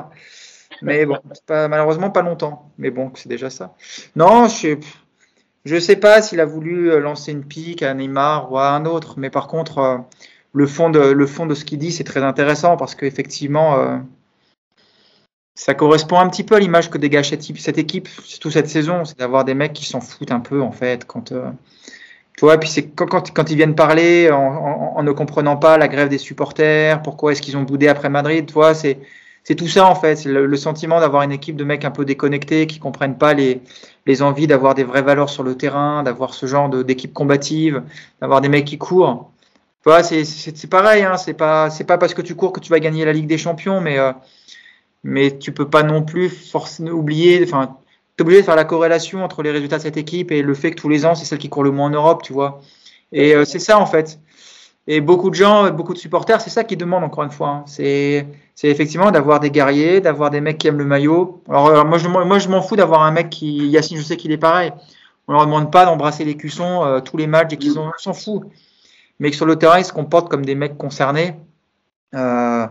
Mais 0.82 1.06
bon, 1.06 1.16
pas, 1.46 1.68
malheureusement 1.68 2.10
pas 2.10 2.22
longtemps. 2.22 2.70
Mais 2.76 2.90
bon, 2.90 3.12
c'est 3.14 3.28
déjà 3.28 3.50
ça. 3.50 3.74
Non, 4.16 4.48
je 4.48 4.76
je 5.66 5.80
sais 5.80 5.96
pas 5.96 6.22
s'il 6.22 6.40
a 6.40 6.44
voulu 6.44 6.90
euh, 6.92 7.00
lancer 7.00 7.32
une 7.32 7.44
pique 7.44 7.82
à 7.82 7.92
Neymar 7.92 8.52
ou 8.52 8.58
à 8.58 8.70
un 8.70 8.84
autre. 8.86 9.14
Mais 9.18 9.30
par 9.30 9.48
contre, 9.48 9.78
euh, 9.78 9.98
le 10.52 10.66
fond 10.66 10.90
de, 10.90 11.00
le 11.00 11.26
fond 11.26 11.44
de 11.46 11.54
ce 11.54 11.64
qu'il 11.64 11.78
dit, 11.78 11.90
c'est 11.90 12.04
très 12.04 12.22
intéressant 12.22 12.76
parce 12.76 12.94
qu'effectivement, 12.94 13.76
euh, 13.78 13.96
ça 15.56 15.74
correspond 15.74 16.18
un 16.20 16.28
petit 16.30 16.44
peu 16.44 16.56
à 16.56 16.60
l'image 16.60 16.90
que 16.90 16.98
dégage 16.98 17.30
cette, 17.30 17.78
équipe- 17.78 18.08
surtout 18.24 18.52
cette 18.52 18.68
saison. 18.68 19.04
C'est 19.06 19.18
d'avoir 19.18 19.44
des 19.44 19.54
mecs 19.54 19.74
qui 19.74 19.86
s'en 19.86 20.00
foutent 20.02 20.32
un 20.32 20.40
peu 20.40 20.62
en 20.62 20.72
fait 20.72 21.06
quand. 21.06 21.32
euh, 21.32 21.50
tu 22.36 22.44
puis 22.60 22.68
c'est 22.68 22.88
quand, 22.90 23.06
quand, 23.06 23.32
quand 23.32 23.50
ils 23.50 23.56
viennent 23.56 23.74
parler 23.74 24.30
en, 24.30 24.36
en, 24.36 24.98
en 24.98 25.02
ne 25.02 25.12
comprenant 25.12 25.56
pas 25.56 25.78
la 25.78 25.88
grève 25.88 26.08
des 26.08 26.18
supporters, 26.18 27.00
pourquoi 27.02 27.32
est-ce 27.32 27.40
qu'ils 27.42 27.56
ont 27.56 27.62
boudé 27.62 27.88
après 27.88 28.10
Madrid, 28.10 28.46
tu 28.46 28.54
c'est 28.74 28.98
c'est 29.42 29.54
tout 29.54 29.68
ça 29.68 29.86
en 29.86 29.94
fait, 29.94 30.16
c'est 30.16 30.28
le, 30.28 30.44
le 30.46 30.56
sentiment 30.56 31.00
d'avoir 31.00 31.22
une 31.22 31.32
équipe 31.32 31.56
de 31.56 31.64
mecs 31.64 31.84
un 31.84 31.90
peu 31.92 32.04
déconnectés 32.04 32.66
qui 32.66 32.78
comprennent 32.80 33.16
pas 33.16 33.32
les, 33.32 33.62
les 34.04 34.22
envies 34.22 34.46
d'avoir 34.48 34.74
des 34.74 34.82
vraies 34.84 35.02
valeurs 35.02 35.30
sur 35.30 35.44
le 35.44 35.56
terrain, 35.56 36.02
d'avoir 36.02 36.34
ce 36.34 36.46
genre 36.46 36.68
de- 36.68 36.82
d'équipe 36.82 37.12
combative, 37.14 37.82
d'avoir 38.20 38.40
des 38.40 38.48
mecs 38.48 38.64
qui 38.66 38.76
courent. 38.78 39.30
Tu 39.84 39.90
vois, 39.90 40.02
c'est 40.02 40.24
pareil, 40.70 41.04
hein, 41.04 41.16
c'est 41.16 41.34
pas 41.34 41.70
c'est 41.70 41.84
pas 41.84 41.98
parce 41.98 42.14
que 42.14 42.22
tu 42.22 42.34
cours 42.34 42.52
que 42.52 42.60
tu 42.60 42.70
vas 42.70 42.80
gagner 42.80 43.04
la 43.04 43.12
Ligue 43.12 43.28
des 43.28 43.38
Champions, 43.38 43.80
mais 43.80 43.98
euh, 43.98 44.12
mais 45.06 45.38
tu 45.38 45.52
peux 45.52 45.68
pas 45.68 45.82
non 45.82 46.02
plus 46.02 46.28
forcément 46.28 46.90
oublier, 46.90 47.42
enfin, 47.44 47.76
t'es 48.16 48.22
obligé 48.22 48.40
de 48.40 48.44
faire 48.46 48.56
la 48.56 48.64
corrélation 48.64 49.24
entre 49.24 49.42
les 49.42 49.50
résultats 49.52 49.78
de 49.78 49.82
cette 49.82 49.96
équipe 49.96 50.32
et 50.32 50.42
le 50.42 50.54
fait 50.54 50.72
que 50.72 50.80
tous 50.80 50.88
les 50.88 51.06
ans 51.06 51.14
c'est 51.14 51.24
celle 51.24 51.38
qui 51.38 51.48
court 51.48 51.64
le 51.64 51.70
moins 51.70 51.86
en 51.86 51.90
Europe, 51.90 52.22
tu 52.22 52.32
vois. 52.32 52.60
Et 53.12 53.34
euh, 53.34 53.44
c'est 53.44 53.60
ça 53.60 53.78
en 53.78 53.86
fait. 53.86 54.18
Et 54.88 55.00
beaucoup 55.00 55.30
de 55.30 55.34
gens, 55.34 55.70
beaucoup 55.70 55.94
de 55.94 55.98
supporters, 55.98 56.40
c'est 56.40 56.50
ça 56.50 56.62
qu'ils 56.64 56.78
demandent 56.78 57.04
encore 57.04 57.24
une 57.24 57.30
fois. 57.30 57.48
hein. 57.48 57.64
C'est 57.66 58.26
c'est 58.54 58.68
effectivement 58.68 59.10
d'avoir 59.10 59.40
des 59.40 59.50
guerriers, 59.50 60.00
d'avoir 60.00 60.30
des 60.30 60.40
mecs 60.40 60.58
qui 60.58 60.68
aiment 60.68 60.78
le 60.78 60.84
maillot. 60.84 61.42
Alors, 61.48 61.68
euh, 61.68 61.84
moi 61.84 61.98
je 61.98 62.08
moi, 62.08 62.38
je 62.38 62.48
m'en 62.48 62.62
fous 62.62 62.76
d'avoir 62.76 63.02
un 63.02 63.10
mec 63.12 63.30
qui 63.30 63.68
Yacine, 63.68 63.98
je 63.98 64.02
sais 64.02 64.16
qu'il 64.16 64.32
est 64.32 64.38
pareil. 64.38 64.72
On 65.28 65.32
leur 65.32 65.44
demande 65.46 65.70
pas 65.72 65.84
d'embrasser 65.86 66.24
les 66.24 66.36
cuissons 66.36 66.84
euh, 66.84 67.00
tous 67.00 67.16
les 67.16 67.26
matchs 67.26 67.52
et 67.54 67.56
qu'ils 67.58 67.78
on 67.78 67.90
s'en 67.98 68.12
fout. 68.14 68.42
Mais 69.20 69.30
que 69.30 69.36
sur 69.36 69.46
le 69.46 69.56
terrain 69.56 69.78
ils 69.78 69.84
se 69.84 69.92
comportent 69.92 70.28
comme 70.30 70.44
des 70.44 70.54
mecs 70.54 70.78
concernés. 70.78 71.34
Euh, 72.14 72.66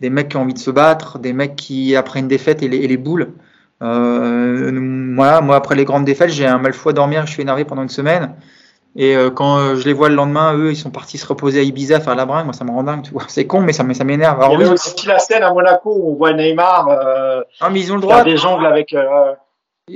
des 0.00 0.10
mecs 0.10 0.28
qui 0.28 0.36
ont 0.36 0.42
envie 0.42 0.54
de 0.54 0.58
se 0.58 0.70
battre, 0.70 1.18
des 1.18 1.32
mecs 1.32 1.56
qui, 1.56 1.96
après 1.96 2.20
une 2.20 2.28
défaite, 2.28 2.62
et 2.62 2.68
les, 2.68 2.78
et 2.78 2.86
les 2.88 2.96
boules. 2.96 3.32
Euh, 3.82 4.70
moi, 4.72 5.40
moi, 5.40 5.56
après 5.56 5.74
les 5.74 5.84
grandes 5.84 6.04
défaites, 6.04 6.30
j'ai 6.30 6.46
un 6.46 6.58
mal 6.58 6.72
fou 6.72 6.88
à 6.88 6.92
dormir, 6.92 7.26
je 7.26 7.32
suis 7.32 7.42
énervé 7.42 7.64
pendant 7.64 7.82
une 7.82 7.88
semaine. 7.88 8.34
Et 8.98 9.14
euh, 9.14 9.28
quand 9.30 9.58
euh, 9.58 9.76
je 9.76 9.84
les 9.84 9.92
vois 9.92 10.08
le 10.08 10.14
lendemain, 10.14 10.54
eux, 10.56 10.70
ils 10.72 10.76
sont 10.76 10.90
partis 10.90 11.18
se 11.18 11.26
reposer 11.26 11.60
à 11.60 11.62
Ibiza, 11.62 12.00
faire 12.00 12.14
la 12.14 12.24
bringue, 12.24 12.46
moi, 12.46 12.54
ça 12.54 12.64
me 12.64 12.70
rend 12.70 12.82
dingue, 12.82 13.02
tu 13.02 13.10
vois. 13.12 13.24
C'est 13.28 13.46
con, 13.46 13.60
mais 13.60 13.74
ça, 13.74 13.82
mais 13.82 13.92
ça 13.92 14.04
m'énerve. 14.04 14.38
Il 14.42 14.52
y 14.52 14.54
avait 14.54 14.70
aussi 14.70 15.06
la 15.06 15.18
scène 15.18 15.42
à 15.42 15.52
Monaco 15.52 15.94
où 15.94 16.12
on 16.12 16.14
voit 16.14 16.32
Neymar 16.32 16.88
euh, 16.88 17.42
non, 17.60 17.68
mais 17.70 17.80
ils 17.80 17.92
ont 17.92 17.96
le 17.96 18.00
droit. 18.00 18.24
des 18.24 18.38
jongles 18.38 18.64
avec. 18.64 18.94
euh, 18.94 19.34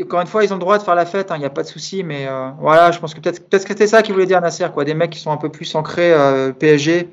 Encore 0.03 0.21
une 0.21 0.27
fois, 0.27 0.45
ils 0.45 0.53
ont 0.53 0.57
le 0.57 0.61
droit 0.61 0.77
de 0.77 0.83
faire 0.83 0.95
la 0.95 1.07
fête, 1.07 1.33
il 1.35 1.39
n'y 1.39 1.47
a 1.47 1.51
pas 1.51 1.63
de 1.63 1.69
souci, 1.69 2.05
mais 2.05 2.27
euh, 2.29 2.51
voilà, 2.61 2.91
je 2.93 2.99
pense 2.99 3.15
que 3.15 3.21
peut-être 3.21 3.49
peut-être 3.49 3.63
que 3.63 3.71
c'était 3.71 3.87
ça 3.87 4.03
qu'il 4.03 4.13
voulait 4.13 4.27
dire 4.27 4.41
Nasser, 4.43 4.67
quoi. 4.75 4.85
Des 4.85 4.93
mecs 4.95 5.11
qui 5.11 5.19
sont 5.19 5.33
un 5.33 5.39
peu 5.39 5.49
plus 5.49 5.75
ancrés 5.75 6.13
euh, 6.13 6.53
PSG 6.53 7.09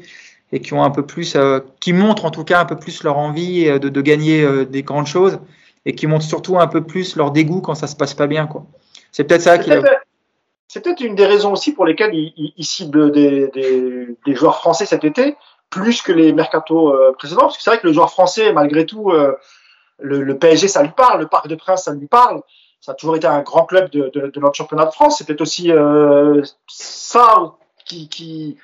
et 0.52 0.62
qui 0.62 0.74
ont 0.74 0.84
un 0.84 0.90
peu 0.90 1.06
plus, 1.06 1.36
euh, 1.36 1.60
qui 1.80 1.94
montrent 1.94 2.26
en 2.26 2.32
tout 2.32 2.44
cas 2.44 2.60
un 2.60 2.66
peu 2.66 2.78
plus 2.78 3.04
leur 3.04 3.18
envie 3.18 3.68
euh, 3.68 3.80
de, 3.80 3.90
de 3.90 4.02
gagner 4.02 4.44
euh, 4.44 4.66
des 4.66 4.84
grandes 4.84 5.08
choses 5.08 5.40
et 5.86 5.94
qui 5.94 6.08
montrent 6.08 6.26
surtout 6.26 6.60
un 6.60 6.68
peu 6.68 6.84
plus 6.84 7.16
leur 7.16 7.32
dégoût 7.32 7.62
quand 7.62 7.76
ça 7.76 7.88
se 7.88 7.96
passe 7.96 8.14
pas 8.14 8.28
bien, 8.28 8.48
quoi. 8.48 8.66
C'est 9.12 9.24
peut-être 9.24 9.42
ça 9.42 9.58
qui. 9.58 9.72
c'est 10.68 10.84
peut-être 10.84 11.02
une 11.02 11.16
des 11.16 11.26
raisons 11.26 11.54
aussi 11.54 11.74
pour 11.74 11.86
lesquelles 11.86 12.14
il, 12.14 12.34
il, 12.38 12.54
il 12.58 12.66
cible 12.66 13.12
des, 13.12 13.48
des, 13.50 14.16
des 14.26 14.36
joueurs 14.36 14.58
français 14.58 14.86
cet 14.86 15.04
été, 15.04 15.36
plus 15.70 16.02
que 16.02 16.12
les 16.12 16.34
mercatos 16.34 16.94
euh, 16.94 17.14
précédents, 17.14 17.42
parce 17.42 17.58
que 17.58 17.64
c'est 17.64 17.70
vrai 17.70 17.80
que 17.80 17.88
le 17.88 17.94
joueur 17.94 18.12
français, 18.12 18.52
malgré 18.54 18.86
tout, 18.86 19.12
le, 20.00 20.22
le 20.22 20.38
PSG, 20.38 20.68
ça 20.68 20.84
lui 20.84 20.92
parle, 20.96 21.22
le 21.22 21.28
Parc 21.28 21.48
de 21.48 21.56
Prince, 21.56 21.86
ça 21.86 21.94
lui 21.94 22.08
parle. 22.08 22.42
Ça 22.80 22.92
a 22.92 22.96
toujours 22.96 23.16
été 23.16 23.28
un 23.28 23.42
grand 23.42 23.66
club 23.66 23.90
de, 23.90 24.12
de, 24.14 24.28
de 24.28 24.40
notre 24.40 24.56
championnat 24.56 24.86
de 24.86 24.92
France. 24.92 25.18
C'est 25.18 25.26
peut-être 25.26 25.42
aussi 25.42 25.72
euh, 25.72 26.42
ça 26.68 27.56
qui, 27.86 28.08
qui, 28.08 28.58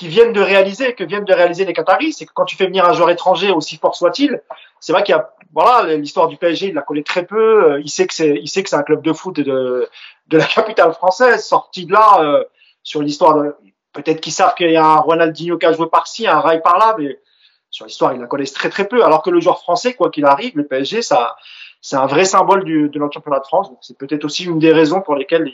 qui 0.00 0.08
viennent 0.08 0.32
de 0.32 0.40
réaliser, 0.40 0.94
que 0.94 1.04
viennent 1.04 1.26
de 1.26 1.34
réaliser 1.34 1.66
les 1.66 1.74
Qataris, 1.74 2.14
c'est 2.14 2.24
que 2.24 2.32
quand 2.32 2.46
tu 2.46 2.56
fais 2.56 2.64
venir 2.64 2.86
un 2.86 2.94
joueur 2.94 3.10
étranger, 3.10 3.50
aussi 3.50 3.76
fort 3.76 3.94
soit-il, 3.94 4.40
c'est 4.80 4.94
vrai 4.94 5.02
qu'il 5.02 5.14
y 5.14 5.18
a, 5.18 5.30
voilà, 5.52 5.94
l'histoire 5.94 6.26
du 6.26 6.38
PSG, 6.38 6.68
il 6.68 6.74
la 6.74 6.80
connaît 6.80 7.02
très 7.02 7.26
peu. 7.26 7.72
euh, 7.72 7.80
Il 7.84 7.90
sait 7.90 8.06
que 8.06 8.14
c'est, 8.14 8.34
il 8.40 8.48
sait 8.48 8.62
que 8.62 8.70
c'est 8.70 8.76
un 8.76 8.82
club 8.82 9.02
de 9.02 9.12
foot 9.12 9.36
de, 9.36 9.90
de 10.28 10.38
la 10.38 10.44
capitale 10.56 10.94
française. 10.94 11.44
Sorti 11.44 11.84
de 11.84 11.92
là, 11.92 12.22
euh, 12.22 12.42
sur 12.82 13.02
l'histoire 13.02 13.34
de, 13.34 13.54
peut-être 13.92 14.22
qu'ils 14.22 14.32
savent 14.32 14.54
qu'il 14.54 14.70
y 14.70 14.76
a 14.78 14.86
un 14.86 14.96
Ronaldinho 14.96 15.58
qui 15.58 15.66
a 15.66 15.72
joué 15.74 15.86
par-ci, 15.86 16.26
un 16.26 16.40
Rai 16.40 16.62
par-là, 16.62 16.96
mais 16.98 17.20
sur 17.68 17.84
l'histoire, 17.84 18.14
ils 18.14 18.20
la 18.22 18.26
connaissent 18.26 18.54
très 18.54 18.70
très 18.70 18.88
peu. 18.88 19.04
Alors 19.04 19.20
que 19.22 19.28
le 19.28 19.38
joueur 19.38 19.60
français, 19.60 19.92
quoi 19.92 20.08
qu'il 20.08 20.24
arrive, 20.24 20.56
le 20.56 20.66
PSG, 20.66 21.02
ça, 21.02 21.36
c'est 21.82 21.96
un 21.96 22.06
vrai 22.06 22.24
symbole 22.24 22.64
du, 22.64 22.88
de 22.88 22.98
notre 22.98 23.12
championnat 23.12 23.40
de 23.40 23.46
France. 23.46 23.70
C'est 23.82 23.98
peut-être 23.98 24.24
aussi 24.24 24.46
une 24.46 24.58
des 24.60 24.72
raisons 24.72 25.02
pour 25.02 25.14
lesquelles 25.14 25.52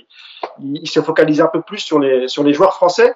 il, 0.61 0.77
il, 0.77 0.89
il 0.89 1.41
un 1.43 1.47
peu 1.49 1.63
plus 1.63 1.81
sur 1.81 1.99
les, 1.99 2.29
sur 2.29 2.45
les 2.45 2.53
joueurs 2.55 2.75
français. 2.75 3.13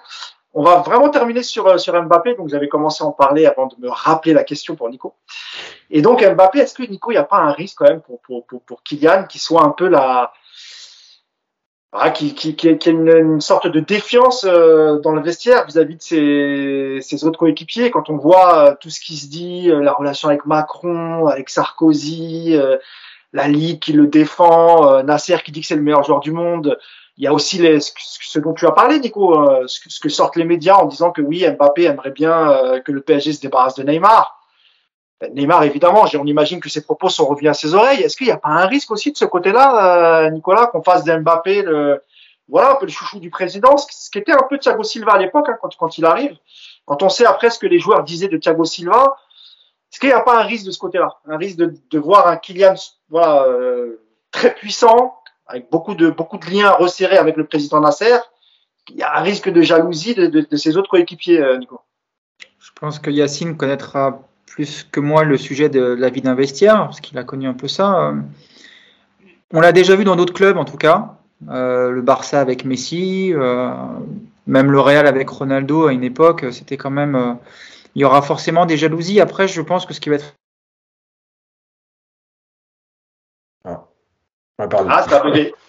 On 0.52 0.64
va 0.64 0.80
vraiment 0.80 1.10
terminer 1.10 1.42
sur, 1.42 1.66
euh, 1.68 1.78
sur 1.78 2.00
Mbappé. 2.00 2.34
Donc, 2.34 2.48
j'avais 2.48 2.68
commencé 2.68 3.04
à 3.04 3.06
en 3.06 3.12
parler 3.12 3.46
avant 3.46 3.66
de 3.66 3.76
me 3.78 3.88
rappeler 3.88 4.32
la 4.32 4.42
question 4.42 4.74
pour 4.74 4.88
Nico. 4.90 5.14
Et 5.90 6.02
donc, 6.02 6.24
Mbappé, 6.24 6.58
est-ce 6.60 6.74
que 6.74 6.82
Nico, 6.82 7.10
il 7.12 7.14
n'y 7.14 7.18
a 7.18 7.24
pas 7.24 7.38
un 7.38 7.52
risque 7.52 7.78
quand 7.78 7.88
même 7.88 8.00
pour, 8.00 8.20
pour, 8.20 8.44
pour, 8.44 8.82
Kylian 8.82 9.26
qui 9.28 9.38
soit 9.38 9.62
un 9.62 9.70
peu 9.70 9.86
la, 9.86 10.32
ah, 11.92 12.10
qui, 12.10 12.34
qui, 12.34 12.56
qui, 12.56 12.76
qui 12.78 12.88
a 12.88 12.92
une, 12.92 13.40
sorte 13.40 13.68
de 13.68 13.78
défiance 13.78 14.44
euh, 14.44 14.98
dans 14.98 15.12
le 15.12 15.22
vestiaire 15.22 15.66
vis-à-vis 15.66 15.96
de 15.96 16.02
ses, 16.02 16.98
ses 17.00 17.24
autres 17.24 17.38
coéquipiers? 17.38 17.92
Quand 17.92 18.10
on 18.10 18.16
voit 18.16 18.70
euh, 18.70 18.74
tout 18.80 18.90
ce 18.90 19.00
qui 19.00 19.16
se 19.16 19.28
dit, 19.28 19.68
la 19.68 19.92
relation 19.92 20.28
avec 20.28 20.46
Macron, 20.46 21.26
avec 21.26 21.48
Sarkozy, 21.48 22.58
la 23.32 23.46
Ligue 23.46 23.78
qui 23.78 23.92
le 23.92 24.08
défend, 24.08 25.04
Nasser 25.04 25.38
qui 25.44 25.52
dit 25.52 25.60
que 25.60 25.66
c'est 25.68 25.76
le 25.76 25.82
meilleur 25.82 26.02
joueur 26.02 26.18
du 26.18 26.32
monde. 26.32 26.76
Il 27.20 27.24
y 27.24 27.26
a 27.26 27.32
aussi 27.32 27.58
les, 27.58 27.78
ce, 27.80 28.38
dont 28.38 28.54
tu 28.54 28.66
as 28.66 28.72
parlé, 28.72 28.98
Nico, 28.98 29.46
ce, 29.66 29.78
ce, 29.88 30.00
que 30.00 30.08
sortent 30.08 30.36
les 30.36 30.44
médias 30.44 30.76
en 30.76 30.86
disant 30.86 31.12
que 31.12 31.20
oui, 31.20 31.46
Mbappé 31.46 31.84
aimerait 31.84 32.10
bien 32.12 32.80
que 32.84 32.92
le 32.92 33.02
PSG 33.02 33.34
se 33.34 33.40
débarrasse 33.42 33.74
de 33.74 33.82
Neymar. 33.82 34.40
Neymar, 35.34 35.64
évidemment, 35.64 36.06
on 36.14 36.26
imagine 36.26 36.60
que 36.60 36.70
ses 36.70 36.82
propos 36.82 37.10
sont 37.10 37.26
revenus 37.26 37.50
à 37.50 37.54
ses 37.54 37.74
oreilles. 37.74 38.00
Est-ce 38.00 38.16
qu'il 38.16 38.26
n'y 38.26 38.32
a 38.32 38.38
pas 38.38 38.48
un 38.48 38.66
risque 38.66 38.90
aussi 38.90 39.12
de 39.12 39.18
ce 39.18 39.26
côté-là, 39.26 40.24
euh, 40.24 40.30
Nicolas, 40.30 40.66
qu'on 40.66 40.82
fasse 40.82 41.04
d'Mbappé 41.04 41.62
le, 41.62 42.02
voilà, 42.48 42.72
un 42.72 42.74
peu 42.76 42.86
le 42.86 42.90
chouchou 42.90 43.20
du 43.20 43.30
président, 43.30 43.76
ce 43.76 44.10
qui 44.10 44.18
était 44.18 44.32
un 44.32 44.46
peu 44.48 44.58
Thiago 44.58 44.82
Silva 44.82 45.12
à 45.12 45.18
l'époque, 45.18 45.48
hein, 45.48 45.58
quand, 45.60 45.76
quand 45.76 45.98
il 45.98 46.06
arrive. 46.06 46.36
Quand 46.86 47.02
on 47.02 47.08
sait 47.08 47.26
après 47.26 47.50
ce 47.50 47.58
que 47.58 47.66
les 47.66 47.78
joueurs 47.78 48.02
disaient 48.02 48.28
de 48.28 48.38
Thiago 48.38 48.64
Silva, 48.64 49.16
est-ce 49.92 50.00
qu'il 50.00 50.08
n'y 50.08 50.14
a 50.14 50.20
pas 50.20 50.40
un 50.40 50.44
risque 50.44 50.66
de 50.66 50.70
ce 50.70 50.78
côté-là? 50.78 51.18
Un 51.26 51.36
risque 51.36 51.56
de, 51.56 51.74
de, 51.90 51.98
voir 51.98 52.26
un 52.26 52.36
Kylian 52.36 52.74
voilà, 53.10 53.44
euh, 53.44 54.02
très 54.30 54.54
puissant, 54.54 55.19
avec 55.50 55.70
beaucoup 55.70 55.94
de, 55.94 56.10
beaucoup 56.10 56.38
de 56.38 56.46
liens 56.46 56.70
resserrés 56.70 57.18
avec 57.18 57.36
le 57.36 57.44
président 57.44 57.80
Nasser. 57.80 58.16
Il 58.88 58.96
y 58.96 59.02
a 59.02 59.18
un 59.18 59.22
risque 59.22 59.50
de 59.50 59.62
jalousie 59.62 60.14
de, 60.14 60.26
de, 60.26 60.46
de 60.48 60.56
ses 60.56 60.76
autres 60.76 60.88
coéquipiers, 60.88 61.40
euh, 61.40 61.58
Nico. 61.58 61.80
Je 62.58 62.70
pense 62.80 62.98
que 62.98 63.10
Yacine 63.10 63.56
connaîtra 63.56 64.22
plus 64.46 64.84
que 64.90 65.00
moi 65.00 65.24
le 65.24 65.36
sujet 65.36 65.68
de 65.68 65.80
la 65.80 66.08
vie 66.08 66.22
d'un 66.22 66.34
vestiaire, 66.34 66.76
parce 66.84 67.00
qu'il 67.00 67.18
a 67.18 67.24
connu 67.24 67.46
un 67.46 67.54
peu 67.54 67.68
ça. 67.68 68.08
Euh, 68.08 68.14
on 69.52 69.60
l'a 69.60 69.72
déjà 69.72 69.96
vu 69.96 70.04
dans 70.04 70.16
d'autres 70.16 70.32
clubs, 70.32 70.56
en 70.56 70.64
tout 70.64 70.76
cas. 70.76 71.16
Euh, 71.48 71.90
le 71.90 72.02
Barça 72.02 72.40
avec 72.40 72.64
Messi, 72.64 73.32
euh, 73.32 73.72
même 74.46 74.70
le 74.70 74.80
Real 74.80 75.06
avec 75.06 75.28
Ronaldo 75.28 75.86
à 75.86 75.92
une 75.92 76.04
époque, 76.04 76.44
c'était 76.52 76.76
quand 76.76 76.90
même. 76.90 77.14
Euh, 77.14 77.32
il 77.94 78.02
y 78.02 78.04
aura 78.04 78.22
forcément 78.22 78.66
des 78.66 78.76
jalousies. 78.76 79.20
Après, 79.20 79.48
je 79.48 79.60
pense 79.62 79.86
que 79.86 79.94
ce 79.94 80.00
qui 80.00 80.10
va 80.10 80.16
être. 80.16 80.36
Ah, 84.90 85.22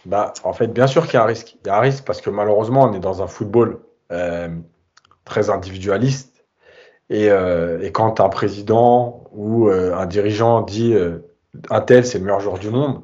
bah, 0.06 0.34
en 0.44 0.54
fait, 0.54 0.68
bien 0.68 0.88
sûr 0.88 1.06
qu'il 1.06 1.16
y 1.16 1.18
a 1.18 1.24
un 1.24 1.28
risque. 1.28 1.56
Il 1.64 1.68
y 1.68 1.70
a 1.70 1.78
un 1.78 1.80
risque 1.80 2.04
parce 2.04 2.22
que 2.22 2.30
malheureusement, 2.30 2.84
on 2.84 2.94
est 2.94 3.00
dans 3.00 3.22
un 3.22 3.28
football 3.28 3.80
euh, 4.12 4.50
très 5.26 5.50
individualiste 5.50 6.46
et, 7.10 7.30
euh, 7.30 7.82
et 7.82 7.92
quand 7.92 8.20
un 8.20 8.30
président 8.30 9.24
ou 9.32 9.70
euh, 9.70 9.96
un 9.96 10.06
dirigeant 10.06 10.62
dit 10.62 10.96
un 11.70 11.82
tel 11.82 12.06
c'est 12.06 12.18
le 12.18 12.26
meilleur 12.26 12.40
joueur 12.40 12.60
du 12.60 12.70
monde, 12.70 13.04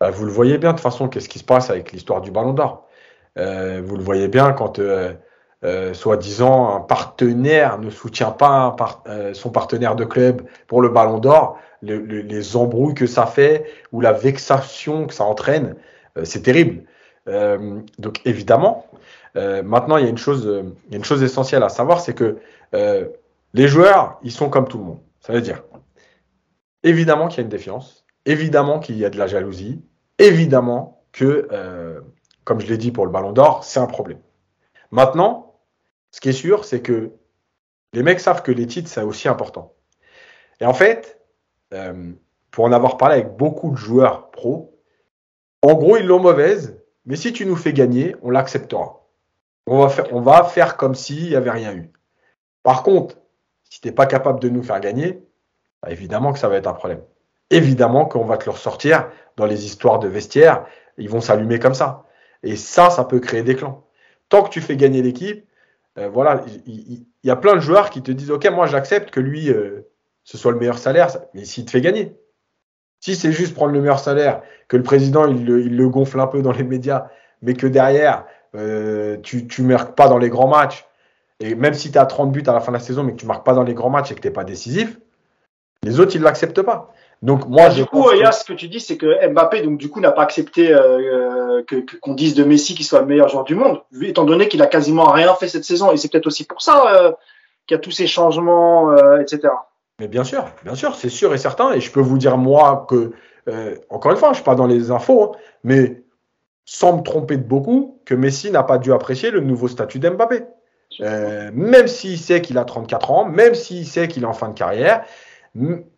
bah, 0.00 0.10
vous 0.10 0.24
le 0.24 0.32
voyez 0.32 0.58
bien 0.58 0.70
de 0.70 0.76
toute 0.76 0.82
façon 0.82 1.08
qu'est-ce 1.08 1.28
qui 1.28 1.38
se 1.38 1.44
passe 1.44 1.70
avec 1.70 1.92
l'histoire 1.92 2.20
du 2.20 2.30
Ballon 2.30 2.52
d'Or? 2.52 2.88
Vous 3.36 3.96
le 3.96 4.02
voyez 4.02 4.28
bien 4.28 4.52
quand 4.52 4.78
euh, 5.64 5.94
soi-disant 5.94 6.76
un 6.76 6.80
partenaire 6.80 7.78
ne 7.78 7.90
soutient 7.90 8.30
pas 8.30 8.48
un 8.48 8.70
par, 8.70 9.02
son 9.32 9.50
partenaire 9.50 9.96
de 9.96 10.04
club 10.04 10.42
pour 10.66 10.82
le 10.82 10.88
Ballon 10.88 11.18
d'Or, 11.18 11.58
le, 11.82 11.98
le, 11.98 12.20
les 12.20 12.56
embrouilles 12.56 12.94
que 12.94 13.06
ça 13.06 13.26
fait 13.26 13.64
ou 13.92 14.00
la 14.00 14.12
vexation 14.12 15.06
que 15.06 15.14
ça 15.14 15.24
entraîne, 15.24 15.76
c'est 16.22 16.42
terrible. 16.42 16.84
donc 17.98 18.20
évidemment, 18.24 18.86
maintenant 19.34 19.96
il 19.96 20.04
y 20.04 20.06
a 20.06 20.10
une 20.10 20.18
chose, 20.18 20.44
il 20.86 20.92
y 20.92 20.94
a 20.94 20.98
une 20.98 21.04
chose 21.04 21.22
essentielle 21.22 21.62
à 21.62 21.68
savoir, 21.68 22.00
c'est 22.00 22.14
que 22.14 22.38
les 23.54 23.68
joueurs, 23.68 24.18
ils 24.22 24.32
sont 24.32 24.50
comme 24.50 24.68
tout 24.68 24.78
le 24.78 24.84
monde. 24.84 25.00
Ça 25.20 25.32
veut 25.32 25.40
dire, 25.40 25.62
évidemment 26.82 27.28
qu'il 27.28 27.38
y 27.38 27.40
a 27.40 27.44
une 27.44 27.48
défiance, 27.48 28.04
évidemment 28.26 28.78
qu'il 28.78 28.96
y 28.96 29.04
a 29.04 29.10
de 29.10 29.18
la 29.18 29.26
jalousie, 29.26 29.82
évidemment 30.18 31.04
que, 31.12 31.48
euh, 31.52 32.00
comme 32.44 32.60
je 32.60 32.66
l'ai 32.66 32.76
dit 32.78 32.92
pour 32.92 33.06
le 33.06 33.12
ballon 33.12 33.32
d'or, 33.32 33.64
c'est 33.64 33.80
un 33.80 33.86
problème. 33.86 34.18
Maintenant, 34.90 35.43
ce 36.14 36.20
qui 36.20 36.28
est 36.28 36.32
sûr, 36.32 36.64
c'est 36.64 36.80
que 36.80 37.10
les 37.92 38.04
mecs 38.04 38.20
savent 38.20 38.44
que 38.44 38.52
les 38.52 38.68
titres, 38.68 38.88
c'est 38.88 39.02
aussi 39.02 39.26
important. 39.26 39.74
Et 40.60 40.64
en 40.64 40.72
fait, 40.72 41.20
euh, 41.72 42.12
pour 42.52 42.66
en 42.66 42.70
avoir 42.70 42.98
parlé 42.98 43.16
avec 43.16 43.36
beaucoup 43.36 43.72
de 43.72 43.76
joueurs 43.76 44.30
pros, 44.30 44.78
en 45.62 45.74
gros, 45.74 45.96
ils 45.96 46.06
l'ont 46.06 46.20
mauvaise, 46.20 46.80
mais 47.04 47.16
si 47.16 47.32
tu 47.32 47.44
nous 47.46 47.56
fais 47.56 47.72
gagner, 47.72 48.14
on 48.22 48.30
l'acceptera. 48.30 49.08
On 49.66 49.80
va 50.20 50.44
faire, 50.44 50.76
comme 50.76 50.94
s'il 50.94 51.30
n'y 51.30 51.34
avait 51.34 51.50
rien 51.50 51.74
eu. 51.74 51.90
Par 52.62 52.84
contre, 52.84 53.16
si 53.64 53.80
tu 53.80 53.88
n'es 53.88 53.92
pas 53.92 54.06
capable 54.06 54.38
de 54.38 54.48
nous 54.48 54.62
faire 54.62 54.78
gagner, 54.78 55.20
bah, 55.82 55.90
évidemment 55.90 56.32
que 56.32 56.38
ça 56.38 56.48
va 56.48 56.54
être 56.58 56.68
un 56.68 56.74
problème. 56.74 57.02
Évidemment 57.50 58.06
qu'on 58.06 58.24
va 58.24 58.36
te 58.36 58.44
le 58.44 58.52
ressortir 58.52 59.10
dans 59.36 59.46
les 59.46 59.66
histoires 59.66 59.98
de 59.98 60.06
vestiaire, 60.06 60.64
ils 60.96 61.10
vont 61.10 61.20
s'allumer 61.20 61.58
comme 61.58 61.74
ça. 61.74 62.04
Et 62.44 62.54
ça, 62.54 62.90
ça 62.90 63.04
peut 63.04 63.18
créer 63.18 63.42
des 63.42 63.56
clans. 63.56 63.84
Tant 64.28 64.44
que 64.44 64.50
tu 64.50 64.60
fais 64.60 64.76
gagner 64.76 65.02
l'équipe, 65.02 65.44
euh, 65.98 66.08
voilà, 66.08 66.44
il, 66.66 67.04
y 67.22 67.30
a 67.30 67.36
plein 67.36 67.54
de 67.54 67.60
joueurs 67.60 67.90
qui 67.90 68.02
te 68.02 68.10
disent 68.10 68.30
Ok, 68.30 68.46
moi 68.50 68.66
j'accepte 68.66 69.10
que 69.10 69.20
lui, 69.20 69.50
euh, 69.50 69.88
ce 70.24 70.36
soit 70.36 70.52
le 70.52 70.58
meilleur 70.58 70.78
salaire, 70.78 71.08
mais 71.34 71.44
s'il 71.44 71.64
te 71.64 71.70
fait 71.70 71.80
gagner. 71.80 72.16
Si 73.00 73.14
c'est 73.16 73.32
juste 73.32 73.54
prendre 73.54 73.72
le 73.72 73.80
meilleur 73.80 74.00
salaire, 74.00 74.42
que 74.68 74.76
le 74.76 74.82
président 74.82 75.26
il 75.28 75.44
le, 75.44 75.88
gonfle 75.88 76.18
un 76.20 76.26
peu 76.26 76.42
dans 76.42 76.52
les 76.52 76.64
médias, 76.64 77.08
mais 77.42 77.54
que 77.54 77.66
derrière, 77.66 78.24
euh, 78.56 79.18
tu 79.22 79.46
ne 79.58 79.66
marques 79.66 79.94
pas 79.94 80.08
dans 80.08 80.18
les 80.18 80.30
grands 80.30 80.48
matchs, 80.48 80.86
et 81.40 81.54
même 81.54 81.74
si 81.74 81.92
tu 81.92 81.98
as 81.98 82.06
30 82.06 82.32
buts 82.32 82.42
à 82.46 82.52
la 82.52 82.60
fin 82.60 82.72
de 82.72 82.78
la 82.78 82.82
saison, 82.82 83.02
mais 83.02 83.12
que 83.12 83.18
tu 83.18 83.26
marques 83.26 83.44
pas 83.44 83.54
dans 83.54 83.62
les 83.62 83.74
grands 83.74 83.90
matchs 83.90 84.12
et 84.12 84.14
que 84.14 84.20
tu 84.20 84.28
n'es 84.28 84.32
pas 84.32 84.44
décisif, 84.44 84.98
les 85.82 86.00
autres, 86.00 86.14
ils 86.14 86.20
ne 86.20 86.24
l'acceptent 86.24 86.62
pas. 86.62 86.92
Donc, 87.24 87.48
moi, 87.48 87.70
du 87.70 87.86
coup, 87.86 88.06
a 88.10 88.32
ce 88.32 88.44
que 88.44 88.52
tu 88.52 88.68
dis, 88.68 88.80
c'est 88.80 88.98
que 88.98 89.26
Mbappé, 89.28 89.62
donc, 89.62 89.78
du 89.78 89.88
coup, 89.88 89.98
n'a 89.98 90.12
pas 90.12 90.22
accepté 90.22 90.70
euh, 90.74 91.62
que, 91.66 91.76
qu'on 92.02 92.12
dise 92.12 92.34
de 92.34 92.44
Messi 92.44 92.74
qu'il 92.74 92.84
soit 92.84 93.00
le 93.00 93.06
meilleur 93.06 93.30
joueur 93.30 93.44
du 93.44 93.54
monde, 93.54 93.80
étant 94.02 94.24
donné 94.24 94.46
qu'il 94.46 94.60
a 94.60 94.66
quasiment 94.66 95.06
rien 95.06 95.34
fait 95.34 95.48
cette 95.48 95.64
saison. 95.64 95.90
Et 95.90 95.96
c'est 95.96 96.12
peut-être 96.12 96.26
aussi 96.26 96.44
pour 96.44 96.60
ça 96.60 96.84
euh, 96.94 97.12
qu'il 97.66 97.74
y 97.74 97.78
a 97.78 97.80
tous 97.80 97.92
ces 97.92 98.06
changements, 98.06 98.90
euh, 98.90 99.22
etc. 99.22 99.48
Mais 100.00 100.06
bien 100.06 100.22
sûr, 100.22 100.44
bien 100.64 100.74
sûr, 100.74 100.94
c'est 100.96 101.08
sûr 101.08 101.32
et 101.32 101.38
certain. 101.38 101.72
Et 101.72 101.80
je 101.80 101.90
peux 101.90 102.00
vous 102.00 102.18
dire, 102.18 102.36
moi, 102.36 102.84
que, 102.90 103.12
euh, 103.48 103.76
encore 103.88 104.12
une 104.12 104.18
fois, 104.18 104.28
je 104.28 104.32
ne 104.32 104.34
suis 104.34 104.44
pas 104.44 104.54
dans 104.54 104.66
les 104.66 104.90
infos, 104.90 105.22
hein, 105.22 105.38
mais 105.62 106.02
sans 106.66 106.98
me 106.98 107.02
tromper 107.02 107.38
de 107.38 107.42
beaucoup, 107.42 108.02
que 108.04 108.14
Messi 108.14 108.50
n'a 108.50 108.64
pas 108.64 108.76
dû 108.76 108.92
apprécier 108.92 109.30
le 109.30 109.40
nouveau 109.40 109.68
statut 109.68 109.98
d'Mbappé. 109.98 110.44
Euh, 111.00 111.50
même 111.52 111.88
s'il 111.88 112.18
sait 112.18 112.40
qu'il 112.40 112.58
a 112.58 112.64
34 112.64 113.10
ans, 113.10 113.24
même 113.24 113.54
s'il 113.54 113.86
sait 113.86 114.08
qu'il 114.08 114.22
est 114.22 114.26
en 114.26 114.32
fin 114.32 114.48
de 114.48 114.54
carrière, 114.54 115.04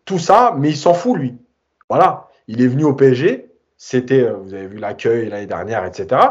tout 0.05 0.19
ça, 0.19 0.55
mais 0.57 0.69
il 0.69 0.77
s'en 0.77 0.93
fout 0.93 1.17
lui. 1.17 1.37
Voilà, 1.89 2.27
il 2.47 2.61
est 2.61 2.67
venu 2.67 2.83
au 2.83 2.93
PSG, 2.93 3.49
c'était, 3.77 4.23
euh, 4.23 4.33
vous 4.33 4.53
avez 4.53 4.67
vu 4.67 4.77
l'accueil 4.77 5.29
l'année 5.29 5.45
dernière, 5.45 5.85
etc. 5.85 6.21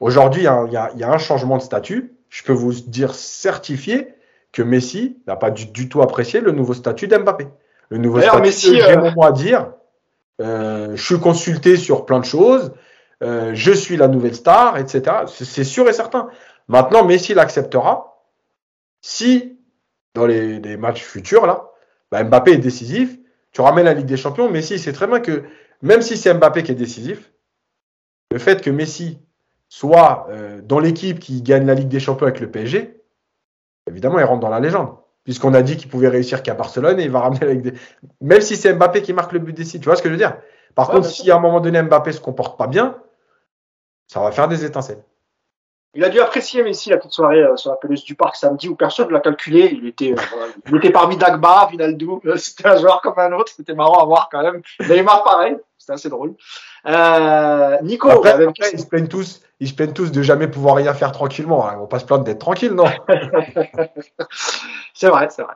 Aujourd'hui, 0.00 0.42
il, 0.42 0.72
y 0.72 1.04
a 1.04 1.10
un 1.10 1.18
changement 1.18 1.56
de 1.56 1.62
statut. 1.62 2.14
Je 2.28 2.42
peux 2.42 2.52
vous 2.52 2.72
dire 2.72 3.14
certifié 3.14 4.14
que 4.52 4.62
Messi 4.62 5.18
n'a 5.26 5.36
pas 5.36 5.50
du, 5.50 5.66
du, 5.66 5.88
tout 5.88 6.02
apprécié 6.02 6.40
le 6.40 6.52
nouveau 6.52 6.74
statut 6.74 7.08
d'Mbappé. 7.08 7.48
Le 7.88 7.98
nouveau 7.98 8.20
statut, 8.20 8.42
Messi, 8.42 8.76
j'ai 8.76 8.96
euh... 8.96 9.10
à 9.22 9.32
dire. 9.32 9.72
Euh, 10.40 10.94
je 10.96 11.02
suis 11.02 11.18
consulté 11.18 11.76
sur 11.76 12.04
plein 12.04 12.20
de 12.20 12.24
choses. 12.24 12.72
Euh, 13.22 13.52
je 13.54 13.72
suis 13.72 13.96
la 13.96 14.08
nouvelle 14.08 14.34
star, 14.34 14.76
etc. 14.76 15.24
C'est 15.26 15.64
sûr 15.64 15.88
et 15.88 15.92
certain. 15.92 16.28
Maintenant, 16.68 17.04
Messi 17.04 17.32
l'acceptera 17.32 18.22
si, 19.00 19.58
dans 20.14 20.26
les, 20.26 20.58
les, 20.58 20.76
matchs 20.76 21.02
futurs, 21.02 21.46
là, 21.46 21.70
bah 22.10 22.22
Mbappé 22.24 22.52
est 22.52 22.58
décisif. 22.58 23.18
Tu 23.52 23.60
ramènes 23.60 23.84
la 23.86 23.94
Ligue 23.94 24.06
des 24.06 24.16
Champions. 24.16 24.50
Messi 24.50 24.78
sait 24.78 24.92
très 24.92 25.06
bien 25.06 25.20
que 25.20 25.44
même 25.82 26.02
si 26.02 26.16
c'est 26.16 26.32
Mbappé 26.34 26.62
qui 26.62 26.72
est 26.72 26.76
décisif, 26.76 27.32
le 28.30 28.38
fait 28.38 28.62
que 28.62 28.70
Messi 28.70 29.18
soit 29.68 30.26
euh, 30.30 30.60
dans 30.62 30.78
l'équipe 30.78 31.18
qui 31.18 31.42
gagne 31.42 31.66
la 31.66 31.74
Ligue 31.74 31.88
des 31.88 32.00
Champions 32.00 32.26
avec 32.26 32.40
le 32.40 32.50
PSG, 32.50 33.02
évidemment, 33.88 34.18
il 34.18 34.24
rentre 34.24 34.40
dans 34.40 34.48
la 34.48 34.60
légende. 34.60 34.96
Puisqu'on 35.24 35.54
a 35.54 35.62
dit 35.62 35.76
qu'il 35.76 35.90
pouvait 35.90 36.08
réussir 36.08 36.42
qu'à 36.42 36.54
Barcelone 36.54 37.00
et 37.00 37.04
il 37.04 37.10
va 37.10 37.20
ramener 37.20 37.40
la 37.40 37.52
Ligue 37.52 37.62
des... 37.62 37.74
Même 38.20 38.40
si 38.40 38.56
c'est 38.56 38.72
Mbappé 38.74 39.02
qui 39.02 39.12
marque 39.12 39.32
le 39.32 39.40
but 39.40 39.52
décisif. 39.52 39.80
Tu 39.80 39.86
vois 39.86 39.96
ce 39.96 40.02
que 40.02 40.08
je 40.08 40.14
veux 40.14 40.18
dire? 40.18 40.36
Par 40.74 40.88
ouais, 40.88 40.96
contre, 40.96 41.08
si 41.08 41.30
à 41.30 41.36
un 41.36 41.40
moment 41.40 41.60
donné 41.60 41.82
Mbappé 41.82 42.12
se 42.12 42.20
comporte 42.20 42.56
pas 42.58 42.66
bien, 42.66 42.96
ça 44.06 44.20
va 44.20 44.30
faire 44.30 44.46
des 44.48 44.64
étincelles. 44.64 45.02
Il 45.96 46.04
a 46.04 46.10
dû 46.10 46.20
apprécier 46.20 46.62
Messi 46.62 46.90
la 46.90 46.98
petite 46.98 47.12
soirée 47.12 47.42
euh, 47.42 47.56
sur 47.56 47.70
la 47.70 47.76
pelouse 47.76 48.04
du 48.04 48.14
parc 48.14 48.36
samedi 48.36 48.68
où 48.68 48.76
personne 48.76 49.08
ne 49.08 49.12
l'a 49.12 49.20
calculé. 49.20 49.70
Il 49.72 49.88
était, 49.88 50.12
euh, 50.12 50.46
il 50.68 50.76
était 50.76 50.90
parmi 50.90 51.16
Dagba, 51.16 51.68
Vinaldo. 51.70 52.20
C'était 52.36 52.68
un 52.68 52.76
joueur 52.76 53.00
comme 53.00 53.18
un 53.18 53.32
autre. 53.32 53.50
C'était 53.56 53.72
marrant 53.72 54.02
à 54.02 54.04
voir 54.04 54.28
quand 54.30 54.42
même. 54.42 54.60
Neymar 54.80 55.24
pareil. 55.24 55.56
C'était 55.78 55.94
assez 55.94 56.10
drôle. 56.10 56.34
Euh, 56.86 57.78
Nico. 57.82 58.10
Après, 58.10 58.32
après, 58.32 58.70
ils 58.74 58.78
se 58.78 58.86
plaignent 58.86 59.08
tous. 59.08 59.40
Ils 59.58 59.68
se 59.68 59.74
plaignent 59.74 59.94
tous 59.94 60.12
de 60.12 60.20
jamais 60.20 60.48
pouvoir 60.48 60.76
rien 60.76 60.92
faire 60.92 61.12
tranquillement. 61.12 61.66
Hein. 61.66 61.72
Ils 61.76 61.78
vont 61.78 61.86
pas 61.86 61.98
se 61.98 62.04
plaindre 62.04 62.24
d'être 62.24 62.40
tranquille, 62.40 62.72
non 62.72 62.84
C'est 64.92 65.08
vrai, 65.08 65.28
c'est 65.30 65.42
vrai. 65.42 65.54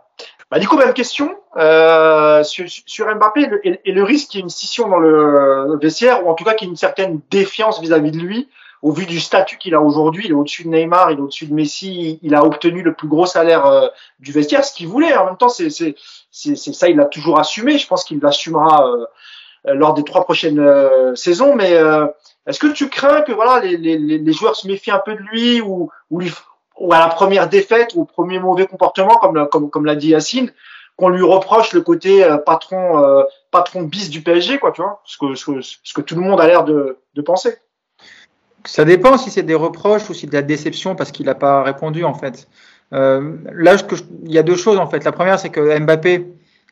Bah, 0.51 0.59
Nico, 0.59 0.79
même 0.79 0.95
question 0.95 1.37
euh, 1.59 2.43
sur, 2.45 2.65
sur, 2.67 3.15
Mbappé 3.15 3.47
le, 3.47 3.67
et, 3.67 3.81
et, 3.85 3.93
le 3.93 4.03
risque 4.03 4.31
qu'il 4.31 4.39
y 4.39 4.41
ait 4.41 4.45
une 4.45 4.49
scission 4.49 4.89
dans 4.89 4.99
le 4.99 5.79
vestiaire 5.81 6.25
ou 6.25 6.31
en 6.31 6.35
tout 6.35 6.45
cas 6.45 6.55
qu'il 6.55 6.67
y 6.67 6.71
ait 6.71 6.73
une 6.73 6.77
certaine 6.77 7.21
défiance 7.31 7.79
vis-à-vis 7.81 8.11
-vis 8.11 8.15
de 8.15 8.19
lui 8.19 8.49
au 8.83 8.93
vu 8.93 9.07
du 9.07 9.21
statut 9.21 9.59
qu'il 9.59 9.75
a 9.75 9.81
aujourd'hui, 9.81 10.25
il 10.25 10.31
est 10.31 10.35
au-dessus 10.35 10.65
de 10.65 10.69
Neymar, 10.69 11.11
il 11.11 11.19
est 11.19 11.21
au-dessus 11.21 11.47
de 11.47 11.55
Messi, 11.55 12.19
il 12.23 12.35
a 12.35 12.45
obtenu 12.45 12.83
le 12.83 12.95
plus 12.95 13.09
gros 13.09 13.27
salaire 13.27 13.67
euh, 13.67 13.89
du 14.19 14.33
vestiaire, 14.33 14.65
ce 14.65 14.75
qu'il 14.75 14.89
voulait. 14.89 15.15
En 15.17 15.27
même 15.27 15.37
temps, 15.37 15.49
c'est 15.49 15.71
ça, 15.71 16.89
il 16.89 16.97
l'a 16.97 17.05
toujours 17.05 17.39
assumé. 17.39 17.79
Je 17.79 17.87
pense 17.87 18.05
qu'il 18.05 18.21
l'assumera 18.21 18.87
euh, 18.87 19.05
lors 19.75 19.95
des 19.95 20.05
trois 20.05 20.25
prochaines 20.25 20.61
euh, 20.61 21.15
saisons. 21.15 21.55
Mais 21.55 21.73
Est-ce 22.47 22.59
que 22.59 22.73
tu 22.73 22.89
crains 22.89 23.23
que 23.23 23.33
voilà 23.33 23.61
les, 23.61 23.77
les, 23.77 23.99
les 23.99 24.33
joueurs 24.33 24.57
se 24.57 24.67
méfient 24.67 24.93
un 24.93 25.03
peu 25.05 25.15
de 25.15 25.21
lui 25.21 25.61
ou, 25.61 25.91
ou, 26.11 26.23
à 26.93 26.99
la 26.99 27.09
première 27.09 27.49
défaite 27.49 27.93
ou 27.95 28.03
au 28.03 28.05
premier 28.07 28.39
mauvais 28.39 28.67
comportement, 28.67 29.17
comme, 29.17 29.49
comme, 29.49 29.71
comme 29.71 29.85
l'a 29.85 29.95
dit 29.95 30.09
Yacine, 30.09 30.53
qu'on 31.01 31.09
lui 31.09 31.23
reproche 31.23 31.73
le 31.73 31.81
côté 31.81 32.23
euh, 32.23 32.37
patron 32.37 33.03
euh, 33.03 33.25
patron 33.51 33.83
bis 33.83 34.11
du 34.11 34.23
PSG, 34.23 34.59
quoi, 34.59 34.71
tu 34.71 34.83
vois, 34.83 35.01
ce 35.05 35.17
que, 35.17 35.35
ce, 35.35 35.45
que, 35.47 35.61
ce 35.63 35.95
que 35.95 36.03
tout 36.03 36.15
le 36.15 36.21
monde 36.21 36.41
a 36.41 36.47
l'air 36.47 36.63
de, 36.65 36.99
de 37.15 37.23
penser. 37.23 37.57
Ça 38.65 38.85
dépend 38.85 39.17
si 39.17 39.31
c'est 39.31 39.43
des 39.43 39.55
reproches 39.55 40.09
ou 40.11 40.15
si 40.15 40.27
de 40.27 40.33
la 40.33 40.43
déception 40.43 40.95
parce 40.95 41.13
qu'il 41.13 41.27
n'a 41.27 41.35
pas 41.35 41.63
répondu 41.63 42.05
en 42.05 42.15
fait. 42.15 42.49
Euh, 42.93 43.37
là, 43.53 43.77
il 44.25 44.33
y 44.33 44.39
a 44.39 44.43
deux 44.43 44.57
choses 44.57 44.79
en 44.79 44.87
fait. 44.87 45.05
La 45.05 45.13
première, 45.13 45.39
c'est 45.39 45.51
que 45.51 45.79
Mbappé, 45.79 46.27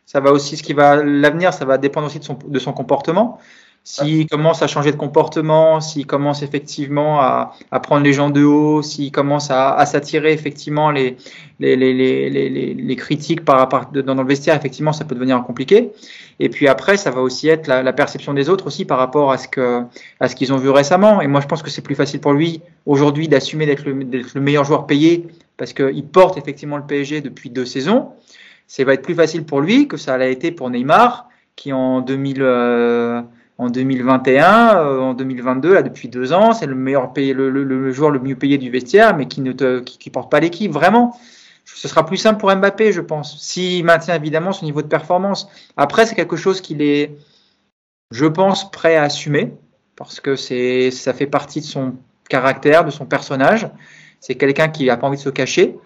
ça 0.04 0.20
va 0.20 0.32
aussi, 0.32 0.56
ce 0.56 0.62
qui 0.62 0.72
va 0.72 0.96
l'avenir, 1.02 1.52
ça 1.52 1.64
va 1.64 1.78
dépendre 1.78 2.06
aussi 2.06 2.20
de 2.20 2.58
son 2.58 2.72
comportement. 2.72 3.38
S'il 3.90 4.26
commence 4.26 4.60
à 4.60 4.66
changer 4.66 4.92
de 4.92 4.98
comportement, 4.98 5.80
s'il 5.80 6.06
commence 6.06 6.42
effectivement 6.42 7.22
à, 7.22 7.54
à, 7.70 7.80
prendre 7.80 8.04
les 8.04 8.12
gens 8.12 8.28
de 8.28 8.44
haut, 8.44 8.82
s'il 8.82 9.10
commence 9.10 9.50
à, 9.50 9.72
à 9.72 9.86
s'attirer 9.86 10.34
effectivement 10.34 10.90
les, 10.90 11.16
les, 11.58 11.74
les, 11.74 11.94
les, 11.94 12.74
les, 12.74 12.96
critiques 12.96 13.46
par 13.46 13.56
rapport 13.56 13.86
dans 13.86 14.14
le 14.14 14.24
vestiaire, 14.24 14.54
effectivement, 14.54 14.92
ça 14.92 15.06
peut 15.06 15.14
devenir 15.14 15.42
compliqué. 15.42 15.90
Et 16.38 16.50
puis 16.50 16.68
après, 16.68 16.98
ça 16.98 17.10
va 17.10 17.22
aussi 17.22 17.48
être 17.48 17.66
la, 17.66 17.82
la 17.82 17.94
perception 17.94 18.34
des 18.34 18.50
autres 18.50 18.66
aussi 18.66 18.84
par 18.84 18.98
rapport 18.98 19.32
à 19.32 19.38
ce 19.38 19.48
que 19.48 19.84
à 20.20 20.28
ce 20.28 20.36
qu'ils 20.36 20.52
ont 20.52 20.58
vu 20.58 20.68
récemment. 20.68 21.22
Et 21.22 21.26
moi, 21.26 21.40
je 21.40 21.46
pense 21.46 21.62
que 21.62 21.70
c'est 21.70 21.80
plus 21.80 21.94
facile 21.94 22.20
pour 22.20 22.34
lui 22.34 22.60
aujourd'hui 22.84 23.26
d'assumer 23.26 23.64
d'être 23.64 23.86
le, 23.86 23.94
le, 23.94 24.40
meilleur 24.42 24.64
joueur 24.64 24.86
payé 24.86 25.26
parce 25.56 25.72
qu'il 25.72 26.04
porte 26.04 26.36
effectivement 26.36 26.76
le 26.76 26.84
PSG 26.84 27.22
depuis 27.22 27.48
deux 27.48 27.64
saisons. 27.64 28.10
Ça 28.66 28.84
va 28.84 28.92
être 28.92 29.02
plus 29.02 29.14
facile 29.14 29.44
pour 29.44 29.62
lui 29.62 29.88
que 29.88 29.96
ça 29.96 30.18
l'a 30.18 30.28
été 30.28 30.52
pour 30.52 30.68
Neymar, 30.68 31.30
qui 31.56 31.72
en 31.72 32.02
2000 32.02 32.42
euh, 32.42 33.22
en 33.58 33.68
2021, 33.68 34.76
euh, 34.76 35.00
en 35.00 35.14
2022, 35.14 35.74
là 35.74 35.82
depuis 35.82 36.08
deux 36.08 36.32
ans, 36.32 36.52
c'est 36.52 36.66
le 36.66 36.76
meilleur 36.76 37.12
payé, 37.12 37.34
le, 37.34 37.50
le, 37.50 37.64
le, 37.64 37.90
joueur 37.92 38.10
le 38.10 38.20
mieux 38.20 38.36
payé 38.36 38.56
du 38.56 38.70
vestiaire, 38.70 39.16
mais 39.16 39.26
qui 39.26 39.40
ne 39.40 39.52
te, 39.52 39.80
qui, 39.80 39.98
qui 39.98 40.10
porte 40.10 40.30
pas 40.30 40.38
l'équipe 40.38 40.70
vraiment. 40.72 41.16
Ce 41.64 41.86
sera 41.88 42.06
plus 42.06 42.16
simple 42.16 42.38
pour 42.38 42.54
Mbappé, 42.54 42.92
je 42.92 43.00
pense, 43.00 43.38
s'il 43.40 43.84
maintient 43.84 44.14
évidemment 44.14 44.52
son 44.52 44.64
niveau 44.64 44.80
de 44.80 44.86
performance. 44.86 45.48
Après, 45.76 46.06
c'est 46.06 46.14
quelque 46.14 46.36
chose 46.36 46.60
qu'il 46.60 46.80
est, 46.80 47.16
je 48.10 48.26
pense, 48.26 48.70
prêt 48.70 48.96
à 48.96 49.02
assumer 49.02 49.52
parce 49.96 50.20
que 50.20 50.36
c'est, 50.36 50.90
ça 50.90 51.12
fait 51.12 51.26
partie 51.26 51.60
de 51.60 51.66
son 51.66 51.94
caractère, 52.28 52.84
de 52.84 52.90
son 52.90 53.04
personnage. 53.04 53.68
C'est 54.20 54.36
quelqu'un 54.36 54.68
qui 54.68 54.88
a 54.88 54.96
pas 54.96 55.08
envie 55.08 55.18
de 55.18 55.22
se 55.22 55.28
cacher. 55.28 55.76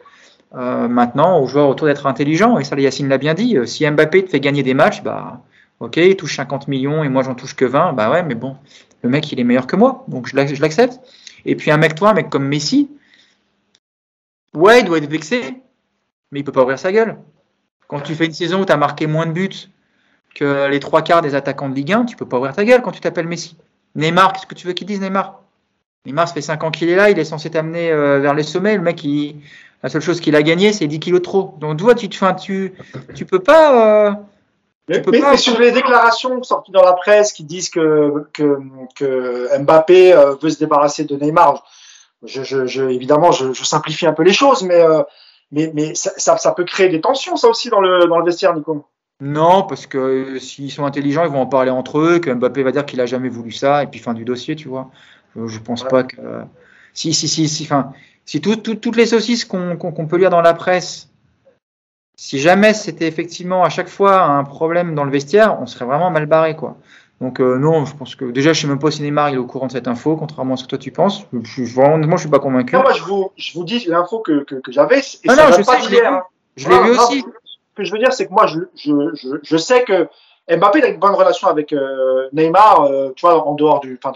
Euh, 0.55 0.87
maintenant, 0.87 1.41
aux 1.41 1.47
joueurs 1.47 1.69
autour 1.69 1.87
d'être 1.87 2.07
intelligent, 2.07 2.59
et 2.59 2.65
ça, 2.65 2.79
Yacine 2.79 3.09
l'a 3.09 3.19
bien 3.19 3.33
dit. 3.33 3.57
Si 3.65 3.91
Mbappé 3.91 4.25
te 4.27 4.31
fait 4.31 4.41
gagner 4.41 4.63
des 4.63 4.75
matchs, 4.75 5.03
bah 5.03 5.41
Ok, 5.83 5.97
il 5.97 6.15
touche 6.15 6.37
50 6.37 6.69
millions 6.69 7.03
et 7.03 7.09
moi 7.09 7.25
j'en 7.25 7.35
touche 7.35 7.57
que 7.57 7.65
20. 7.65 7.95
Bah 7.95 8.09
ouais, 8.09 8.23
mais 8.23 8.37
bon, 8.37 8.57
le 9.03 9.09
mec 9.09 9.33
il 9.33 9.41
est 9.41 9.45
meilleur 9.45 9.67
que 9.67 9.75
moi, 9.75 10.05
donc 10.07 10.29
je 10.29 10.37
l'accepte. 10.37 11.01
Et 11.45 11.57
puis 11.57 11.73
un 11.73 11.77
mec, 11.77 11.97
toi, 11.97 12.11
un 12.11 12.15
mec 12.15 12.31
comme 12.31 12.47
Messi, 12.47 12.89
ouais, 14.55 14.79
il 14.79 14.85
doit 14.85 14.99
être 14.99 15.11
vexé, 15.11 15.61
mais 16.31 16.39
il 16.39 16.45
peut 16.45 16.53
pas 16.53 16.63
ouvrir 16.63 16.79
sa 16.79 16.93
gueule. 16.93 17.19
Quand 17.89 17.99
tu 17.99 18.15
fais 18.15 18.27
une 18.27 18.33
saison 18.33 18.63
où 18.63 18.65
tu 18.65 18.71
as 18.71 18.77
marqué 18.77 19.09
moins 19.09 19.27
de 19.27 19.33
buts 19.33 19.69
que 20.37 20.69
les 20.69 20.79
trois 20.79 21.03
quarts 21.03 21.21
des 21.21 21.35
attaquants 21.35 21.69
de 21.69 21.75
Ligue 21.75 21.93
1, 21.93 22.05
tu 22.05 22.15
peux 22.15 22.29
pas 22.29 22.39
ouvrir 22.39 22.55
ta 22.55 22.65
gueule 22.65 22.81
quand 22.81 22.93
tu 22.93 23.01
t'appelles 23.01 23.27
Messi. 23.27 23.57
Neymar, 23.97 24.33
qu'est-ce 24.33 24.47
que 24.47 24.55
tu 24.55 24.69
veux 24.69 24.75
qu'il 24.75 24.87
dise 24.87 25.01
Neymar? 25.01 25.43
Neymar, 26.07 26.29
ça 26.29 26.35
fait 26.35 26.43
5 26.43 26.63
ans 26.63 26.71
qu'il 26.71 26.91
est 26.91 26.97
là, 26.97 27.11
il 27.11 27.19
est 27.19 27.25
censé 27.25 27.51
t'amener 27.51 27.91
euh, 27.91 28.21
vers 28.21 28.35
les 28.35 28.45
sommets. 28.45 28.77
Le 28.77 28.83
mec, 28.83 29.03
il, 29.03 29.41
la 29.83 29.89
seule 29.89 30.01
chose 30.01 30.21
qu'il 30.21 30.37
a 30.37 30.45
gagné, 30.45 30.73
c'est 30.73 30.87
10 30.87 31.01
kilos 31.01 31.23
trop. 31.23 31.57
Donc, 31.59 31.77
tu 31.77 31.83
vois, 31.83 31.97
tu, 31.97 32.09
tu, 32.09 32.21
tu, 32.41 32.73
tu 33.17 33.25
peux 33.25 33.41
pas. 33.41 34.07
Euh, 34.07 34.15
mais, 34.89 35.03
mais, 35.07 35.37
sur 35.37 35.59
les 35.61 35.71
déclarations 35.71 36.43
sorties 36.43 36.73
dans 36.73 36.83
la 36.83 36.95
presse 36.95 37.33
qui 37.33 37.45
disent 37.45 37.71
que, 37.71 38.27
que, 38.33 38.59
que 38.97 39.59
Mbappé 39.61 40.13
euh, 40.13 40.35
veut 40.35 40.51
se 40.51 40.59
débarrasser 40.59 41.05
de 41.05 41.17
Neymar, 41.17 41.65
je, 42.25 42.43
je, 42.43 42.67
je 42.67 42.83
évidemment, 42.85 43.31
je, 43.31 43.53
je, 43.53 43.65
simplifie 43.65 44.07
un 44.07 44.13
peu 44.13 44.25
les 44.25 44.33
choses, 44.33 44.63
mais, 44.65 44.81
euh, 44.81 45.03
mais, 45.53 45.71
mais 45.75 45.95
ça, 45.95 46.11
ça, 46.17 46.37
ça, 46.37 46.53
peut 46.53 46.65
créer 46.65 46.89
des 46.89 47.01
tensions, 47.01 47.37
ça 47.37 47.49
aussi, 47.49 47.69
dans 47.69 47.81
le, 47.81 48.07
dans 48.07 48.19
le 48.19 48.25
vestiaire, 48.25 48.55
Nico. 48.55 48.85
Non, 49.21 49.63
parce 49.63 49.87
que 49.87 49.99
euh, 49.99 50.39
s'ils 50.41 50.73
sont 50.73 50.85
intelligents, 50.85 51.25
ils 51.25 51.31
vont 51.31 51.43
en 51.43 51.47
parler 51.47 51.71
entre 51.71 52.01
eux, 52.01 52.19
que 52.19 52.31
Mbappé 52.31 52.65
va 52.65 52.73
dire 52.73 52.85
qu'il 52.85 53.01
a 53.01 53.07
jamais 53.07 53.29
voulu 53.29 53.53
ça, 53.53 53.85
et 53.85 53.87
puis 53.87 54.01
fin 54.01 54.15
du 54.15 54.25
dossier, 54.25 54.57
tu 54.57 54.69
vois. 54.69 54.91
Je, 55.37 55.47
je 55.47 55.61
pense 55.61 55.85
ouais. 55.85 55.91
pas 55.91 56.03
que. 56.03 56.17
Si, 56.93 57.15
si, 57.15 57.29
si, 57.29 57.49
si, 57.49 57.65
enfin, 57.65 57.93
si 58.25 58.41
tout, 58.41 58.57
tout, 58.57 58.75
toutes 58.75 58.97
les 58.97 59.07
saucisses 59.07 59.45
qu'on 59.45 59.77
qu 59.77 59.93
qu 59.93 60.07
peut 60.07 60.17
lire 60.17 60.31
dans 60.31 60.43
la 60.43 60.55
presse 60.55 61.12
si 62.17 62.39
jamais 62.39 62.75
c'était 62.75 63.07
effectivement 63.07 63.63
à 63.65 63.69
chaque 63.69 63.89
fois 63.89 64.23
un 64.23 64.45
problème 64.45 64.95
dans 64.95 65.05
le 65.05 65.11
vestiaire, 65.11 65.59
on 65.61 65.67
serait 65.67 65.85
vraiment 65.85 66.11
mal 66.11 66.27
barré, 66.27 66.57
quoi. 66.57 66.77
Donc 67.21 67.41
euh, 67.41 67.57
non, 67.57 67.85
je 67.85 67.95
pense 67.95 68.17
que 68.17 68.25
déjà 68.25 68.53
je 68.53 68.61
sais 68.63 68.67
même 68.67 68.81
pas 68.81 68.91
si 68.91 69.01
Neymar 69.03 69.31
il 69.31 69.37
est 69.37 69.39
au 69.39 69.47
courant 69.47 69.69
de 69.69 69.73
cette 69.73 69.87
info, 69.87 70.17
contrairement 70.17 70.55
à 70.55 70.57
ce 70.57 70.65
que 70.65 70.71
toi 70.71 70.79
tu 70.79 70.91
penses. 70.91 71.25
Je, 71.33 71.65
je, 71.65 71.75
vraiment, 71.75 71.99
moi 71.99 72.17
je 72.17 72.23
suis 72.23 72.31
pas 72.31 72.41
convaincu. 72.41 72.75
Non, 72.75 72.83
moi 72.83 72.93
je 72.93 73.03
vous, 73.05 73.31
je 73.37 73.53
vous 73.55 73.65
dis 73.65 73.85
l'info 73.87 74.19
que, 74.19 74.43
que, 74.43 74.57
que 74.57 74.73
j'avais. 74.73 75.01
Ah 75.29 75.37
non, 75.37 75.43
je 75.57 75.63
sais, 75.63 75.83
je 75.85 75.91
l'ai 75.91 76.01
vu. 76.01 76.07
Je 76.57 76.69
l'ai 76.69 76.79
vu 76.83 76.91
aussi. 76.91 77.21
Ce 77.21 77.77
que 77.77 77.85
je 77.85 77.93
veux 77.93 77.99
dire, 77.99 78.13
c'est 78.13 78.27
que 78.27 78.33
moi 78.33 78.47
je, 78.47 78.61
je, 78.75 79.15
je, 79.15 79.29
je 79.43 79.57
sais 79.57 79.85
que 79.85 80.09
Mbappé 80.51 80.83
a 80.83 80.89
une 80.89 80.99
bonne 80.99 81.15
relation 81.15 81.47
avec 81.47 81.73
euh, 81.73 82.29
Neymar, 82.33 82.83
euh, 82.83 83.13
tu 83.15 83.25
vois, 83.25 83.47
en 83.47 83.55
dehors 83.55 83.79
du, 83.81 83.99
enfin, 84.03 84.13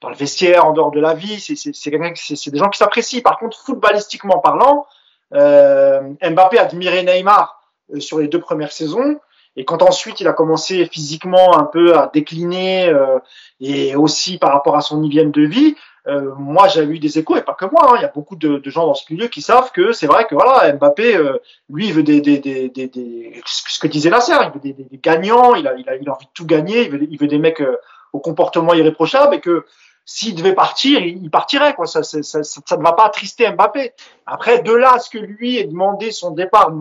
dans 0.00 0.08
le 0.08 0.14
vestiaire, 0.14 0.64
en 0.64 0.72
dehors 0.72 0.92
de 0.92 1.00
la 1.00 1.14
vie, 1.14 1.40
c'est 1.40 1.56
c'est 1.56 2.50
des 2.50 2.58
gens 2.58 2.70
qui 2.70 2.78
s'apprécient. 2.78 3.20
Par 3.20 3.38
contre, 3.38 3.58
footballistiquement 3.58 4.38
parlant, 4.38 4.86
Mbappé 5.32 6.58
admirait 6.58 7.02
Neymar 7.02 7.60
euh, 7.92 8.00
sur 8.00 8.18
les 8.18 8.28
deux 8.28 8.40
premières 8.40 8.72
saisons. 8.72 9.18
Et 9.56 9.64
quand 9.64 9.82
ensuite 9.82 10.20
il 10.20 10.26
a 10.26 10.32
commencé 10.32 10.84
physiquement 10.86 11.56
un 11.56 11.64
peu 11.64 11.96
à 11.96 12.10
décliner 12.12 12.88
euh, 12.88 13.18
et 13.60 13.94
aussi 13.94 14.38
par 14.38 14.52
rapport 14.52 14.76
à 14.76 14.80
son 14.80 15.02
hygiène 15.02 15.30
de 15.30 15.42
vie, 15.42 15.76
euh, 16.06 16.34
moi 16.36 16.68
j'ai 16.68 16.82
eu 16.82 16.98
des 16.98 17.18
échos 17.18 17.36
et 17.36 17.42
pas 17.42 17.54
que 17.54 17.64
moi. 17.64 17.92
Hein, 17.92 17.94
il 17.96 18.02
y 18.02 18.04
a 18.04 18.12
beaucoup 18.14 18.36
de, 18.36 18.60
gens 18.66 18.86
dans 18.86 18.94
ce 18.94 19.10
milieu 19.12 19.28
qui 19.28 19.42
savent 19.42 19.70
que 19.72 19.92
c'est 19.92 20.06
vrai 20.06 20.26
que 20.26 20.34
voilà 20.34 20.72
Mbappé, 20.72 21.16
euh, 21.16 21.38
lui 21.70 21.86
il 21.86 21.94
veut 21.94 22.02
des, 22.02 22.20
des, 22.20 22.38
des, 22.38 22.68
des, 22.68 23.42
ce 23.46 23.78
que 23.78 23.86
disait 23.86 24.10
Nasser, 24.10 24.34
il 24.42 24.52
veut 24.52 24.60
des, 24.60 24.72
des, 24.72 24.98
gagnants, 24.98 25.54
il 25.54 25.66
a, 25.66 25.74
il 25.74 25.88
a, 25.88 25.96
il 25.96 26.08
a 26.08 26.12
envie 26.12 26.26
de 26.26 26.32
tout 26.34 26.46
gagner, 26.46 26.82
il 26.82 26.90
veut, 26.90 27.06
il 27.08 27.18
veut 27.18 27.28
des 27.28 27.38
mecs 27.38 27.60
euh, 27.60 27.76
au 28.12 28.20
comportement 28.20 28.74
irréprochable 28.74 29.36
et 29.36 29.40
que 29.40 29.64
s'il 30.06 30.34
devait 30.34 30.54
partir, 30.54 31.00
il 31.00 31.30
partirait. 31.30 31.74
Quoi. 31.74 31.86
Ça, 31.86 32.02
ça, 32.02 32.22
ça, 32.22 32.42
ça, 32.42 32.76
ne 32.76 32.82
va 32.82 32.92
pas 32.92 33.06
attrister 33.06 33.50
Mbappé. 33.50 33.92
Après, 34.26 34.62
de 34.62 34.72
là 34.72 34.94
à 34.94 34.98
ce 34.98 35.10
que 35.10 35.18
lui 35.18 35.58
ait 35.58 35.64
demandé 35.64 36.10
son 36.10 36.32
départ, 36.32 36.72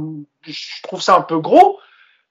je 0.41 0.81
trouve 0.83 1.01
ça 1.01 1.17
un 1.17 1.21
peu 1.21 1.39
gros. 1.39 1.79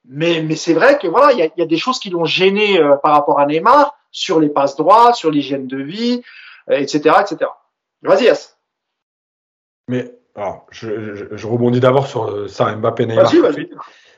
Mais, 0.05 0.43
mais 0.43 0.57
c'est 0.57 0.75
vrai 0.75 0.99
que 0.99 1.07
voilà, 1.07 1.33
il 1.33 1.39
y 1.39 1.43
a, 1.43 1.49
y 1.57 1.63
a, 1.63 1.67
des 1.67 1.77
choses 1.77 2.01
qui 2.01 2.11
l'ont 2.11 2.25
gêné 2.25 2.79
euh, 2.79 2.97
par 2.97 3.13
rapport 3.13 3.39
à 3.39 3.47
Neymar 3.47 3.97
sur 4.11 4.41
les 4.41 4.49
passes 4.49 4.77
droits, 4.77 5.13
sur 5.13 5.31
l'hygiène 5.31 5.69
de 5.69 5.81
vie, 5.81 6.23
euh, 6.71 6.75
etc., 6.75 7.17
etc. 7.21 7.51
Vas-y, 8.03 8.29
As. 8.29 8.59
Mais 9.89 10.13
alors, 10.35 10.67
je, 10.71 11.15
je, 11.15 11.25
je 11.31 11.47
rebondis 11.47 11.79
d'abord 11.79 12.09
sur 12.09 12.25
euh, 12.25 12.49
ça, 12.49 12.75
Mbappé 12.75 13.07
Neymar. 13.07 13.27
Vas-y, 13.27 13.39
vas-y. 13.39 13.71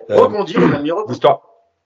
Rebondis, 0.09 0.56
mon 0.56 0.72
ami, 0.72 0.90
rebondis. 0.90 1.20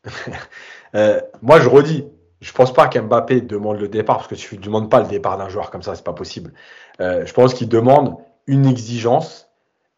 moi, 1.42 1.60
je 1.60 1.68
redis, 1.68 2.06
je 2.40 2.52
pense 2.52 2.72
pas 2.72 2.86
qu'Mbappé 2.86 3.40
demande 3.40 3.78
le 3.78 3.88
départ 3.88 4.18
parce 4.18 4.28
que 4.28 4.34
tu 4.34 4.56
ne 4.56 4.62
demandes 4.62 4.90
pas 4.90 5.00
le 5.00 5.08
départ 5.08 5.38
d'un 5.38 5.48
joueur 5.48 5.70
comme 5.70 5.82
ça, 5.82 5.94
c'est 5.94 6.04
pas 6.04 6.12
possible. 6.12 6.52
Euh, 7.00 7.26
je 7.26 7.32
pense 7.32 7.54
qu'il 7.54 7.68
demande 7.68 8.16
une 8.46 8.66
exigence, 8.66 9.50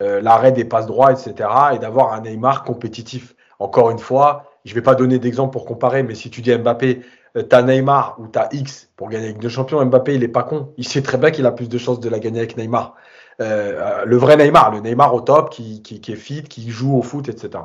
euh, 0.03 0.21
l'arrêt 0.21 0.53
des 0.53 0.65
passes 0.65 0.87
droits, 0.87 1.13
etc. 1.13 1.49
et 1.75 1.79
d'avoir 1.79 2.13
un 2.13 2.23
Neymar 2.23 2.65
compétitif. 2.65 3.35
Encore 3.59 3.91
une 3.91 3.99
fois, 3.99 4.51
je 4.65 4.75
vais 4.75 4.83
pas 4.83 4.95
donner 4.95 5.19
d'exemple 5.19 5.53
pour 5.53 5.67
comparer, 5.67 6.03
mais 6.03 6.15
si 6.15 6.31
tu 6.31 6.41
dis 6.41 6.57
Mbappé, 6.57 7.03
euh, 7.37 7.43
t'as 7.43 7.63
Neymar 7.63 8.17
ou 8.19 8.27
t'as 8.27 8.49
X 8.53 8.91
pour 8.97 9.09
gagner 9.09 9.27
avec 9.27 9.39
deux 9.39 9.49
champions, 9.49 9.85
Mbappé 9.85 10.15
il 10.15 10.25
est 10.25 10.29
pas 10.29 10.43
con. 10.43 10.73
Il 10.77 10.87
sait 10.87 11.03
très 11.03 11.19
bien 11.19 11.31
qu'il 11.31 11.47
a 11.47 11.53
plus 11.53 11.69
de 11.69 11.79
chances 11.79 12.01
de 12.01 12.09
la 12.09 12.19
gagner 12.19 12.39
avec 12.39 12.57
Neymar. 12.57 12.95
Euh, 13.41 14.05
le 14.05 14.17
vrai 14.17 14.37
Neymar, 14.37 14.71
le 14.73 14.81
Neymar 14.81 15.15
au 15.15 15.21
top, 15.21 15.51
qui, 15.51 15.83
qui, 15.83 16.01
qui 16.01 16.13
est 16.13 16.17
fit, 16.17 16.43
qui 16.43 16.71
joue 16.71 16.97
au 16.97 17.03
foot, 17.03 17.29
etc. 17.29 17.65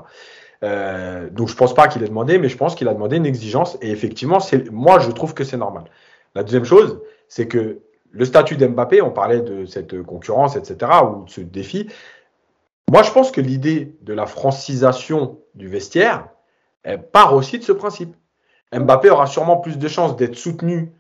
Euh, 0.66 1.30
donc 1.30 1.48
je 1.48 1.56
pense 1.56 1.74
pas 1.74 1.88
qu'il 1.88 2.04
ait 2.04 2.08
demandé, 2.08 2.38
mais 2.38 2.50
je 2.50 2.58
pense 2.58 2.76
qu'il 2.76 2.88
a 2.88 2.94
demandé 2.94 3.18
une 3.18 3.26
exigence. 3.26 3.78
Et 3.82 3.92
effectivement, 3.92 4.40
moi 4.72 5.00
je 5.00 5.12
trouve 5.12 5.34
que 5.34 5.44
c'est 5.44 5.58
normal. 5.58 5.86
La 6.34 6.44
deuxième 6.44 6.66
chose, 6.66 7.02
c'est 7.30 7.48
que 7.48 7.80
le 8.12 8.26
statut 8.26 8.58
d'Mbappé, 8.58 9.02
on 9.02 9.12
parlait 9.12 9.42
de 9.42 9.66
cette 9.66 10.02
concurrence, 10.04 10.56
etc., 10.56 10.92
ou 11.04 11.26
de 11.26 11.30
ce 11.30 11.42
défi. 11.42 11.90
Moi, 12.90 13.04
je 13.04 13.12
pense 13.12 13.32
que 13.32 13.42
l'idée 13.42 13.96
de 14.02 14.14
la 14.14 14.26
francisation 14.26 15.40
du 15.54 15.68
vestiaire 15.68 16.30
part 17.12 17.34
aussi 17.34 17.60
de 17.60 17.64
ce 17.64 17.72
principe. 17.72 18.16
Mbappé 18.74 19.10
aura 19.10 19.28
sûrement 19.28 19.58
plus 19.58 19.78
de 19.78 19.88
chances 19.88 20.16
d'être 20.16 20.36
soutenu 20.36 20.92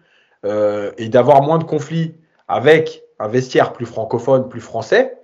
euh, 0.46 0.92
et 0.98 1.10
d'avoir 1.10 1.42
moins 1.42 1.58
de 1.58 1.64
conflits 1.64 2.16
avec 2.48 3.04
un 3.20 3.28
vestiaire 3.28 3.74
plus 3.74 3.86
francophone, 3.86 4.50
plus 4.50 4.62
français, 4.62 5.18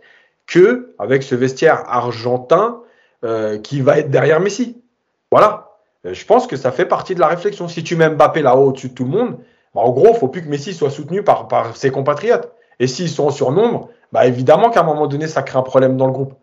que 0.48 0.94
avec 1.00 1.24
ce 1.24 1.36
vestiaire 1.36 1.84
argentin 1.88 2.82
euh, 3.24 3.60
qui 3.60 3.82
va 3.82 4.00
être 4.00 4.10
derrière 4.10 4.40
Messi. 4.40 4.82
Voilà. 5.30 5.74
Euh, 6.08 6.14
je 6.16 6.26
pense 6.26 6.48
que 6.48 6.56
ça 6.56 6.72
fait 6.72 6.88
partie 6.88 7.14
de 7.14 7.20
la 7.20 7.28
réflexion. 7.28 7.68
Si 7.68 7.84
tu 7.84 7.96
mets 7.96 8.10
Mbappé 8.10 8.42
là-haut 8.42 8.70
au-dessus 8.70 8.90
de 8.90 8.94
tout 8.96 9.04
le 9.04 9.12
monde, 9.12 9.38
bah, 9.76 9.82
en 9.82 9.92
gros, 9.92 10.08
il 10.08 10.14
ne 10.14 10.18
faut 10.18 10.28
plus 10.28 10.42
que 10.42 10.50
Messi 10.50 10.74
soit 10.74 10.90
soutenu 10.90 11.24
par, 11.24 11.76
ses 11.76 11.92
compatriotes. 11.92 12.52
Et 12.80 12.88
s'ils 12.88 13.10
sont 13.10 13.26
en 13.26 13.30
surnombre, 13.30 13.90
bah, 14.12 14.26
évidemment 14.26 14.72
qu'à 14.72 14.80
un 14.80 14.86
moment 14.86 15.06
donné, 15.06 15.28
ça 15.28 15.44
crée 15.44 15.60
un 15.60 15.62
problème 15.62 15.98
dans 15.98 16.08
le 16.08 16.14
groupe. 16.14 16.34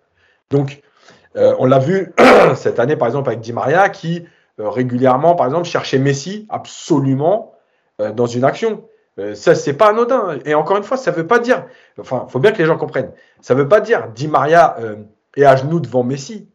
Donc, 0.51 0.83
euh, 1.35 1.57
on 1.59 1.65
l'a 1.65 1.81
vu 1.81 2.15
cette 2.55 2.79
année, 2.79 2.95
par 2.95 3.09
exemple, 3.09 3.29
avec 3.29 3.41
Di 3.41 3.53
Maria, 3.53 3.89
qui 3.89 4.25
régulièrement, 4.57 5.35
par 5.35 5.47
exemple, 5.47 5.67
cherchait 5.67 5.99
Messi 5.99 6.47
absolument 6.49 7.55
dans 8.15 8.27
une 8.27 8.45
action. 8.45 8.85
Ça, 9.35 9.57
c'est 9.57 9.73
pas 9.73 9.91
anodin. 9.91 10.39
Et 10.45 10.55
encore 10.55 10.77
une 10.77 10.83
fois, 10.85 10.97
ça 10.97 11.11
veut 11.11 11.27
pas 11.27 11.39
dire. 11.41 11.65
Enfin, 12.01 12.27
faut 12.29 12.39
bien 12.41 12.51
que 12.53 12.59
les 12.59 12.67
gens 12.67 12.77
comprennent. 12.77 13.13
Ça 13.41 13.55
veut 13.55 13.69
pas 13.69 13.81
dire 13.81 14.09
Di 14.15 14.27
Maria 14.27 14.77
est 15.37 15.45
à 15.45 15.55
genoux 15.55 15.79
devant 15.79 16.03
Messi. 16.03 16.49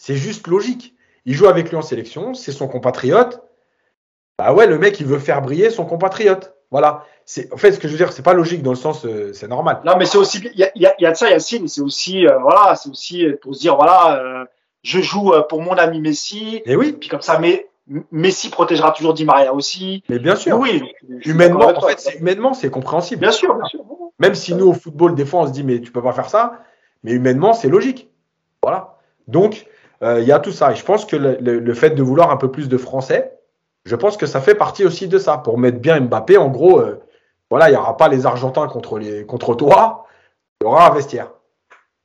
C'est 0.00 0.16
juste 0.16 0.46
logique. 0.46 0.94
Il 1.26 1.34
joue 1.34 1.46
avec 1.46 1.68
lui 1.68 1.76
en 1.76 1.82
sélection, 1.82 2.32
c'est 2.32 2.52
son 2.52 2.68
compatriote. 2.68 3.42
Bah 4.38 4.54
ouais, 4.54 4.66
le 4.66 4.78
mec, 4.78 4.98
il 4.98 5.04
veut 5.04 5.18
faire 5.18 5.42
briller 5.42 5.68
son 5.68 5.84
compatriote. 5.84 6.54
Voilà. 6.70 7.04
En 7.52 7.58
fait, 7.58 7.72
ce 7.72 7.78
que 7.78 7.86
je 7.86 7.92
veux 7.92 7.98
dire, 7.98 8.10
c'est 8.10 8.22
pas 8.22 8.32
logique 8.32 8.62
dans 8.62 8.70
le 8.70 8.78
sens, 8.78 9.04
euh, 9.04 9.34
c'est 9.34 9.46
normal. 9.46 9.82
Non, 9.84 9.98
mais 9.98 10.06
c'est 10.06 10.16
aussi, 10.16 10.38
il 10.38 10.58
y 10.58 10.64
a, 10.64 10.70
y, 10.74 10.86
a, 10.86 10.94
y 10.98 11.04
a, 11.04 11.10
de 11.10 11.16
ça, 11.18 11.28
Yacine, 11.28 11.68
c'est 11.68 11.82
aussi, 11.82 12.26
euh, 12.26 12.38
voilà, 12.38 12.76
c'est 12.76 12.88
aussi 12.88 13.26
pour 13.42 13.54
se 13.54 13.60
dire, 13.60 13.76
voilà, 13.76 14.22
euh, 14.22 14.44
je 14.82 15.02
joue 15.02 15.34
pour 15.50 15.60
mon 15.60 15.74
ami 15.74 16.00
Messi. 16.00 16.62
Et 16.64 16.76
oui. 16.76 16.92
Puis 16.92 17.10
comme 17.10 17.20
ça, 17.20 17.38
mais 17.38 17.68
Messi 18.10 18.48
protégera 18.48 18.92
toujours 18.92 19.12
Di 19.12 19.26
Maria 19.26 19.52
aussi. 19.52 20.02
Mais 20.08 20.18
bien 20.18 20.34
sûr. 20.34 20.58
Oui. 20.58 20.82
Humainement, 21.26 21.76
en 21.76 21.80
fait, 21.82 22.00
c'est, 22.00 22.14
humainement, 22.14 22.54
c'est 22.54 22.70
compréhensible. 22.70 23.20
Bien 23.20 23.32
sûr, 23.32 23.54
bien 23.54 23.66
sûr. 23.66 23.84
Même 24.18 24.34
si 24.34 24.54
nous, 24.54 24.68
au 24.68 24.72
football, 24.72 25.14
des 25.14 25.26
fois, 25.26 25.40
on 25.40 25.46
se 25.46 25.52
dit, 25.52 25.62
mais 25.62 25.78
tu 25.82 25.92
peux 25.92 26.02
pas 26.02 26.12
faire 26.12 26.30
ça. 26.30 26.62
Mais 27.02 27.12
humainement, 27.12 27.52
c'est 27.52 27.68
logique. 27.68 28.08
Voilà. 28.62 28.96
Donc, 29.28 29.66
il 30.02 30.24
y 30.24 30.32
a 30.32 30.38
tout 30.38 30.52
ça. 30.52 30.72
Et 30.72 30.76
je 30.76 30.84
pense 30.84 31.04
que 31.04 31.16
le, 31.16 31.74
fait 31.74 31.90
de 31.90 32.02
vouloir 32.02 32.30
un 32.30 32.36
peu 32.36 32.50
plus 32.50 32.68
de 32.68 32.76
français, 32.76 33.38
je 33.84 33.96
pense 33.96 34.16
que 34.16 34.26
ça 34.26 34.40
fait 34.40 34.54
partie 34.54 34.84
aussi 34.84 35.08
de 35.08 35.18
ça. 35.18 35.38
Pour 35.38 35.58
mettre 35.58 35.78
bien 35.78 36.00
Mbappé, 36.00 36.36
en 36.36 36.48
gros, 36.48 36.80
euh, 36.80 37.00
voilà, 37.50 37.68
il 37.68 37.72
n'y 37.72 37.78
aura 37.78 37.96
pas 37.96 38.08
les 38.08 38.26
Argentins 38.26 38.66
contre, 38.68 38.98
les, 38.98 39.26
contre 39.26 39.54
toi, 39.54 40.06
il 40.60 40.64
y 40.64 40.66
aura 40.66 40.88
un 40.88 40.94
vestiaire. 40.94 41.30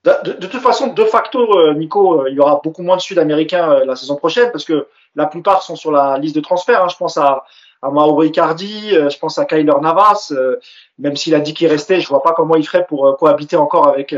De, 0.03 0.33
toute 0.33 0.61
façon, 0.61 0.93
de 0.93 1.03
facto, 1.03 1.57
euh, 1.57 1.73
Nico, 1.73 2.21
euh, 2.21 2.29
il 2.29 2.35
y 2.35 2.39
aura 2.39 2.61
beaucoup 2.63 2.83
moins 2.83 2.95
de 2.95 3.01
Sud-Américains 3.01 3.71
euh, 3.71 3.85
la 3.85 3.95
saison 3.95 4.15
prochaine 4.15 4.51
parce 4.51 4.63
que 4.63 4.87
la 5.15 5.25
plupart 5.25 5.63
sont 5.63 5.75
sur 5.75 5.91
la 5.91 6.19
liste 6.19 6.35
de 6.35 6.41
transfert. 6.41 6.83
Hein. 6.83 6.89
Je 6.89 6.95
pense 6.95 7.17
à, 7.17 7.43
à 7.85 7.91
Mauro 7.91 8.23
Icardi, 8.23 8.95
euh, 8.95 9.09
je 9.09 9.19
pense 9.19 9.37
à 9.37 9.45
Kyler 9.45 9.73
Navas. 9.81 10.31
euh, 10.31 10.57
même 10.97 11.15
s'il 11.15 11.35
a 11.35 11.39
dit 11.39 11.53
qu'il 11.53 11.67
restait, 11.67 11.99
je 11.99 12.07
vois 12.07 12.23
pas 12.23 12.33
comment 12.33 12.55
il 12.55 12.65
ferait 12.65 12.85
pour 12.85 13.17
cohabiter 13.17 13.57
encore 13.57 13.87
avec. 13.87 14.15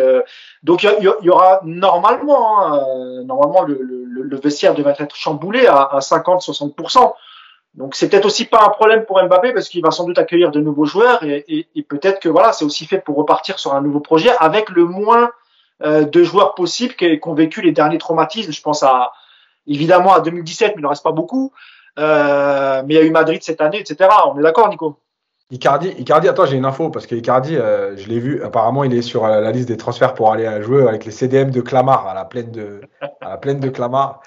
donc 0.63 0.83
il 0.83 1.13
y, 1.23 1.29
aura 1.29 1.59
normalement, 1.63 2.61
hein, 2.61 3.23
normalement 3.25 3.63
le, 3.63 3.79
le, 3.81 4.21
le, 4.21 4.37
vestiaire 4.39 4.75
devrait 4.75 4.95
être 4.99 5.15
chamboulé 5.15 5.65
à, 5.65 5.81
à 5.81 5.99
50-60%. 5.99 7.13
Donc 7.77 7.95
c'est 7.95 8.09
peut-être 8.09 8.25
aussi 8.25 8.45
pas 8.45 8.63
un 8.63 8.69
problème 8.69 9.05
pour 9.05 9.21
Mbappé 9.23 9.53
parce 9.53 9.69
qu'il 9.69 9.81
va 9.81 9.91
sans 9.91 10.05
doute 10.05 10.17
accueillir 10.17 10.51
de 10.51 10.59
nouveaux 10.59 10.85
joueurs 10.85 11.23
et, 11.23 11.45
et, 11.47 11.67
et 11.75 11.83
peut-être 11.83 12.19
que 12.19 12.29
voilà 12.29 12.51
c'est 12.51 12.65
aussi 12.65 12.85
fait 12.85 12.99
pour 12.99 13.15
repartir 13.15 13.59
sur 13.59 13.73
un 13.73 13.81
nouveau 13.81 13.99
projet 13.99 14.31
avec 14.39 14.69
le 14.69 14.85
moins 14.85 15.31
euh, 15.83 16.03
de 16.03 16.23
joueurs 16.23 16.55
possibles 16.55 16.95
qui, 16.95 17.19
qui, 17.19 17.27
ont 17.27 17.35
vécu 17.35 17.61
les 17.61 17.71
derniers 17.71 17.99
traumatismes. 17.99 18.51
Je 18.51 18.61
pense 18.61 18.81
à 18.81 19.11
évidemment 19.67 20.13
à 20.13 20.21
2017 20.21 20.69
mais 20.75 20.81
il 20.81 20.83
ne 20.83 20.87
reste 20.87 21.03
pas 21.03 21.11
beaucoup. 21.11 21.53
Euh, 21.97 22.83
mais 22.85 22.93
il 22.93 22.97
y 22.97 22.99
a 22.99 23.03
eu 23.03 23.11
Madrid 23.11 23.41
cette 23.43 23.61
année, 23.61 23.79
etc. 23.79 24.09
On 24.27 24.37
est 24.39 24.43
d'accord, 24.43 24.69
Nico? 24.69 24.97
Icardi, 25.49 25.89
Icardi, 25.97 26.27
attends, 26.27 26.45
j'ai 26.45 26.57
une 26.57 26.65
info 26.65 26.89
parce 26.89 27.07
que 27.07 27.15
Icardi, 27.15 27.55
euh, 27.55 27.95
je 27.95 28.07
l'ai 28.07 28.19
vu. 28.19 28.43
Apparemment, 28.43 28.83
il 28.83 28.93
est 28.93 29.01
sur 29.01 29.27
la, 29.27 29.39
la, 29.39 29.51
liste 29.51 29.69
des 29.69 29.77
transferts 29.77 30.13
pour 30.13 30.31
aller 30.31 30.61
jouer 30.61 30.87
avec 30.87 31.05
les 31.05 31.11
CDM 31.11 31.51
de 31.51 31.61
Clamart 31.61 32.07
à 32.07 32.13
la 32.13 32.25
plaine 32.25 32.51
de, 32.51 32.81
à 33.21 33.29
la 33.29 33.37
plaine 33.37 33.59
de 33.59 33.69
Clamart. 33.69 34.21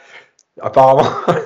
Apparemment. 0.61 1.09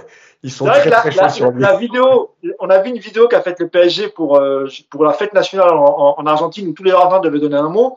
Ils 0.44 0.52
sont 0.52 0.66
très, 0.66 0.90
la, 0.90 0.98
très 0.98 1.10
chauds 1.10 1.22
la, 1.22 1.28
sur 1.30 1.50
lui. 1.50 1.62
La 1.62 1.76
vidéo, 1.76 2.34
on 2.58 2.68
a 2.68 2.78
vu 2.82 2.90
une 2.90 2.98
vidéo 2.98 3.28
qu'a 3.28 3.40
faite 3.40 3.60
le 3.60 3.68
PSG 3.68 4.08
pour, 4.08 4.36
euh, 4.36 4.68
pour 4.90 5.02
la 5.02 5.14
fête 5.14 5.32
nationale 5.32 5.70
en, 5.70 6.16
en, 6.18 6.26
Argentine 6.26 6.68
où 6.68 6.72
tous 6.74 6.82
les 6.82 6.92
Argentins 6.92 7.20
devaient 7.20 7.40
donner 7.40 7.56
un 7.56 7.70
mot. 7.70 7.96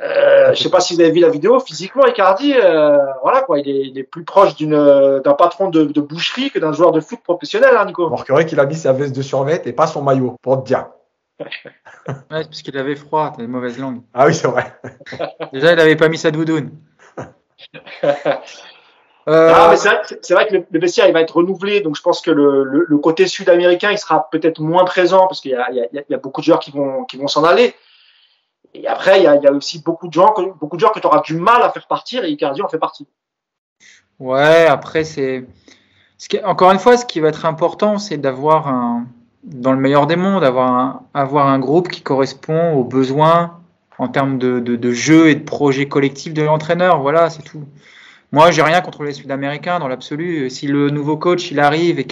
Euh, 0.00 0.54
je 0.54 0.62
sais 0.62 0.70
pas 0.70 0.80
si 0.80 0.94
vous 0.94 1.00
avez 1.00 1.10
vu 1.10 1.20
la 1.20 1.28
vidéo. 1.28 1.58
Physiquement, 1.58 2.06
Icardi, 2.06 2.54
euh, 2.54 2.98
voilà 3.22 3.42
quoi, 3.42 3.58
il 3.58 3.68
est, 3.68 3.86
il 3.88 3.98
est 3.98 4.04
plus 4.04 4.24
proche 4.24 4.54
d'une 4.54 5.20
d'un 5.24 5.34
patron 5.34 5.70
de, 5.70 5.84
de, 5.84 6.00
boucherie 6.00 6.50
que 6.50 6.58
d'un 6.58 6.72
joueur 6.72 6.92
de 6.92 7.00
foot 7.00 7.20
professionnel, 7.24 7.76
hein, 7.76 7.84
Nico. 7.84 8.02
On 8.02 8.06
remarquerait 8.06 8.46
qu'il 8.46 8.60
a 8.60 8.66
mis 8.66 8.76
sa 8.76 8.92
veste 8.92 9.16
de 9.16 9.22
survêt 9.22 9.60
et 9.64 9.72
pas 9.72 9.88
son 9.88 10.02
maillot, 10.02 10.36
pour 10.40 10.62
te 10.62 10.68
dire. 10.68 10.86
ouais, 11.40 11.44
parce 12.28 12.62
qu'il 12.62 12.76
avait 12.78 12.96
froid, 12.96 13.32
t'as 13.34 13.42
des 13.42 13.48
mauvaises 13.48 13.78
langues. 13.78 14.02
Ah 14.14 14.26
oui, 14.26 14.34
c'est 14.34 14.48
vrai. 14.48 14.72
Déjà, 15.52 15.72
il 15.72 15.80
avait 15.80 15.96
pas 15.96 16.08
mis 16.08 16.18
sa 16.18 16.30
doudoune. 16.30 16.70
Euh... 19.28 19.52
Ah, 19.54 19.76
c'est 19.76 19.90
vrai, 19.90 20.00
vrai, 20.30 20.48
que 20.48 20.54
le, 20.54 20.66
le, 20.70 20.80
vestiaire 20.80 21.06
il 21.06 21.12
va 21.12 21.20
être 21.20 21.36
renouvelé, 21.36 21.82
donc 21.82 21.96
je 21.96 22.00
pense 22.00 22.22
que 22.22 22.30
le, 22.30 22.64
le, 22.64 22.86
le 22.88 22.96
côté 22.96 23.26
sud-américain 23.26 23.90
il 23.90 23.98
sera 23.98 24.30
peut-être 24.30 24.58
moins 24.58 24.86
présent 24.86 25.26
parce 25.26 25.42
qu'il 25.42 25.50
y, 25.50 25.76
y, 25.76 26.04
y 26.08 26.14
a, 26.14 26.16
beaucoup 26.16 26.40
de 26.40 26.46
joueurs 26.46 26.60
qui 26.60 26.70
vont 26.70 27.04
qui 27.04 27.18
vont 27.18 27.28
s'en 27.28 27.44
aller. 27.44 27.74
Et 28.74 28.86
après 28.86 29.20
il 29.20 29.24
y 29.24 29.26
a, 29.26 29.52
aussi 29.52 29.82
beaucoup 29.82 30.08
de 30.08 30.12
gens 30.12 30.32
que 30.32 30.42
beaucoup 30.58 30.76
de 30.76 30.80
joueurs 30.80 30.92
que 30.92 31.00
tu 31.00 31.06
auras 31.06 31.22
du 31.22 31.34
mal 31.34 31.62
à 31.62 31.70
faire 31.70 31.86
partir 31.86 32.24
et 32.24 32.30
Icardi 32.30 32.62
en 32.62 32.68
fait 32.68 32.78
partie. 32.78 33.06
Ouais, 34.18 34.66
après 34.66 35.04
c'est 35.04 35.46
encore 36.44 36.72
une 36.72 36.78
fois 36.78 36.96
ce 36.96 37.06
qui 37.06 37.20
va 37.20 37.28
être 37.28 37.46
important 37.46 37.98
c'est 37.98 38.18
d'avoir 38.18 38.68
un 38.68 39.06
dans 39.44 39.72
le 39.72 39.78
meilleur 39.78 40.06
des 40.06 40.16
mondes 40.16 40.44
avoir 40.44 40.72
un, 40.72 41.02
avoir 41.14 41.46
un 41.46 41.58
groupe 41.58 41.88
qui 41.88 42.02
correspond 42.02 42.74
aux 42.74 42.84
besoins 42.84 43.58
en 43.98 44.08
termes 44.08 44.38
de, 44.38 44.60
de, 44.60 44.92
jeu 44.92 45.28
et 45.28 45.34
de 45.34 45.42
projet 45.42 45.88
collectif 45.88 46.32
de 46.32 46.42
l'entraîneur. 46.42 47.00
Voilà, 47.00 47.30
c'est 47.30 47.42
tout. 47.42 47.64
Moi, 48.30 48.50
j'ai 48.50 48.62
rien 48.62 48.80
contre 48.80 49.02
les 49.02 49.12
Sud-Américains 49.12 49.80
dans 49.80 49.88
l'absolu. 49.88 50.48
Si 50.50 50.66
le 50.66 50.90
nouveau 50.90 51.16
coach 51.16 51.50
il 51.50 51.60
arrive 51.60 51.98
et 51.98 52.06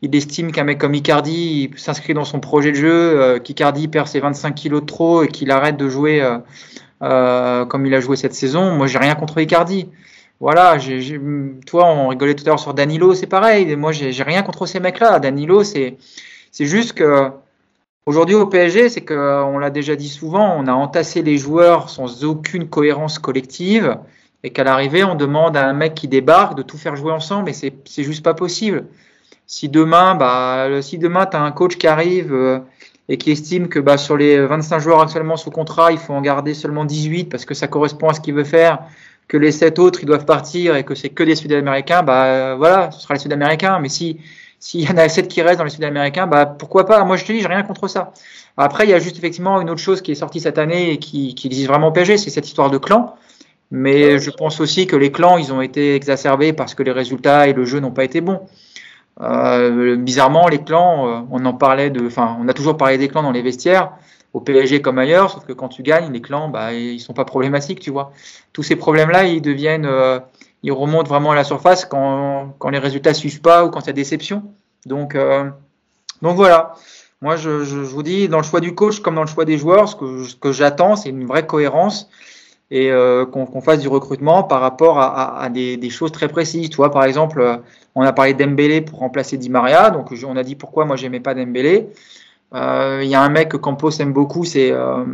qu'il 0.00 0.14
estime 0.14 0.52
qu'un 0.52 0.64
mec 0.64 0.78
comme 0.78 0.94
Icardi 0.94 1.70
s'inscrit 1.76 2.14
dans 2.14 2.24
son 2.24 2.40
projet 2.40 2.70
de 2.70 2.76
jeu, 2.76 3.20
euh, 3.20 3.38
qu'Icardi 3.38 3.88
perd 3.88 4.08
ses 4.08 4.20
25 4.20 4.54
kilos 4.54 4.80
de 4.80 4.86
trop 4.86 5.22
et 5.22 5.28
qu'il 5.28 5.50
arrête 5.50 5.76
de 5.76 5.88
jouer 5.88 6.22
euh, 6.22 6.38
euh, 7.02 7.64
comme 7.66 7.86
il 7.86 7.94
a 7.94 8.00
joué 8.00 8.16
cette 8.16 8.34
saison, 8.34 8.72
moi 8.72 8.86
j'ai 8.86 8.98
rien 8.98 9.14
contre 9.14 9.38
Icardi. 9.38 9.88
Voilà, 10.40 10.78
toi 11.66 11.86
on 11.86 12.08
rigolait 12.08 12.34
tout 12.34 12.44
à 12.44 12.48
l'heure 12.48 12.60
sur 12.60 12.72
Danilo, 12.72 13.14
c'est 13.14 13.26
pareil. 13.26 13.76
Moi 13.76 13.92
j'ai 13.92 14.22
rien 14.22 14.42
contre 14.42 14.64
ces 14.64 14.80
mecs-là. 14.80 15.18
Danilo, 15.18 15.64
c'est 15.64 15.98
juste 16.58 16.94
que 16.94 17.28
aujourd'hui 18.06 18.36
au 18.36 18.46
PSG, 18.46 18.88
c'est 18.88 19.02
que 19.02 19.44
on 19.44 19.58
l'a 19.58 19.68
déjà 19.68 19.96
dit 19.96 20.08
souvent, 20.08 20.56
on 20.58 20.66
a 20.66 20.72
entassé 20.72 21.20
les 21.20 21.36
joueurs 21.36 21.90
sans 21.90 22.24
aucune 22.24 22.70
cohérence 22.70 23.18
collective 23.18 23.98
et 24.42 24.48
qu'à 24.48 24.64
l'arrivée, 24.64 25.04
on 25.04 25.14
demande 25.14 25.58
à 25.58 25.68
un 25.68 25.74
mec 25.74 25.94
qui 25.94 26.08
débarque 26.08 26.56
de 26.56 26.62
tout 26.62 26.78
faire 26.78 26.96
jouer 26.96 27.12
ensemble 27.12 27.50
et 27.50 27.52
c'est 27.52 28.02
juste 28.02 28.24
pas 28.24 28.32
possible. 28.32 28.86
Si 29.52 29.68
demain, 29.68 30.14
bah, 30.14 30.80
si 30.80 30.96
demain, 30.96 31.26
tu 31.26 31.36
as 31.36 31.42
un 31.42 31.50
coach 31.50 31.76
qui 31.76 31.88
arrive 31.88 32.32
euh, 32.32 32.60
et 33.08 33.18
qui 33.18 33.32
estime 33.32 33.66
que 33.68 33.80
bah, 33.80 33.98
sur 33.98 34.16
les 34.16 34.38
25 34.46 34.78
joueurs 34.78 35.00
actuellement 35.00 35.36
sous 35.36 35.50
contrat, 35.50 35.90
il 35.90 35.98
faut 35.98 36.12
en 36.12 36.20
garder 36.20 36.54
seulement 36.54 36.84
18 36.84 37.24
parce 37.24 37.44
que 37.44 37.54
ça 37.54 37.66
correspond 37.66 38.10
à 38.10 38.14
ce 38.14 38.20
qu'il 38.20 38.32
veut 38.34 38.44
faire, 38.44 38.78
que 39.26 39.36
les 39.36 39.50
7 39.50 39.80
autres, 39.80 39.98
ils 40.02 40.06
doivent 40.06 40.24
partir 40.24 40.76
et 40.76 40.84
que 40.84 40.94
c'est 40.94 41.08
que 41.08 41.24
des 41.24 41.34
Sud-Américains, 41.34 42.04
bah, 42.04 42.26
euh, 42.26 42.54
voilà, 42.56 42.92
ce 42.92 43.00
sera 43.00 43.14
les 43.14 43.18
Sud-Américains. 43.18 43.80
Mais 43.80 43.88
si, 43.88 44.20
s'il 44.60 44.88
y 44.88 44.88
en 44.88 44.96
a 44.96 45.08
7 45.08 45.26
qui 45.26 45.42
restent 45.42 45.58
dans 45.58 45.64
les 45.64 45.70
Sud-Américains, 45.70 46.28
bah, 46.28 46.46
pourquoi 46.46 46.86
pas? 46.86 47.02
Moi, 47.02 47.16
je 47.16 47.24
te 47.24 47.32
dis, 47.32 47.40
j'ai 47.40 47.48
rien 47.48 47.64
contre 47.64 47.88
ça. 47.88 48.12
Après, 48.56 48.84
il 48.84 48.90
y 48.90 48.94
a 48.94 49.00
juste 49.00 49.16
effectivement 49.18 49.60
une 49.60 49.68
autre 49.68 49.82
chose 49.82 50.00
qui 50.00 50.12
est 50.12 50.14
sortie 50.14 50.38
cette 50.38 50.58
année 50.58 50.92
et 50.92 50.98
qui, 50.98 51.34
qui 51.34 51.48
existe 51.48 51.66
vraiment 51.66 51.88
au 51.88 51.92
PSG, 51.92 52.18
c'est 52.18 52.30
cette 52.30 52.46
histoire 52.46 52.70
de 52.70 52.78
clan. 52.78 53.16
Mais 53.72 54.20
je 54.20 54.30
pense 54.30 54.60
aussi 54.60 54.86
que 54.86 54.94
les 54.94 55.10
clans, 55.10 55.38
ils 55.38 55.52
ont 55.52 55.60
été 55.60 55.96
exacerbés 55.96 56.52
parce 56.52 56.76
que 56.76 56.84
les 56.84 56.92
résultats 56.92 57.48
et 57.48 57.52
le 57.52 57.64
jeu 57.64 57.80
n'ont 57.80 57.90
pas 57.90 58.04
été 58.04 58.20
bons. 58.20 58.42
Euh, 59.20 59.96
bizarrement, 59.96 60.48
les 60.48 60.62
clans, 60.62 61.08
euh, 61.08 61.20
on 61.30 61.44
en 61.44 61.52
parlait 61.52 61.90
de, 61.90 62.06
enfin, 62.06 62.38
on 62.40 62.48
a 62.48 62.54
toujours 62.54 62.76
parlé 62.76 62.96
des 62.96 63.08
clans 63.08 63.22
dans 63.22 63.32
les 63.32 63.42
vestiaires, 63.42 63.92
au 64.32 64.40
PSG 64.40 64.80
comme 64.80 64.98
ailleurs, 64.98 65.30
sauf 65.30 65.44
que 65.44 65.52
quand 65.52 65.68
tu 65.68 65.82
gagnes, 65.82 66.12
les 66.12 66.22
clans, 66.22 66.48
bah, 66.48 66.72
ils 66.72 67.00
sont 67.00 67.12
pas 67.12 67.24
problématiques, 67.24 67.80
tu 67.80 67.90
vois. 67.90 68.12
Tous 68.52 68.62
ces 68.62 68.76
problèmes-là, 68.76 69.24
ils 69.24 69.42
deviennent, 69.42 69.86
euh, 69.86 70.20
ils 70.62 70.72
remontent 70.72 71.08
vraiment 71.08 71.32
à 71.32 71.34
la 71.34 71.44
surface 71.44 71.84
quand, 71.84 72.54
quand 72.58 72.70
les 72.70 72.78
résultats 72.78 73.12
suivent 73.12 73.40
pas 73.42 73.64
ou 73.64 73.70
quand 73.70 73.80
il 73.80 73.86
y 73.88 73.90
a 73.90 73.92
déception. 73.92 74.44
Donc, 74.86 75.14
euh, 75.14 75.50
donc 76.22 76.36
voilà. 76.36 76.74
Moi, 77.20 77.36
je, 77.36 77.64
je, 77.64 77.84
je, 77.84 77.90
vous 77.90 78.02
dis, 78.02 78.28
dans 78.28 78.38
le 78.38 78.44
choix 78.44 78.60
du 78.60 78.74
coach 78.74 79.00
comme 79.00 79.16
dans 79.16 79.22
le 79.22 79.28
choix 79.28 79.44
des 79.44 79.58
joueurs, 79.58 79.88
ce 79.88 79.96
que, 79.96 80.24
ce 80.24 80.36
que 80.36 80.52
j'attends, 80.52 80.96
c'est 80.96 81.10
une 81.10 81.26
vraie 81.26 81.46
cohérence 81.46 82.08
et 82.70 82.90
euh, 82.90 83.26
qu'on 83.26 83.46
qu 83.46 83.60
fasse 83.60 83.80
du 83.80 83.88
recrutement 83.88 84.42
par 84.44 84.60
rapport 84.60 84.98
à, 84.98 85.06
à, 85.06 85.44
à 85.44 85.48
des, 85.48 85.76
des, 85.76 85.90
choses 85.90 86.12
très 86.12 86.28
précises. 86.28 86.70
Tu 86.70 86.76
vois, 86.76 86.90
par 86.90 87.04
exemple, 87.04 87.60
on 87.94 88.02
a 88.02 88.12
parlé 88.12 88.34
d'Embélé 88.34 88.80
pour 88.80 89.00
remplacer 89.00 89.36
Di 89.36 89.50
Maria, 89.50 89.90
donc 89.90 90.12
on 90.24 90.36
a 90.36 90.42
dit 90.42 90.54
pourquoi 90.54 90.84
moi 90.84 90.96
j'aimais 90.96 91.20
pas 91.20 91.34
Dembélé. 91.34 91.88
Il 92.52 92.58
euh, 92.58 93.04
y 93.04 93.14
a 93.14 93.22
un 93.22 93.28
mec 93.28 93.50
que 93.50 93.56
Campos 93.56 93.90
aime 94.00 94.12
beaucoup, 94.12 94.44
c'est 94.44 94.72
euh, 94.72 95.04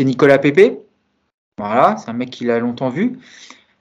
Nicolas 0.00 0.38
Pepe. 0.38 0.80
Voilà, 1.58 1.96
c'est 1.96 2.10
un 2.10 2.14
mec 2.14 2.30
qu'il 2.30 2.50
a 2.50 2.58
longtemps 2.58 2.90
vu. 2.90 3.18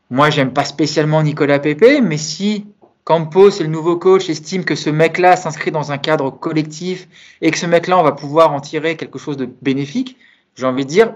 Moi, 0.10 0.30
j'aime 0.30 0.54
pas 0.54 0.64
spécialement 0.64 1.22
Nicolas 1.22 1.60
Pepe, 1.60 2.02
mais 2.02 2.18
si 2.18 2.66
Campos 3.04 3.50
et 3.50 3.64
le 3.64 3.70
nouveau 3.70 3.98
coach 3.98 4.30
estiment 4.30 4.64
que 4.64 4.76
ce 4.76 4.90
mec-là 4.90 5.36
s'inscrit 5.36 5.72
dans 5.72 5.92
un 5.92 5.98
cadre 5.98 6.30
collectif 6.30 7.08
et 7.42 7.52
que 7.52 7.58
ce 7.58 7.66
mec-là, 7.66 7.98
on 8.00 8.04
va 8.04 8.14
pouvoir 8.14 8.54
en 8.54 8.62
tirer 8.62 8.96
quelque 8.96 9.20
chose 9.20 9.38
de 9.38 9.50
bénéfique, 9.62 10.18
j'ai 10.56 10.66
envie 10.66 10.86
de 10.86 10.90
dire, 10.90 11.14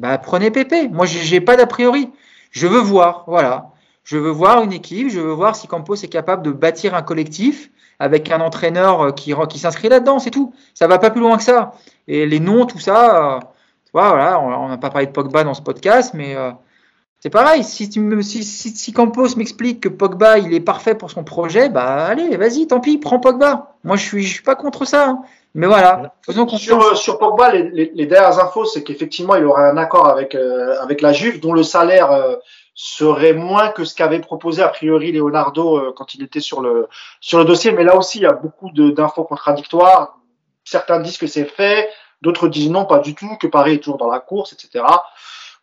bah, 0.00 0.16
prenez 0.16 0.50
Pépé. 0.50 0.88
Moi, 0.88 1.04
j'ai 1.04 1.42
pas 1.42 1.56
d'a 1.56 1.66
priori. 1.66 2.10
Je 2.50 2.66
veux 2.66 2.80
voir, 2.80 3.24
voilà. 3.26 3.72
Je 4.02 4.16
veux 4.16 4.30
voir 4.30 4.62
une 4.62 4.72
équipe, 4.72 5.10
je 5.10 5.20
veux 5.20 5.32
voir 5.32 5.54
si 5.54 5.68
Campos 5.68 5.94
est 5.94 6.08
capable 6.08 6.42
de 6.42 6.50
bâtir 6.50 6.94
un 6.94 7.02
collectif 7.02 7.70
avec 7.98 8.30
un 8.30 8.40
entraîneur 8.40 9.14
qui, 9.14 9.34
qui 9.50 9.58
s'inscrit 9.58 9.90
là-dedans, 9.90 10.18
c'est 10.18 10.30
tout. 10.30 10.54
Ça 10.72 10.86
va 10.86 10.98
pas 10.98 11.10
plus 11.10 11.20
loin 11.20 11.36
que 11.36 11.42
ça. 11.42 11.72
Et 12.08 12.24
les 12.24 12.40
noms, 12.40 12.64
tout 12.64 12.78
ça, 12.78 13.36
euh, 13.36 13.40
voilà, 13.92 14.40
on 14.40 14.68
n'a 14.68 14.78
pas 14.78 14.88
parlé 14.88 15.06
de 15.06 15.12
Pogba 15.12 15.44
dans 15.44 15.52
ce 15.52 15.60
podcast, 15.60 16.12
mais 16.14 16.34
euh, 16.34 16.50
c'est 17.20 17.28
pareil. 17.28 17.62
Si, 17.62 17.90
tu 17.90 18.00
me, 18.00 18.92
Campos 18.92 19.36
m'explique 19.36 19.80
que 19.80 19.90
Pogba 19.90 20.38
il 20.38 20.54
est 20.54 20.60
parfait 20.60 20.94
pour 20.94 21.10
son 21.10 21.24
projet, 21.24 21.68
bah 21.68 22.06
allez, 22.06 22.38
vas-y, 22.38 22.66
tant 22.66 22.80
pis, 22.80 22.96
prends 22.96 23.20
Pogba. 23.20 23.76
Moi, 23.84 23.96
je 23.96 24.02
suis, 24.02 24.22
je 24.22 24.32
suis 24.32 24.42
pas 24.42 24.54
contre 24.54 24.86
ça. 24.86 25.10
Hein. 25.10 25.22
Mais 25.54 25.66
voilà, 25.66 26.14
faisons 26.24 26.46
Sur, 26.48 26.96
sur 26.96 27.18
Pogba, 27.18 27.50
les, 27.50 27.70
les, 27.70 27.90
les 27.92 28.06
dernières 28.06 28.38
infos, 28.38 28.64
c'est 28.66 28.84
qu'effectivement, 28.84 29.34
il 29.34 29.44
aurait 29.44 29.68
un 29.68 29.76
accord 29.76 30.06
avec, 30.06 30.36
euh, 30.36 30.76
avec 30.80 31.00
la 31.00 31.12
Juve, 31.12 31.40
dont 31.40 31.52
le 31.52 31.64
salaire 31.64 32.12
euh, 32.12 32.36
serait 32.74 33.32
moins 33.32 33.70
que 33.70 33.84
ce 33.84 33.96
qu'avait 33.96 34.20
proposé 34.20 34.62
a 34.62 34.68
priori 34.68 35.10
Leonardo 35.10 35.76
euh, 35.76 35.92
quand 35.96 36.14
il 36.14 36.22
était 36.22 36.40
sur 36.40 36.60
le, 36.60 36.88
sur 37.20 37.38
le 37.38 37.44
dossier. 37.44 37.72
Mais 37.72 37.82
là 37.82 37.96
aussi, 37.96 38.18
il 38.18 38.22
y 38.22 38.26
a 38.26 38.32
beaucoup 38.32 38.70
d'infos 38.70 39.24
contradictoires. 39.24 40.18
Certains 40.62 41.00
disent 41.00 41.18
que 41.18 41.26
c'est 41.26 41.46
fait, 41.46 41.88
d'autres 42.22 42.46
disent 42.46 42.70
non, 42.70 42.84
pas 42.84 43.00
du 43.00 43.16
tout, 43.16 43.36
que 43.40 43.48
Paris 43.48 43.74
est 43.74 43.78
toujours 43.78 43.98
dans 43.98 44.10
la 44.10 44.20
course, 44.20 44.52
etc. 44.52 44.84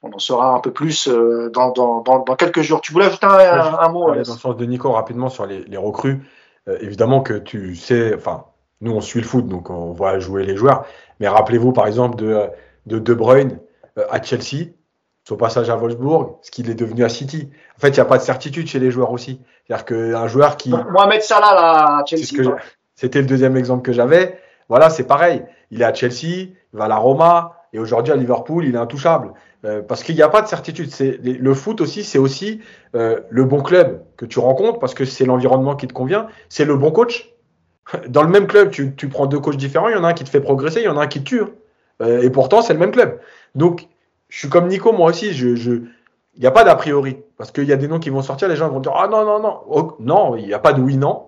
On 0.04 0.12
en 0.12 0.20
saura 0.20 0.50
un 0.50 0.60
peu 0.60 0.72
plus 0.72 1.08
dans, 1.08 1.72
dans, 1.72 2.02
dans, 2.02 2.20
dans 2.20 2.36
quelques 2.36 2.62
jours. 2.62 2.82
Tu 2.82 2.92
voulais 2.92 3.06
ajouter 3.06 3.26
un, 3.26 3.32
un, 3.32 3.80
un 3.80 3.90
mot 3.90 4.08
Dans 4.08 4.16
le 4.16 4.24
sens 4.26 4.58
de 4.58 4.66
Nico, 4.66 4.92
rapidement 4.92 5.30
sur 5.30 5.46
les, 5.46 5.64
les 5.64 5.78
recrues. 5.78 6.28
évidemment 6.82 7.22
que 7.22 7.36
tu 7.36 7.76
sais, 7.76 8.14
enfin, 8.14 8.44
nous, 8.82 8.92
on 8.92 9.02
suit 9.02 9.22
le 9.22 9.28
foot, 9.28 9.48
donc 9.48 9.70
on 9.70 9.92
voit 9.92 10.20
jouer 10.20 10.44
les 10.46 10.56
joueurs. 10.56 10.86
Mais 11.20 11.28
rappelez-vous, 11.28 11.72
par 11.72 11.88
exemple, 11.88 12.16
de 12.18 12.50
De, 12.88 13.00
de 13.00 13.14
Bruyne 13.14 13.60
euh, 13.98 14.06
à 14.10 14.22
Chelsea, 14.24 14.72
son 15.26 15.36
passage 15.36 15.70
à 15.70 15.76
Wolfsburg, 15.76 16.38
ce 16.42 16.52
qu'il 16.52 16.70
est 16.70 16.80
devenu 16.80 17.04
à 17.04 17.10
City. 17.10 17.50
En 17.76 17.82
fait, 17.82 17.90
il 17.90 17.96
n'y 17.96 18.00
a 18.00 18.06
pas 18.06 18.18
de 18.18 18.24
certitude 18.24 18.68
chez 18.68 18.80
les 18.80 18.92
joueurs 18.92 19.12
aussi. 19.12 19.42
C'est-à-dire 19.66 19.84
qu'un 19.84 20.28
joueur 20.30 20.56
qui. 20.56 20.70
Mohamed 20.70 21.22
Salah, 21.22 21.54
là, 21.54 21.98
à 21.98 22.06
Chelsea. 22.06 22.56
C'était 22.96 23.20
le 23.20 23.28
deuxième 23.28 23.58
exemple 23.58 23.82
que 23.82 23.92
j'avais. 23.92 24.40
Voilà, 24.70 24.90
c'est 24.90 25.06
pareil. 25.06 25.44
Il 25.70 25.82
est 25.82 25.86
à 25.86 25.94
Chelsea, 25.94 26.48
il 26.48 26.56
va 26.72 26.86
à 26.86 26.88
la 26.88 26.96
Roma, 26.96 27.58
et 27.74 27.80
aujourd'hui 27.80 28.14
à 28.14 28.16
Liverpool, 28.16 28.66
il 28.66 28.76
est 28.76 28.80
intouchable. 28.80 29.34
Euh, 29.66 29.82
parce 29.82 30.02
qu'il 30.04 30.16
n'y 30.16 30.22
a 30.22 30.30
pas 30.30 30.42
de 30.42 30.48
certitude. 30.48 30.92
C'est 30.92 31.20
le 31.22 31.54
foot 31.54 31.82
aussi, 31.82 32.06
c'est 32.06 32.20
aussi 32.20 32.62
euh, 32.96 33.20
le 33.30 33.44
bon 33.44 33.62
club 33.62 34.04
que 34.16 34.26
tu 34.26 34.40
rencontres 34.40 34.80
parce 34.80 34.94
que 34.94 35.04
c'est 35.04 35.26
l'environnement 35.26 35.76
qui 35.76 35.88
te 35.88 35.94
convient. 35.94 36.28
C'est 36.48 36.64
le 36.66 36.78
bon 36.78 36.92
coach 36.92 37.34
dans 38.08 38.24
le 38.24 38.30
même 38.30 38.48
club, 38.48 38.70
tu, 38.70 38.96
tu, 38.96 39.08
prends 39.08 39.28
deux 39.28 39.40
coachs 39.40 39.58
différents, 39.58 39.88
il 39.90 39.96
y 39.96 39.98
en 39.98 40.04
a 40.04 40.10
un 40.10 40.14
qui 40.14 40.24
te 40.24 40.30
fait 40.30 40.42
progresser, 40.42 40.82
il 40.82 40.86
y 40.86 40.90
en 40.90 40.98
a 40.98 41.04
un 41.04 41.08
qui 41.08 41.20
te 41.20 41.30
tue. 41.30 41.44
Euh, 42.02 42.22
et 42.22 42.30
pourtant, 42.30 42.62
c'est 42.62 42.74
le 42.74 42.80
même 42.80 42.92
club. 42.92 43.20
Donc, 43.56 43.88
je 44.30 44.40
suis 44.40 44.50
comme 44.50 44.68
Nico, 44.68 44.92
moi 44.92 45.10
aussi, 45.10 45.30
il 45.30 45.90
n'y 46.38 46.46
a 46.46 46.52
pas 46.52 46.64
d'a 46.64 46.76
priori. 46.76 47.18
Parce 47.38 47.52
qu'il 47.52 47.66
y 47.66 47.74
a 47.74 47.78
des 47.78 47.88
noms 47.88 48.00
qui 48.00 48.10
vont 48.10 48.22
sortir, 48.22 48.48
les 48.48 48.56
gens 48.56 48.70
vont 48.70 48.80
dire 48.80 48.94
Ah 48.96 49.08
non, 49.08 49.26
non, 49.26 49.40
non. 49.40 49.60
Oh, 49.68 49.96
non, 50.00 50.36
il 50.36 50.46
n'y 50.46 50.54
a 50.54 50.60
pas 50.60 50.74
de 50.74 50.82
oui, 50.82 50.98
non. 50.98 51.28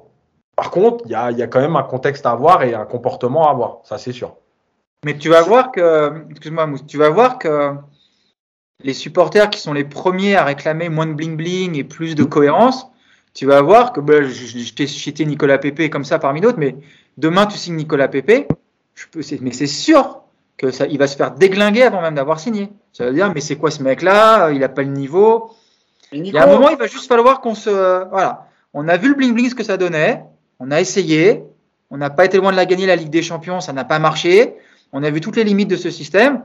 Par 0.56 0.72
contre, 0.72 1.06
il 1.06 1.11
y 1.11 1.15
a, 1.15 1.31
y 1.31 1.41
a, 1.41 1.48
quand 1.48 1.61
même 1.61 1.76
un 1.76 1.84
contexte 1.84 2.26
à 2.26 2.31
avoir 2.31 2.64
et 2.64 2.73
un 2.73 2.86
comportement 2.86 3.48
à 3.48 3.52
avoir. 3.52 3.80
Ça, 3.84 3.98
c'est 3.98 4.11
sûr. 4.11 4.36
Mais 5.06 5.18
tu 5.18 5.30
vas 5.30 5.41
voir 5.41 5.72
que, 5.72 6.26
excuse-moi, 6.30 6.68
tu 6.86 6.98
vas 6.98 7.10
voir 7.10 7.40
que 7.40 7.73
les 8.84 8.94
supporters 8.94 9.49
qui 9.49 9.60
sont 9.60 9.73
les 9.73 9.86
premiers 9.86 10.36
à 10.36 10.44
réclamer 10.44 10.90
moins 10.90 11.06
de 11.06 11.14
bling-bling 11.14 11.77
et 11.77 11.86
plus 11.86 12.15
de 12.15 12.23
cohérence, 12.23 12.90
tu 13.40 13.45
vas 13.45 13.61
voir 13.61 13.94
que 13.94 14.02
ben, 14.02 14.26
je, 14.26 14.74
t'ai 14.74 14.86
cité 14.86 15.26
Nicolas 15.26 15.57
Pépé 15.57 15.90
comme 15.90 16.03
ça 16.03 16.20
parmi 16.20 16.41
d'autres, 16.41 16.60
mais 16.60 16.76
demain 17.16 17.45
tu 17.45 17.57
signes 17.57 17.78
Nicolas 17.78 18.10
Pépé, 18.10 18.49
je 18.95 19.06
peux, 19.10 19.22
mais 19.40 19.53
c'est 19.53 19.66
sûr 19.66 20.24
que 20.57 20.72
ça, 20.72 20.88
il 20.88 20.98
va 20.98 21.07
se 21.07 21.16
faire 21.16 21.32
déglinguer 21.32 21.84
avant 21.84 22.02
même 22.02 22.16
d'avoir 22.16 22.41
signé. 22.41 22.70
Ça 22.91 23.06
veut 23.06 23.14
dire, 23.14 23.32
mais 23.34 23.40
c'est 23.40 23.56
quoi 23.56 23.72
ce 23.72 23.82
mec-là? 23.82 24.52
Il 24.52 24.60
n'a 24.60 24.68
pas 24.68 24.82
le 24.82 24.90
niveau. 24.90 25.52
Il 26.11 26.28
y 26.28 26.38
a 26.38 26.44
un 26.44 26.48
moment, 26.48 26.68
il 26.68 26.76
va 26.76 26.88
juste 26.88 27.07
falloir 27.07 27.40
qu'on 27.40 27.56
se, 27.56 28.10
voilà, 28.10 28.49
on 28.74 28.90
a 28.90 28.98
vu 28.98 29.07
le 29.07 29.16
bling 29.16 29.34
bling 29.34 29.49
ce 29.49 29.56
que 29.56 29.64
ça 29.64 29.78
donnait, 29.78 30.22
on 30.60 30.70
a 30.70 30.82
essayé, 30.82 31.41
on 31.91 31.95
n'a 31.95 32.10
pas 32.10 32.26
été 32.26 32.36
loin 32.40 32.52
de 32.52 32.57
la 32.57 32.66
gagner 32.66 32.88
la 32.88 32.98
Ligue 32.98 33.10
des 33.10 33.22
Champions, 33.22 33.61
ça 33.61 33.72
n'a 33.72 33.86
pas 33.86 33.99
marché, 33.99 34.56
on 34.91 35.02
a 35.02 35.10
vu 35.10 35.22
toutes 35.22 35.38
les 35.38 35.45
limites 35.45 35.70
de 35.70 35.78
ce 35.78 35.90
système. 35.90 36.44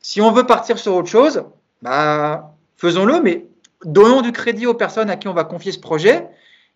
Si 0.00 0.20
on 0.20 0.30
veut 0.30 0.44
partir 0.46 0.78
sur 0.78 0.94
autre 0.94 1.08
chose, 1.08 1.42
bah 1.82 2.54
faisons-le, 2.76 3.20
mais 3.20 3.46
donnons 3.86 4.20
du 4.20 4.32
crédit 4.32 4.66
aux 4.66 4.74
personnes 4.74 5.08
à 5.08 5.16
qui 5.16 5.28
on 5.28 5.32
va 5.32 5.44
confier 5.44 5.72
ce 5.72 5.78
projet. 5.78 6.28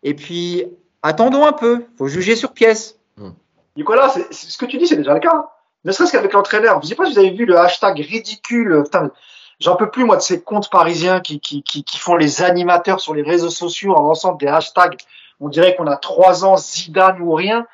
Et 0.02 0.14
puis, 0.14 0.64
attendons 1.02 1.44
un 1.44 1.52
peu. 1.52 1.84
Il 1.92 1.96
faut 1.98 2.08
juger 2.08 2.36
sur 2.36 2.52
pièce. 2.52 2.98
Hmm. 3.18 3.32
Nicolas, 3.76 4.14
ce 4.30 4.56
que 4.56 4.64
tu 4.64 4.78
dis, 4.78 4.86
c'est 4.86 4.96
déjà 4.96 5.12
le 5.12 5.20
cas. 5.20 5.50
Ne 5.84 5.92
serait-ce 5.92 6.12
qu'avec 6.12 6.32
l'entraîneur. 6.32 6.80
Je 6.80 6.86
ne 6.86 6.88
sais 6.88 6.94
pas 6.94 7.06
si 7.06 7.12
vous 7.12 7.18
avez 7.18 7.30
vu 7.30 7.44
le 7.44 7.58
hashtag 7.58 7.98
ridicule. 7.98 8.84
J'en 9.58 9.76
peux 9.76 9.90
plus, 9.90 10.04
moi, 10.04 10.16
de 10.16 10.22
ces 10.22 10.40
comptes 10.42 10.70
parisiens 10.70 11.20
qui, 11.20 11.40
qui, 11.40 11.62
qui, 11.62 11.84
qui, 11.84 11.98
font 11.98 12.16
les 12.16 12.42
animateurs 12.42 13.00
sur 13.00 13.14
les 13.14 13.22
réseaux 13.22 13.50
sociaux 13.50 13.94
en 13.94 14.02
lançant 14.02 14.34
des 14.34 14.46
hashtags. 14.46 14.96
On 15.40 15.48
dirait 15.48 15.74
qu'on 15.74 15.86
a 15.86 15.96
trois 15.96 16.44
ans, 16.44 16.56
Zidane 16.56 17.20
ou 17.20 17.32
rien. 17.32 17.66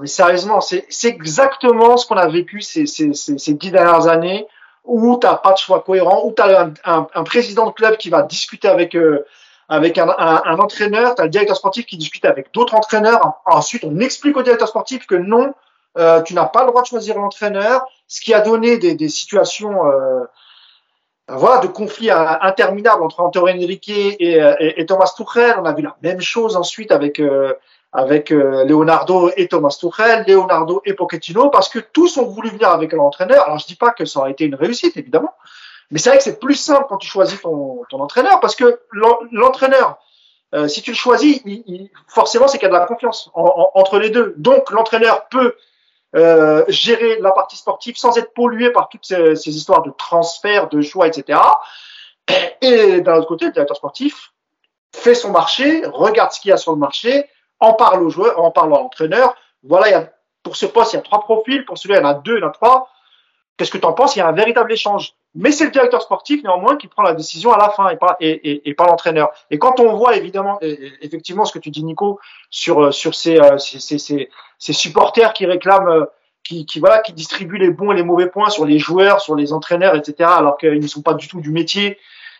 mais 0.00 0.06
sérieusement, 0.06 0.60
c'est 0.60 0.86
exactement 1.04 1.96
ce 1.96 2.06
qu'on 2.06 2.16
a 2.16 2.28
vécu 2.28 2.60
ces, 2.60 2.86
ces, 2.86 3.14
ces, 3.14 3.38
ces 3.38 3.54
dix 3.54 3.70
dernières 3.70 4.08
années 4.08 4.46
où 4.86 5.18
tu 5.20 5.26
n'as 5.26 5.34
pas 5.34 5.52
de 5.52 5.58
choix 5.58 5.80
cohérent, 5.80 6.22
où 6.24 6.32
tu 6.32 6.42
as 6.42 6.62
un, 6.62 6.74
un, 6.84 7.06
un, 7.14 7.22
président 7.24 7.66
de 7.66 7.72
club 7.72 7.96
qui 7.96 8.10
va 8.10 8.22
discuter 8.22 8.68
avec, 8.68 8.94
euh, 8.94 9.24
avec 9.68 9.98
un, 9.98 10.08
un 10.08 10.58
entraîneur, 10.58 11.14
tu 11.14 11.22
as 11.22 11.24
le 11.24 11.30
directeur 11.30 11.56
sportif 11.56 11.86
qui 11.86 11.96
discute 11.96 12.24
avec 12.24 12.52
d'autres 12.54 12.74
entraîneurs. 12.74 13.40
Ensuite, 13.46 13.84
on 13.84 13.98
explique 13.98 14.36
au 14.36 14.42
directeur 14.42 14.68
sportif 14.68 15.06
que 15.06 15.16
non, 15.16 15.54
euh, 15.98 16.22
tu 16.22 16.34
n'as 16.34 16.46
pas 16.46 16.62
le 16.62 16.68
droit 16.68 16.82
de 16.82 16.86
choisir 16.86 17.16
l'entraîneur, 17.16 17.86
ce 18.06 18.20
qui 18.20 18.34
a 18.34 18.40
donné 18.40 18.78
des, 18.78 18.94
des 18.94 19.08
situations 19.08 19.86
euh, 19.86 20.24
voilà, 21.28 21.58
de 21.58 21.66
conflits 21.66 22.10
interminables 22.10 23.02
entre 23.02 23.20
Antonio 23.20 23.48
Henrique 23.48 23.88
et, 23.88 24.16
et, 24.20 24.80
et, 24.80 24.86
Thomas 24.86 25.12
Tuchel. 25.16 25.56
On 25.58 25.64
a 25.64 25.72
vu 25.72 25.82
la 25.82 25.96
même 26.02 26.20
chose 26.20 26.56
ensuite 26.56 26.92
avec 26.92 27.18
euh, 27.18 27.54
avec 27.96 28.30
euh, 28.30 28.64
Leonardo 28.64 29.30
et 29.38 29.48
Thomas 29.48 29.74
Tuchel, 29.80 30.26
Leonardo 30.28 30.82
et 30.84 30.92
Pochettino, 30.92 31.48
parce 31.48 31.70
que 31.70 31.78
tous 31.78 32.18
ont 32.18 32.26
voulu 32.26 32.50
venir 32.50 32.68
avec 32.68 32.92
l'entraîneur. 32.92 33.44
Alors 33.46 33.58
je 33.58 33.66
dis 33.66 33.74
pas 33.74 33.90
que 33.90 34.04
ça 34.04 34.20
aurait 34.20 34.32
été 34.32 34.44
une 34.44 34.54
réussite, 34.54 34.98
évidemment, 34.98 35.32
mais 35.90 35.98
c'est 35.98 36.10
vrai 36.10 36.18
que 36.18 36.24
c'est 36.24 36.38
plus 36.38 36.56
simple 36.56 36.84
quand 36.90 36.98
tu 36.98 37.08
choisis 37.08 37.40
ton, 37.40 37.84
ton 37.88 38.00
entraîneur, 38.00 38.38
parce 38.40 38.54
que 38.54 38.80
l'entraîneur, 39.32 39.98
euh, 40.54 40.68
si 40.68 40.82
tu 40.82 40.90
le 40.90 40.96
choisis, 40.96 41.40
il, 41.46 41.62
il, 41.66 41.90
forcément 42.06 42.48
c'est 42.48 42.58
qu'il 42.58 42.66
y 42.66 42.70
a 42.70 42.74
de 42.74 42.78
la 42.78 42.84
confiance 42.84 43.30
en, 43.32 43.44
en, 43.44 43.80
entre 43.80 43.98
les 43.98 44.10
deux. 44.10 44.34
Donc 44.36 44.70
l'entraîneur 44.72 45.26
peut 45.28 45.56
euh, 46.14 46.64
gérer 46.68 47.18
la 47.20 47.30
partie 47.30 47.56
sportive 47.56 47.96
sans 47.96 48.18
être 48.18 48.34
pollué 48.34 48.70
par 48.72 48.90
toutes 48.90 49.06
ces, 49.06 49.36
ces 49.36 49.56
histoires 49.56 49.82
de 49.82 49.90
transfert, 49.96 50.68
de 50.68 50.82
choix, 50.82 51.06
etc. 51.06 51.40
Et 52.60 53.00
d'un 53.00 53.16
autre 53.16 53.28
côté, 53.28 53.46
le 53.46 53.52
directeur 53.52 53.76
sportif 53.78 54.32
fait 54.94 55.14
son 55.14 55.30
marché, 55.30 55.82
regarde 55.86 56.32
ce 56.32 56.40
qu'il 56.40 56.50
y 56.50 56.52
a 56.52 56.58
sur 56.58 56.72
le 56.72 56.78
marché, 56.78 57.26
en 57.60 57.72
parle 57.74 58.02
aux 58.02 58.10
joueurs, 58.10 58.40
en 58.40 58.50
parle 58.50 58.74
à 58.74 58.78
l'entraîneur. 58.78 59.34
Voilà, 59.62 59.88
il 59.88 59.92
y 59.92 59.94
a, 59.94 60.10
pour 60.42 60.56
ce 60.56 60.66
poste, 60.66 60.92
il 60.92 60.96
y 60.96 60.98
a 60.98 61.02
trois 61.02 61.20
profils. 61.20 61.64
Pour 61.64 61.78
celui-là, 61.78 62.00
il 62.00 62.02
y 62.02 62.06
en 62.06 62.10
a 62.10 62.14
deux, 62.14 62.36
il 62.36 62.40
y 62.40 62.44
en 62.44 62.48
a 62.48 62.50
trois. 62.50 62.88
Qu'est-ce 63.56 63.70
que 63.70 63.78
tu 63.78 63.86
en 63.86 63.94
penses? 63.94 64.16
Il 64.16 64.18
y 64.18 64.22
a 64.22 64.28
un 64.28 64.32
véritable 64.32 64.70
échange. 64.72 65.14
Mais 65.34 65.50
c'est 65.50 65.64
le 65.64 65.70
directeur 65.70 66.00
sportif, 66.02 66.42
néanmoins, 66.42 66.76
qui 66.76 66.88
prend 66.88 67.02
la 67.02 67.14
décision 67.14 67.52
à 67.52 67.58
la 67.58 67.70
fin 67.70 67.88
et 67.88 67.96
pas, 67.96 68.16
et, 68.20 68.30
et, 68.30 68.68
et 68.68 68.74
pas 68.74 68.86
l'entraîneur. 68.86 69.30
Et 69.50 69.58
quand 69.58 69.80
on 69.80 69.94
voit, 69.94 70.16
évidemment, 70.16 70.58
effectivement, 70.60 71.44
ce 71.44 71.52
que 71.52 71.58
tu 71.58 71.70
dis, 71.70 71.84
Nico, 71.84 72.20
sur, 72.50 72.92
sur 72.92 73.14
ces, 73.14 73.38
ces, 73.58 73.98
ces, 73.98 74.30
ces 74.58 74.72
supporters 74.72 75.32
qui 75.32 75.44
réclament, 75.46 76.06
qui, 76.42 76.64
qui, 76.64 76.80
voilà, 76.80 77.00
qui 77.00 77.12
distribuent 77.12 77.58
les 77.58 77.70
bons 77.70 77.92
et 77.92 77.96
les 77.96 78.02
mauvais 78.02 78.28
points 78.28 78.50
sur 78.50 78.64
les 78.64 78.78
joueurs, 78.78 79.20
sur 79.20 79.34
les 79.34 79.52
entraîneurs, 79.52 79.94
etc., 79.94 80.30
alors 80.36 80.56
qu'ils 80.58 80.80
ne 80.80 80.86
sont 80.86 81.02
pas 81.02 81.14
du 81.14 81.28
tout 81.28 81.40
du 81.40 81.50
métier 81.50 81.98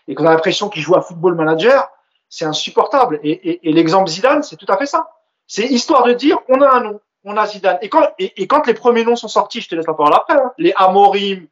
et 0.09 0.15
qu'on 0.15 0.27
a 0.27 0.31
l'impression 0.31 0.69
qu'ils 0.69 0.83
jouent 0.83 0.97
à 0.97 1.03
football 1.03 1.35
manager, 1.35 1.91
c'est 2.29 2.45
insupportable. 2.45 3.21
Et, 3.23 3.61
l'exemple 3.65 4.09
Zidane, 4.09 4.43
c'est 4.43 4.57
tout 4.57 4.67
à 4.69 4.77
fait 4.77 4.87
ça. 4.87 5.09
C'est 5.47 5.67
histoire 5.67 6.05
de 6.05 6.13
dire, 6.13 6.39
on 6.49 6.61
a 6.61 6.69
un 6.69 6.81
nom, 6.81 7.01
on 7.25 7.37
a 7.37 7.47
Zidane. 7.47 7.79
Et 7.81 7.89
quand, 7.89 8.67
les 8.67 8.75
premiers 8.75 9.05
noms 9.05 9.17
sont 9.17 9.29
sortis, 9.29 9.61
je 9.61 9.69
te 9.69 9.75
laisse 9.75 9.87
la 9.87 9.95
parole 9.95 10.15
après, 10.15 10.35
hein, 10.35 10.53
les 10.59 10.73
Amorim, 10.77 11.47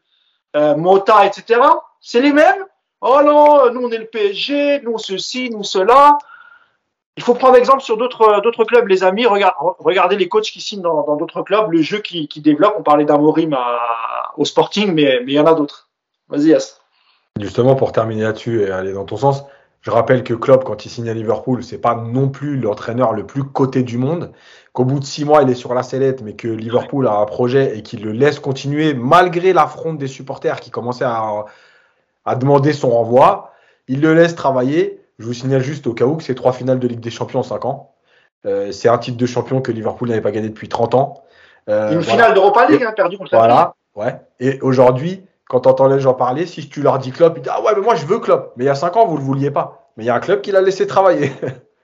euh, 0.57 0.77
Mota, 0.77 1.27
etc., 1.27 1.61
c'est 2.01 2.21
les 2.21 2.33
mêmes. 2.33 2.65
Oh 3.01 3.21
non, 3.23 3.71
nous 3.73 3.83
on 3.87 3.91
est 3.91 3.99
le 3.99 4.07
PSG, 4.07 4.81
nous 4.81 4.99
ceci, 4.99 5.51
nous 5.51 5.63
cela. 5.63 6.17
Il 7.17 7.23
faut 7.23 7.35
prendre 7.35 7.57
exemple 7.57 7.83
sur 7.83 7.97
d'autres 7.97 8.65
clubs, 8.65 8.89
les 8.89 9.05
amis. 9.05 9.27
Regardez, 9.27 10.17
les 10.17 10.29
coachs 10.29 10.45
qui 10.45 10.61
signent 10.61 10.83
dans 10.83 11.17
d'autres 11.17 11.43
clubs, 11.43 11.71
le 11.71 11.83
jeu 11.83 11.99
qui, 11.99 12.29
développe. 12.37 12.75
On 12.79 12.83
parlait 12.83 13.05
d'Amorim 13.05 13.57
au 14.37 14.45
Sporting, 14.45 14.93
mais 14.93 15.21
mais 15.25 15.33
il 15.33 15.35
y 15.35 15.39
en 15.39 15.47
a 15.47 15.55
d'autres. 15.55 15.91
Vas-y, 16.29 16.55
As. 16.55 16.81
Justement, 17.41 17.75
pour 17.75 17.93
terminer 17.93 18.23
là-dessus 18.23 18.63
et 18.63 18.71
aller 18.71 18.93
dans 18.93 19.05
ton 19.05 19.17
sens, 19.17 19.45
je 19.85 19.91
rappelle 19.91 20.25
que 20.25 20.33
Klopp, 20.33 20.65
quand 20.65 20.87
il 20.87 20.89
signe 20.89 21.11
à 21.11 21.15
Liverpool, 21.15 21.63
c'est 21.63 21.77
pas 21.77 21.95
non 21.95 22.31
plus 22.31 22.59
l'entraîneur 22.59 23.13
le 23.13 23.27
plus 23.27 23.45
coté 23.45 23.83
du 23.83 23.99
monde. 23.99 24.33
Qu'au 24.73 24.87
bout 24.87 24.99
de 24.99 25.05
six 25.05 25.27
mois, 25.27 25.43
il 25.43 25.51
est 25.51 25.55
sur 25.55 25.75
la 25.75 25.83
sellette, 25.83 26.23
mais 26.23 26.33
que 26.33 26.49
Liverpool 26.49 27.07
a 27.07 27.19
un 27.19 27.27
projet 27.27 27.77
et 27.77 27.83
qu'il 27.83 28.03
le 28.03 28.13
laisse 28.13 28.39
continuer 28.39 28.95
malgré 28.95 29.53
l'affront 29.53 29.93
des 29.93 30.07
supporters 30.07 30.61
qui 30.61 30.71
commençaient 30.71 31.05
à, 31.05 31.45
à 32.25 32.35
demander 32.35 32.73
son 32.73 32.89
renvoi. 32.89 33.53
Il 33.87 34.01
le 34.01 34.15
laisse 34.15 34.35
travailler. 34.35 35.03
Je 35.19 35.27
vous 35.27 35.35
signale 35.35 35.61
juste 35.61 35.87
au 35.87 35.93
cas 35.93 36.07
où 36.07 36.17
que 36.17 36.23
c'est 36.23 36.35
trois 36.35 36.55
finales 36.55 36.79
de 36.79 36.89
Ligue 36.89 37.01
des 37.01 37.11
Champions 37.11 37.41
en 37.41 37.43
cinq 37.45 37.67
ans. 37.67 37.93
Euh, 38.47 38.73
c'est 38.73 38.89
un 38.89 38.97
titre 38.97 39.19
de 39.19 39.27
champion 39.27 39.61
que 39.61 39.71
Liverpool 39.71 40.09
n'avait 40.09 40.23
pas 40.23 40.31
gagné 40.31 40.49
depuis 40.49 40.71
30 40.71 40.95
ans. 40.95 41.25
Euh, 41.69 41.93
Une 41.93 41.99
voilà. 41.99 42.11
finale 42.11 42.35
d'Europa 42.35 42.67
League, 42.69 42.83
hein, 42.83 42.93
perdu 42.97 43.19
contre 43.19 43.37
Voilà, 43.37 43.75
ouais. 43.97 44.17
Et 44.41 44.59
aujourd'hui, 44.63 45.25
quand 45.49 45.61
tu 45.61 45.69
entends 45.69 45.89
les 45.89 46.01
gens 46.01 46.15
parler, 46.15 46.47
si 46.47 46.69
tu 46.69 46.83
leur 46.83 46.99
dis 46.99 47.13
Klopp, 47.13 47.35
ils 47.37 47.43
disent 47.43 47.53
Ah 47.55 47.63
ouais, 47.63 47.73
mais 47.75 47.83
moi 47.83 47.95
je 47.95 48.07
veux 48.07 48.19
Klopp. 48.19 48.53
Mais 48.57 48.65
il 48.65 48.67
y 48.67 48.71
a 48.71 48.75
5 48.75 48.97
ans, 48.97 49.07
vous 49.07 49.15
ne 49.15 49.19
le 49.21 49.25
vouliez 49.25 49.51
pas. 49.51 49.91
Mais 49.97 50.05
il 50.05 50.07
y 50.07 50.11
a 50.11 50.15
un 50.15 50.21
club 50.21 50.41
qui 50.41 50.53
l'a 50.53 50.61
laissé 50.61 50.87
travailler. 50.87 51.33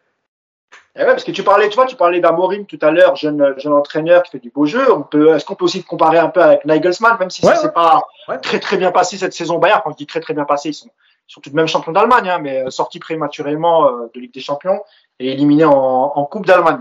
Et 0.96 1.00
ouais, 1.00 1.06
parce 1.06 1.22
que 1.22 1.30
tu 1.30 1.44
parlais, 1.44 1.68
tu 1.68 1.76
vois, 1.76 1.86
tu 1.86 1.94
parlais 1.94 2.20
d'Amorim 2.20 2.66
tout 2.66 2.78
à 2.82 2.90
l'heure, 2.90 3.14
jeune, 3.14 3.54
jeune 3.58 3.72
entraîneur 3.72 4.24
qui 4.24 4.32
fait 4.32 4.40
du 4.40 4.50
beau 4.50 4.66
jeu. 4.66 4.92
On 4.92 5.02
peut, 5.02 5.34
est-ce 5.34 5.44
qu'on 5.44 5.54
peut 5.54 5.64
aussi 5.64 5.82
te 5.82 5.88
comparer 5.88 6.18
un 6.18 6.28
peu 6.28 6.42
avec 6.42 6.64
Nagelsmann, 6.64 7.16
même 7.20 7.30
si 7.30 7.44
ouais, 7.46 7.54
ça 7.54 7.60
s'est 7.60 7.66
ouais. 7.68 7.72
pas 7.72 8.02
très 8.42 8.58
très 8.58 8.76
bien 8.76 8.90
passé 8.90 9.16
cette 9.16 9.32
saison 9.32 9.58
Bayern. 9.58 9.82
Quand 9.84 9.92
je 9.92 9.96
dis 9.96 10.06
très 10.06 10.18
très 10.18 10.34
bien 10.34 10.44
passé, 10.44 10.70
ils 10.70 10.74
sont, 10.74 10.88
ils 10.88 11.32
sont 11.32 11.40
tout 11.40 11.50
de 11.50 11.54
même 11.54 11.68
champions 11.68 11.92
d'Allemagne, 11.92 12.28
hein, 12.28 12.38
mais 12.40 12.68
sortis 12.70 12.98
prématurément 12.98 13.86
euh, 13.86 14.10
de 14.12 14.20
Ligue 14.20 14.34
des 14.34 14.40
Champions 14.40 14.82
et 15.20 15.30
éliminés 15.30 15.64
en, 15.64 15.72
en 15.72 16.24
Coupe 16.24 16.44
d'Allemagne. 16.44 16.80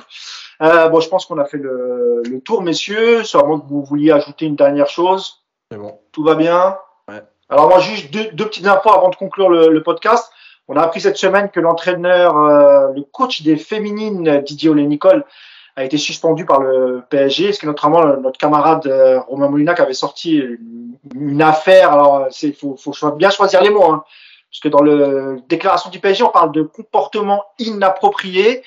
Euh, 0.63 0.89
bon, 0.89 0.99
je 1.01 1.07
pense 1.07 1.27
qu'on 1.27 1.37
a 1.37 1.45
fait 1.45 1.57
le, 1.57 2.23
le 2.27 2.41
tour, 2.41 2.63
messieurs. 2.63 3.21
Moins 3.35 3.59
que 3.59 3.67
vous 3.67 3.83
vouliez 3.83 4.11
ajouter 4.11 4.45
une 4.47 4.55
dernière 4.55 4.89
chose. 4.89 5.43
C'est 5.71 5.77
bon. 5.77 5.99
Tout 6.11 6.23
va 6.23 6.35
bien. 6.35 6.77
Ouais. 7.07 7.21
Alors 7.49 7.69
moi, 7.69 7.79
juste 7.79 8.11
deux, 8.11 8.29
deux 8.33 8.45
petites 8.45 8.67
infos 8.67 8.89
avant 8.91 9.09
de 9.09 9.15
conclure 9.15 9.49
le, 9.49 9.69
le 9.69 9.83
podcast. 9.83 10.31
On 10.67 10.75
a 10.77 10.81
appris 10.81 11.01
cette 11.01 11.17
semaine 11.17 11.49
que 11.49 11.59
l'entraîneur, 11.59 12.37
euh, 12.37 12.91
le 12.95 13.01
coach 13.03 13.41
des 13.41 13.57
féminines, 13.57 14.41
Didier 14.41 14.69
Olé-Nicole, 14.69 15.25
a 15.75 15.83
été 15.83 15.97
suspendu 15.97 16.45
par 16.45 16.59
le 16.59 17.03
PSG, 17.09 17.53
ce 17.53 17.59
que 17.59 17.65
notamment 17.65 18.03
notre 18.17 18.37
camarade 18.37 18.85
euh, 18.87 19.19
Romain 19.21 19.47
Molinac 19.47 19.79
avait 19.79 19.93
sorti 19.93 20.37
une, 20.37 20.95
une 21.15 21.41
affaire. 21.41 21.91
Alors, 21.93 22.27
c'est 22.31 22.51
faut, 22.51 22.75
faut 22.75 22.93
cho- 22.93 23.11
bien 23.11 23.29
choisir 23.29 23.61
les 23.61 23.69
mots, 23.69 23.83
hein, 23.91 24.03
parce 24.51 24.59
que 24.61 24.67
dans 24.67 24.81
le 24.81 25.37
déclaration 25.47 25.89
du 25.89 25.99
PSG, 25.99 26.23
on 26.23 26.29
parle 26.29 26.51
de 26.51 26.63
comportement 26.63 27.43
inapproprié. 27.59 28.63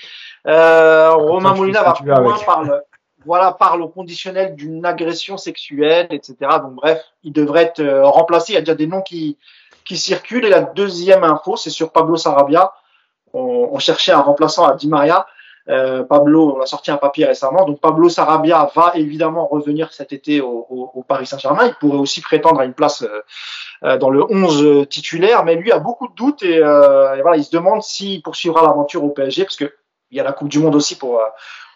Euh, 0.46 1.12
Romain 1.14 1.54
ce 1.54 1.60
va 1.84 1.92
plus 1.92 2.06
loin, 2.06 2.36
parle, 2.46 2.82
voilà, 3.26 3.52
parle 3.52 3.82
au 3.82 3.88
conditionnel 3.88 4.54
d'une 4.54 4.84
agression 4.86 5.36
sexuelle, 5.36 6.06
etc. 6.10 6.34
Donc 6.62 6.74
bref, 6.74 7.02
il 7.24 7.32
devrait 7.32 7.62
être 7.64 7.80
euh, 7.80 8.04
remplacé. 8.06 8.52
Il 8.52 8.54
y 8.54 8.58
a 8.58 8.60
déjà 8.60 8.74
des 8.74 8.86
noms 8.86 9.02
qui 9.02 9.38
qui 9.84 9.96
circulent. 9.96 10.44
Et 10.44 10.50
la 10.50 10.60
deuxième 10.62 11.24
info, 11.24 11.56
c'est 11.56 11.70
sur 11.70 11.90
Pablo 11.92 12.16
Sarabia. 12.16 12.72
On, 13.32 13.70
on 13.72 13.78
cherchait 13.78 14.12
un 14.12 14.20
remplaçant 14.20 14.66
à 14.66 14.74
Di 14.74 14.88
Maria. 14.88 15.26
Euh, 15.68 16.02
Pablo, 16.02 16.56
on 16.56 16.60
a 16.60 16.66
sorti 16.66 16.90
un 16.90 16.96
papier 16.96 17.24
récemment. 17.24 17.64
Donc 17.64 17.80
Pablo 17.80 18.08
Sarabia 18.08 18.70
va 18.74 18.92
évidemment 18.94 19.46
revenir 19.46 19.92
cet 19.92 20.12
été 20.12 20.40
au, 20.40 20.66
au- 20.94 21.02
Paris 21.02 21.26
Saint-Germain. 21.26 21.66
Il 21.66 21.74
pourrait 21.74 21.98
aussi 21.98 22.20
prétendre 22.20 22.60
à 22.60 22.64
une 22.64 22.74
place 22.74 23.02
euh, 23.02 23.22
euh, 23.84 23.96
dans 23.96 24.10
le 24.10 24.24
11 24.28 24.88
titulaire, 24.88 25.44
mais 25.44 25.54
lui 25.54 25.70
a 25.72 25.78
beaucoup 25.78 26.08
de 26.08 26.14
doutes 26.14 26.42
et, 26.42 26.58
euh, 26.58 27.14
et 27.16 27.22
voilà, 27.22 27.36
il 27.36 27.44
se 27.44 27.50
demande 27.52 27.82
s'il 27.82 28.22
poursuivra 28.22 28.62
l'aventure 28.62 29.04
au 29.04 29.10
PSG 29.10 29.44
parce 29.44 29.56
que 29.56 29.72
il 30.10 30.16
y 30.18 30.20
a 30.20 30.24
la 30.24 30.32
Coupe 30.32 30.48
du 30.48 30.58
Monde 30.58 30.74
aussi 30.74 30.96
pour 30.98 31.20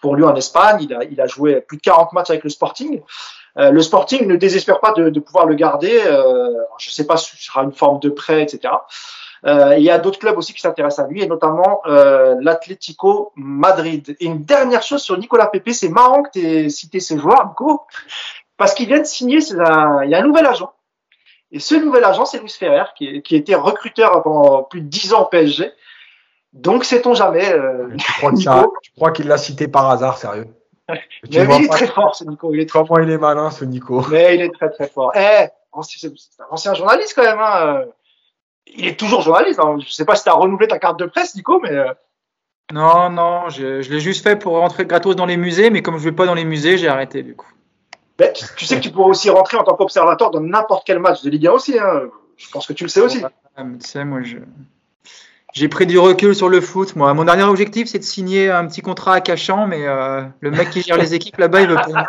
pour 0.00 0.16
lui 0.16 0.24
en 0.24 0.34
Espagne. 0.34 0.78
Il 0.82 0.94
a, 0.94 1.04
il 1.04 1.20
a 1.20 1.26
joué 1.26 1.60
plus 1.60 1.76
de 1.76 1.82
40 1.82 2.12
matchs 2.12 2.30
avec 2.30 2.44
le 2.44 2.50
Sporting. 2.50 3.02
Euh, 3.58 3.70
le 3.70 3.80
Sporting 3.82 4.26
ne 4.26 4.36
désespère 4.36 4.80
pas 4.80 4.92
de, 4.92 5.08
de 5.10 5.20
pouvoir 5.20 5.46
le 5.46 5.54
garder. 5.54 6.00
Euh, 6.04 6.50
je 6.78 6.90
ne 6.90 6.92
sais 6.92 7.06
pas 7.06 7.16
si 7.16 7.36
ce 7.36 7.42
sera 7.44 7.62
une 7.62 7.72
forme 7.72 8.00
de 8.00 8.10
prêt, 8.10 8.42
etc. 8.42 8.74
Euh, 9.46 9.74
il 9.76 9.84
y 9.84 9.90
a 9.90 9.98
d'autres 9.98 10.18
clubs 10.18 10.36
aussi 10.36 10.54
qui 10.54 10.60
s'intéressent 10.60 11.04
à 11.06 11.08
lui, 11.08 11.22
et 11.22 11.26
notamment 11.26 11.80
euh, 11.86 12.34
l'Atlético 12.40 13.32
Madrid. 13.36 14.16
Et 14.20 14.26
une 14.26 14.44
dernière 14.44 14.82
chose 14.82 15.02
sur 15.02 15.16
Nicolas 15.18 15.46
Pepe, 15.46 15.70
c'est 15.72 15.88
marrant 15.88 16.22
que 16.22 16.30
tu 16.32 16.40
aies 16.46 16.68
cité 16.68 17.00
ce 17.00 17.16
joueur, 17.18 17.46
Nico, 17.48 17.82
parce 18.56 18.74
qu'il 18.74 18.88
vient 18.88 18.98
de 19.00 19.04
signer, 19.04 19.38
un- 19.60 20.02
il 20.04 20.10
y 20.10 20.14
a 20.14 20.18
un 20.18 20.22
nouvel 20.26 20.46
agent. 20.46 20.72
Et 21.52 21.60
ce 21.60 21.74
nouvel 21.76 22.02
agent, 22.04 22.24
c'est 22.24 22.38
Luis 22.40 22.50
Ferrer, 22.50 22.86
qui, 22.96 23.22
qui 23.22 23.36
était 23.36 23.54
recruteur 23.54 24.22
pendant 24.22 24.64
plus 24.64 24.80
de 24.80 24.88
10 24.88 25.14
ans 25.14 25.22
au 25.22 25.26
PSG. 25.26 25.70
Donc, 26.56 26.84
sait-on 26.84 27.14
jamais. 27.14 27.52
euh, 27.52 27.88
Tu 27.98 28.12
crois 28.18 28.30
que 28.30 28.36
Nico. 28.36 28.50
ça- 28.50 28.66
tu 28.82 28.90
crois 28.96 29.10
qu'il 29.12 29.28
l'a 29.28 29.38
cité 29.38 29.68
par 29.68 29.90
hasard, 29.90 30.16
sérieux 30.18 30.46
Tu 31.30 31.38
mais 31.38 31.44
vois 31.44 31.56
il 31.56 31.64
est 31.64 31.68
très 31.68 31.86
fort, 31.86 32.14
ce 32.14 32.24
Nico. 32.24 32.52
Il 32.54 32.60
est 32.60 32.66
très 32.68 32.78
Comment 32.84 32.98
il 33.00 33.10
est 33.10 33.18
malin, 33.18 33.50
ce 33.50 33.64
Nico 33.64 34.02
Mais 34.10 34.34
il 34.36 34.40
est 34.42 34.52
très 34.52 34.70
très 34.70 34.88
fort. 34.88 35.12
Eh, 35.14 35.46
ancien- 35.72 36.10
c'est 36.16 36.40
un 36.42 36.46
ancien 36.50 36.74
journaliste 36.74 37.12
quand 37.14 37.22
même. 37.24 37.38
Hein. 37.40 37.84
Il 38.66 38.86
est 38.86 38.98
toujours 38.98 39.20
journaliste. 39.22 39.60
Hein. 39.60 39.76
Je 39.84 39.90
sais 39.90 40.04
pas 40.04 40.16
si 40.16 40.24
tu 40.24 40.28
as 40.30 40.34
renouvelé 40.34 40.66
ta 40.68 40.78
carte 40.78 40.98
de 40.98 41.06
presse, 41.06 41.34
Nico, 41.34 41.60
mais 41.60 41.70
euh, 41.70 41.92
Non, 42.72 43.10
non, 43.10 43.48
je, 43.48 43.82
je 43.82 43.90
l'ai 43.92 44.00
juste 44.00 44.22
fait 44.22 44.36
pour 44.36 44.54
rentrer 44.58 44.86
gratos 44.86 45.14
dans 45.16 45.26
les 45.26 45.36
musées, 45.36 45.70
mais 45.70 45.82
comme 45.82 45.98
je 45.98 46.04
vais 46.04 46.12
pas 46.12 46.26
dans 46.26 46.34
les 46.34 46.44
musées, 46.44 46.78
j'ai 46.78 46.88
arrêté 46.88 47.22
du 47.22 47.36
coup. 47.36 47.46
ben, 48.18 48.32
tu, 48.32 48.44
tu 48.56 48.64
sais 48.64 48.76
que 48.76 48.80
tu 48.82 48.90
pourrais 48.90 49.10
aussi 49.10 49.28
rentrer 49.30 49.56
en 49.56 49.62
tant 49.64 49.74
qu'observateur 49.76 50.30
dans 50.30 50.40
n'importe 50.40 50.84
quel 50.86 50.98
match 51.00 51.22
de 51.22 51.30
Ligue 51.30 51.46
1 51.48 51.52
aussi. 51.52 51.78
Hein. 51.78 52.02
Je 52.36 52.48
pense 52.50 52.66
que 52.66 52.72
tu 52.72 52.84
le 52.84 52.88
sais 52.88 53.00
aussi. 53.00 53.20
Tu 53.22 53.64
sais, 53.80 54.04
moi, 54.04 54.22
je... 54.22 54.38
j'ai 55.56 55.68
pris 55.68 55.86
du 55.86 55.98
recul 55.98 56.34
sur 56.34 56.50
le 56.50 56.60
foot. 56.60 56.96
Moi, 56.96 57.14
mon 57.14 57.24
dernier 57.24 57.44
objectif, 57.44 57.88
c'est 57.88 57.98
de 57.98 58.04
signer 58.04 58.50
un 58.50 58.66
petit 58.66 58.82
contrat 58.82 59.14
à 59.14 59.20
Cachan, 59.22 59.66
mais 59.66 59.86
euh, 59.86 60.22
le 60.40 60.50
mec 60.50 60.68
qui 60.68 60.82
gère 60.82 60.98
les 60.98 61.14
équipes 61.14 61.38
là-bas, 61.38 61.62
il 61.62 61.68
veut 61.68 61.76
pas 61.76 61.86
venir. 61.86 62.06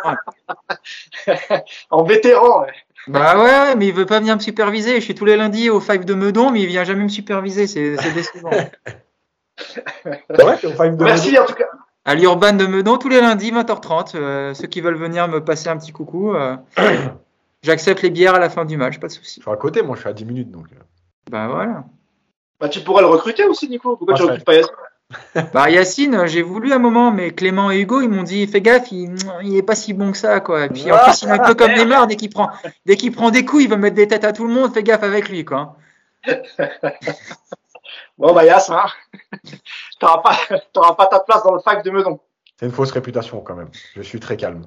En 1.90 2.04
vétéran. 2.04 2.64
ouais. 2.64 2.74
Bah 3.08 3.42
ouais, 3.42 3.76
mais 3.78 3.88
il 3.88 3.94
veut 3.94 4.06
pas 4.06 4.20
venir 4.20 4.36
me 4.36 4.42
superviser. 4.42 4.96
Je 4.96 5.00
suis 5.00 5.16
tous 5.16 5.24
les 5.24 5.38
lundis 5.38 5.70
au 5.70 5.80
Five 5.80 6.04
de 6.04 6.14
Meudon, 6.14 6.52
mais 6.52 6.60
il 6.60 6.68
vient 6.68 6.84
jamais 6.84 7.04
me 7.04 7.08
superviser. 7.08 7.68
C'est 7.68 7.96
décevant. 8.14 8.50
T'es 9.56 10.68
au 10.68 10.72
five 10.72 10.98
de 10.98 11.04
Merci 11.06 11.40
en 11.40 11.46
tout 11.46 11.56
cas. 11.56 11.70
À 12.04 12.16
l'Urban 12.16 12.52
de 12.52 12.66
Meudon, 12.66 12.98
tous 12.98 13.08
les 13.08 13.22
lundis, 13.22 13.54
20h30. 13.54 14.12
euh, 14.16 14.54
ceux 14.56 14.68
qui 14.68 14.82
veulent 14.82 14.98
venir 14.98 15.30
me 15.30 15.42
passer 15.44 15.70
un 15.70 15.78
petit 15.78 15.94
coucou, 15.94 16.36
euh, 16.36 16.58
j'accepte 17.64 18.02
les 18.02 18.10
bières 18.10 18.36
à 18.36 18.40
la 18.40 18.50
fin 18.50 18.66
du 18.66 18.76
match, 18.76 19.00
pas 19.00 19.08
de 19.08 19.14
souci. 19.14 19.40
Je 19.40 19.44
suis 19.44 19.52
à 19.52 19.56
côté, 19.56 19.82
moi, 19.84 19.96
je 19.96 20.02
suis 20.02 20.10
à 20.10 20.14
10 20.14 20.26
minutes, 20.26 20.52
donc. 20.52 20.68
Bah 21.32 21.48
voilà. 21.48 21.86
Bah, 22.60 22.70
tu 22.70 22.80
pourrais 22.82 23.02
le 23.02 23.08
recruter 23.08 23.46
aussi, 23.46 23.70
Nico. 23.70 23.96
Pourquoi 23.98 24.16
Ah, 24.16 24.18
tu 24.18 24.24
ça- 24.26 24.32
recrutes 24.32 24.46
pas 24.46 24.56
Yassine 24.56 24.74
Bah 25.54 25.70
Yacine, 25.70 26.26
j'ai 26.28 26.42
voulu 26.42 26.74
un 26.74 26.80
moment, 26.80 27.12
mais 27.12 27.32
Clément 27.32 27.72
et 27.72 27.80
Hugo, 27.80 28.02
ils 28.02 28.10
m'ont 28.10 28.24
dit 28.24 28.46
fais 28.46 28.60
gaffe, 28.60 28.92
il, 28.92 29.16
il 29.44 29.56
est 29.56 29.62
pas 29.64 29.76
si 29.76 29.94
bon 29.94 30.12
que 30.12 30.18
ça, 30.18 30.42
quoi. 30.42 30.66
Et 30.66 30.70
puis 30.70 30.92
en 30.92 30.98
plus, 30.98 31.22
il 31.22 31.30
est 31.30 31.32
un 31.32 31.40
peu 31.40 31.56
comme 31.56 31.72
Neymar, 31.76 32.08
dès 32.08 32.18
qu'il 32.18 32.30
prend, 32.30 32.50
dès 32.86 32.98
qu'il 32.98 33.14
prend 33.14 33.32
des 33.32 33.46
coups, 33.46 33.64
il 33.64 33.70
veut 33.70 33.78
mettre 33.78 33.96
des 33.96 34.08
têtes 34.08 34.26
à 34.26 34.34
tout 34.34 34.46
le 34.46 34.54
monde. 34.54 34.74
Fais 34.74 34.84
gaffe 34.84 35.04
avec 35.04 35.30
lui, 35.30 35.46
quoi. 35.46 35.78
Bon, 38.18 38.34
bah, 38.34 38.44
Yass, 38.46 38.70
hein. 38.72 38.86
t'auras 40.00 40.18
pas, 40.22 40.36
t'auras 40.74 40.96
pas 40.96 41.06
ta 41.06 41.20
place 41.20 41.44
dans 41.44 41.54
le 41.54 41.60
fac 41.60 41.84
de 41.84 41.92
Meudon. 41.92 42.20
C'est 42.60 42.66
une 42.66 42.72
fausse 42.72 42.92
réputation, 42.92 43.42
quand 43.42 43.56
même. 43.56 43.70
Je 43.96 44.02
suis 44.02 44.20
très 44.20 44.36
calme. 44.36 44.64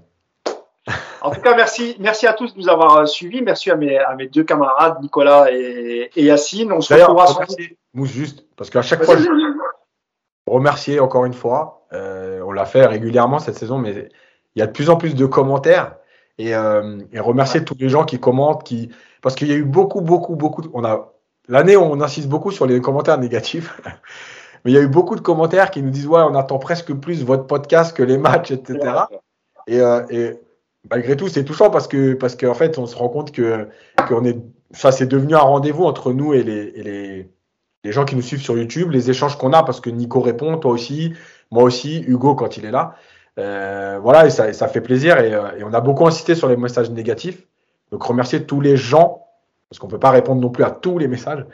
En 1.22 1.30
tout 1.30 1.40
cas, 1.40 1.54
merci, 1.54 1.96
merci 1.98 2.26
à 2.26 2.32
tous 2.32 2.54
de 2.54 2.60
nous 2.60 2.68
avoir 2.68 2.96
euh, 2.98 3.06
suivis. 3.06 3.42
Merci 3.42 3.70
à 3.70 3.76
mes, 3.76 3.98
à 3.98 4.14
mes 4.14 4.26
deux 4.28 4.44
camarades, 4.44 4.96
Nicolas 5.02 5.50
et, 5.52 6.10
et 6.16 6.24
Yacine. 6.24 6.72
On 6.72 6.80
se 6.80 6.92
retrouvera 6.94 7.26
remercier 7.26 7.76
Mousse 7.94 8.10
juste, 8.10 8.44
parce 8.56 8.70
qu'à 8.70 8.82
chaque 8.82 9.02
fois, 9.04 9.16
je 9.16 9.28
remercier 10.46 11.00
encore 11.00 11.24
une 11.24 11.34
fois. 11.34 11.86
Euh, 11.92 12.40
on 12.46 12.52
l'a 12.52 12.64
fait 12.66 12.86
régulièrement 12.86 13.38
cette 13.38 13.56
saison, 13.58 13.78
mais 13.78 14.08
il 14.54 14.58
y 14.58 14.62
a 14.62 14.66
de 14.66 14.72
plus 14.72 14.90
en 14.90 14.96
plus 14.96 15.14
de 15.14 15.26
commentaires. 15.26 15.96
Et, 16.38 16.54
euh, 16.54 16.98
et 17.12 17.20
remercier 17.20 17.64
tous 17.64 17.74
les 17.78 17.90
gens 17.90 18.04
qui 18.04 18.18
commentent, 18.18 18.64
qui 18.64 18.90
parce 19.20 19.34
qu'il 19.34 19.48
y 19.48 19.52
a 19.52 19.56
eu 19.56 19.64
beaucoup, 19.64 20.00
beaucoup, 20.00 20.36
beaucoup. 20.36 20.62
de- 20.62 20.70
On 20.72 20.84
a 20.84 21.12
l'année, 21.48 21.76
on 21.76 22.00
insiste 22.00 22.28
beaucoup 22.28 22.50
sur 22.50 22.64
les 22.64 22.80
commentaires 22.80 23.18
négatifs, 23.18 23.78
mais 24.64 24.70
il 24.70 24.74
y 24.74 24.78
a 24.78 24.80
eu 24.80 24.88
beaucoup 24.88 25.16
de 25.16 25.20
commentaires 25.20 25.70
qui 25.70 25.82
nous 25.82 25.90
disent 25.90 26.06
ouais, 26.06 26.22
on 26.22 26.34
attend 26.34 26.58
presque 26.58 26.94
plus 26.94 27.22
votre 27.24 27.46
podcast 27.46 27.94
que 27.94 28.02
les 28.02 28.16
matchs, 28.16 28.52
etc. 28.52 28.78
Et, 29.66 29.80
euh, 29.80 30.00
et 30.08 30.38
malgré 30.88 31.16
tout, 31.16 31.28
c'est 31.28 31.44
touchant 31.44 31.70
parce 31.70 31.88
que 31.88 32.14
parce 32.14 32.36
qu'en 32.36 32.54
fait, 32.54 32.78
on 32.78 32.86
se 32.86 32.96
rend 32.96 33.08
compte 33.08 33.32
que 33.32 33.68
qu'on 34.08 34.24
est 34.24 34.38
ça, 34.72 34.92
c'est 34.92 35.06
devenu 35.06 35.34
un 35.34 35.38
rendez-vous 35.38 35.84
entre 35.84 36.12
nous 36.12 36.32
et 36.32 36.42
les, 36.42 36.72
et 36.74 36.82
les 36.82 37.30
les 37.82 37.92
gens 37.92 38.04
qui 38.04 38.14
nous 38.14 38.22
suivent 38.22 38.42
sur 38.42 38.58
YouTube, 38.58 38.90
les 38.90 39.10
échanges 39.10 39.38
qu'on 39.38 39.52
a 39.52 39.62
parce 39.62 39.80
que 39.80 39.88
Nico 39.88 40.20
répond, 40.20 40.58
toi 40.58 40.70
aussi, 40.70 41.14
moi 41.50 41.62
aussi, 41.62 42.04
Hugo 42.06 42.34
quand 42.34 42.58
il 42.58 42.66
est 42.66 42.70
là. 42.70 42.94
Euh, 43.38 43.98
voilà, 44.02 44.26
et 44.26 44.30
ça, 44.30 44.52
ça 44.52 44.68
fait 44.68 44.82
plaisir 44.82 45.18
et, 45.18 45.32
euh, 45.32 45.56
et 45.56 45.64
on 45.64 45.72
a 45.72 45.80
beaucoup 45.80 46.06
insisté 46.06 46.34
sur 46.34 46.48
les 46.48 46.56
messages 46.56 46.90
négatifs. 46.90 47.46
Donc 47.90 48.02
remercier 48.02 48.44
tous 48.44 48.60
les 48.60 48.76
gens 48.76 49.26
parce 49.68 49.78
qu'on 49.78 49.88
peut 49.88 49.98
pas 49.98 50.10
répondre 50.10 50.42
non 50.42 50.50
plus 50.50 50.64
à 50.64 50.70
tous 50.70 50.98
les 50.98 51.08
messages, 51.08 51.46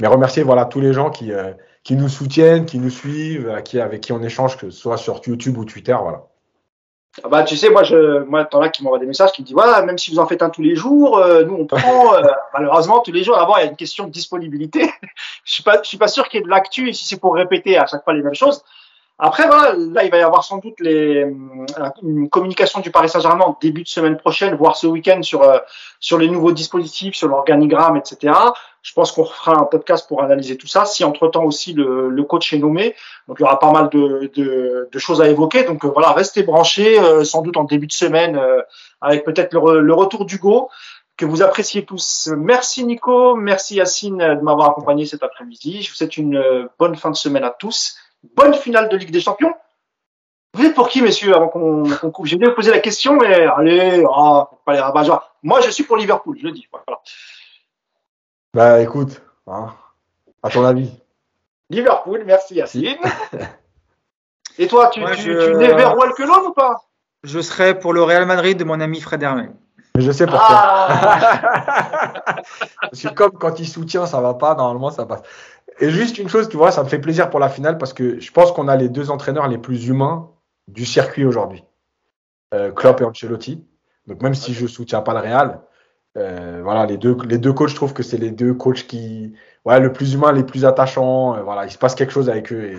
mais 0.00 0.08
remercier 0.08 0.42
voilà 0.42 0.64
tous 0.66 0.80
les 0.80 0.92
gens 0.92 1.10
qui 1.10 1.32
euh, 1.32 1.52
qui 1.84 1.96
nous 1.96 2.08
soutiennent, 2.08 2.64
qui 2.66 2.78
nous 2.78 2.90
suivent, 2.90 3.48
avec 3.48 4.00
qui 4.00 4.12
on 4.12 4.22
échange 4.22 4.56
que 4.56 4.70
ce 4.70 4.78
soit 4.78 4.96
sur 4.96 5.20
YouTube 5.26 5.56
ou 5.58 5.64
Twitter, 5.64 5.96
voilà. 6.00 6.26
Ah 7.22 7.28
bah, 7.28 7.42
tu 7.42 7.58
sais, 7.58 7.68
moi, 7.68 7.82
je, 7.82 8.20
moi, 8.24 8.46
t'en 8.46 8.62
as 8.62 8.70
qui 8.70 8.82
m'envoient 8.82 8.98
des 8.98 9.06
messages 9.06 9.32
qui 9.32 9.42
me 9.42 9.46
disent, 9.46 9.54
voilà, 9.54 9.82
même 9.82 9.98
si 9.98 10.10
vous 10.10 10.18
en 10.18 10.26
faites 10.26 10.42
un 10.42 10.48
tous 10.48 10.62
les 10.62 10.74
jours, 10.74 11.18
euh, 11.18 11.44
nous, 11.44 11.54
on 11.54 11.66
prend, 11.66 12.14
euh, 12.14 12.22
malheureusement, 12.54 13.00
tous 13.00 13.12
les 13.12 13.22
jours, 13.22 13.36
d'abord, 13.36 13.58
il 13.58 13.64
y 13.64 13.66
a 13.66 13.70
une 13.70 13.76
question 13.76 14.06
de 14.06 14.10
disponibilité. 14.10 14.90
je 15.44 15.52
suis 15.52 15.62
pas, 15.62 15.82
je 15.82 15.88
suis 15.88 15.98
pas 15.98 16.08
sûr 16.08 16.28
qu'il 16.28 16.40
y 16.40 16.42
ait 16.42 16.44
de 16.44 16.50
l'actu 16.50 16.92
si 16.94 17.06
c'est 17.06 17.20
pour 17.20 17.34
répéter 17.34 17.76
à 17.76 17.86
chaque 17.86 18.02
fois 18.02 18.14
les 18.14 18.22
mêmes 18.22 18.34
choses. 18.34 18.64
Après, 19.24 19.46
voilà, 19.46 19.74
là, 19.78 20.02
il 20.02 20.10
va 20.10 20.18
y 20.18 20.22
avoir 20.22 20.42
sans 20.42 20.58
doute 20.58 20.80
les, 20.80 21.22
hum, 21.22 21.64
une 22.02 22.28
communication 22.28 22.80
du 22.80 22.90
Paris 22.90 23.08
Saint-Germain 23.08 23.56
début 23.60 23.84
de 23.84 23.88
semaine 23.88 24.16
prochaine, 24.16 24.56
voire 24.56 24.76
ce 24.76 24.88
week-end 24.88 25.22
sur, 25.22 25.42
euh, 25.42 25.58
sur 26.00 26.18
les 26.18 26.28
nouveaux 26.28 26.50
dispositifs, 26.50 27.14
sur 27.14 27.28
l'organigramme, 27.28 27.96
etc. 27.96 28.34
Je 28.82 28.92
pense 28.94 29.12
qu'on 29.12 29.24
fera 29.24 29.56
un 29.56 29.62
podcast 29.62 30.08
pour 30.08 30.24
analyser 30.24 30.56
tout 30.56 30.66
ça. 30.66 30.86
Si 30.86 31.04
entre-temps 31.04 31.44
aussi 31.44 31.72
le, 31.72 32.08
le 32.08 32.22
coach 32.24 32.52
est 32.52 32.58
nommé, 32.58 32.96
donc 33.28 33.36
il 33.38 33.42
y 33.42 33.44
aura 33.44 33.60
pas 33.60 33.70
mal 33.70 33.90
de, 33.90 34.28
de, 34.34 34.88
de 34.90 34.98
choses 34.98 35.22
à 35.22 35.28
évoquer. 35.28 35.62
Donc 35.62 35.84
euh, 35.84 35.88
voilà, 35.88 36.10
restez 36.10 36.42
branchés, 36.42 36.98
euh, 36.98 37.22
sans 37.22 37.42
doute 37.42 37.56
en 37.56 37.62
début 37.62 37.86
de 37.86 37.92
semaine, 37.92 38.34
euh, 38.36 38.60
avec 39.00 39.24
peut-être 39.24 39.54
le, 39.54 39.82
le 39.82 39.94
retour 39.94 40.24
d'Hugo, 40.24 40.68
que 41.16 41.24
vous 41.24 41.42
appréciez 41.42 41.84
tous. 41.84 42.28
Merci 42.36 42.84
Nico, 42.84 43.36
merci 43.36 43.76
Yacine 43.76 44.20
euh, 44.20 44.34
de 44.34 44.40
m'avoir 44.40 44.70
accompagné 44.70 45.06
cet 45.06 45.22
après-midi. 45.22 45.82
Je 45.82 45.90
vous 45.90 45.94
souhaite 45.94 46.16
une 46.16 46.36
euh, 46.36 46.66
bonne 46.76 46.96
fin 46.96 47.10
de 47.12 47.16
semaine 47.16 47.44
à 47.44 47.50
tous. 47.50 47.94
Bonne 48.36 48.54
finale 48.54 48.88
de 48.88 48.96
Ligue 48.96 49.10
des 49.10 49.20
Champions. 49.20 49.54
Vous 50.54 50.64
êtes 50.64 50.74
pour 50.74 50.88
qui, 50.88 51.00
messieurs, 51.02 51.34
avant 51.34 51.48
qu'on 51.48 51.84
coupe? 52.10 52.26
J'ai 52.26 52.36
bien 52.36 52.50
posé 52.50 52.70
la 52.70 52.80
question, 52.80 53.16
mais 53.16 53.46
allez, 53.46 54.04
oh, 54.06 54.44
faut 54.50 54.58
pas 54.64 54.74
les 54.74 54.80
rabat 54.80 55.32
Moi, 55.42 55.60
je 55.62 55.70
suis 55.70 55.84
pour 55.84 55.96
Liverpool, 55.96 56.36
je 56.38 56.46
le 56.46 56.52
dis. 56.52 56.68
Voilà. 56.70 57.00
Bah 58.54 58.80
écoute, 58.80 59.22
hein, 59.46 59.72
à 60.42 60.50
ton 60.50 60.64
avis? 60.64 60.92
Liverpool, 61.70 62.22
merci 62.26 62.56
Yacine. 62.56 62.98
Et 64.58 64.66
toi, 64.66 64.88
tu, 64.88 65.00
Moi, 65.00 65.12
tu, 65.12 65.22
je- 65.22 65.46
tu 65.50 65.56
n'es 65.56 65.74
vers 65.74 65.96
ou 65.96 66.52
pas? 66.52 66.82
Je 67.24 67.40
serai 67.40 67.78
pour 67.78 67.94
le 67.94 68.02
Real 68.02 68.26
Madrid 68.26 68.58
de 68.58 68.64
mon 68.64 68.78
ami 68.80 69.00
Fred 69.00 69.22
Hermel. 69.22 69.52
Mais 69.96 70.02
je 70.02 70.10
sais 70.10 70.26
pourquoi. 70.26 70.46
Ah 70.50 72.36
Parce 72.82 73.02
que 73.02 73.08
comme 73.08 73.32
quand 73.32 73.58
il 73.60 73.68
soutient, 73.68 74.06
ça 74.06 74.20
va 74.20 74.34
pas, 74.34 74.54
normalement 74.54 74.90
ça 74.90 75.06
passe. 75.06 75.22
Et 75.80 75.90
juste 75.90 76.18
une 76.18 76.28
chose, 76.28 76.48
tu 76.48 76.56
vois, 76.56 76.70
ça 76.70 76.82
me 76.82 76.88
fait 76.88 76.98
plaisir 76.98 77.30
pour 77.30 77.40
la 77.40 77.48
finale 77.48 77.78
parce 77.78 77.92
que 77.92 78.20
je 78.20 78.32
pense 78.32 78.52
qu'on 78.52 78.68
a 78.68 78.76
les 78.76 78.88
deux 78.88 79.10
entraîneurs 79.10 79.48
les 79.48 79.58
plus 79.58 79.88
humains 79.88 80.30
du 80.68 80.84
circuit 80.84 81.24
aujourd'hui. 81.24 81.64
Euh, 82.54 82.70
Klopp 82.70 83.00
et 83.00 83.04
Ancelotti. 83.04 83.64
Donc 84.06 84.20
même 84.22 84.34
si 84.34 84.52
je 84.52 84.66
soutiens 84.66 85.00
pas 85.00 85.14
le 85.14 85.20
Real, 85.20 85.60
euh, 86.18 86.60
voilà, 86.62 86.86
les 86.86 86.98
deux, 86.98 87.16
les 87.26 87.38
deux 87.38 87.52
coachs, 87.52 87.70
je 87.70 87.74
trouve 87.74 87.94
que 87.94 88.02
c'est 88.02 88.18
les 88.18 88.30
deux 88.30 88.52
coachs 88.52 88.86
qui, 88.86 89.32
ouais, 89.64 89.80
le 89.80 89.92
plus 89.92 90.14
humain, 90.14 90.32
les 90.32 90.44
plus 90.44 90.64
attachants. 90.64 91.36
Euh, 91.36 91.42
voilà, 91.42 91.64
il 91.64 91.70
se 91.70 91.78
passe 91.78 91.94
quelque 91.94 92.12
chose 92.12 92.28
avec 92.28 92.52
eux 92.52 92.64
et, 92.64 92.76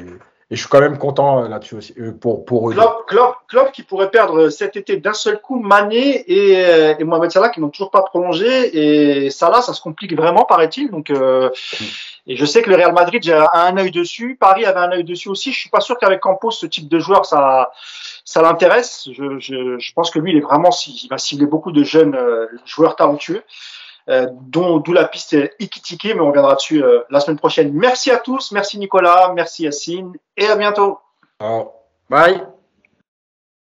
et 0.52 0.56
je 0.56 0.60
suis 0.60 0.70
quand 0.70 0.82
même 0.82 1.00
content 1.00 1.44
euh, 1.44 1.48
là-dessus 1.48 1.76
aussi 1.76 1.96
pour 2.20 2.46
pour 2.46 2.70
eux. 2.70 2.74
Klopp, 2.74 3.08
Klopp, 3.08 3.36
Klopp 3.48 3.72
qui 3.72 3.82
pourrait 3.82 4.12
perdre 4.12 4.50
cet 4.50 4.76
été 4.76 4.98
d'un 4.98 5.14
seul 5.14 5.42
coup 5.42 5.58
Mané 5.58 6.18
et, 6.28 7.00
et 7.00 7.04
Mohamed 7.04 7.32
Salah 7.32 7.50
qui 7.50 7.60
n'ont 7.60 7.70
toujours 7.70 7.90
pas 7.90 8.04
prolongé 8.04 9.26
et 9.26 9.30
Salah, 9.32 9.62
ça 9.62 9.74
se 9.74 9.82
complique 9.82 10.16
vraiment, 10.16 10.46
paraît-il. 10.46 10.92
Donc 10.92 11.10
euh, 11.10 11.50
et 12.26 12.36
je 12.36 12.46
sais 12.46 12.62
que 12.62 12.70
le 12.70 12.76
Real 12.78 12.94
Madrid 12.94 13.28
a 13.30 13.66
un 13.68 13.78
œil 13.78 13.92
dessus, 13.92 14.38
Paris 14.40 14.66
avait 14.66 14.80
un 14.80 14.92
œil 14.92 15.04
dessus 15.04 15.30
aussi. 15.30 15.52
Je 15.52 15.60
suis 15.60 15.70
pas 15.70 15.82
sûr 15.82 15.98
qu'avec 15.98 16.22
Campos, 16.22 16.52
ce 16.52 16.66
type 16.66 16.88
de 16.88 17.00
joueur, 17.00 17.26
ça 17.26 17.72
ça 18.24 18.42
l'intéresse. 18.42 19.10
Je, 19.12 19.40
je, 19.40 19.78
je, 19.78 19.94
pense 19.94 20.12
que 20.12 20.20
lui, 20.20 20.32
il 20.32 20.38
est 20.38 20.42
vraiment, 20.42 20.70
il 20.88 21.08
va 21.10 21.18
cibler 21.18 21.46
beaucoup 21.46 21.72
de 21.72 21.84
jeunes 21.84 22.16
euh, 22.16 22.48
joueurs 22.66 22.96
talentueux, 22.96 23.44
euh, 24.10 24.28
dont 24.32 24.80
d'où 24.80 24.94
la 24.94 25.06
piste 25.06 25.36
Ikitike, 25.60 26.16
mais 26.16 26.22
on 26.22 26.28
reviendra 26.28 26.56
dessus 26.56 26.84
euh, 26.84 27.02
la 27.10 27.20
semaine 27.20 27.38
prochaine. 27.38 27.72
Merci 27.74 28.12
à 28.12 28.18
tous, 28.18 28.52
merci 28.52 28.78
Nicolas, 28.78 29.34
merci 29.36 29.64
Yacine, 29.64 30.14
et 30.38 30.48
à 30.48 30.56
bientôt. 30.56 31.00
Bye. 32.10 32.44